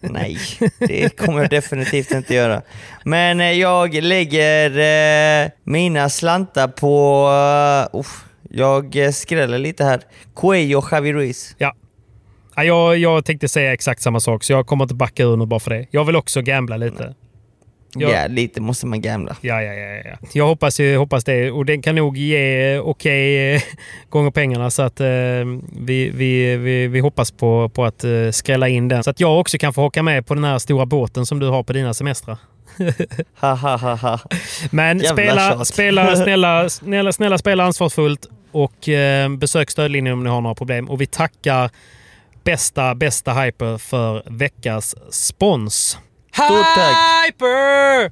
Nej, 0.00 0.38
det 0.78 1.16
kommer 1.16 1.40
jag 1.40 1.50
definitivt 1.50 2.10
inte 2.10 2.34
göra. 2.34 2.62
Men 3.04 3.40
eh, 3.40 3.52
jag 3.52 3.94
lägger 3.94 4.70
eh, 5.44 5.50
mina 5.64 6.08
slantar 6.08 6.68
på... 6.68 7.26
Uh, 7.94 8.06
jag 8.50 9.14
skräller 9.14 9.58
lite 9.58 9.84
här. 9.84 10.00
Cuello 10.36 10.82
Javi 10.90 11.12
Ruiz. 11.12 11.54
Ja. 11.58 11.74
Ja, 12.56 12.64
jag, 12.64 12.98
jag 12.98 13.24
tänkte 13.24 13.48
säga 13.48 13.72
exakt 13.72 14.02
samma 14.02 14.20
sak, 14.20 14.44
så 14.44 14.52
jag 14.52 14.66
kommer 14.66 14.84
inte 14.84 14.94
backa 14.94 15.22
ur 15.22 15.36
nu 15.36 15.46
bara 15.46 15.60
för 15.60 15.70
det. 15.70 15.86
Jag 15.90 16.04
vill 16.04 16.16
också 16.16 16.42
gambla 16.42 16.76
lite. 16.76 17.14
Ja, 17.94 18.10
Ja. 18.10 18.26
lite 18.26 18.60
måste 18.60 18.86
man 18.86 19.00
gambla. 19.00 19.36
Ja, 19.40 19.62
ja, 19.62 19.72
ja, 19.72 20.02
ja. 20.10 20.16
Jag 20.32 20.46
hoppas, 20.46 20.80
jag 20.80 20.98
hoppas 20.98 21.24
det. 21.24 21.50
Och 21.50 21.66
den 21.66 21.82
kan 21.82 21.94
nog 21.94 22.16
ge 22.16 22.78
okej 22.78 23.54
eh, 23.54 23.62
gånger 24.08 24.30
pengarna. 24.30 24.70
Så 24.70 24.82
att 24.82 25.00
eh, 25.00 25.06
vi, 25.72 26.10
vi, 26.14 26.56
vi, 26.56 26.86
vi 26.88 27.00
hoppas 27.00 27.30
på, 27.30 27.68
på 27.68 27.84
att 27.84 28.04
eh, 28.04 28.30
skrälla 28.32 28.68
in 28.68 28.88
den. 28.88 29.04
Så 29.04 29.10
att 29.10 29.20
jag 29.20 29.40
också 29.40 29.58
kan 29.58 29.72
få 29.72 29.84
åka 29.84 30.02
med 30.02 30.26
på 30.26 30.34
den 30.34 30.44
här 30.44 30.58
stora 30.58 30.86
båten 30.86 31.26
som 31.26 31.38
du 31.38 31.46
har 31.48 31.62
på 31.62 31.72
dina 31.72 31.94
semestrar. 31.94 32.36
Ha, 33.40 33.54
ha, 33.54 33.76
ha, 33.76 33.94
ha. 33.94 34.18
Men 34.70 34.98
Jävla 34.98 35.12
spela, 35.14 35.50
tjat. 35.50 35.66
spela, 35.66 36.16
snälla, 36.24 36.68
snälla, 36.68 37.12
snälla 37.12 37.38
spela 37.38 37.64
ansvarsfullt 37.64 38.26
och 38.52 38.88
eh, 38.88 39.28
besök 39.36 39.70
stödlinjen 39.70 40.12
om 40.14 40.24
ni 40.24 40.30
har 40.30 40.40
några 40.40 40.54
problem. 40.54 40.90
Och 40.90 41.00
vi 41.00 41.06
tackar 41.06 41.70
bästa, 42.44 42.94
bästa 42.94 43.32
Hyper 43.34 43.78
för 43.78 44.22
veckans 44.26 44.94
spons. 45.10 45.98
Stort 46.32 46.66
tack! 46.74 46.96
Hyper! 47.26 48.10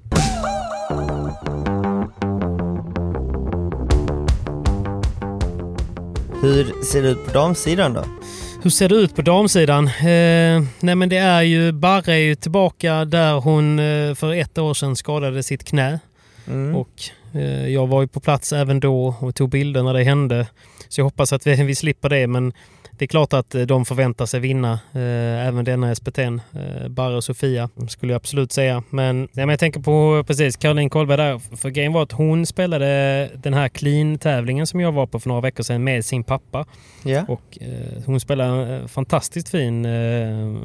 Hur 6.42 6.82
ser 6.84 7.02
det 7.02 7.08
ut 7.08 7.26
på 7.26 7.32
damsidan 7.32 7.94
då? 7.94 8.04
Hur 8.62 8.70
ser 8.70 8.88
det 8.88 8.94
ut 8.94 9.16
på 9.16 9.22
damsidan? 9.22 9.86
Eh, 9.86 10.62
nej 10.80 10.94
men 10.94 11.08
det 11.08 11.16
är 11.16 11.42
ju, 11.42 11.72
Barre 11.72 12.12
är 12.12 12.18
ju 12.18 12.34
tillbaka 12.34 13.04
där 13.04 13.34
hon 13.34 13.78
eh, 13.78 14.14
för 14.14 14.34
ett 14.34 14.58
år 14.58 14.74
sedan 14.74 14.96
skadade 14.96 15.42
sitt 15.42 15.64
knä. 15.64 16.00
Mm. 16.46 16.76
Och 16.76 16.90
eh, 17.34 17.68
jag 17.68 17.86
var 17.86 18.00
ju 18.00 18.08
på 18.08 18.20
plats 18.20 18.52
även 18.52 18.80
då 18.80 19.14
och 19.20 19.34
tog 19.34 19.50
bilder 19.50 19.82
när 19.82 19.94
det 19.94 20.04
hände. 20.04 20.46
Så 20.88 21.00
jag 21.00 21.04
hoppas 21.04 21.32
att 21.32 21.46
vi, 21.46 21.64
vi 21.64 21.74
slipper 21.74 22.08
det. 22.08 22.26
Men 22.26 22.52
det 22.98 23.04
är 23.04 23.06
klart 23.06 23.32
att 23.32 23.54
eh, 23.54 23.62
de 23.62 23.84
förväntar 23.84 24.26
sig 24.26 24.40
vinna 24.40 24.72
eh, 24.92 25.46
även 25.48 25.64
denna 25.64 25.94
SPT'n. 25.94 26.40
Eh, 26.52 26.88
Barre 26.88 27.16
och 27.16 27.24
Sofia 27.24 27.68
skulle 27.88 28.12
jag 28.12 28.16
absolut 28.16 28.52
säga. 28.52 28.82
Men, 28.90 29.18
nej, 29.20 29.28
men 29.32 29.48
jag 29.48 29.58
tänker 29.58 29.80
på 29.80 30.24
precis 30.26 30.56
Caroline 30.56 30.90
Kolberg 30.90 31.16
där. 31.16 31.56
För 31.56 31.70
grejen 31.70 31.92
var 31.92 32.02
att 32.02 32.12
hon 32.12 32.46
spelade 32.46 33.30
den 33.34 33.54
här 33.54 33.68
clean-tävlingen 33.68 34.66
som 34.66 34.80
jag 34.80 34.92
var 34.92 35.06
på 35.06 35.20
för 35.20 35.28
några 35.28 35.40
veckor 35.40 35.62
sedan 35.62 35.84
med 35.84 36.04
sin 36.04 36.24
pappa. 36.24 36.66
Ja. 37.04 37.24
Och 37.28 37.58
eh, 37.60 38.02
hon 38.06 38.20
spelar 38.20 38.48
en 38.48 38.80
eh, 38.80 38.86
fantastiskt 38.86 39.48
fin 39.48 39.84
eh, 39.84 40.56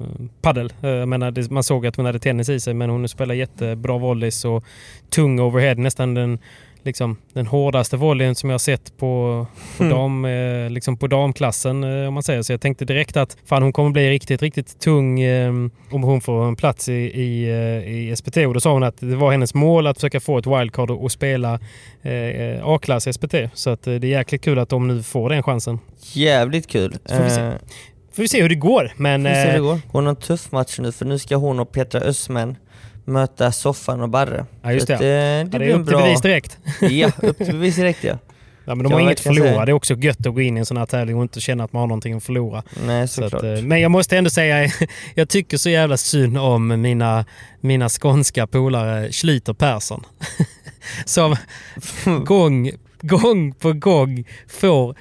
paddel. 0.41 0.73
Eh, 0.81 1.05
menar, 1.05 1.31
det, 1.31 1.51
man 1.51 1.63
såg 1.63 1.88
att 1.88 1.95
hon 1.95 2.05
hade 2.05 2.19
tennis 2.19 2.49
i 2.49 2.59
sig 2.59 2.73
men 2.73 2.89
hon 2.89 3.09
spelar 3.09 3.36
jättebra 3.36 3.97
volleys 3.97 4.45
och 4.45 4.63
tung 5.09 5.39
overhead. 5.39 5.75
Nästan 5.75 6.13
den 6.13 6.39
liksom, 6.84 7.17
den 7.34 7.47
hårdaste 7.47 7.97
volleyn 7.97 8.36
som 8.36 8.49
jag 8.49 8.53
har 8.53 8.59
sett 8.59 8.97
på, 8.97 9.45
på, 9.77 9.84
Mm. 9.84 9.97
dam, 9.97 10.25
eh, 10.25 10.69
liksom 10.69 10.97
på 10.97 11.07
damklassen 11.07 11.84
eh, 11.84 12.07
om 12.07 12.13
man 12.13 12.23
säger. 12.23 12.41
Så 12.41 12.53
jag 12.53 12.61
tänkte 12.61 12.86
direkt 12.86 13.17
att 13.17 13.38
fan 13.45 13.63
hon 13.63 13.73
kommer 13.73 13.89
bli 13.89 14.09
riktigt, 14.09 14.41
riktigt 14.41 14.79
tung 14.79 15.19
eh, 15.21 15.49
om 15.91 16.03
hon 16.03 16.21
får 16.21 16.47
en 16.47 16.55
plats 16.55 16.89
i, 16.89 16.93
i, 16.93 17.49
eh, 17.49 17.93
i 17.93 18.15
SPT. 18.15 18.38
Och 18.38 18.53
då 18.53 18.59
sa 18.59 18.73
hon 18.73 18.84
att 18.84 18.97
det 18.97 19.15
var 19.15 19.31
hennes 19.31 19.53
mål 19.53 19.88
att 19.88 19.97
försöka 19.97 20.19
få 20.19 20.38
ett 20.38 20.47
wildcard 20.47 20.91
och, 20.91 21.03
och 21.03 21.11
spela 21.11 21.59
eh, 22.01 22.67
A-klass 22.67 23.07
i 23.07 23.13
SPT. 23.13 23.36
Så 23.53 23.69
att 23.69 23.88
eh, 23.88 23.93
det 23.95 24.07
är 24.07 24.09
jäkligt 24.17 24.41
kul 24.43 24.59
att 24.59 24.69
de 24.69 24.88
nu 24.88 25.03
får 25.03 25.29
den 25.29 25.43
chansen. 25.43 25.79
Jävligt 26.13 26.67
kul. 26.67 26.97
Får 27.09 27.23
vi 28.19 28.27
se. 28.27 28.38
Eh, 28.38 28.41
hur 28.43 28.49
det 28.49 28.55
går. 28.55 28.91
Men 28.97 29.23
får 29.23 29.29
vi 29.29 29.36
se 29.36 29.41
hur 29.41 29.51
det 29.51 29.57
eh, 29.57 29.63
går. 29.63 29.79
Hon 29.88 30.03
har 30.05 30.09
en 30.09 30.15
tuff 30.15 30.51
match 30.51 30.79
nu 30.79 30.91
för 30.91 31.05
nu 31.05 31.19
ska 31.19 31.36
hon 31.36 31.59
och 31.59 31.71
Petra 31.71 32.01
Östman 32.01 32.55
möta 33.06 33.51
Soffan 33.51 34.01
och 34.01 34.10
Barre. 34.10 34.45
Ja, 34.62 34.72
just 34.74 34.88
Så 34.88 34.93
att, 34.93 34.99
det. 34.99 35.08
eh, 35.08 35.14
ja, 35.38 35.43
det 35.43 35.58
det 35.58 35.66
är 35.66 35.70
upp 35.70 35.86
till 35.88 35.95
bra... 35.95 36.04
bevis 36.04 36.22
direkt. 36.22 36.58
Ja, 36.82 37.12
upp 37.22 37.38
till 37.38 37.54
bevis 37.54 37.76
direkt 37.76 38.04
ja. 38.04 38.18
Ja, 38.66 38.76
men 38.76 38.84
de 38.84 38.93
har 38.93 38.99
inget 38.99 39.12
att 39.18 39.20
förlora. 39.20 39.47
säga. 39.49 39.66
Det 39.66 39.72
är 39.72 39.74
också 39.74 39.93
gött 39.95 40.26
att 40.28 40.34
gå 40.34 40.41
in 40.41 40.58
i 40.58 40.60
en 40.60 40.66
sån 40.66 40.78
här 40.78 40.86
tävling 40.86 41.18
och 41.18 41.22
inte 41.24 41.39
känna 41.41 41.64
att 41.64 41.74
man 41.74 41.80
har 41.80 41.88
någonting 41.88 42.14
att 42.14 42.24
förlora. 42.24 42.64
Nej, 42.86 43.08
Så 43.08 43.22
såklart. 43.22 43.43
eh, 43.43 43.62
men 43.64 43.82
jag 43.82 43.91
måste 43.91 44.18
ändå 44.18 44.30
säga, 44.30 44.72
jag 45.16 45.30
tycker 45.30 45.58
så 45.58 45.70
jävla 45.70 45.97
synd 45.97 46.38
om 46.38 46.82
mina, 46.82 47.26
mina 47.62 47.89
skånska 47.89 48.47
polare 48.47 49.08
Schlüter 49.08 49.54
Persson. 49.54 50.04
Som 51.06 51.36
gång, 52.26 52.72
gång 53.01 53.54
på 53.54 53.74
gång 53.74 54.24
får 54.47 54.95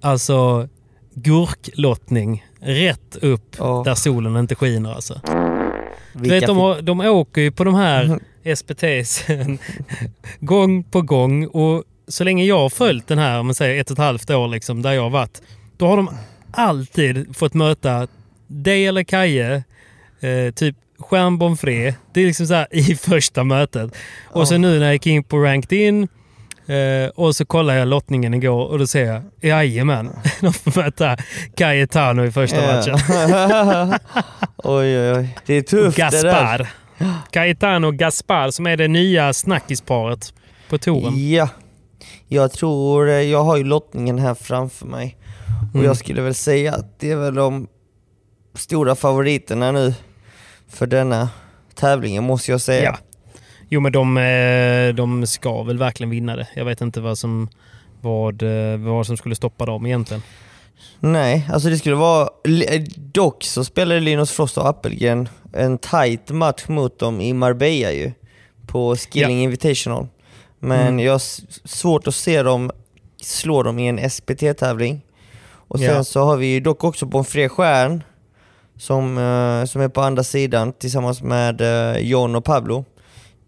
alltså 0.00 0.68
gurklottning 1.14 2.44
rätt 2.60 3.16
upp 3.22 3.56
Ja. 3.58 3.82
där 3.84 3.94
solen 3.94 4.36
inte 4.36 4.54
skiner 4.54 4.94
alltså. 4.94 5.20
Vilka 6.20 6.34
vet, 6.34 6.46
de, 6.46 6.56
har, 6.56 6.82
de 6.82 7.00
åker 7.00 7.40
ju 7.40 7.50
på 7.50 7.64
de 7.64 7.74
här 7.74 8.18
SPTs 8.56 9.24
gång 10.40 10.84
på 10.84 11.02
gång 11.02 11.46
och 11.46 11.84
så 12.08 12.24
länge 12.24 12.44
jag 12.44 12.58
har 12.58 12.68
följt 12.68 13.06
den 13.06 13.18
här, 13.18 13.40
om 13.40 13.46
man 13.46 13.54
säger 13.54 13.80
ett 13.80 13.90
och 13.90 13.94
ett 13.94 14.04
halvt 14.04 14.30
år 14.30 14.48
liksom, 14.48 14.82
där 14.82 14.92
jag 14.92 15.02
har 15.02 15.10
varit, 15.10 15.42
då 15.76 15.86
har 15.86 15.96
de 15.96 16.10
alltid 16.50 17.36
fått 17.36 17.54
möta 17.54 18.08
dig 18.46 18.86
eller 18.86 19.02
Kaje, 19.02 19.62
eh, 20.20 20.54
typ 20.54 20.76
stjärnbomfré. 20.98 21.94
Det 22.12 22.20
är 22.20 22.26
liksom 22.26 22.46
så 22.46 22.54
här 22.54 22.66
i 22.70 22.82
första 22.96 23.44
mötet. 23.44 23.94
Och 24.26 24.48
så 24.48 24.58
nu 24.58 24.78
när 24.78 24.86
jag 24.86 24.92
gick 24.92 25.06
in 25.06 25.24
på 25.24 25.38
Ranked 25.38 25.78
In 25.78 26.08
eh, 26.68 27.08
och 27.14 27.36
så 27.36 27.44
kollade 27.44 27.78
jag 27.78 27.88
lottningen 27.88 28.34
igår 28.34 28.64
och 28.66 28.78
då 28.78 28.86
ser 28.86 29.04
jag, 29.04 29.22
jajamän, 29.40 30.10
de 30.40 30.52
får 30.52 30.80
möta 30.82 31.16
Cayetano 31.54 32.24
i 32.24 32.30
första 32.32 32.56
Ja. 32.64 32.76
matchen. 32.76 32.98
oj, 34.56 35.00
oj, 35.00 35.12
oj. 35.12 35.38
Det 35.46 35.54
är 35.54 35.62
tufft 35.62 35.96
det 35.96 36.02
där. 36.22 36.58
Gaspar. 36.58 36.68
Cayetano 37.30 37.86
och 37.86 37.94
Gaspar 37.96 38.50
som 38.50 38.66
är 38.66 38.76
det 38.76 38.88
nya 38.88 39.32
snackisparet 39.32 40.34
på 40.68 40.78
touren. 40.78 41.30
Ja. 41.30 41.48
Jag 42.28 42.52
tror, 42.52 43.08
eh, 43.08 43.14
jag 43.14 43.44
har 43.44 43.56
ju 43.56 43.64
lottningen 43.64 44.18
här 44.18 44.34
framför 44.34 44.86
mig. 44.86 45.16
Och 45.68 45.74
Mm. 45.74 45.86
jag 45.86 45.96
skulle 45.96 46.22
väl 46.22 46.34
säga 46.34 46.74
att 46.74 47.00
det 47.00 47.10
är 47.10 47.16
väl 47.16 47.34
de 47.34 47.66
stora 48.54 48.94
favoriterna 48.94 49.72
nu 49.72 49.94
för 50.68 50.86
denna 50.86 51.28
tävlingen 51.74 52.24
måste 52.24 52.50
jag 52.50 52.60
säga. 52.60 52.84
Ja. 52.84 52.96
Jo 53.68 53.80
men 53.80 53.92
de, 53.92 54.16
eh, 54.16 54.94
de 54.94 55.26
ska 55.26 55.62
väl 55.62 55.78
verkligen 55.78 56.10
vinna 56.10 56.36
det. 56.36 56.48
Jag 56.54 56.64
vet 56.64 56.80
inte 56.80 57.00
vad 57.00 57.18
som, 57.18 57.48
vad, 58.00 58.42
eh, 58.42 58.78
vad 58.78 59.06
som 59.06 59.16
skulle 59.16 59.34
stoppa 59.34 59.66
dem 59.66 59.86
egentligen. 59.86 60.22
Nej, 61.00 61.48
alltså 61.52 61.68
det 61.68 61.78
skulle 61.78 61.94
vara... 61.94 62.28
Dock 62.96 63.44
så 63.44 63.64
spelade 63.64 64.00
Linus 64.00 64.30
Frost 64.30 64.58
och 64.58 64.68
Appelgren 64.68 65.28
en 65.52 65.78
tight 65.78 66.30
match 66.30 66.64
mot 66.68 66.98
dem 66.98 67.20
i 67.20 67.32
Marbella 67.32 67.92
ju. 67.92 68.12
På 68.66 68.96
Skilling 68.96 69.42
Invitational. 69.42 70.06
Men 70.58 70.80
Mm. 70.80 70.98
jag 70.98 71.12
har 71.12 71.22
svårt 71.68 72.06
att 72.06 72.14
se 72.14 72.42
dem 72.42 72.70
slå 73.22 73.62
dem 73.62 73.78
i 73.78 73.88
en 73.88 74.10
SPT-tävling. 74.10 75.00
Och 75.50 75.78
sen 75.78 75.94
Ja. 75.94 76.04
så 76.04 76.24
har 76.24 76.36
vi 76.36 76.46
ju 76.46 76.60
dock 76.60 76.84
också 76.84 77.06
Bonfré 77.06 77.48
Stjärn 77.48 78.02
som, 78.78 79.18
eh, 79.18 79.64
som 79.64 79.80
är 79.82 79.88
på 79.88 80.00
andra 80.00 80.24
sidan 80.24 80.72
tillsammans 80.72 81.22
med 81.22 81.60
eh, 81.60 81.98
John 81.98 82.34
och 82.36 82.44
Pablo. 82.44 82.84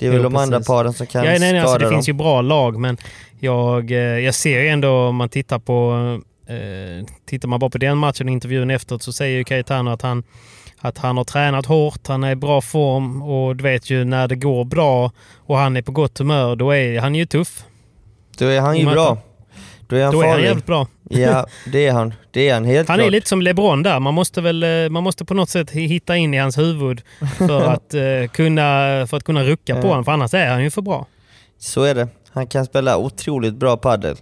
Det 0.00 0.06
är 0.06 0.10
väl 0.10 0.22
de 0.22 0.36
andra 0.36 0.58
precis. 0.58 0.66
paren 0.68 0.92
som 0.92 1.06
kan 1.06 1.24
Ja, 1.24 1.30
nej, 1.30 1.40
nej, 1.40 1.48
skada 1.50 1.62
alltså, 1.62 1.78
det 1.78 1.84
dem. 1.84 1.92
finns 1.92 2.08
ju 2.08 2.12
bra 2.12 2.42
lag 2.42 2.78
men 2.78 2.96
jag, 3.38 3.90
eh, 3.90 3.98
jag 3.98 4.34
ser 4.34 4.60
ju 4.60 4.68
ändå 4.68 4.90
om 4.90 5.16
man 5.16 5.28
tittar 5.28 5.58
på 5.58 5.94
eh, 6.48 7.06
Tittar 7.26 7.48
man 7.48 7.60
bara 7.60 7.70
på 7.70 7.78
den 7.78 7.98
matchen 7.98 8.26
och 8.26 8.32
intervjun 8.32 8.70
efteråt 8.70 9.02
så 9.02 9.12
säger 9.12 9.38
ju 9.38 9.44
Cayetano 9.44 9.90
att 9.90 10.02
han 10.02 10.22
att 10.82 10.98
han 10.98 11.16
har 11.16 11.24
tränat 11.24 11.66
hårt, 11.66 12.06
han 12.06 12.24
är 12.24 12.30
i 12.30 12.36
bra 12.36 12.60
form 12.60 13.22
och 13.22 13.56
du 13.56 13.64
vet 13.64 13.90
ju 13.90 14.04
när 14.04 14.28
det 14.28 14.36
går 14.36 14.64
bra 14.64 15.12
och 15.36 15.56
han 15.56 15.76
är 15.76 15.82
på 15.82 15.92
gott 15.92 16.18
humör, 16.18 16.56
då 16.56 16.70
är 16.74 17.00
han 17.00 17.14
ju 17.14 17.26
tuff. 17.26 17.64
Då 18.38 18.46
är 18.46 18.60
han 18.60 18.78
ju 18.78 18.84
bra. 18.86 19.18
Då 19.90 19.96
är 19.96 20.04
han 20.04 20.12
Då 20.12 20.20
är 20.22 20.26
han 20.26 20.32
farlig. 20.32 20.46
jävligt 20.46 20.66
bra. 20.66 20.86
Ja, 21.10 21.46
det 21.72 21.86
är 21.86 21.92
han. 21.92 22.14
Det 22.30 22.48
är 22.48 22.54
han 22.54 22.64
helt 22.64 22.88
Han 22.88 22.96
klart. 22.98 23.06
är 23.06 23.10
lite 23.10 23.28
som 23.28 23.42
LeBron 23.42 23.82
där. 23.82 24.00
Man 24.00 24.14
måste, 24.14 24.40
väl, 24.40 24.62
eh, 24.62 24.88
man 24.90 25.02
måste 25.02 25.24
på 25.24 25.34
något 25.34 25.50
sätt 25.50 25.70
hitta 25.70 26.16
in 26.16 26.34
i 26.34 26.38
hans 26.38 26.58
huvud 26.58 27.02
för 27.38 27.62
att, 27.72 27.94
eh, 27.94 28.30
kunna, 28.32 28.62
för 29.06 29.16
att 29.16 29.24
kunna 29.24 29.44
rucka 29.44 29.74
på 29.74 29.80
Ja. 29.86 29.88
honom. 29.90 30.04
För 30.04 30.12
annars 30.12 30.34
är 30.34 30.50
han 30.50 30.62
ju 30.62 30.70
för 30.70 30.82
bra. 30.82 31.06
Så 31.58 31.82
är 31.82 31.94
det. 31.94 32.08
Han 32.32 32.46
kan 32.46 32.64
spela 32.64 32.96
otroligt 32.96 33.54
bra 33.54 33.76
padel 33.76 34.16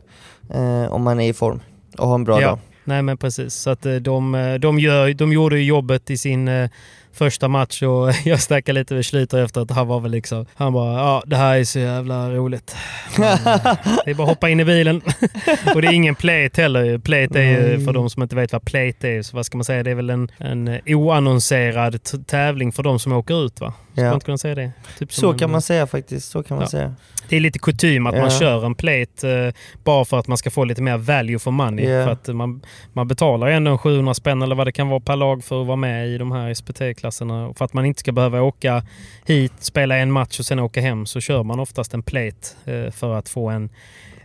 eh, 0.54 0.92
om 0.92 1.06
han 1.06 1.20
är 1.20 1.28
i 1.28 1.32
form 1.32 1.60
och 1.98 2.08
har 2.08 2.14
en 2.14 2.24
bra 2.24 2.40
dag. 2.40 2.58
Nej 2.84 3.02
men 3.02 3.16
precis. 3.18 3.54
Så 3.54 3.70
att 3.70 3.86
eh, 3.86 3.94
de, 3.94 4.34
eh, 4.34 4.54
de, 4.54 4.78
gör, 4.78 5.14
de 5.14 5.32
gjorde 5.32 5.58
ju 5.58 5.64
jobbet 5.64 6.10
i 6.10 6.16
sin 6.18 6.48
eh, 6.48 6.70
första 7.18 7.48
match 7.48 7.82
och 7.82 8.12
jag 8.24 8.40
snackade 8.40 8.80
lite 8.80 8.94
med 8.94 9.06
Schlyter 9.06 9.44
efter 9.44 9.60
att 9.60 9.70
han 9.70 9.86
var 9.86 10.00
väl 10.00 10.10
liksom... 10.10 10.46
Han 10.54 10.72
bara 10.72 10.98
ja 10.98 11.22
det 11.26 11.36
här 11.36 11.58
är 11.58 11.64
så 11.64 11.78
jävla 11.78 12.30
roligt. 12.30 12.76
Men, 13.18 13.32
eh, 13.32 13.76
det 14.04 14.10
är 14.10 14.14
bara 14.14 14.22
att 14.22 14.28
hoppa 14.28 14.48
in 14.48 14.60
i 14.60 14.64
bilen. 14.64 15.02
och 15.74 15.82
det 15.82 15.88
är 15.88 15.92
ingen 15.92 16.14
plate 16.14 16.62
heller. 16.62 16.98
Plate 16.98 17.40
är 17.40 17.70
ju, 17.70 17.84
för 17.84 17.92
de 17.92 18.10
som 18.10 18.22
inte 18.22 18.36
vet 18.36 18.52
vad 18.52 18.64
plate 18.64 19.08
är, 19.08 19.22
så 19.22 19.36
vad 19.36 19.46
ska 19.46 19.56
man 19.56 19.64
säga? 19.64 19.82
Det 19.82 19.90
är 19.90 19.94
väl 19.94 20.10
en, 20.10 20.28
en 20.38 20.80
oannonserad 20.86 22.26
tävling 22.26 22.72
för 22.72 22.82
de 22.82 22.98
som 22.98 23.12
åker 23.12 23.46
ut 23.46 23.60
va? 23.60 23.72
Ska 23.98 24.04
Ja. 24.04 24.10
man 24.10 24.14
inte 24.14 24.24
kunna 24.26 24.38
säga 24.38 24.54
det? 24.54 24.72
Typ 24.98 25.12
Så 25.12 25.34
kan 25.34 25.50
man 25.50 25.62
säga 25.62 25.86
faktiskt. 25.86 26.30
Så 26.30 26.42
kan 26.42 26.56
man 26.56 26.62
Ja. 26.64 26.70
säga. 26.70 26.94
det 27.28 27.36
är 27.36 27.40
lite 27.40 27.58
kutym 27.58 28.06
att 28.06 28.14
man 28.14 28.24
Ja. 28.24 28.30
kör 28.30 28.66
en 28.66 28.74
plate 28.74 29.30
eh, 29.30 29.52
bara 29.84 30.04
för 30.04 30.18
att 30.18 30.28
man 30.28 30.38
ska 30.38 30.50
få 30.50 30.64
lite 30.64 30.82
mer 30.82 30.96
value 30.96 31.38
for 31.38 31.50
money. 31.50 31.84
Ja. 31.88 32.04
För 32.04 32.12
att 32.12 32.28
man, 32.36 32.60
man 32.92 33.08
betalar 33.08 33.46
ju 33.48 33.54
ändå 33.54 33.70
en 33.70 33.78
700 33.78 34.14
spänn 34.14 34.42
eller 34.42 34.54
vad 34.54 34.66
det 34.66 34.72
kan 34.72 34.88
vara 34.88 35.00
per 35.00 35.16
lag 35.16 35.44
för 35.44 35.60
att 35.60 35.66
vara 35.66 35.76
med 35.76 36.08
i 36.08 36.18
de 36.18 36.32
här 36.32 36.54
SPT-klasserna. 36.54 37.54
För 37.58 37.64
att 37.64 37.72
man 37.72 37.84
inte 37.84 38.00
ska 38.00 38.12
behöva 38.12 38.40
åka 38.42 38.82
hit, 39.26 39.52
spela 39.58 39.96
en 39.98 40.12
match 40.12 40.38
och 40.38 40.46
sen 40.46 40.58
åka 40.58 40.80
hem 40.80 41.06
så 41.06 41.20
kör 41.20 41.42
man 41.42 41.60
oftast 41.60 41.94
en 41.94 42.02
plate 42.02 42.48
eh, 42.64 42.90
för 42.90 43.14
att 43.14 43.28
få 43.28 43.48
en, 43.48 43.70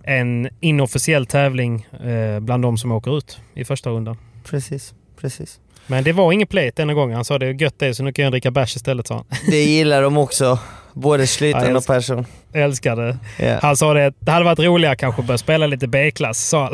en 0.03 0.49
inofficiell 0.59 1.25
tävling 1.25 1.87
eh, 2.03 2.39
bland 2.39 2.63
de 2.63 2.77
som 2.77 2.91
åker 2.91 3.17
ut 3.17 3.39
i 3.53 3.65
första 3.65 3.89
rundan. 3.89 4.17
Precis, 4.43 4.93
precis. 5.23 5.59
Men 5.87 6.03
det 6.03 6.13
var 6.13 6.31
ingen 6.31 6.47
plate 6.47 6.71
denna 6.75 6.93
gången. 6.93 7.15
Han 7.15 7.25
sa 7.25 7.39
det 7.39 7.47
är 7.47 7.53
gött 7.61 7.79
det 7.79 7.95
så 7.95 8.03
nu 8.03 8.13
kan 8.13 8.23
jag 8.23 8.33
dricka 8.33 8.51
bärs 8.51 8.75
istället 8.75 9.07
sa 9.07 9.15
han. 9.15 9.25
Det 9.49 9.63
gillar 9.63 10.01
de 10.01 10.17
också. 10.17 10.59
Både 10.93 11.23
Ja, 11.23 11.27
Schlyter 11.27 11.75
och 11.75 11.85
Persson. 11.85 12.25
Älskar 12.53 12.95
det. 12.95 13.17
Ja. 13.45 13.59
Han 13.61 13.77
sa 13.77 13.93
det, 13.93 14.13
det 14.19 14.31
hade 14.31 14.45
varit 14.45 14.59
roligare 14.59 14.95
kanske 14.95 15.21
att 15.21 15.27
börja 15.27 15.37
spela 15.37 15.67
lite 15.67 15.87
B-klass, 15.87 16.47
sa 16.49 16.61
han. 16.63 16.71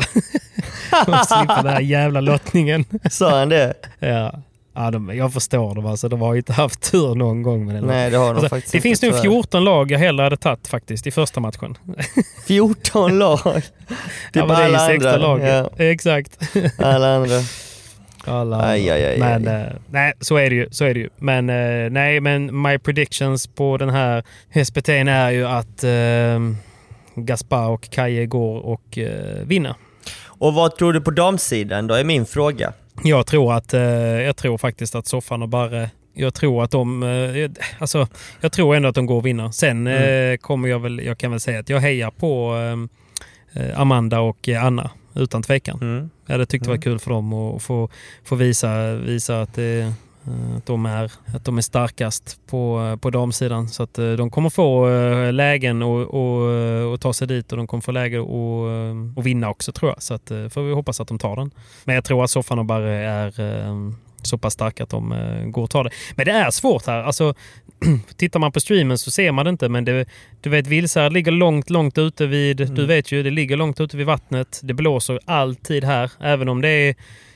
Och 1.06 1.26
slippa 1.26 1.62
den 1.62 1.72
här 1.72 1.80
jävla 1.80 2.20
lottningen. 2.20 2.84
Sa 3.10 3.38
han 3.38 3.48
det? 3.48 3.74
Ja. 3.98 4.32
Ja, 4.74 4.90
de, 4.90 5.16
jag 5.16 5.32
förstår 5.32 5.74
dem 5.74 5.86
alltså. 5.86 6.08
De 6.08 6.20
har 6.20 6.34
ju 6.34 6.38
inte 6.38 6.52
haft 6.52 6.90
tur 6.92 7.14
någon 7.14 7.42
gång 7.42 7.66
med 7.66 7.74
det. 7.74 7.80
Nej, 7.80 8.10
det 8.10 8.16
har 8.16 8.24
de 8.26 8.30
Alltså, 8.30 8.48
faktiskt 8.48 8.72
det 8.72 8.80
finns 8.80 9.02
nu 9.02 9.08
tyvärr. 9.08 9.22
14 9.22 9.64
lag 9.64 9.90
jag 9.90 9.98
hellre 9.98 10.22
hade 10.22 10.36
tagit 10.36 10.68
faktiskt 10.68 11.06
i 11.06 11.10
första 11.10 11.40
matchen. 11.40 11.78
14 12.46 13.18
lag. 13.18 13.40
Typ 13.54 13.64
ja, 14.32 14.64
alla 14.64 14.78
andra. 14.90 15.16
laget. 15.16 15.66
Ja, 15.76 15.84
Exakt. 15.84 16.38
alla 16.78 17.16
andra. 17.16 17.36
Alla 18.30 18.56
Aj, 18.62 18.90
aj, 18.90 19.04
aj, 19.04 19.18
men 19.18 19.48
aj. 19.48 19.54
eh, 19.54 19.72
nej, 19.90 20.12
så 20.20 20.36
är 20.36 20.50
det 20.50 20.56
ju. 20.56 20.68
Så 20.70 20.84
är 20.84 20.94
det 20.94 21.00
ju. 21.00 21.08
Men 21.16 21.50
eh, 21.50 21.90
nej, 21.90 22.20
men 22.20 22.62
my 22.62 22.78
predictions 22.78 23.46
på 23.46 23.76
den 23.76 23.90
här 23.90 24.22
SPT 24.64 24.88
är 24.88 25.30
ju 25.30 25.46
att 25.46 25.84
eh, 25.84 26.40
Gaspar 27.14 27.68
och 27.68 27.90
Kaje 27.90 28.26
går 28.26 28.60
och 28.60 28.98
eh, 28.98 29.44
vinner. 29.46 29.74
Och 30.26 30.54
vad 30.54 30.76
tror 30.76 30.92
du 30.92 31.00
på 31.00 31.10
damsidan 31.10 31.86
då, 31.86 31.94
är 31.94 32.04
min 32.04 32.26
fråga. 32.26 32.72
Jag 33.04 33.26
tror 33.26 33.52
att 33.54 33.74
eh, 33.74 33.80
jag 34.22 34.36
tror 34.36 34.58
faktiskt 34.58 34.94
att 34.94 35.06
Soffan 35.06 35.42
och 35.42 35.48
Barre 35.48 35.90
jag 36.14 36.34
tror 36.34 36.64
att 36.64 36.70
de, 36.70 37.02
eh, 37.02 37.50
alltså, 37.78 38.06
jag 38.40 38.52
tror 38.52 38.76
ändå 38.76 38.88
att 38.88 38.94
de 38.94 39.06
går 39.06 39.16
och 39.16 39.26
vinner. 39.26 39.50
Sen 39.50 39.86
Mm. 39.86 40.38
kommer 40.38 40.68
jag 40.68 40.78
väl, 40.78 41.00
jag 41.04 41.18
kan 41.18 41.30
väl 41.30 41.40
säga 41.40 41.58
att 41.60 41.68
jag 41.68 41.80
hejar 41.80 42.10
på 42.10 42.54
Amanda 43.74 44.20
och 44.20 44.48
Anna 44.48 44.90
utan 45.14 45.42
tvekan. 45.42 45.78
Mm. 45.80 46.10
Jag 46.26 46.34
hade 46.34 46.46
tyckt 46.46 46.64
det 46.64 46.68
var 46.70 46.74
Mm. 46.74 46.82
kul 46.82 46.98
för 46.98 47.10
dem 47.10 47.32
att 47.32 47.62
få, 47.62 47.88
få 48.24 48.34
visa, 48.34 48.94
visa 48.94 49.40
att, 49.42 49.54
det, 49.54 49.80
eh, 49.80 50.56
att, 50.56 50.66
de 50.66 50.86
är, 50.86 51.12
att 51.34 51.44
de 51.44 51.58
är 51.58 51.62
starkast 51.62 52.40
på, 52.46 52.98
på 53.00 53.10
damsidan. 53.10 53.68
Så 53.68 53.82
att 53.82 53.98
eh, 53.98 54.12
de 54.12 54.30
kommer 54.30 54.50
få 54.50 54.88
eh, 54.88 55.32
lägen 55.32 55.82
och, 55.82 56.00
och, 56.00 56.92
och 56.92 57.00
ta 57.00 57.12
sig 57.12 57.26
dit 57.28 57.52
och 57.52 57.58
de 57.58 57.66
kommer 57.66 57.80
få 57.82 57.92
läge 57.92 58.18
och, 58.18 58.66
och 59.16 59.26
vinna 59.26 59.50
också 59.50 59.72
tror 59.72 59.90
jag. 59.90 60.02
Så 60.02 60.14
att, 60.14 60.28
får 60.28 60.62
vi 60.62 60.74
hoppas 60.74 61.00
att 61.00 61.08
de 61.08 61.18
tar 61.18 61.36
den. 61.36 61.50
Men 61.84 61.94
jag 61.94 62.04
tror 62.04 62.24
att 62.24 62.30
Soffan 62.30 62.58
och 62.58 62.64
Barre 62.64 62.94
är, 62.94 63.32
så 64.22 64.38
pass 64.38 64.52
starka 64.52 64.82
att 64.82 64.90
de 64.90 65.12
eh, 65.12 65.44
går 65.44 65.64
att 65.64 65.70
ta 65.70 65.82
det. 65.82 65.90
Men 66.16 66.26
det 66.26 66.32
är 66.32 66.50
svårt 66.50 66.86
här. 66.86 67.02
Alltså, 67.02 67.34
tittar 68.16 68.40
man 68.40 68.52
på 68.52 68.60
streamen 68.60 68.98
så 68.98 69.10
ser 69.10 69.32
man 69.32 69.44
det 69.44 69.48
inte. 69.48 69.68
Men 69.68 69.84
det, 69.84 70.08
du 70.40 70.50
vet, 70.50 70.66
Vilsarad 70.66 71.12
ligger 71.12 71.32
långt, 71.32 71.70
långt 71.70 71.98
ute 71.98 72.26
vid... 72.26 72.60
Mm. 72.60 72.74
Du 72.74 72.86
vet 72.86 73.12
ju, 73.12 73.22
det 73.22 73.30
ligger 73.30 73.56
långt 73.56 73.80
ute 73.80 73.96
vid 73.96 74.06
vattnet. 74.06 74.60
Det 74.62 74.74
blåser 74.74 75.20
alltid 75.24 75.84
här. 75.84 76.10
Även 76.20 76.48
om 76.48 76.60
det 76.60 76.68
är 76.68 76.94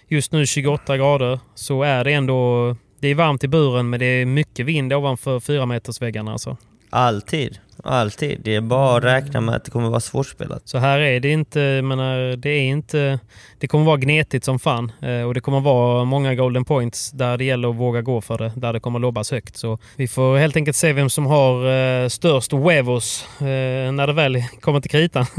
just 0.09 0.32
nu 0.32 0.47
28 0.47 0.97
grader 0.97 1.41
så 1.55 1.82
är 1.82 2.05
det 2.05 2.12
ändå... 2.12 2.76
Det 3.01 3.09
är 3.09 3.14
varmt 3.14 3.45
i 3.45 3.49
buren 3.49 3.91
men 3.91 4.01
det 4.01 4.07
är 4.07 4.26
mycket 4.26 4.66
vind 4.66 4.93
ovanför 4.93 5.41
4 5.41 5.66
metersväggarna 5.66 6.32
alltså. 6.32 6.57
Alltid. 6.91 7.59
Alltid. 7.85 8.41
Det 8.45 8.55
är 8.55 8.61
bara 8.61 8.97
att 8.97 9.05
räkna 9.05 9.41
med 9.41 9.55
att 9.55 9.64
det 9.64 9.70
kommer 9.70 9.89
vara 9.89 10.01
svårspelat. 10.01 10.62
Så 10.68 10.79
här 10.79 10.99
är 10.99 11.20
det 11.20 11.29
inte, 11.31 11.83
menar, 11.83 12.37
det 12.37 12.51
är 12.51 12.62
inte... 12.62 13.18
Det 13.59 13.67
kommer 13.68 13.84
vara 13.84 13.96
gnetigt 13.96 14.45
som 14.45 14.59
fan. 14.59 14.92
Eh, 15.03 15.22
och 15.22 15.34
det 15.34 15.41
kommer 15.41 15.61
vara 15.61 16.05
många 16.05 16.34
golden 16.34 16.64
points 16.64 17.11
där 17.11 17.38
det 17.38 17.45
gäller 17.45 17.68
att 17.71 17.76
våga 17.76 18.03
gå 18.03 18.21
för 18.21 18.38
det. 18.38 18.53
Där 18.57 18.72
det 18.72 18.80
kommer 18.80 18.99
lobbas 18.99 19.30
högt. 19.30 19.57
Så 19.57 19.79
vi 19.96 20.09
får 20.09 20.38
helt 20.38 20.57
enkelt 20.57 20.76
se 20.76 20.92
vem 20.92 21.11
som 21.11 21.26
har 21.26 21.67
eh, 22.03 22.09
störst 22.09 22.53
huevos 22.53 23.26
eh, 23.41 23.45
när 23.92 24.07
det 24.07 24.13
väl 24.13 24.42
kommer 24.61 24.80
till 24.80 24.91
kritan. 24.91 25.26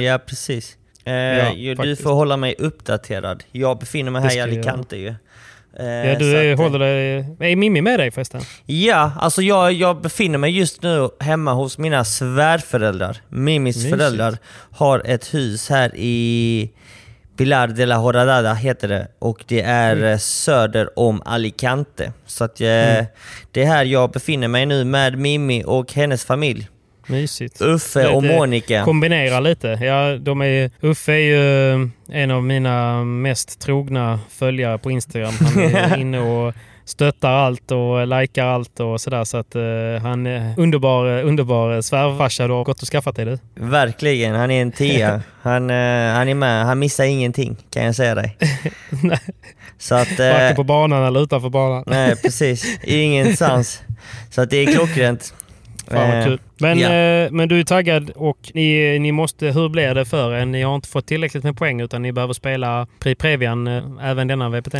Ja, 0.00 0.18
precis. 0.26 0.76
Eh, 1.04 1.12
Ja, 1.14 1.52
du 1.54 1.76
faktiskt. 1.76 2.02
får 2.02 2.12
hålla 2.12 2.36
mig 2.36 2.54
uppdaterad. 2.58 3.44
Jag 3.52 3.78
befinner 3.78 4.10
mig 4.10 4.22
här 4.22 4.36
i 4.36 4.40
Alicante 4.40 4.96
ju. 4.96 5.14
Eh, 5.78 5.86
ja, 5.86 6.18
du 6.18 6.52
att, 6.52 6.58
eh, 6.58 6.64
håller 6.64 6.78
dig... 6.78 7.50
Är 7.52 7.56
Mimmi 7.56 7.80
med 7.80 8.00
dig 8.00 8.10
förresten? 8.10 8.40
Ja, 8.66 9.12
alltså 9.20 9.42
jag, 9.42 9.72
jag 9.72 10.00
befinner 10.02 10.38
mig 10.38 10.58
just 10.58 10.82
nu 10.82 11.08
hemma 11.20 11.52
hos 11.52 11.78
mina 11.78 12.04
svärföräldrar. 12.04 13.16
Mimis 13.28 13.76
Mysigt. 13.76 13.96
föräldrar 13.96 14.38
har 14.70 15.02
ett 15.04 15.34
hus 15.34 15.68
här 15.70 15.90
i 15.96 16.70
Pilar 17.36 17.68
de 17.68 17.86
la 17.86 17.96
Horadada 17.96 18.54
heter 18.54 18.88
det 18.88 19.08
och 19.18 19.44
det 19.46 19.60
är 19.62 19.96
Mm. 19.96 20.12
eh, 20.12 20.18
söder 20.18 20.98
om 20.98 21.22
Alicante. 21.24 22.12
Så 22.26 22.44
att 22.44 22.60
Mm. 22.60 23.04
det 23.52 23.62
är 23.62 23.66
här 23.66 23.84
jag 23.84 24.10
befinner 24.10 24.48
mig 24.48 24.66
nu 24.66 24.84
med 24.84 25.18
Mimmi 25.18 25.62
och 25.66 25.92
hennes 25.92 26.24
familj. 26.24 26.68
Mysigt. 27.06 27.60
Uffe 27.60 28.08
och 28.08 28.22
Lite- 28.22 28.34
Monica. 28.36 28.84
Kombinera 28.84 29.40
lite. 29.40 29.68
Ja, 29.68 30.16
de 30.18 30.42
är, 30.42 30.70
Uffe 30.80 31.12
är 31.12 31.16
ju 31.18 31.88
en 32.12 32.30
av 32.30 32.44
mina 32.44 33.04
mest 33.04 33.60
trogna 33.60 34.20
följare 34.30 34.78
på 34.78 34.90
Instagram. 34.90 35.32
Han 35.40 35.62
är 35.64 35.96
inne 36.00 36.18
och 36.20 36.54
stöttar 36.84 37.30
allt 37.32 37.70
och 37.70 38.06
likar 38.06 38.46
allt 38.46 38.80
och 38.80 39.00
sådär. 39.00 39.24
Så 39.24 39.36
att 39.36 39.54
eh, 39.54 39.62
han 40.02 40.26
är 40.26 40.54
underbar, 40.56 41.22
underbar 41.22 41.80
svärfarsa 41.80 42.46
du 42.46 42.52
har 42.52 42.64
gått 42.64 42.82
och 42.82 42.88
skaffat 42.88 43.16
dig 43.16 43.24
du. 43.24 43.38
Verkligen, 43.54 44.34
han 44.34 44.50
är 44.50 44.62
en 44.62 44.72
tia. 44.72 45.22
Han, 45.42 45.70
eh, 45.70 46.12
han 46.14 46.28
är 46.28 46.34
med, 46.34 46.66
han 46.66 46.78
missar 46.78 47.04
ingenting 47.04 47.56
kan 47.70 47.84
jag 47.84 47.94
säga 47.94 48.14
dig. 48.14 48.36
Så 49.78 49.94
att... 49.94 50.08
Varken 50.18 50.46
Eh, 50.46 50.54
på 50.54 50.64
banan 50.64 51.04
eller 51.06 51.22
utanför 51.22 51.48
banan. 51.48 51.84
nej 51.86 52.16
precis, 52.16 52.78
ingenstans. 52.82 53.82
Så 54.30 54.40
att 54.40 54.50
det 54.50 54.56
är 54.56 54.72
klockrent. 54.72 55.34
Fan 55.90 56.08
vad 56.10 56.18
Eh, 56.18 56.24
kul. 56.24 56.40
Men, 56.58 56.78
ja. 56.78 56.92
eh, 56.92 57.30
men 57.30 57.48
du 57.48 57.60
är 57.60 57.64
taggad 57.64 58.10
och 58.10 58.38
ni, 58.54 58.98
ni 58.98 59.12
måste, 59.12 59.46
hur 59.46 59.68
blir 59.68 59.94
det 59.94 60.04
för 60.04 60.34
er? 60.34 60.46
Ni 60.46 60.62
har 60.62 60.74
inte 60.74 60.88
fått 60.88 61.06
tillräckligt 61.06 61.44
med 61.44 61.56
poäng 61.56 61.80
utan 61.80 62.02
ni 62.02 62.12
behöver 62.12 62.34
spela 62.34 62.86
Pri 62.98 63.14
Previan 63.14 63.66
eh, 63.66 63.82
även 64.02 64.28
denna 64.28 64.48
VPT. 64.48 64.74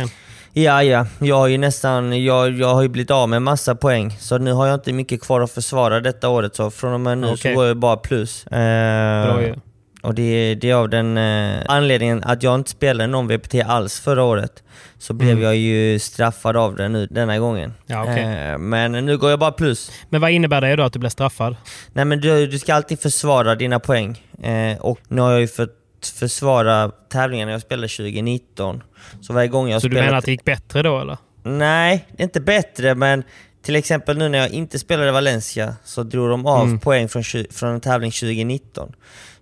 Ja, 0.53 0.83
ja. 0.83 1.05
Jag 1.19 1.35
har 1.35 1.47
ju 1.47 1.57
nästan, 1.57 2.23
jag, 2.23 2.51
jag 2.51 2.73
har 2.73 2.81
ju 2.81 2.89
blivit 2.89 3.11
av 3.11 3.29
med 3.29 3.41
massa 3.41 3.75
poäng. 3.75 4.11
Så 4.19 4.37
nu 4.37 4.51
har 4.51 4.67
jag 4.67 4.75
inte 4.75 4.93
mycket 4.93 5.21
kvar 5.21 5.41
att 5.41 5.51
försvara 5.51 5.99
detta 5.99 6.29
året. 6.29 6.55
Så 6.55 6.71
från 6.71 6.93
och 6.93 6.99
med 6.99 7.17
nu 7.17 7.27
så 7.27 7.33
Okej. 7.33 7.55
går 7.55 7.65
jag 7.65 7.77
bara 7.77 7.97
plus. 7.97 8.47
Eh, 8.47 9.25
Bra 9.33 9.41
ju. 9.41 9.55
Och 10.01 10.15
det, 10.15 10.55
det 10.55 10.69
är 10.69 10.73
av 10.75 10.89
den 10.89 11.17
eh, 11.17 11.61
anledningen 11.67 12.23
att 12.23 12.43
jag 12.43 12.55
inte 12.55 12.69
spelade 12.69 13.07
någon 13.07 13.27
VPT 13.27 13.55
alls 13.65 13.99
förra 13.99 14.23
året. 14.23 14.63
Så 14.97 15.13
blev 15.13 15.31
Mm. 15.31 15.43
jag 15.43 15.55
ju 15.55 15.99
straffad 15.99 16.57
av 16.57 16.75
det 16.75 16.89
nu 16.89 17.07
denna 17.07 17.39
gången. 17.39 17.73
Ja, 17.85 18.03
okej. 18.03 18.23
Eh, 18.51 18.57
men 18.57 18.91
nu 18.91 19.17
går 19.17 19.29
jag 19.29 19.39
bara 19.39 19.51
plus. 19.51 19.91
Men 20.09 20.21
vad 20.21 20.31
innebär 20.31 20.61
det 20.61 20.75
då 20.75 20.83
att 20.83 20.93
du 20.93 20.99
blir 20.99 21.09
straffad? 21.09 21.55
Nej 21.93 22.05
men 22.05 22.21
du, 22.21 22.47
du 22.47 22.59
ska 22.59 22.73
alltid 22.73 22.99
försvara 22.99 23.55
dina 23.55 23.79
poäng. 23.79 24.23
Eh, 24.43 24.77
och 24.77 24.99
nu 25.07 25.21
har 25.21 25.31
jag 25.31 25.41
ju 25.41 25.47
fått 25.47 25.73
försvara 26.19 26.91
tävlingarna 27.11 27.51
jag 27.51 27.61
spelade 27.61 27.87
2019. 27.87 28.83
Så 29.21 29.33
varje 29.33 29.47
gång 29.47 29.69
jag 29.69 29.81
Så 29.81 29.87
du 29.87 29.91
spelat... 29.91 30.05
menar 30.05 30.17
att 30.17 30.25
det 30.25 30.31
gick 30.31 30.43
bättre 30.45 30.81
då 30.81 30.99
eller? 30.99 31.17
Nej, 31.43 32.05
inte 32.17 32.39
bättre 32.41 32.95
men 32.95 33.23
till 33.61 33.75
exempel 33.75 34.17
nu 34.17 34.29
när 34.29 34.39
jag 34.39 34.49
inte 34.49 34.79
spelade 34.79 35.11
Valencia 35.11 35.75
så 35.83 36.03
drog 36.03 36.29
de 36.29 36.45
av 36.45 36.63
Mm. 36.65 36.79
poäng 36.79 37.09
från, 37.09 37.23
från 37.51 37.69
en 37.73 37.81
tävling 37.81 38.11
2019. 38.11 38.91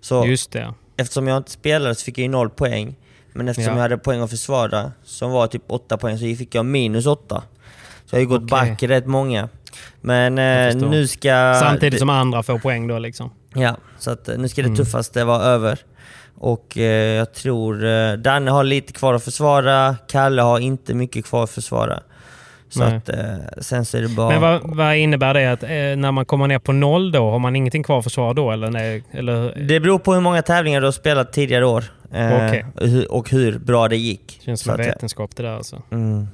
Så 0.06 0.26
Just 0.26 0.50
det. 0.50 0.74
eftersom 0.96 1.26
jag 1.28 1.36
inte 1.36 1.50
spelade 1.50 1.94
så 1.94 2.04
fick 2.04 2.18
jag 2.18 2.22
ju 2.22 2.28
noll 2.28 2.50
poäng. 2.50 2.96
Men 3.32 3.48
eftersom 3.48 3.70
Ja. 3.72 3.76
jag 3.78 3.82
hade 3.82 3.98
poäng 3.98 4.20
att 4.20 4.30
försvara 4.30 4.92
som 5.04 5.30
var 5.30 5.46
typ 5.46 5.62
8 5.66 5.96
poäng 5.96 6.18
så 6.18 6.20
fick 6.24 6.54
jag 6.54 6.66
minus 6.66 7.06
8. 7.06 7.42
Så 8.06 8.16
jag 8.16 8.16
har 8.16 8.20
ju 8.20 8.26
gått 8.26 8.42
Okej. 8.52 8.70
back 8.70 8.82
rätt 8.82 9.06
många. 9.06 9.48
Men 10.00 10.38
eh, 10.38 10.76
nu 10.90 11.06
ska... 11.06 11.56
Samtidigt 11.60 11.98
som 11.98 12.10
andra 12.10 12.42
får 12.42 12.58
poäng 12.58 12.86
då 12.88 12.98
liksom. 12.98 13.30
Ja, 13.54 13.76
så 13.98 14.10
att 14.10 14.28
eh, 14.28 14.38
nu 14.38 14.48
ska 14.48 14.62
det 14.62 14.66
Mm. 14.68 14.76
tuffaste 14.76 15.24
vara 15.24 15.42
över. 15.42 15.78
Och 16.38 16.78
eh, 16.78 17.16
jag 17.16 17.34
tror 17.34 17.84
eh, 17.84 18.12
Danne 18.12 18.50
har 18.50 18.64
lite 18.64 18.92
kvar 18.92 19.14
att 19.14 19.24
försvara, 19.24 19.96
Kalle 20.08 20.42
har 20.42 20.58
inte 20.58 20.94
mycket 20.94 21.24
kvar 21.24 21.44
att 21.44 21.50
försvara. 21.50 22.00
Så 22.68 22.80
Nej. 22.84 22.96
att 22.96 23.08
eh, 23.08 23.16
sen 23.60 23.84
så 23.84 23.98
är 23.98 24.02
det 24.02 24.08
bara... 24.08 24.28
Men 24.28 24.40
vad, 24.40 24.76
vad 24.76 24.96
innebär 24.96 25.34
det? 25.34 25.52
Att 25.52 25.62
eh, 25.62 25.68
när 25.68 26.12
man 26.12 26.24
kommer 26.24 26.46
ner 26.46 26.58
på 26.58 26.72
noll 26.72 27.12
då, 27.12 27.30
har 27.30 27.38
man 27.38 27.56
ingenting 27.56 27.82
kvar 27.82 27.98
att 27.98 28.04
försvara 28.04 28.32
då? 28.34 28.50
Eller, 28.50 28.70
nej, 28.70 29.02
eller 29.10 29.54
Det 29.68 29.80
beror 29.80 29.98
på 29.98 30.14
hur 30.14 30.20
många 30.20 30.42
tävlingar 30.42 30.80
du 30.80 30.86
har 30.86 30.92
spelat 30.92 31.32
tidigare 31.32 31.66
år. 31.66 31.84
Eh, 32.12 32.26
Okej. 32.46 32.66
och 32.74 32.86
hur- 32.88 33.12
Och 33.12 33.30
hur 33.30 33.58
bra 33.58 33.88
det 33.88 33.96
gick. 33.96 34.40
känns 34.44 34.60
så 34.60 34.64
som 34.64 34.74
att 34.74 34.80
vetenskap 34.80 35.36
det 35.36 35.42
där 35.42 35.56
alltså. 35.56 35.82
Mm. 35.90 36.26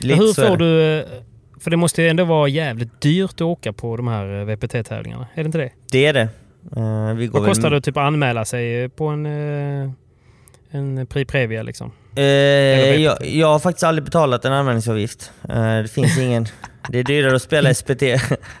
Hur 0.00 0.34
får 0.48 0.56
det. 0.56 0.64
du... 0.64 0.98
eh, 1.00 1.04
För 1.60 1.70
det 1.70 1.76
måste 1.76 2.02
ju 2.02 2.08
ändå 2.08 2.24
vara 2.24 2.48
jävligt 2.48 3.00
dyrt 3.00 3.30
att 3.34 3.40
åka 3.40 3.72
på 3.72 3.96
de 3.96 4.08
här 4.08 4.38
eh, 4.40 4.44
VPT-tävlingarna. 4.44 5.26
Är 5.34 5.42
det 5.42 5.46
inte 5.46 5.58
det? 5.58 5.70
Det 5.90 6.06
är 6.06 6.12
det. 6.12 6.28
Går 6.70 6.80
Vad 7.32 7.42
väl- 7.42 7.44
kostar 7.50 7.70
det 7.70 7.76
att 7.76 7.84
typ 7.84 7.96
anmäla 7.96 8.44
sig 8.44 8.88
på 8.88 9.06
en, 9.06 9.26
eh, 9.26 9.90
en 10.70 11.06
Pri 11.06 11.24
Previa 11.24 11.62
liksom? 11.62 11.92
Eh, 12.14 12.24
jag, 12.24 13.12
inte. 13.12 13.38
jag 13.38 13.46
har 13.46 13.58
faktiskt 13.58 13.84
aldrig 13.84 14.04
betalat 14.04 14.44
en 14.44 14.52
anmälningsavgift. 14.52 15.32
Eh, 15.48 15.54
det 15.54 15.88
finns 15.92 16.18
ingen... 16.20 16.46
Det 16.88 16.98
är 16.98 17.04
dyrare 17.04 17.36
att 17.36 17.42
spela 17.42 17.74
SPT 17.74 18.02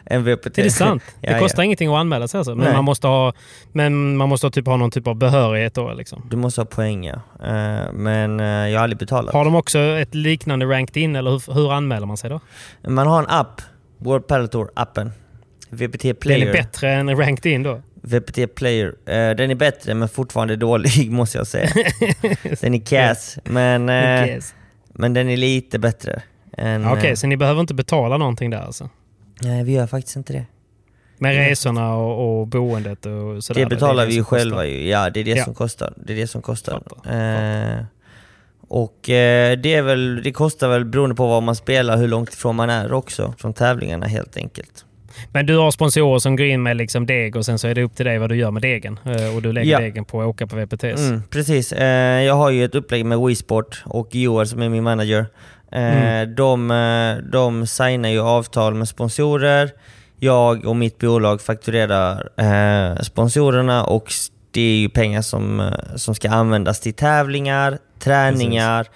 än 0.06 0.24
VPT. 0.24 0.58
Är 0.58 0.62
det 0.62 0.70
sant? 0.70 1.02
Det 1.20 1.38
kostar 1.38 1.62
ja. 1.62 1.64
ingenting 1.64 1.88
att 1.88 2.00
anmäla 2.00 2.28
sig 2.28 2.38
alltså? 2.38 2.54
Men 2.54 2.64
Nej. 2.64 2.74
man 2.74 2.84
måste 2.84 3.06
ha, 3.06 3.32
men 3.72 4.16
man 4.16 4.28
måste 4.28 4.50
typ 4.50 4.66
ha 4.66 4.76
någon 4.76 4.90
typ 4.90 5.06
av 5.06 5.16
behörighet 5.16 5.74
då 5.74 5.92
liksom? 5.92 6.26
Du 6.30 6.36
måste 6.36 6.60
ha 6.60 6.66
poäng 6.66 7.04
ja. 7.04 7.14
Eh, 7.44 7.92
men 7.92 8.40
eh, 8.40 8.46
jag 8.46 8.78
har 8.78 8.84
aldrig 8.84 8.98
betalat. 8.98 9.34
Har 9.34 9.44
de 9.44 9.54
också 9.54 9.78
ett 9.78 10.14
liknande 10.14 10.66
ranked 10.66 11.02
in 11.02 11.16
eller 11.16 11.30
hur, 11.30 11.54
hur 11.54 11.72
anmäler 11.72 12.06
man 12.06 12.16
sig 12.16 12.30
då? 12.30 12.40
Man 12.88 13.06
har 13.06 13.18
en 13.18 13.28
app, 13.28 13.62
World 13.98 14.26
Padel 14.26 14.48
Tour 14.48 14.70
appen. 14.74 15.12
VPT 15.70 16.02
Den 16.02 16.16
Player. 16.16 16.48
är 16.48 16.52
bättre 16.52 16.92
än 16.92 17.16
ranked 17.16 17.52
in 17.52 17.62
då? 17.62 17.82
VPT 18.02 18.54
Player. 18.54 18.86
Eh, 19.06 19.36
den 19.36 19.50
är 19.50 19.54
bättre 19.54 19.94
men 19.94 20.08
fortfarande 20.08 20.56
dålig 20.56 21.10
måste 21.10 21.38
jag 21.38 21.46
säga. 21.46 21.70
den 22.60 22.74
är 22.74 22.86
kass, 22.86 23.38
men, 23.44 23.88
Yes. 23.88 24.54
men 24.88 25.14
den 25.14 25.28
är 25.28 25.36
lite 25.36 25.78
bättre. 25.78 26.22
Okej, 26.92 27.10
eh, 27.10 27.14
så 27.14 27.26
ni 27.26 27.36
behöver 27.36 27.60
inte 27.60 27.74
betala 27.74 28.16
någonting 28.16 28.50
där 28.50 28.60
alltså? 28.60 28.88
Nej, 29.42 29.64
vi 29.64 29.72
gör 29.72 29.86
faktiskt 29.86 30.16
inte 30.16 30.32
det. 30.32 30.44
Med 31.18 31.36
resorna 31.36 31.94
och, 31.96 32.40
och 32.40 32.46
boendet 32.46 33.06
och 33.06 33.44
sådär? 33.44 33.60
det 33.60 33.66
betalar 33.66 34.02
är 34.02 34.06
vi 34.06 34.14
ju 34.14 34.20
kostar. 34.24 34.36
själva 34.38 34.66
ju. 34.66 34.88
Ja, 34.88 35.10
det 35.10 35.20
är 35.20 35.24
det 35.24 35.30
Ja. 35.30 35.44
som 35.44 35.54
kostar. 35.54 35.92
Det 35.96 36.12
är 36.12 36.16
det 36.16 36.26
som 36.26 36.42
kostar. 36.42 36.72
Fattar, 36.72 37.76
Eh, 37.78 37.84
och 38.68 39.10
eh, 39.10 39.58
det, 39.58 39.74
är 39.74 39.82
väl, 39.82 40.22
det 40.24 40.32
kostar 40.32 40.68
väl 40.68 40.84
beroende 40.84 41.14
på 41.16 41.26
vad 41.26 41.42
man 41.42 41.56
spelar, 41.56 41.96
hur 41.96 42.08
långt 42.08 42.32
ifrån 42.34 42.56
man 42.56 42.70
är 42.70 42.92
också 42.92 43.34
från 43.38 43.54
tävlingarna 43.54 44.06
helt 44.06 44.36
enkelt. 44.36 44.84
Men 45.32 45.46
du 45.46 45.56
har 45.56 45.70
sponsorer 45.70 46.18
som 46.18 46.36
går 46.36 46.46
in 46.46 46.62
med 46.62 46.76
liksom 46.76 47.06
deg 47.06 47.36
och 47.36 47.44
sen 47.46 47.58
så 47.58 47.68
är 47.68 47.74
det 47.74 47.82
upp 47.82 47.96
till 47.96 48.06
dig 48.06 48.18
vad 48.18 48.28
du 48.28 48.36
gör 48.36 48.50
med 48.50 48.62
degen. 48.62 48.98
Eh, 49.04 49.36
Och 49.36 49.42
du 49.42 49.52
lägger 49.52 49.70
Ja. 49.72 49.78
degen 49.80 50.04
på 50.04 50.20
att 50.22 50.26
åka 50.26 50.46
på 50.46 50.56
VPTs. 50.56 51.00
Mm, 51.08 51.22
precis. 51.30 51.72
Eh, 51.72 52.22
jag 52.22 52.34
har 52.34 52.50
ju 52.50 52.64
ett 52.64 52.74
upplägg 52.74 53.04
med 53.06 53.18
WeSport 53.18 53.82
och 53.86 54.14
Joel 54.14 54.46
som 54.46 54.62
är 54.62 54.68
min 54.68 54.82
manager. 54.84 55.26
Eh, 55.72 55.96
Mm. 55.96 56.34
de, 56.34 56.68
de 57.32 57.66
signar 57.66 58.08
ju 58.08 58.20
avtal 58.20 58.74
med 58.74 58.88
sponsorer. 58.88 59.70
Jag 60.18 60.64
och 60.66 60.76
mitt 60.76 60.98
bolag 60.98 61.40
fakturerar 61.40 63.02
sponsorerna 63.02 63.84
och 63.84 64.08
det 64.50 64.60
är 64.60 64.76
ju 64.76 64.88
pengar 64.88 65.22
som, 65.22 65.70
som 65.96 66.14
ska 66.14 66.30
användas 66.30 66.80
till 66.80 66.94
tävlingar, 66.94 67.78
träningar, 67.98 68.86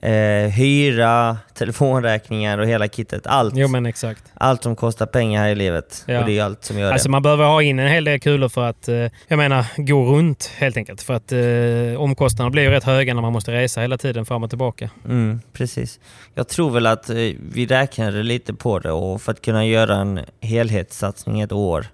eh, 0.00 0.50
hyra, 0.50 1.36
telefonräkningar 1.54 2.58
och 2.58 2.66
hela 2.66 2.88
kittet. 2.88 3.26
Allt, 3.26 3.54
Jo 3.56 3.68
men 3.68 3.86
exakt. 3.86 4.22
allt 4.34 4.62
som 4.62 4.76
kostar 4.76 5.06
pengar 5.06 5.42
här 5.42 5.48
i 5.48 5.54
livet. 5.54 6.04
Ja. 6.06 6.20
Och 6.20 6.26
det 6.26 6.38
är 6.38 6.44
allt 6.44 6.64
som 6.64 6.78
gör 6.78 6.92
Alltså 6.92 7.08
det. 7.08 7.10
man 7.12 7.22
behöver 7.22 7.44
ha 7.44 7.62
in 7.62 7.78
en 7.78 7.88
hel 7.88 8.04
del 8.04 8.20
kulor 8.20 8.48
för 8.48 8.64
att, 8.68 8.88
eh, 8.88 8.94
jag 9.28 9.36
menar, 9.36 9.64
gå 9.76 10.04
runt 10.04 10.50
helt 10.56 10.76
enkelt. 10.76 11.02
För 11.02 11.14
att 11.14 11.32
eh, 11.32 12.00
omkostnaderna 12.02 12.50
blir 12.50 12.62
ju 12.62 12.70
rätt 12.70 12.84
höga 12.84 13.14
när 13.14 13.22
man 13.22 13.32
måste 13.32 13.52
resa 13.52 13.80
hela 13.80 13.98
tiden 13.98 14.26
fram 14.26 14.42
och 14.42 14.50
tillbaka. 14.50 14.90
Mm, 15.04 15.40
precis. 15.52 16.00
Jag 16.34 16.48
tror 16.48 16.70
väl 16.70 16.86
att 16.86 17.10
eh, 17.10 17.16
vi 17.52 17.66
räknade 17.66 18.22
lite 18.22 18.54
på 18.54 18.78
det 18.78 18.90
och 18.92 19.22
för 19.22 19.32
att 19.32 19.42
kunna 19.42 19.66
göra 19.66 19.96
en 19.96 20.20
helhetssatsning 20.40 21.40
ett 21.40 21.52
år. 21.52 21.86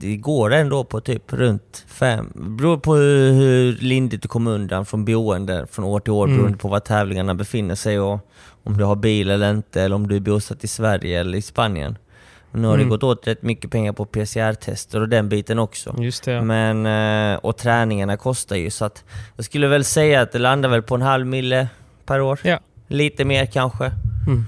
Det 0.00 0.16
går 0.16 0.52
ändå 0.52 0.84
på 0.84 1.00
typ 1.00 1.32
runt 1.32 1.84
fem. 1.88 2.32
Beror 2.34 2.76
på 2.76 2.94
hur, 2.94 3.32
hur 3.32 3.72
lindigt 3.80 4.22
du 4.22 4.28
kommer 4.28 4.50
undan 4.50 4.86
från 4.86 5.04
boende 5.04 5.66
från 5.70 5.84
år 5.84 6.00
till 6.00 6.12
år 6.12 6.24
Mm. 6.26 6.36
beroende 6.38 6.58
på 6.58 6.68
var 6.68 6.80
tävlingarna 6.80 7.34
befinner 7.34 7.74
sig 7.74 8.00
och 8.00 8.20
om 8.64 8.76
du 8.78 8.84
har 8.84 8.96
bil 8.96 9.30
eller 9.30 9.50
inte, 9.50 9.82
eller 9.82 9.96
om 9.96 10.08
du 10.08 10.16
är 10.16 10.20
bosatt 10.20 10.64
i 10.64 10.68
Sverige 10.68 11.20
eller 11.20 11.38
i 11.38 11.42
Spanien. 11.42 11.98
Nu 12.52 12.66
har 12.66 12.74
Mm. 12.74 12.86
det 12.86 12.90
gått 12.90 13.02
åt 13.02 13.26
rätt 13.26 13.42
mycket 13.42 13.70
pengar 13.70 13.92
på 13.92 14.04
PCR-tester 14.04 15.00
och 15.00 15.08
den 15.08 15.28
biten 15.28 15.58
också. 15.58 15.94
Just 15.98 16.24
det. 16.24 16.42
Men, 16.42 16.86
eh, 17.32 17.38
och 17.38 17.56
träningarna 17.56 18.16
kostar 18.16 18.56
ju 18.56 18.70
så 18.70 18.84
att 18.84 19.04
jag 19.36 19.44
skulle 19.44 19.66
väl 19.68 19.84
säga 19.84 20.20
att 20.20 20.32
det 20.32 20.38
landar 20.38 20.68
väl 20.68 20.82
på 20.82 20.94
en 20.94 21.02
halv 21.02 21.26
mille 21.26 21.68
per 22.06 22.20
år. 22.20 22.38
Ja. 22.42 22.58
Lite 22.88 23.24
mer 23.24 23.46
kanske. 23.46 23.84
Mm. 24.26 24.44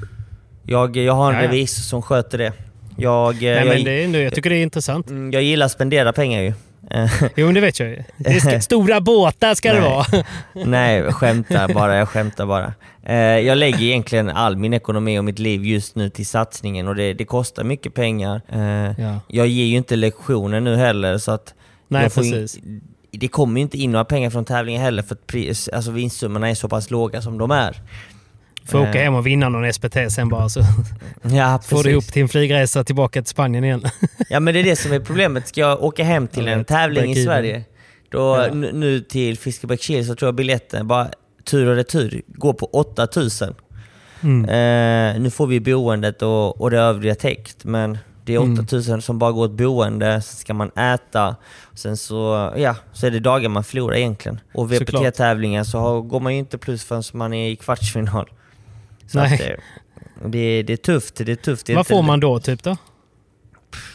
Jag, 0.66 0.96
jag 0.96 1.12
har 1.12 1.32
en 1.32 1.36
Ja, 1.38 1.42
ja. 1.42 1.48
revisor 1.48 1.82
som 1.82 2.02
sköter 2.02 2.38
det. 2.38 2.52
Jag, 2.97 3.35
eh, 3.35 3.40
Nej, 3.40 3.55
jag, 3.56 3.66
men 3.66 3.85
det 3.85 3.90
är 3.90 4.05
ändå, 4.05 4.19
jag 4.19 4.35
tycker 4.35 4.51
det 4.51 4.56
är 4.56 4.62
intressant. 4.62 5.10
mm, 5.10 5.32
jag 5.32 5.43
gillar 5.43 5.66
att 5.66 5.73
spendera 5.73 6.12
pengar 6.12 6.43
ju. 6.43 6.52
Eh, 6.90 7.10
Jo, 7.36 7.47
men 7.47 7.55
det 7.55 7.60
vet 7.60 7.81
jag 7.81 7.89
ju. 7.89 8.02
Det 8.16 8.40
ska, 8.40 8.60
stora 8.70 9.01
båtar 9.01 9.55
ska 9.55 9.73
det 9.73 9.81
Nej. 9.81 9.90
vara. 9.90 10.24
Nej, 10.66 11.12
skämtar 11.12 11.69
bara. 11.74 11.97
Jag 11.97 12.09
skämtar 12.09 12.47
bara. 12.47 12.73
Eh, 13.02 13.16
jag 13.16 13.59
lägger 13.59 13.82
egentligen 13.82 14.28
all 14.28 14.56
min 14.56 14.73
ekonomi 14.74 15.19
och 15.19 15.24
mitt 15.24 15.39
liv 15.39 15.64
just 15.64 15.97
nu 15.97 16.10
till 16.10 16.27
satsningen 16.27 16.89
och 16.89 16.94
det, 16.94 17.12
det 17.14 17.24
kostar 17.24 17.64
mycket 17.64 17.94
pengar. 17.94 18.40
Ja. 18.98 19.20
Jag 19.28 19.47
ger 19.47 19.64
ju 19.64 19.77
inte 19.77 19.97
lektioner 19.97 20.60
nu 20.60 20.77
heller 20.77 21.19
så 21.19 21.31
att 21.32 21.55
Nej, 21.89 22.10
precis. 22.10 22.59
det 23.10 23.28
kommer 23.28 23.60
ju 23.60 23.62
inte 23.62 23.78
in 23.78 23.93
några 23.93 24.05
pengar 24.05 24.31
från 24.31 24.44
tävlingen 24.44 24.82
heller 24.82 25.02
för 25.02 25.14
att 25.14 25.27
pris, 25.27 25.69
alltså 25.69 25.90
vinstsummorna 25.90 26.51
är 26.51 26.55
så 26.55 26.69
pass 26.69 26.90
låga 26.90 27.23
som 27.23 27.39
de 27.39 27.51
är. 27.51 27.77
Får 28.66 28.78
åka 28.80 28.98
Eh. 28.98 29.05
hem 29.05 29.14
och 29.14 29.26
vinna 29.26 29.48
någon 29.48 29.72
SPT 29.72 29.97
sen 30.09 30.28
bara 30.28 30.48
så 30.48 30.60
Ja, 31.22 31.59
får 31.64 31.82
du 31.84 31.90
ihop 31.90 32.05
till 32.05 32.22
en 32.22 32.28
flygresa 32.28 32.84
tillbaka 32.84 33.22
till 33.22 33.30
Spanien 33.30 33.64
igen. 33.64 33.82
Ja 34.28 34.40
men 34.40 34.55
det 34.55 34.60
är 34.60 34.64
det 34.64 34.76
som 34.76 34.93
är 34.93 35.01
problemet. 35.01 35.48
Ska 35.48 35.60
jag 35.60 35.82
åka 35.82 36.05
hem 36.05 36.28
till 36.28 36.48
en 36.48 36.64
tävling 36.64 37.10
i. 37.12 37.24
Sverige, 37.24 37.64
då, 38.10 38.18
Ja. 38.18 38.55
nu, 38.55 39.01
till 39.01 39.39
Fiskebäckskil 39.39 40.06
så 40.06 40.14
tror 40.14 40.26
jag 40.26 40.34
biljetten, 40.34 40.89
bara 40.89 41.09
tur 41.44 41.66
och 41.68 41.76
retur, 41.76 42.22
går 42.26 42.52
på 42.52 42.66
8000. 42.66 43.55
Mm. 44.22 44.44
Eh, 44.44 45.20
nu 45.20 45.30
får 45.30 45.47
vi 45.47 45.60
boendet 45.60 46.22
och, 46.22 46.60
och 46.60 46.70
det 46.70 46.78
övriga 46.78 47.14
täckt, 47.14 47.64
men 47.64 47.98
det 48.24 48.34
är 48.34 48.40
Mm. 48.40 48.59
8000 48.64 49.02
som 49.02 49.18
bara 49.18 49.32
går 49.32 49.44
åt 49.44 49.51
boende, 49.51 50.12
sen 50.22 50.36
ska 50.36 50.55
man 50.55 50.70
äta, 50.70 51.36
sen 51.74 51.97
så, 51.97 52.52
ja, 52.56 52.76
så 52.93 53.06
är 53.06 53.10
det 53.10 53.20
dagar 53.20 53.48
man 53.48 53.64
förlorar 53.64 53.97
egentligen. 53.97 54.40
Och 54.55 54.70
Såklart. 54.70 55.02
VPT-tävlingar 55.05 55.64
så 55.64 55.78
har, 55.78 56.01
går 56.01 56.20
man 56.20 56.32
ju 56.32 56.39
inte 56.39 56.59
plus 56.59 56.84
förrän 56.84 57.02
man 57.12 57.32
är 57.32 57.51
i 57.51 57.56
kvartsfinal. 57.56 58.28
Så 59.12 59.18
Nej. 59.18 59.56
att, 60.24 60.32
det, 60.32 60.62
det 60.62 60.72
är 60.72 60.76
tufft, 60.76 61.14
det 61.14 61.32
är 61.32 61.36
tufft. 61.36 61.66
Det 61.66 61.72
är 61.72 61.76
Vad 61.76 61.86
får 61.86 62.02
man 62.02 62.20
då, 62.20 62.40
typ 62.40 62.62
då? 62.62 62.76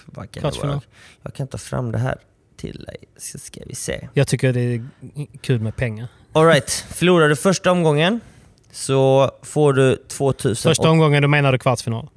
vad 0.06 0.32
kan 0.32 0.52
det 0.52 0.60
vara? 0.68 0.82
Jag 1.24 1.34
kan 1.34 1.48
ta 1.48 1.58
fram 1.58 1.92
det 1.92 1.98
här 1.98 2.18
till 2.58 2.84
dig, 2.88 2.98
så 3.18 3.40
ska 3.40 3.62
vi 3.66 3.76
se. 3.76 4.08
Jag 4.14 4.28
tycker 4.28 4.54
det 4.54 4.60
är 4.60 4.86
kul 5.42 5.60
med 5.60 5.76
pengar. 5.76 6.08
Alright, 6.34 6.86
förlorar 6.90 7.30
du 7.30 7.36
första 7.36 7.72
omgången 7.72 8.20
så 8.72 9.32
får 9.42 9.74
du 9.74 9.96
2000... 9.96 10.70
Första 10.70 10.90
omgången, 10.90 11.22
då 11.22 11.28
menar 11.28 11.52
du 11.52 11.60
kvartsfinal? 11.60 12.10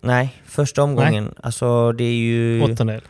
Nej, 0.00 0.42
första 0.46 0.82
omgången. 0.82 1.34
Alltså 1.42 1.92
det 1.92 2.04
är 2.04 2.14
ju... 2.14 2.62
Åttondel? 2.62 3.02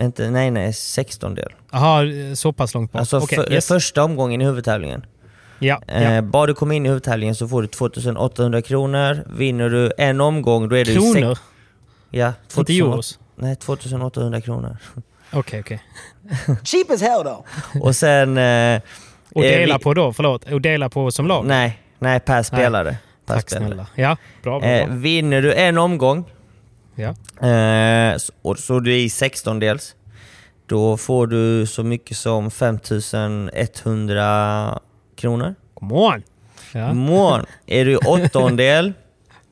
Inte, 0.00 0.30
nej, 0.30 0.50
nej, 0.50 0.72
16 0.72 1.34
del. 1.34 1.52
Jaha, 1.72 2.04
så 2.34 2.52
pass 2.52 2.74
långt 2.74 2.92
bort. 2.92 3.00
Alltså 3.00 3.18
Okej, 3.18 3.36
för, 3.38 3.52
yes. 3.52 3.68
första 3.68 4.04
omgången 4.04 4.40
i 4.40 4.44
huvudtävlingen. 4.44 5.06
Ja, 5.58 5.80
Eh, 5.88 6.14
ja. 6.14 6.22
bara 6.22 6.46
du 6.46 6.54
kommer 6.54 6.74
in 6.74 6.86
i 6.86 6.88
huvudtävlingen 6.88 7.34
så 7.34 7.48
får 7.48 7.62
du 7.62 7.68
2800 7.68 8.62
kronor. 8.62 9.24
Vinner 9.38 9.68
du 9.70 9.92
en 9.98 10.20
omgång 10.20 10.68
då 10.68 10.76
är 10.76 10.84
du 10.84 10.90
i 10.90 10.94
Kronor? 10.94 11.34
sex- 11.34 11.40
Ja, 12.10 12.26
Inte 12.26 12.38
2800 12.54 12.86
euros? 12.92 13.18
Nej, 13.36 13.56
2800 13.56 14.40
kronor. 14.40 14.76
Okej, 15.32 15.60
okej. 15.60 15.82
Cheap 16.64 16.90
as 16.90 17.00
hell 17.02 17.22
though. 17.22 17.44
Och 17.82 17.96
sen... 17.96 18.38
Eh, 18.38 18.80
Och 19.34 19.44
eh, 19.44 19.58
dela 19.60 19.78
vi- 19.78 19.84
på 19.84 19.94
då? 19.94 20.12
Förlåt. 20.12 20.52
Och 20.52 20.60
dela 20.60 20.88
på 20.88 21.10
som 21.10 21.26
lag? 21.26 21.46
Nej, 21.46 21.80
nej 21.98 22.20
per 22.20 22.42
spelare. 22.42 22.96
Per 23.26 23.34
Tack 23.34 23.50
spelare. 23.50 23.66
snälla. 23.66 23.86
Ja, 23.94 24.16
bra. 24.42 24.60
bra, 24.60 24.68
Eh, 24.68 24.88
vinner 24.88 25.42
du 25.42 25.54
en 25.54 25.78
omgång, 25.78 26.24
Ja. 26.94 27.08
eh, 27.48 28.16
så, 28.16 28.32
och 28.42 28.58
så 28.58 28.80
du 28.80 28.92
är 28.94 28.98
i 28.98 29.08
16 29.08 29.58
dels 29.58 29.94
då 30.66 30.96
får 30.96 31.26
du 31.26 31.66
så 31.66 31.82
mycket 31.82 32.16
som 32.16 32.50
5100 32.50 34.78
kronor. 35.16 35.54
Come 35.74 35.94
on! 35.94 36.22
Ja. 36.72 36.92
Mån. 36.92 37.44
Är 37.66 37.84
du 37.84 37.96
åttondel 37.96 38.92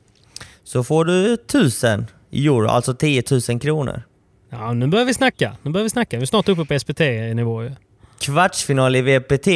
så 0.63 0.83
får 0.83 1.05
du 1.05 1.33
1000 1.33 2.07
euro, 2.31 2.67
alltså 2.67 2.93
10 2.93 3.23
000 3.49 3.59
kronor. 3.59 4.01
ja, 4.49 4.73
nu 4.73 4.87
börjar 4.87 5.05
vi 5.05 5.13
snacka. 5.13 5.55
Nu 5.61 5.71
börjar 5.71 5.83
vi 5.83 5.89
snacka. 5.89 6.17
Vi 6.17 6.21
är 6.21 6.27
snart 6.27 6.49
uppe 6.49 6.65
på 6.65 6.79
SPT-nivå 6.79 7.63
ju. 7.63 7.71
Kvartsfinal 8.19 8.95
i 8.95 9.01
VPT, 9.01 9.47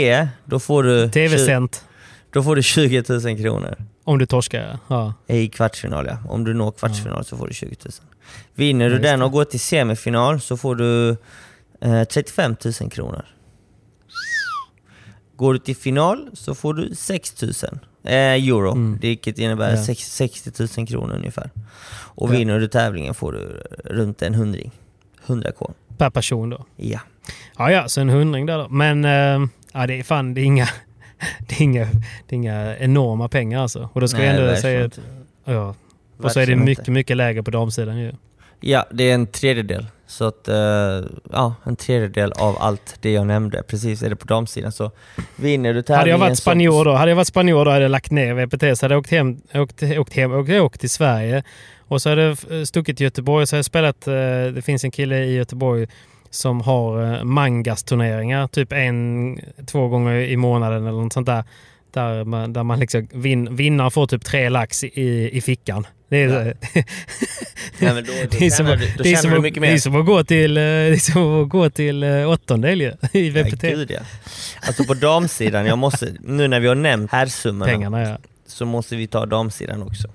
då 0.45 0.59
får 0.59 0.83
du, 0.83 1.09
TV-sänt. 1.09 1.85
då 2.33 2.43
får 2.43 2.55
du 2.55 2.63
20 2.63 3.03
000 3.09 3.37
kronor. 3.37 3.75
Om 4.03 4.17
du 4.19 4.25
torskar, 4.25 4.77
ja. 4.87 5.13
I 5.27 5.47
kvartsfinal 5.47 6.05
ja. 6.05 6.17
Om 6.29 6.43
du 6.43 6.53
når 6.53 6.71
kvartsfinal 6.71 7.25
så 7.25 7.37
får 7.37 7.47
du 7.47 7.53
20 7.53 7.75
000. 7.85 7.91
Vinner 8.55 8.85
Ja, 8.85 8.91
du 8.95 8.99
den 8.99 9.21
och 9.21 9.31
går 9.31 9.43
till 9.45 9.59
semifinal 9.59 10.41
så 10.41 10.57
får 10.57 10.75
du 10.75 11.09
eh, 11.81 12.03
35 12.03 12.55
000 12.81 12.89
kronor. 12.91 13.25
Går 15.39 15.53
du 15.53 15.59
till 15.59 15.75
final 15.75 16.29
så 16.33 16.55
får 16.55 16.73
du 16.73 16.95
6 16.95 17.41
000 17.41 17.51
eh, 18.03 18.13
euro, 18.13 18.71
Mm. 18.71 18.97
vilket 19.01 19.39
innebär 19.39 19.71
Ja. 19.75 19.83
sex- 19.85 20.15
60 20.15 20.51
000 20.77 20.87
kronor 20.87 21.15
ungefär. 21.15 21.49
Och 21.91 22.29
Ja. 22.29 22.31
vinner 22.37 22.59
du 22.59 22.67
tävlingen 22.67 23.13
får 23.13 23.31
du 23.31 23.63
runt 23.85 24.21
en 24.21 24.35
hundring. 24.35 24.71
100k. 25.25 25.71
Per 25.97 26.09
person 26.09 26.49
då. 26.49 26.65
Ja. 26.75 26.99
Ja, 27.57 27.71
ja, 27.71 27.87
så 27.87 28.01
en 28.01 28.09
hundring 28.09 28.45
där 28.45 28.57
då. 28.57 28.69
Men 28.69 29.05
eh, 29.05 29.49
ja, 29.73 29.87
det 29.87 29.99
är 29.99 30.03
fan, 30.03 30.33
det 30.33 30.41
är 30.41 30.45
inga, 30.45 30.69
det 31.49 31.55
är 31.55 31.61
inga, 31.61 31.85
det 32.27 32.35
är 32.35 32.35
inga 32.35 32.77
enorma 32.77 33.29
pengar 33.29 33.61
alltså. 33.61 33.89
Och 33.93 34.01
då 34.01 34.07
ska 34.07 34.17
Nej, 34.17 34.27
jag 34.27 34.35
ändå 34.39 34.55
säga 34.55 34.85
att, 34.85 34.99
ja. 35.45 35.75
Och 36.17 36.31
så 36.31 36.39
är 36.39 36.47
det 36.47 36.55
mycket, 36.55 36.87
mycket 36.87 37.17
lägre 37.17 37.43
på 37.43 37.51
damsidan 37.51 37.97
ju. 37.97 38.11
Ja, 38.59 38.85
det 38.91 39.03
är 39.09 39.13
en 39.15 39.27
tredjedel. 39.27 39.85
Så 40.09 40.25
att, 40.25 40.47
eh, 40.47 40.55
ja, 41.31 41.55
en 41.63 41.75
tredjedel 41.75 42.31
av 42.31 42.57
allt 42.59 42.97
det 43.01 43.11
jag 43.11 43.27
nämnde. 43.27 43.63
Precis, 43.63 44.03
är 44.03 44.09
det 44.09 44.15
på 44.15 44.25
damsidan 44.25 44.71
så 44.71 44.91
vinner 45.35 45.73
du 45.73 45.81
tävlingen 45.81 45.99
Hade 45.99 46.09
jag 46.09 46.17
varit 46.17 46.37
spanjor 46.37 46.85
då, 46.85 46.91
hade 46.91 47.11
jag 47.11 47.15
varit 47.15 47.27
spanjor 47.27 47.65
då 47.65 47.71
hade 47.71 47.83
jag 47.83 47.91
lagt 47.91 48.11
ner 48.11 48.33
VPT 48.33 48.79
så 48.79 48.85
hade 48.85 48.93
jag 48.93 48.99
åkt 48.99 49.11
hem, 49.11 49.37
åkt, 49.53 49.83
åkt 49.83 50.13
hem, 50.13 50.31
åkt, 50.31 50.49
åkt 50.49 50.79
till 50.79 50.89
Sverige 50.89 51.43
och 51.77 52.01
så 52.01 52.09
hade 52.09 52.21
jag 52.21 52.37
eh, 52.51 52.63
stuckit 52.63 52.97
till 52.97 53.03
Göteborg 53.03 53.47
så 53.47 53.55
hade 53.55 53.59
jag 53.59 53.65
spelat, 53.65 54.07
eh, 54.07 54.13
det 54.53 54.61
finns 54.65 54.83
en 54.83 54.91
kille 54.91 55.17
i 55.17 55.35
Göteborg 55.35 55.87
som 56.29 56.61
har 56.61 57.23
Mangas-turneringar, 57.23 58.47
typ 58.47 58.73
en, 58.73 59.39
två 59.65 59.87
gånger 59.87 60.13
i 60.13 60.37
månaden 60.37 60.87
eller 60.87 61.01
något 61.01 61.13
sånt 61.13 61.27
där. 61.27 61.43
Där 61.91 62.23
man, 62.23 62.53
där 62.53 62.63
man 62.63 62.79
liksom 62.79 63.07
vin, 63.13 63.55
vinnaren 63.55 63.91
får 63.91 64.07
typ 64.07 64.25
tre 64.25 64.49
lax 64.49 64.83
i, 64.83 65.29
i 65.33 65.41
fickan. 65.41 65.87
Det 66.09 66.17
är, 66.23 66.57
Ja, 67.79 67.93
men 67.93 67.95
då, 68.05 68.11
då 68.21 68.27
det 68.39 68.45
är 68.45 68.49
som, 68.49 68.65
du, 68.65 68.75
då 68.97 69.03
det 69.03 69.13
är 69.13 69.15
som, 69.15 69.29
du 69.31 69.35
att- 69.37 69.41
mycket 69.43 69.61
det 69.61 69.67
är 69.67 69.71
mer. 69.71 69.77
som 69.79 69.95
att 69.95 70.05
gå 70.05 70.23
till, 70.23 70.57
eh, 70.57 70.61
det 70.61 70.67
är 70.67 71.11
som 71.11 71.43
att 71.43 71.49
gå 71.49 71.69
till 71.69 72.03
eh, 72.03 72.29
åttondel 72.29 72.81
ju, 72.81 72.93
i 73.13 73.27
Ja, 73.29 73.43
VPT. 73.43 73.61
gud, 73.61 73.91
ja. 73.91 73.99
Alltså 74.61 74.83
på 74.83 74.93
damsidan, 74.93 75.65
jag 75.65 75.77
måste, 75.77 76.07
nu 76.19 76.47
när 76.47 76.59
vi 76.59 76.67
har 76.67 76.75
nämnt 76.75 77.11
herrsummorna 77.11 77.71
Pengarna 77.71 78.01
ja. 78.09 78.17
så 78.47 78.65
måste 78.65 78.95
vi 78.95 79.07
ta 79.07 79.25
damsidan 79.25 79.83
också. 79.83 80.07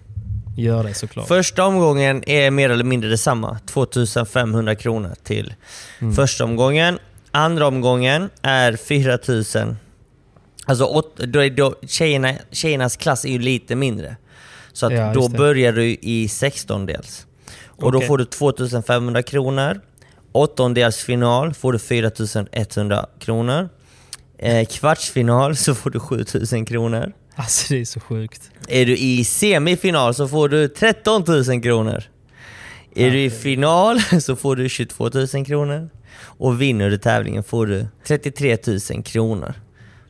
Gör 0.56 0.84
det 0.84 0.94
såklart. 0.94 1.28
Första 1.28 1.64
omgången 1.64 2.28
är 2.28 2.50
mer 2.50 2.70
eller 2.70 2.84
mindre 2.84 3.10
detsamma, 3.10 3.58
2500 3.66 4.74
kronor 4.74 5.14
till 5.24 5.54
Mm. 6.00 6.14
första 6.14 6.44
omgången. 6.44 6.98
Andra 7.30 7.66
omgången 7.66 8.30
är 8.42 8.76
4000. 8.76 9.76
Alltså 10.66 10.84
åt, 10.84 11.16
då 11.16 11.40
är 11.44 11.50
då, 11.50 11.74
tjejerna, 11.86 12.32
tjejernas 12.50 12.96
klass 12.96 13.24
är 13.24 13.28
ju 13.28 13.38
lite 13.38 13.74
mindre. 13.76 14.16
Så 14.74 14.86
att 14.86 14.92
Ja, 14.92 15.12
då 15.14 15.28
börjar 15.28 15.72
du 15.72 15.84
i 15.84 16.26
16-dels. 16.26 17.26
Och 17.66 17.92
då 17.92 17.98
Okej. 17.98 18.08
får 18.08 18.18
du 18.18 18.24
2500 18.24 19.22
kronor. 19.22 19.80
Åttondelsfinal 20.32 21.54
får 21.54 21.72
du 21.72 21.78
4100 21.78 23.06
kronor. 23.18 23.68
Eh, 24.38 24.66
kvartsfinal 24.66 25.56
så 25.56 25.74
får 25.74 25.90
du 25.90 26.00
7000 26.00 26.66
kronor. 26.66 27.12
Alltså 27.34 27.74
det 27.74 27.80
är 27.80 27.84
så 27.84 28.00
sjukt. 28.00 28.50
Är 28.68 28.86
du 28.86 28.96
i 28.96 29.24
semifinal 29.24 30.14
så 30.14 30.28
får 30.28 30.48
du 30.48 30.68
13 30.68 31.24
000 31.28 31.62
kronor. 31.62 32.04
Är 32.94 33.10
du 33.10 33.22
i 33.22 33.30
final 33.30 34.00
så 34.20 34.36
får 34.36 34.56
du 34.56 34.68
22 34.68 35.10
000 35.34 35.46
kronor. 35.46 35.90
Och 36.20 36.60
vinner 36.60 36.90
du 36.90 36.98
tävlingen 36.98 37.44
får 37.44 37.66
du 37.66 37.86
33 38.06 38.58
000 38.90 39.02
kronor. 39.02 39.54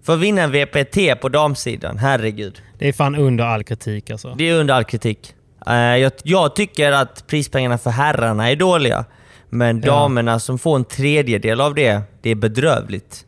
För 0.07 0.15
att 0.15 0.21
vinna 0.21 0.43
en 0.43 0.51
VPT 0.53 1.21
på 1.21 1.29
damsidan, 1.29 1.99
herregud. 1.99 2.63
Det 2.79 2.89
är 2.89 2.93
fan 2.93 3.15
under 3.17 3.45
all 3.45 3.65
kritik 3.65 4.11
alltså. 4.11 4.35
Det 4.39 4.49
är 4.49 4.55
under 4.61 4.75
all 4.75 4.85
kritik. 4.85 5.35
Eh, 5.67 5.75
jag, 5.75 6.13
jag 6.23 6.57
tycker 6.57 6.93
att 6.93 7.27
prispengarna 7.27 7.79
för 7.79 7.91
herrarna 7.91 8.51
är 8.51 8.57
dåliga. 8.57 9.05
Men 9.51 9.81
Ja. 9.81 9.87
damerna 9.93 10.41
som 10.41 10.59
får 10.59 10.77
en 10.77 10.85
tredjedel 10.85 11.61
av 11.61 11.75
det, 11.75 12.01
det 12.23 12.31
är 12.31 12.35
bedrövligt. 12.35 13.25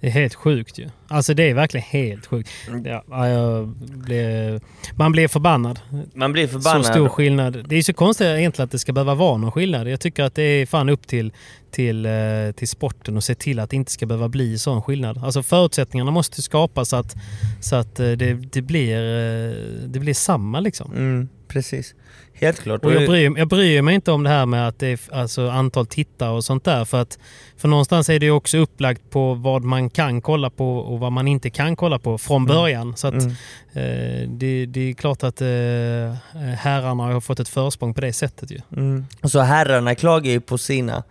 Det 0.00 0.06
är 0.06 0.10
helt 0.10 0.34
sjukt 0.34 0.78
ju. 0.78 0.88
Alltså 1.08 1.34
det 1.34 1.50
är 1.50 1.54
verkligen 1.54 1.84
helt 1.84 2.26
sjukt. 2.26 2.50
Ja, 2.84 3.28
ja, 3.28 3.64
blir, 3.78 4.60
man 4.96 5.12
blir 5.12 5.28
förbannad. 5.28 5.80
Man 6.14 6.32
blir 6.32 6.46
förbannad. 6.46 6.86
Så 6.86 6.92
stor 6.92 7.08
skillnad. 7.08 7.68
Det 7.68 7.76
är 7.76 7.82
så 7.82 7.92
konstigt 7.92 8.26
egentligen 8.26 8.64
att 8.64 8.70
det 8.70 8.78
ska 8.78 8.92
behöva 8.92 9.14
vara 9.14 9.36
någon 9.36 9.52
skillnad. 9.52 9.88
Jag 9.88 10.00
tycker 10.00 10.24
att 10.24 10.34
det 10.34 10.42
är 10.42 10.66
fan 10.66 10.88
upp 10.88 11.06
till, 11.06 11.32
till, 11.70 12.06
eh, 12.06 12.12
till 12.56 12.68
sporten 12.68 13.16
och 13.16 13.24
se 13.24 13.34
till 13.34 13.58
att 13.58 13.70
det 13.70 13.76
inte 13.76 13.92
ska 13.92 14.06
behöva 14.06 14.28
bli 14.28 14.58
sån 14.58 14.82
skillnad. 14.82 15.18
Alltså 15.18 15.42
förutsättningarna 15.42 16.10
måste 16.10 16.42
skapas 16.42 16.88
så 16.88 16.96
att, 16.96 17.16
så 17.60 17.76
att 17.76 18.00
eh, 18.00 18.10
det, 18.10 18.34
det, 18.34 18.62
blir, 18.62 18.96
eh, 18.96 19.54
det 19.86 19.98
blir 19.98 20.14
samma 20.14 20.60
liksom. 20.60 20.92
Mm, 20.92 21.28
precis. 21.48 21.94
Helt 22.40 22.60
klart. 22.60 22.84
Och 22.84 22.92
jag, 22.92 23.06
bryr, 23.06 23.38
jag 23.38 23.48
bryr 23.48 23.82
mig 23.82 23.94
inte 23.94 24.12
om 24.12 24.22
det 24.22 24.30
här 24.30 24.46
med 24.46 24.68
att 24.68 24.78
det 24.78 24.86
är 24.86 25.00
alltså 25.12 25.48
antal 25.48 25.86
tittare 25.86 26.30
och 26.30 26.44
sånt 26.44 26.64
där. 26.64 26.84
För 26.84 27.00
att 27.00 27.18
för 27.56 27.68
någonstans 27.68 28.08
är 28.08 28.18
det 28.18 28.26
ju 28.26 28.32
också 28.32 28.58
upplagt 28.58 29.10
på 29.10 29.34
vad 29.34 29.64
man 29.64 29.90
kan 29.90 30.20
kolla 30.20 30.50
på 30.50 30.78
och 30.78 31.00
vad 31.00 31.12
man 31.12 31.28
inte 31.28 31.50
kan 31.50 31.76
kolla 31.76 31.98
på 31.98 32.18
från 32.18 32.46
början. 32.46 32.82
Mm. 32.82 32.96
Så 32.96 33.08
att, 33.08 33.14
mm. 33.14 33.30
eh, 33.72 34.28
det, 34.28 34.66
det, 34.66 34.80
är 34.90 34.92
klart 34.92 35.22
att 35.22 35.40
eh, 35.40 35.46
herrarna 36.58 37.02
har 37.02 37.20
fått 37.20 37.40
ett 37.40 37.48
försprång 37.48 37.94
på 37.94 38.00
det 38.00 38.12
sättet 38.12 38.50
ju. 38.50 38.60
Mm. 38.76 39.06
Så 39.22 39.40
herrarna 39.40 39.94
klagar 39.94 40.30
ju 40.30 40.40
på 40.40 40.58
sina, 40.58 41.02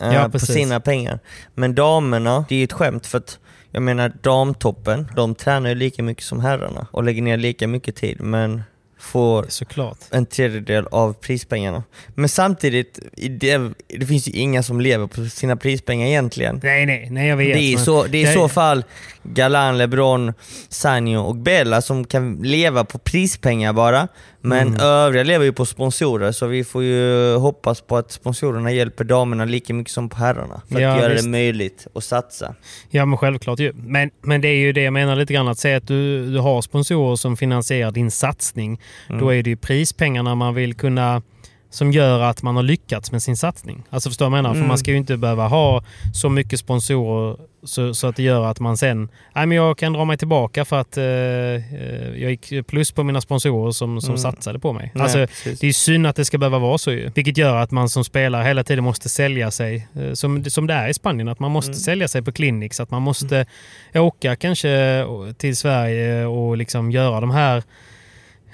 eh, 0.00 0.14
ja, 0.14 0.28
på 0.28 0.38
sina 0.38 0.80
pengar. 0.80 1.18
Men 1.54 1.74
damerna, 1.74 2.44
det 2.48 2.54
är 2.54 2.58
ju 2.58 2.64
ett 2.64 2.72
skämt 2.72 3.06
för 3.06 3.18
att 3.18 3.38
jag 3.70 3.82
menar 3.82 4.12
damtoppen, 4.22 5.08
de 5.16 5.34
tränar 5.34 5.68
ju 5.68 5.74
lika 5.74 6.02
mycket 6.02 6.24
som 6.24 6.40
herrarna 6.40 6.86
och 6.90 7.04
lägger 7.04 7.22
ner 7.22 7.36
lika 7.36 7.68
mycket 7.68 7.96
tid. 7.96 8.20
Men 8.20 8.62
får 9.02 9.46
Såklart. 9.48 9.98
en 10.10 10.26
tredjedel 10.26 10.86
av 10.90 11.12
prispengarna. 11.12 11.82
Men 12.14 12.28
samtidigt, 12.28 12.98
det, 13.30 13.58
det, 13.98 14.06
finns 14.06 14.28
ju 14.28 14.32
inga 14.32 14.62
som 14.62 14.80
lever 14.80 15.06
på 15.06 15.24
sina 15.24 15.56
prispengar 15.56 16.06
egentligen. 16.06 16.60
Nej, 16.62 16.86
nej, 16.86 17.08
nej 17.10 17.28
jag 17.28 17.36
vet. 17.36 17.56
Det 17.56 17.72
är, 17.72 17.78
så, 17.78 18.04
det 18.04 18.24
är 18.24 18.30
i 18.30 18.34
så 18.34 18.48
fall 18.48 18.84
Galan, 19.22 19.78
LeBron, 19.78 20.32
Sanjo 20.68 21.20
och 21.20 21.36
Bella 21.36 21.82
som 21.82 22.04
kan 22.04 22.36
leva 22.42 22.84
på 22.84 22.98
prispengar 22.98 23.72
bara. 23.72 24.08
Men 24.44 24.68
mm. 24.68 24.80
övriga 24.80 25.24
lever 25.24 25.44
ju 25.44 25.52
på 25.52 25.66
sponsorer, 25.66 26.32
så 26.32 26.46
vi 26.46 26.64
får 26.64 26.82
ju 26.82 27.34
hoppas 27.36 27.80
på 27.80 27.96
att 27.96 28.12
sponsorerna 28.12 28.72
hjälper 28.72 29.04
damerna 29.04 29.44
lika 29.44 29.74
mycket 29.74 29.92
som 29.92 30.08
på 30.08 30.16
herrarna. 30.16 30.62
För 30.68 30.80
ja, 30.80 30.92
att 30.92 31.00
göra 31.00 31.12
visst. 31.12 31.24
det 31.24 31.30
möjligt 31.30 31.86
att 31.94 32.04
satsa. 32.04 32.54
Ja 32.90 33.04
men 33.04 33.18
självklart 33.18 33.58
ju. 33.58 33.72
Men, 33.74 34.10
men 34.20 34.40
det 34.40 34.48
är 34.48 34.56
ju 34.56 34.72
det 34.72 34.82
jag 34.82 34.92
menar 34.92 35.16
lite 35.16 35.32
grann, 35.32 35.48
att 35.48 35.58
säga 35.58 35.76
att 35.76 35.86
du, 35.86 36.30
du 36.32 36.38
har 36.38 36.62
sponsorer 36.62 37.16
som 37.16 37.36
finansierar 37.36 37.90
din 37.90 38.10
satsning. 38.10 38.80
Mm. 39.08 39.20
Då 39.20 39.34
är 39.34 39.42
det 39.42 39.50
ju 39.50 39.56
prispengarna 39.56 40.34
man 40.34 40.54
vill 40.54 40.74
kunna 40.74 41.22
som 41.70 41.92
gör 41.92 42.20
att 42.20 42.42
man 42.42 42.56
har 42.56 42.62
lyckats 42.62 43.12
med 43.12 43.22
sin 43.22 43.36
satsning. 43.36 43.82
Alltså 43.90 44.10
förstår 44.10 44.26
du 44.26 44.30
vad 44.30 44.38
jag 44.38 44.42
menar? 44.42 44.54
Mm. 44.54 44.62
För 44.62 44.68
man 44.68 44.78
ska 44.78 44.90
ju 44.90 44.96
inte 44.96 45.16
behöva 45.16 45.48
ha 45.48 45.84
så 46.14 46.28
mycket 46.28 46.60
sponsorer 46.60 47.36
så, 47.64 47.94
så 47.94 48.06
att 48.06 48.16
det 48.16 48.22
gör 48.22 48.44
att 48.44 48.60
man 48.60 48.76
sen, 48.76 49.08
nej 49.34 49.46
men 49.46 49.56
jag 49.56 49.78
kan 49.78 49.92
dra 49.92 50.04
mig 50.04 50.16
tillbaka 50.16 50.64
för 50.64 50.80
att 50.80 50.96
eh, 50.96 51.04
eh 51.04 52.22
jag 52.22 52.30
gick 52.30 52.66
plus 52.66 52.92
på 52.92 53.04
mina 53.04 53.20
sponsorer 53.20 53.70
som, 53.70 54.00
som 54.00 54.10
mm. 54.10 54.18
satsade 54.18 54.58
på 54.58 54.72
mig. 54.72 54.92
Nej, 54.94 55.02
alltså, 55.02 55.18
det 55.60 55.66
är 55.66 55.72
synd 55.72 56.06
att 56.06 56.16
det 56.16 56.24
ska 56.24 56.38
behöva 56.38 56.58
vara 56.58 56.78
så 56.78 56.92
ju. 56.92 57.10
Vilket 57.14 57.36
gör 57.36 57.56
att 57.56 57.70
man 57.70 57.88
som 57.88 58.04
spelare 58.04 58.44
hela 58.44 58.64
tiden 58.64 58.84
måste 58.84 59.08
sälja 59.08 59.50
sig, 59.50 59.88
eh, 59.94 60.12
som, 60.12 60.44
som 60.44 60.66
det 60.66 60.74
är 60.74 60.88
i 60.88 60.94
Spanien, 60.94 61.28
att 61.28 61.38
man 61.38 61.50
måste 61.50 61.70
mm. 61.70 61.78
sälja 61.78 62.08
sig 62.08 62.22
på 62.22 62.32
clinics, 62.32 62.80
att 62.80 62.90
man 62.90 63.02
måste 63.02 63.46
åka 63.94 64.36
kanske 64.36 65.06
till 65.36 65.56
Sverige 65.56 66.26
och 66.26 66.56
liksom 66.56 66.90
göra 66.90 67.20
de 67.20 67.30
här 67.30 67.62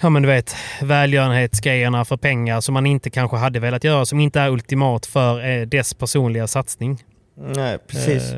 ja 0.01 0.11
men 0.11 0.23
du 0.23 0.29
vet, 0.29 0.57
välgörenhetsgrejerna 0.83 2.05
för 2.05 2.17
pengar 2.17 2.61
som 2.61 2.75
man 2.75 2.87
inte 2.87 3.11
kanske 3.11 3.37
hade 3.37 3.61
velat 3.61 3.85
göra, 3.85 4.07
som 4.07 4.21
inte 4.21 4.41
är 4.41 4.51
ultimat 4.51 5.07
för 5.07 5.49
eh, 5.51 5.67
dess 5.67 5.95
personliga 5.95 6.47
satsning. 6.47 7.05
Nej, 7.41 7.79
precis. 7.87 8.33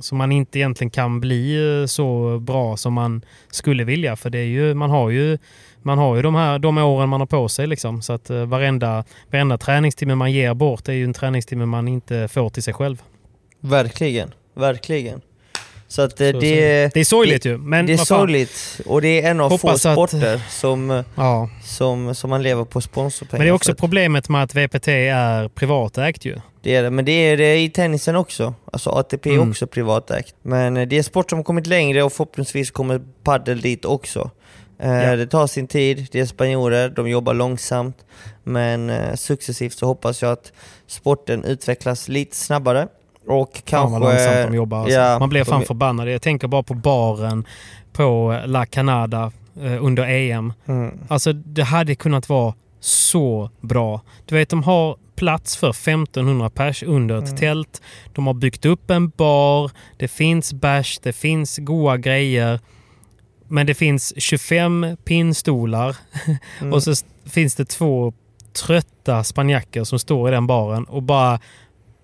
Så 0.00 0.14
man 0.14 0.32
inte 0.32 0.58
egentligen 0.58 0.90
kan 0.90 1.20
bli 1.20 1.56
eh, 1.80 1.86
så 1.86 2.38
bra 2.38 2.76
som 2.76 2.92
man 2.92 3.24
skulle 3.50 3.84
vilja. 3.84 4.16
För 4.16 4.30
det 4.30 4.38
är 4.38 4.44
ju, 4.44 4.74
man 4.74 4.90
har 4.90 5.10
ju, 5.10 5.38
man 5.82 5.98
har 5.98 6.16
ju 6.16 6.22
de, 6.22 6.34
här, 6.34 6.58
de 6.58 6.78
åren 6.78 7.08
man 7.08 7.20
har 7.20 7.26
på 7.26 7.48
sig. 7.48 7.66
Liksom. 7.66 8.02
Så 8.02 8.12
att 8.12 8.30
eh, 8.30 8.44
varenda, 8.44 9.04
varenda 9.30 9.58
träningstimme 9.58 10.14
man 10.14 10.32
ger 10.32 10.54
bort 10.54 10.88
är 10.88 10.92
ju 10.92 11.04
en 11.04 11.14
träningstimme 11.14 11.66
man 11.66 11.88
inte 11.88 12.28
får 12.28 12.50
till 12.50 12.62
sig 12.62 12.74
själv. 12.74 13.02
Verkligen, 13.60 14.34
verkligen. 14.54 15.20
Så 15.90 16.02
att 16.02 16.16
det, 16.16 16.32
så, 16.32 16.38
det, 16.38 16.94
det 16.94 17.00
är 17.00 17.04
sorgligt 17.04 17.44
ju. 17.44 17.58
Men 17.58 17.86
det 17.86 17.92
är 17.92 17.96
sorgligt 17.96 18.80
och 18.86 19.02
det 19.02 19.22
är 19.22 19.30
en 19.30 19.40
av 19.40 19.58
få 19.58 19.78
sporter 19.78 20.34
att, 20.34 20.52
som, 20.52 21.04
ja. 21.14 21.50
som, 21.64 22.14
som 22.14 22.30
man 22.30 22.42
lever 22.42 22.64
på 22.64 22.80
sponsorpengar. 22.80 23.38
Men 23.38 23.46
det 23.46 23.50
är 23.50 23.54
också 23.54 23.74
problemet 23.74 24.28
med 24.28 24.42
att 24.42 24.54
VPT 24.54 24.88
är 24.88 25.48
privatägt 25.48 26.24
ju. 26.24 26.36
Det 26.62 26.74
är 26.74 26.82
det, 26.82 26.90
men 26.90 27.04
det 27.04 27.12
är 27.12 27.36
det 27.36 27.58
i 27.58 27.70
tennisen 27.70 28.16
också. 28.16 28.54
Alltså 28.72 28.90
ATP 28.90 29.30
är 29.30 29.34
mm. 29.34 29.50
också 29.50 29.66
privatägt. 29.66 30.34
Men 30.42 30.74
det 30.74 30.92
är 30.92 30.98
en 30.98 31.04
sport 31.04 31.30
som 31.30 31.38
har 31.38 31.44
kommit 31.44 31.66
längre 31.66 32.02
och 32.02 32.12
förhoppningsvis 32.12 32.70
kommer 32.70 33.00
padel 33.22 33.60
dit 33.60 33.84
också. 33.84 34.30
Eh, 34.80 35.04
ja. 35.04 35.16
Det 35.16 35.26
tar 35.26 35.46
sin 35.46 35.66
tid, 35.66 36.08
det 36.12 36.20
är 36.20 36.26
spanjorer, 36.26 36.88
de 36.88 37.08
jobbar 37.08 37.34
långsamt. 37.34 37.96
Men 38.44 38.90
eh, 38.90 39.14
successivt 39.14 39.78
så 39.78 39.86
hoppas 39.86 40.22
jag 40.22 40.32
att 40.32 40.52
sporten 40.86 41.44
utvecklas 41.44 42.08
lite 42.08 42.36
snabbare. 42.36 42.88
Och 43.28 43.50
fan 43.52 43.62
kanske... 43.64 44.00
vad 44.00 44.00
långsamt 44.00 44.50
de 44.50 44.56
jobbar. 44.56 44.78
Alltså. 44.78 44.98
Ja, 44.98 45.18
Man 45.18 45.28
blir 45.28 45.44
fan 45.44 45.60
de... 45.60 45.66
förbannad. 45.66 46.08
Jag 46.08 46.22
tänker 46.22 46.48
bara 46.48 46.62
på 46.62 46.74
baren 46.74 47.46
på 47.92 48.40
La 48.46 48.66
Canada 48.66 49.32
eh, 49.62 49.84
under 49.84 50.04
EM. 50.08 50.52
Mm. 50.66 50.98
Alltså 51.08 51.32
det 51.32 51.62
hade 51.62 51.94
kunnat 51.94 52.28
vara 52.28 52.54
så 52.80 53.50
bra. 53.60 54.00
Du 54.26 54.34
vet, 54.34 54.48
de 54.48 54.62
har 54.62 54.96
plats 55.16 55.56
för 55.56 55.70
1500 55.70 56.50
pers 56.50 56.82
under 56.82 57.18
ett 57.18 57.24
mm. 57.24 57.36
tält. 57.36 57.82
De 58.12 58.26
har 58.26 58.34
byggt 58.34 58.64
upp 58.64 58.90
en 58.90 59.08
bar, 59.08 59.70
det 59.96 60.08
finns 60.08 60.52
bärs, 60.52 60.98
det 61.02 61.12
finns 61.12 61.58
goda 61.58 61.96
grejer. 61.96 62.60
Men 63.48 63.66
det 63.66 63.74
finns 63.74 64.14
25 64.16 64.96
pinnstolar 65.04 65.96
mm. 66.60 66.72
och 66.72 66.82
så 66.82 66.94
finns 67.26 67.54
det 67.54 67.64
två 67.64 68.12
trötta 68.52 69.24
spanjacker 69.24 69.84
som 69.84 69.98
står 69.98 70.28
i 70.28 70.32
den 70.32 70.46
baren 70.46 70.84
och 70.84 71.02
bara 71.02 71.40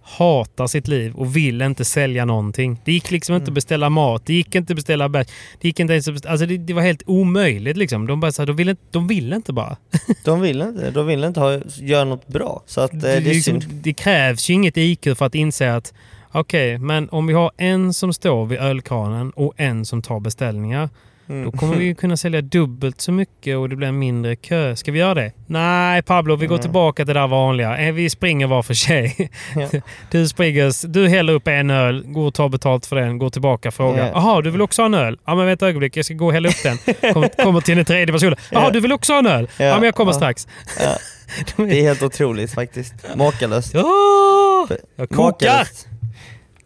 hatar 0.05 0.66
sitt 0.66 0.89
liv 0.89 1.14
och 1.14 1.36
vill 1.36 1.62
inte 1.62 1.85
sälja 1.85 2.24
någonting. 2.24 2.81
Det 2.85 2.93
gick 2.93 3.10
liksom 3.10 3.32
mm. 3.32 3.43
inte 3.43 3.51
att 3.51 3.55
beställa 3.55 3.90
mat, 3.90 4.26
det 4.26 4.35
gick 4.35 4.55
inte 4.55 4.72
att 4.72 4.76
beställa 4.76 5.09
bärs. 5.09 5.26
Det 5.60 5.68
gick 5.68 5.81
inte 5.81 5.93
ens 5.93 6.09
att 6.09 6.14
beställa, 6.14 6.32
alltså 6.32 6.47
det, 6.47 6.59
det, 6.59 6.72
var 6.72 6.82
helt 6.82 7.02
omöjligt 7.06 7.76
liksom. 7.76 8.06
De 8.06 8.20
bara 8.20 8.32
så 8.32 8.43
här, 8.43 8.47
de, 8.47 8.56
ville, 8.56 8.76
de 8.90 9.06
ville 9.06 9.36
inte 9.36 9.52
bara. 9.52 9.76
de 10.24 10.40
vill 10.40 10.62
inte, 10.62 10.90
de 10.90 11.06
vill 11.06 11.24
inte 11.24 11.40
ha, 11.40 11.60
göra 11.76 12.05
något 12.05 12.26
bra. 12.26 12.62
Så 12.66 12.81
att, 12.81 12.90
det, 12.90 12.98
det, 12.98 13.20
det, 13.20 13.32
liksom, 13.32 13.60
det 13.70 13.93
krävs 13.93 14.51
ju 14.51 14.55
inget 14.55 14.76
IQ 14.76 15.05
för 15.16 15.24
att 15.24 15.35
inse 15.35 15.74
att 15.74 15.94
okej, 16.32 16.74
okay, 16.74 16.86
men 16.86 17.09
om 17.09 17.26
vi 17.26 17.35
har 17.35 17.51
en 17.56 17.94
som 17.94 18.12
står 18.12 18.47
vid 18.47 18.59
ölkranen 18.59 19.31
och 19.31 19.52
en 19.56 19.86
som 19.86 20.02
tar 20.02 20.20
beställningar 20.20 20.89
Mm. 21.28 21.44
Då 21.44 21.51
kommer 21.59 21.76
vi 21.76 21.94
kunna 21.94 22.16
sälja 22.16 22.40
dubbelt 22.40 23.01
så 23.01 23.12
mycket 23.12 23.56
och 23.56 23.68
det 23.68 23.76
blir 23.76 23.88
en 23.88 23.98
mindre 23.98 24.36
kö. 24.36 24.76
Ska 24.76 24.92
vi 24.92 24.98
göra 24.98 25.14
det? 25.14 25.32
Nej 25.46 26.02
Pablo, 26.02 26.36
vi 26.36 26.46
går 26.46 26.59
tillbaka 26.59 27.05
till 27.05 27.14
det 27.14 27.20
där 27.20 27.26
vanliga. 27.26 27.78
Eh, 27.78 27.92
vi 27.92 28.10
springer 28.10 28.46
var 28.46 28.62
för 28.62 28.74
sig. 28.74 29.30
Ja. 29.56 29.68
Du 30.10 30.28
springer, 30.28 30.86
du 30.88 31.09
häller 31.09 31.32
upp 31.32 31.48
en 31.48 31.70
öl, 31.70 32.02
går 32.06 32.26
och 32.26 32.34
tar 32.34 32.48
betalt 32.48 32.86
för 32.86 32.96
den, 32.96 33.18
går 33.18 33.30
tillbaka 33.30 33.68
och 33.68 33.74
frågar. 33.74 34.10
Jaha, 34.14 34.40
du 34.40 34.51
vill 34.51 34.62
också 34.62 34.82
ha 34.82 34.86
en 34.86 34.94
öl? 34.94 35.18
Ja 35.24 35.34
men 35.34 35.46
vänta 35.46 35.66
ett 35.66 35.68
ögonblick, 35.70 35.96
jag 35.96 36.05
ska 36.05 36.14
gå 36.14 36.26
och 36.26 36.32
hälla 36.32 36.48
upp 36.48 36.62
den. 36.62 36.78
Kommer, 37.12 37.28
kommer 37.44 37.60
till 37.60 37.76
den 37.76 37.84
tredje 37.84 38.12
personen. 38.12 38.36
Jaha, 38.51 38.70
du 38.70 38.80
vill 38.80 38.92
också 38.92 39.12
ha 39.12 39.18
en 39.18 39.26
öl? 39.26 39.48
Ja, 39.56 39.64
ja 39.64 39.74
men 39.74 39.84
jag 39.84 39.94
kommer 39.94 40.12
strax. 40.12 40.48
Det 41.56 41.62
är 41.62 41.82
helt 41.82 42.02
otroligt 42.02 42.55
faktiskt. 42.55 42.94
Makalöst. 43.16 43.74
Oh, 43.74 44.70
jag 44.96 45.09
kokar! 45.09 45.24
Makalöst. 45.24 45.88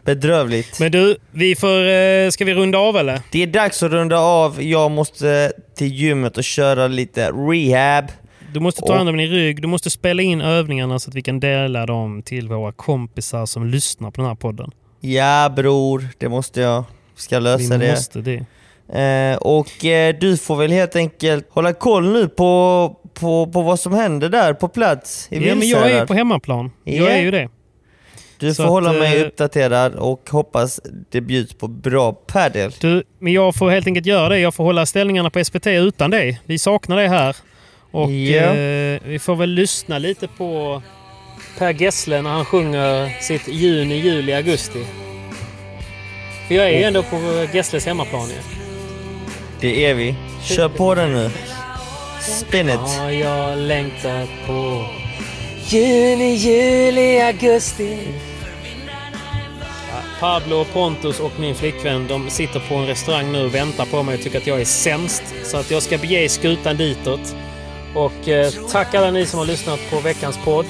Bedrövligt. 0.09 0.80
Men 0.80 0.93
du, 0.93 1.16
vi 1.30 1.56
får, 1.56 1.86
eh, 1.86 2.30
ska 2.30 2.44
vi 2.44 2.55
runda 2.55 2.78
av 2.78 2.97
eller? 2.97 3.20
Det 3.30 3.43
är 3.43 3.47
dags 3.47 3.82
att 3.82 3.93
runda 3.93 4.18
av. 4.18 4.62
Jag 4.62 4.90
måste 4.90 5.52
till 5.76 5.94
gymmet 5.94 6.39
och 6.39 6.44
köra 6.44 6.86
lite 6.86 7.30
rehab. 7.30 8.05
Du 8.52 8.60
måste 8.60 8.80
ta 8.80 8.97
hand 8.97 9.09
om 9.09 9.16
din 9.16 9.30
rygg. 9.30 9.62
Du 9.62 9.68
måste 9.68 9.90
spela 9.90 10.22
in 10.22 10.40
övningarna 10.40 10.98
så 10.98 11.10
att 11.10 11.14
vi 11.14 11.22
kan 11.22 11.40
dela 11.40 11.86
dem 11.86 12.22
till 12.22 12.48
våra 12.48 12.72
kompisar 12.72 13.47
som 13.47 13.66
lyssnar 13.66 14.10
på 14.10 14.20
den 14.20 14.28
här 14.28 14.35
podden. 14.35 14.70
Ja 15.01 15.52
bror, 15.56 16.09
det 16.18 16.28
måste 16.28 16.60
jag. 16.60 16.85
Vi 17.16 17.22
ska 17.22 17.39
lösa 17.39 17.76
vi 17.76 17.86
det. 17.86 17.90
måste 17.90 18.20
det. 18.20 18.44
Eh, 19.01 19.36
och 19.36 19.85
eh, 19.85 20.14
du 20.20 20.36
får 20.36 20.56
väl 20.56 20.70
helt 20.70 20.97
enkelt 20.97 21.47
hålla 21.51 21.72
koll 21.72 22.12
nu 22.12 22.28
på, 22.28 22.97
på, 23.14 23.47
på 23.47 23.62
vad 23.62 23.80
som 23.80 23.93
händer 23.93 24.28
där 24.28 24.55
på 24.55 24.68
plats 24.68 25.28
i 25.30 25.48
Ja 25.48 25.55
men 25.55 25.68
jag 25.68 25.90
är 25.90 26.06
på 26.06 26.14
hemmaplan. 26.14 26.70
Yeah. 26.85 27.05
Jag 27.05 27.18
är 27.18 27.22
ju 27.22 27.30
det. 27.30 27.48
Du 28.39 28.55
får 28.55 28.65
att, 28.65 28.70
hålla 28.70 28.93
mig 28.93 29.20
eh, 29.20 29.27
uppdaterad 29.27 29.94
och 29.94 30.31
hoppas 30.31 30.81
det 31.10 31.20
bjuds 31.20 31.55
på 31.55 31.69
bra 31.69 32.12
padel. 32.12 32.73
Du, 32.81 33.02
men 33.19 33.32
jag 33.32 33.55
får 33.55 33.70
helt 33.70 33.86
enkelt 33.86 34.06
göra 34.06 34.28
det. 34.28 34.39
Jag 34.39 34.55
får 34.55 34.65
hålla 34.65 34.86
ställningarna 34.86 35.31
på 35.31 35.44
SPT 35.44 35.66
utan 35.66 36.10
dig. 36.10 36.40
Vi 36.44 36.59
saknar 36.59 36.97
dig 36.97 37.09
här. 37.09 37.36
Och 37.90 38.10
ja. 38.10 38.43
eh, 38.43 39.01
vi 39.05 39.19
får 39.23 39.36
väl 39.36 39.51
lyssna 39.51 39.98
lite 39.98 40.28
på 40.28 40.82
Per 41.59 41.73
Gessle 41.73 42.23
när 42.23 42.31
han 42.31 42.44
sjunger 42.44 43.20
sitt 43.23 43.48
juni, 43.48 43.94
juli, 43.94 44.32
augusti. 44.32 44.85
För 46.48 46.55
jag 46.55 46.65
är 46.65 46.78
ju 46.78 46.85
ändå 46.85 47.02
på 47.02 47.47
Gessles 47.52 47.86
hemmaplan 47.86 48.28
ju. 48.28 48.35
Det 49.60 49.86
är 49.86 49.94
vi. 49.94 50.15
Kör 50.43 50.69
på 50.69 50.94
den 50.94 51.12
nu. 51.12 51.31
Spin 52.20 52.69
it. 52.69 52.74
Ja, 52.98 53.12
jag 53.12 53.59
längtar 53.59 54.27
på 54.47 54.85
Juni, 55.70 56.35
juli, 56.35 57.20
augusti 57.20 57.98
Pablo, 60.20 60.65
Pontus 60.65 61.20
och 61.20 61.32
min 61.40 61.55
flickvän 61.55 62.07
de 62.09 62.31
sitter 62.31 62.61
på 62.69 62.74
en 62.74 62.86
restaurang 62.86 63.32
nu 63.32 63.45
och 63.45 63.55
väntar 63.55 63.85
på 63.85 64.03
mig 64.03 64.15
och 64.15 64.23
tycker 64.23 64.39
att 64.39 64.47
jag 64.47 64.61
är 64.61 64.65
sämst. 64.65 65.23
Så 65.45 65.57
att 65.57 65.70
jag 65.70 65.82
ska 65.82 65.99
bege 65.99 66.28
skutan 66.28 66.77
ditåt. 66.77 67.36
Och 67.95 68.28
eh, 68.28 68.51
tack 68.73 68.95
alla 68.95 69.11
ni 69.11 69.27
som 69.27 69.39
har 69.39 69.47
lyssnat 69.47 69.81
på 69.90 70.01
veckans 70.01 70.39
podd. 70.45 70.66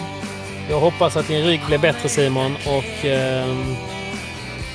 Jag 0.70 0.80
hoppas 0.80 1.16
att 1.16 1.28
din 1.28 1.44
rygg 1.44 1.60
blir 1.66 1.78
bättre 1.78 2.08
Simon 2.08 2.56
och 2.66 3.06
eh, 3.06 3.56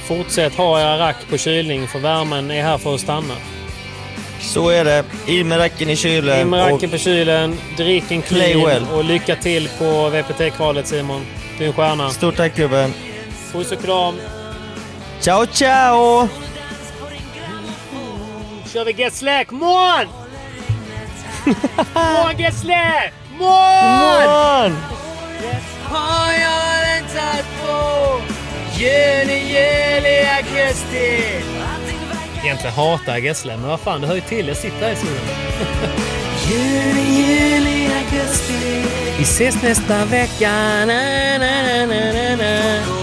fortsätt 0.07 0.55
ha 0.55 0.81
era 0.81 0.99
rack 0.99 1.29
på 1.29 1.37
kylning 1.37 1.87
för 1.87 1.99
värmen 1.99 2.51
är 2.51 2.63
här 2.63 2.77
för 2.77 2.95
att 2.95 3.01
stanna. 3.01 3.33
Så 4.39 4.69
är 4.69 4.85
det. 4.85 5.03
In 5.27 5.47
med 5.47 5.59
racken 5.59 5.89
i 5.89 5.95
kylen. 5.95 6.41
In 6.41 6.49
med 6.49 6.71
racken 6.71 6.89
på 6.89 6.97
kylen, 6.97 7.57
drick 7.77 8.11
en 8.11 8.21
clean 8.21 8.65
well. 8.65 8.85
och 8.93 9.03
lycka 9.03 9.35
till 9.35 9.69
på 9.77 10.09
VPT-kvalet 10.09 10.87
Simon. 10.87 11.21
Du 11.57 11.63
är 11.63 11.67
en 11.67 11.73
stjärna. 11.73 12.09
Stort 12.09 12.35
tack 12.35 12.55
gubben. 12.55 12.93
Puss 13.51 13.71
och 13.71 13.81
kram. 13.81 14.15
Ciao 15.23 15.45
ciao! 15.45 16.27
kör 18.73 18.85
vi 18.85 18.91
Get 18.91 19.13
Slack. 19.13 19.47
Come 19.47 19.65
on 22.29 22.37
Get 22.37 22.53
Slack! 22.53 23.13
On! 23.39 24.77
Har 25.83 26.31
jag 26.31 26.79
väntat 26.85 27.45
på 27.61 28.21
juni, 28.77 29.37
juli, 29.37 30.25
augusti 30.37 31.23
Egentligen 32.43 32.73
hatar 32.75 33.13
jag 33.13 33.19
Gessle, 33.19 33.57
men 33.57 33.69
vad 33.69 33.79
fan, 33.79 34.01
det 34.01 34.07
hör 34.07 34.15
ju 34.15 34.21
till. 34.21 34.47
Jag 34.47 34.57
sitter 34.57 34.79
här 34.79 34.91
i 34.91 34.95
solen. 34.95 35.21
juni, 36.49 37.01
juli, 37.21 37.85
augusti 37.85 38.83
Vi 39.17 39.23
ses 39.23 39.61
nästa 39.61 40.05
vecka. 40.05 40.51
Na, 40.85 41.37
na, 41.37 41.85
na, 41.85 43.02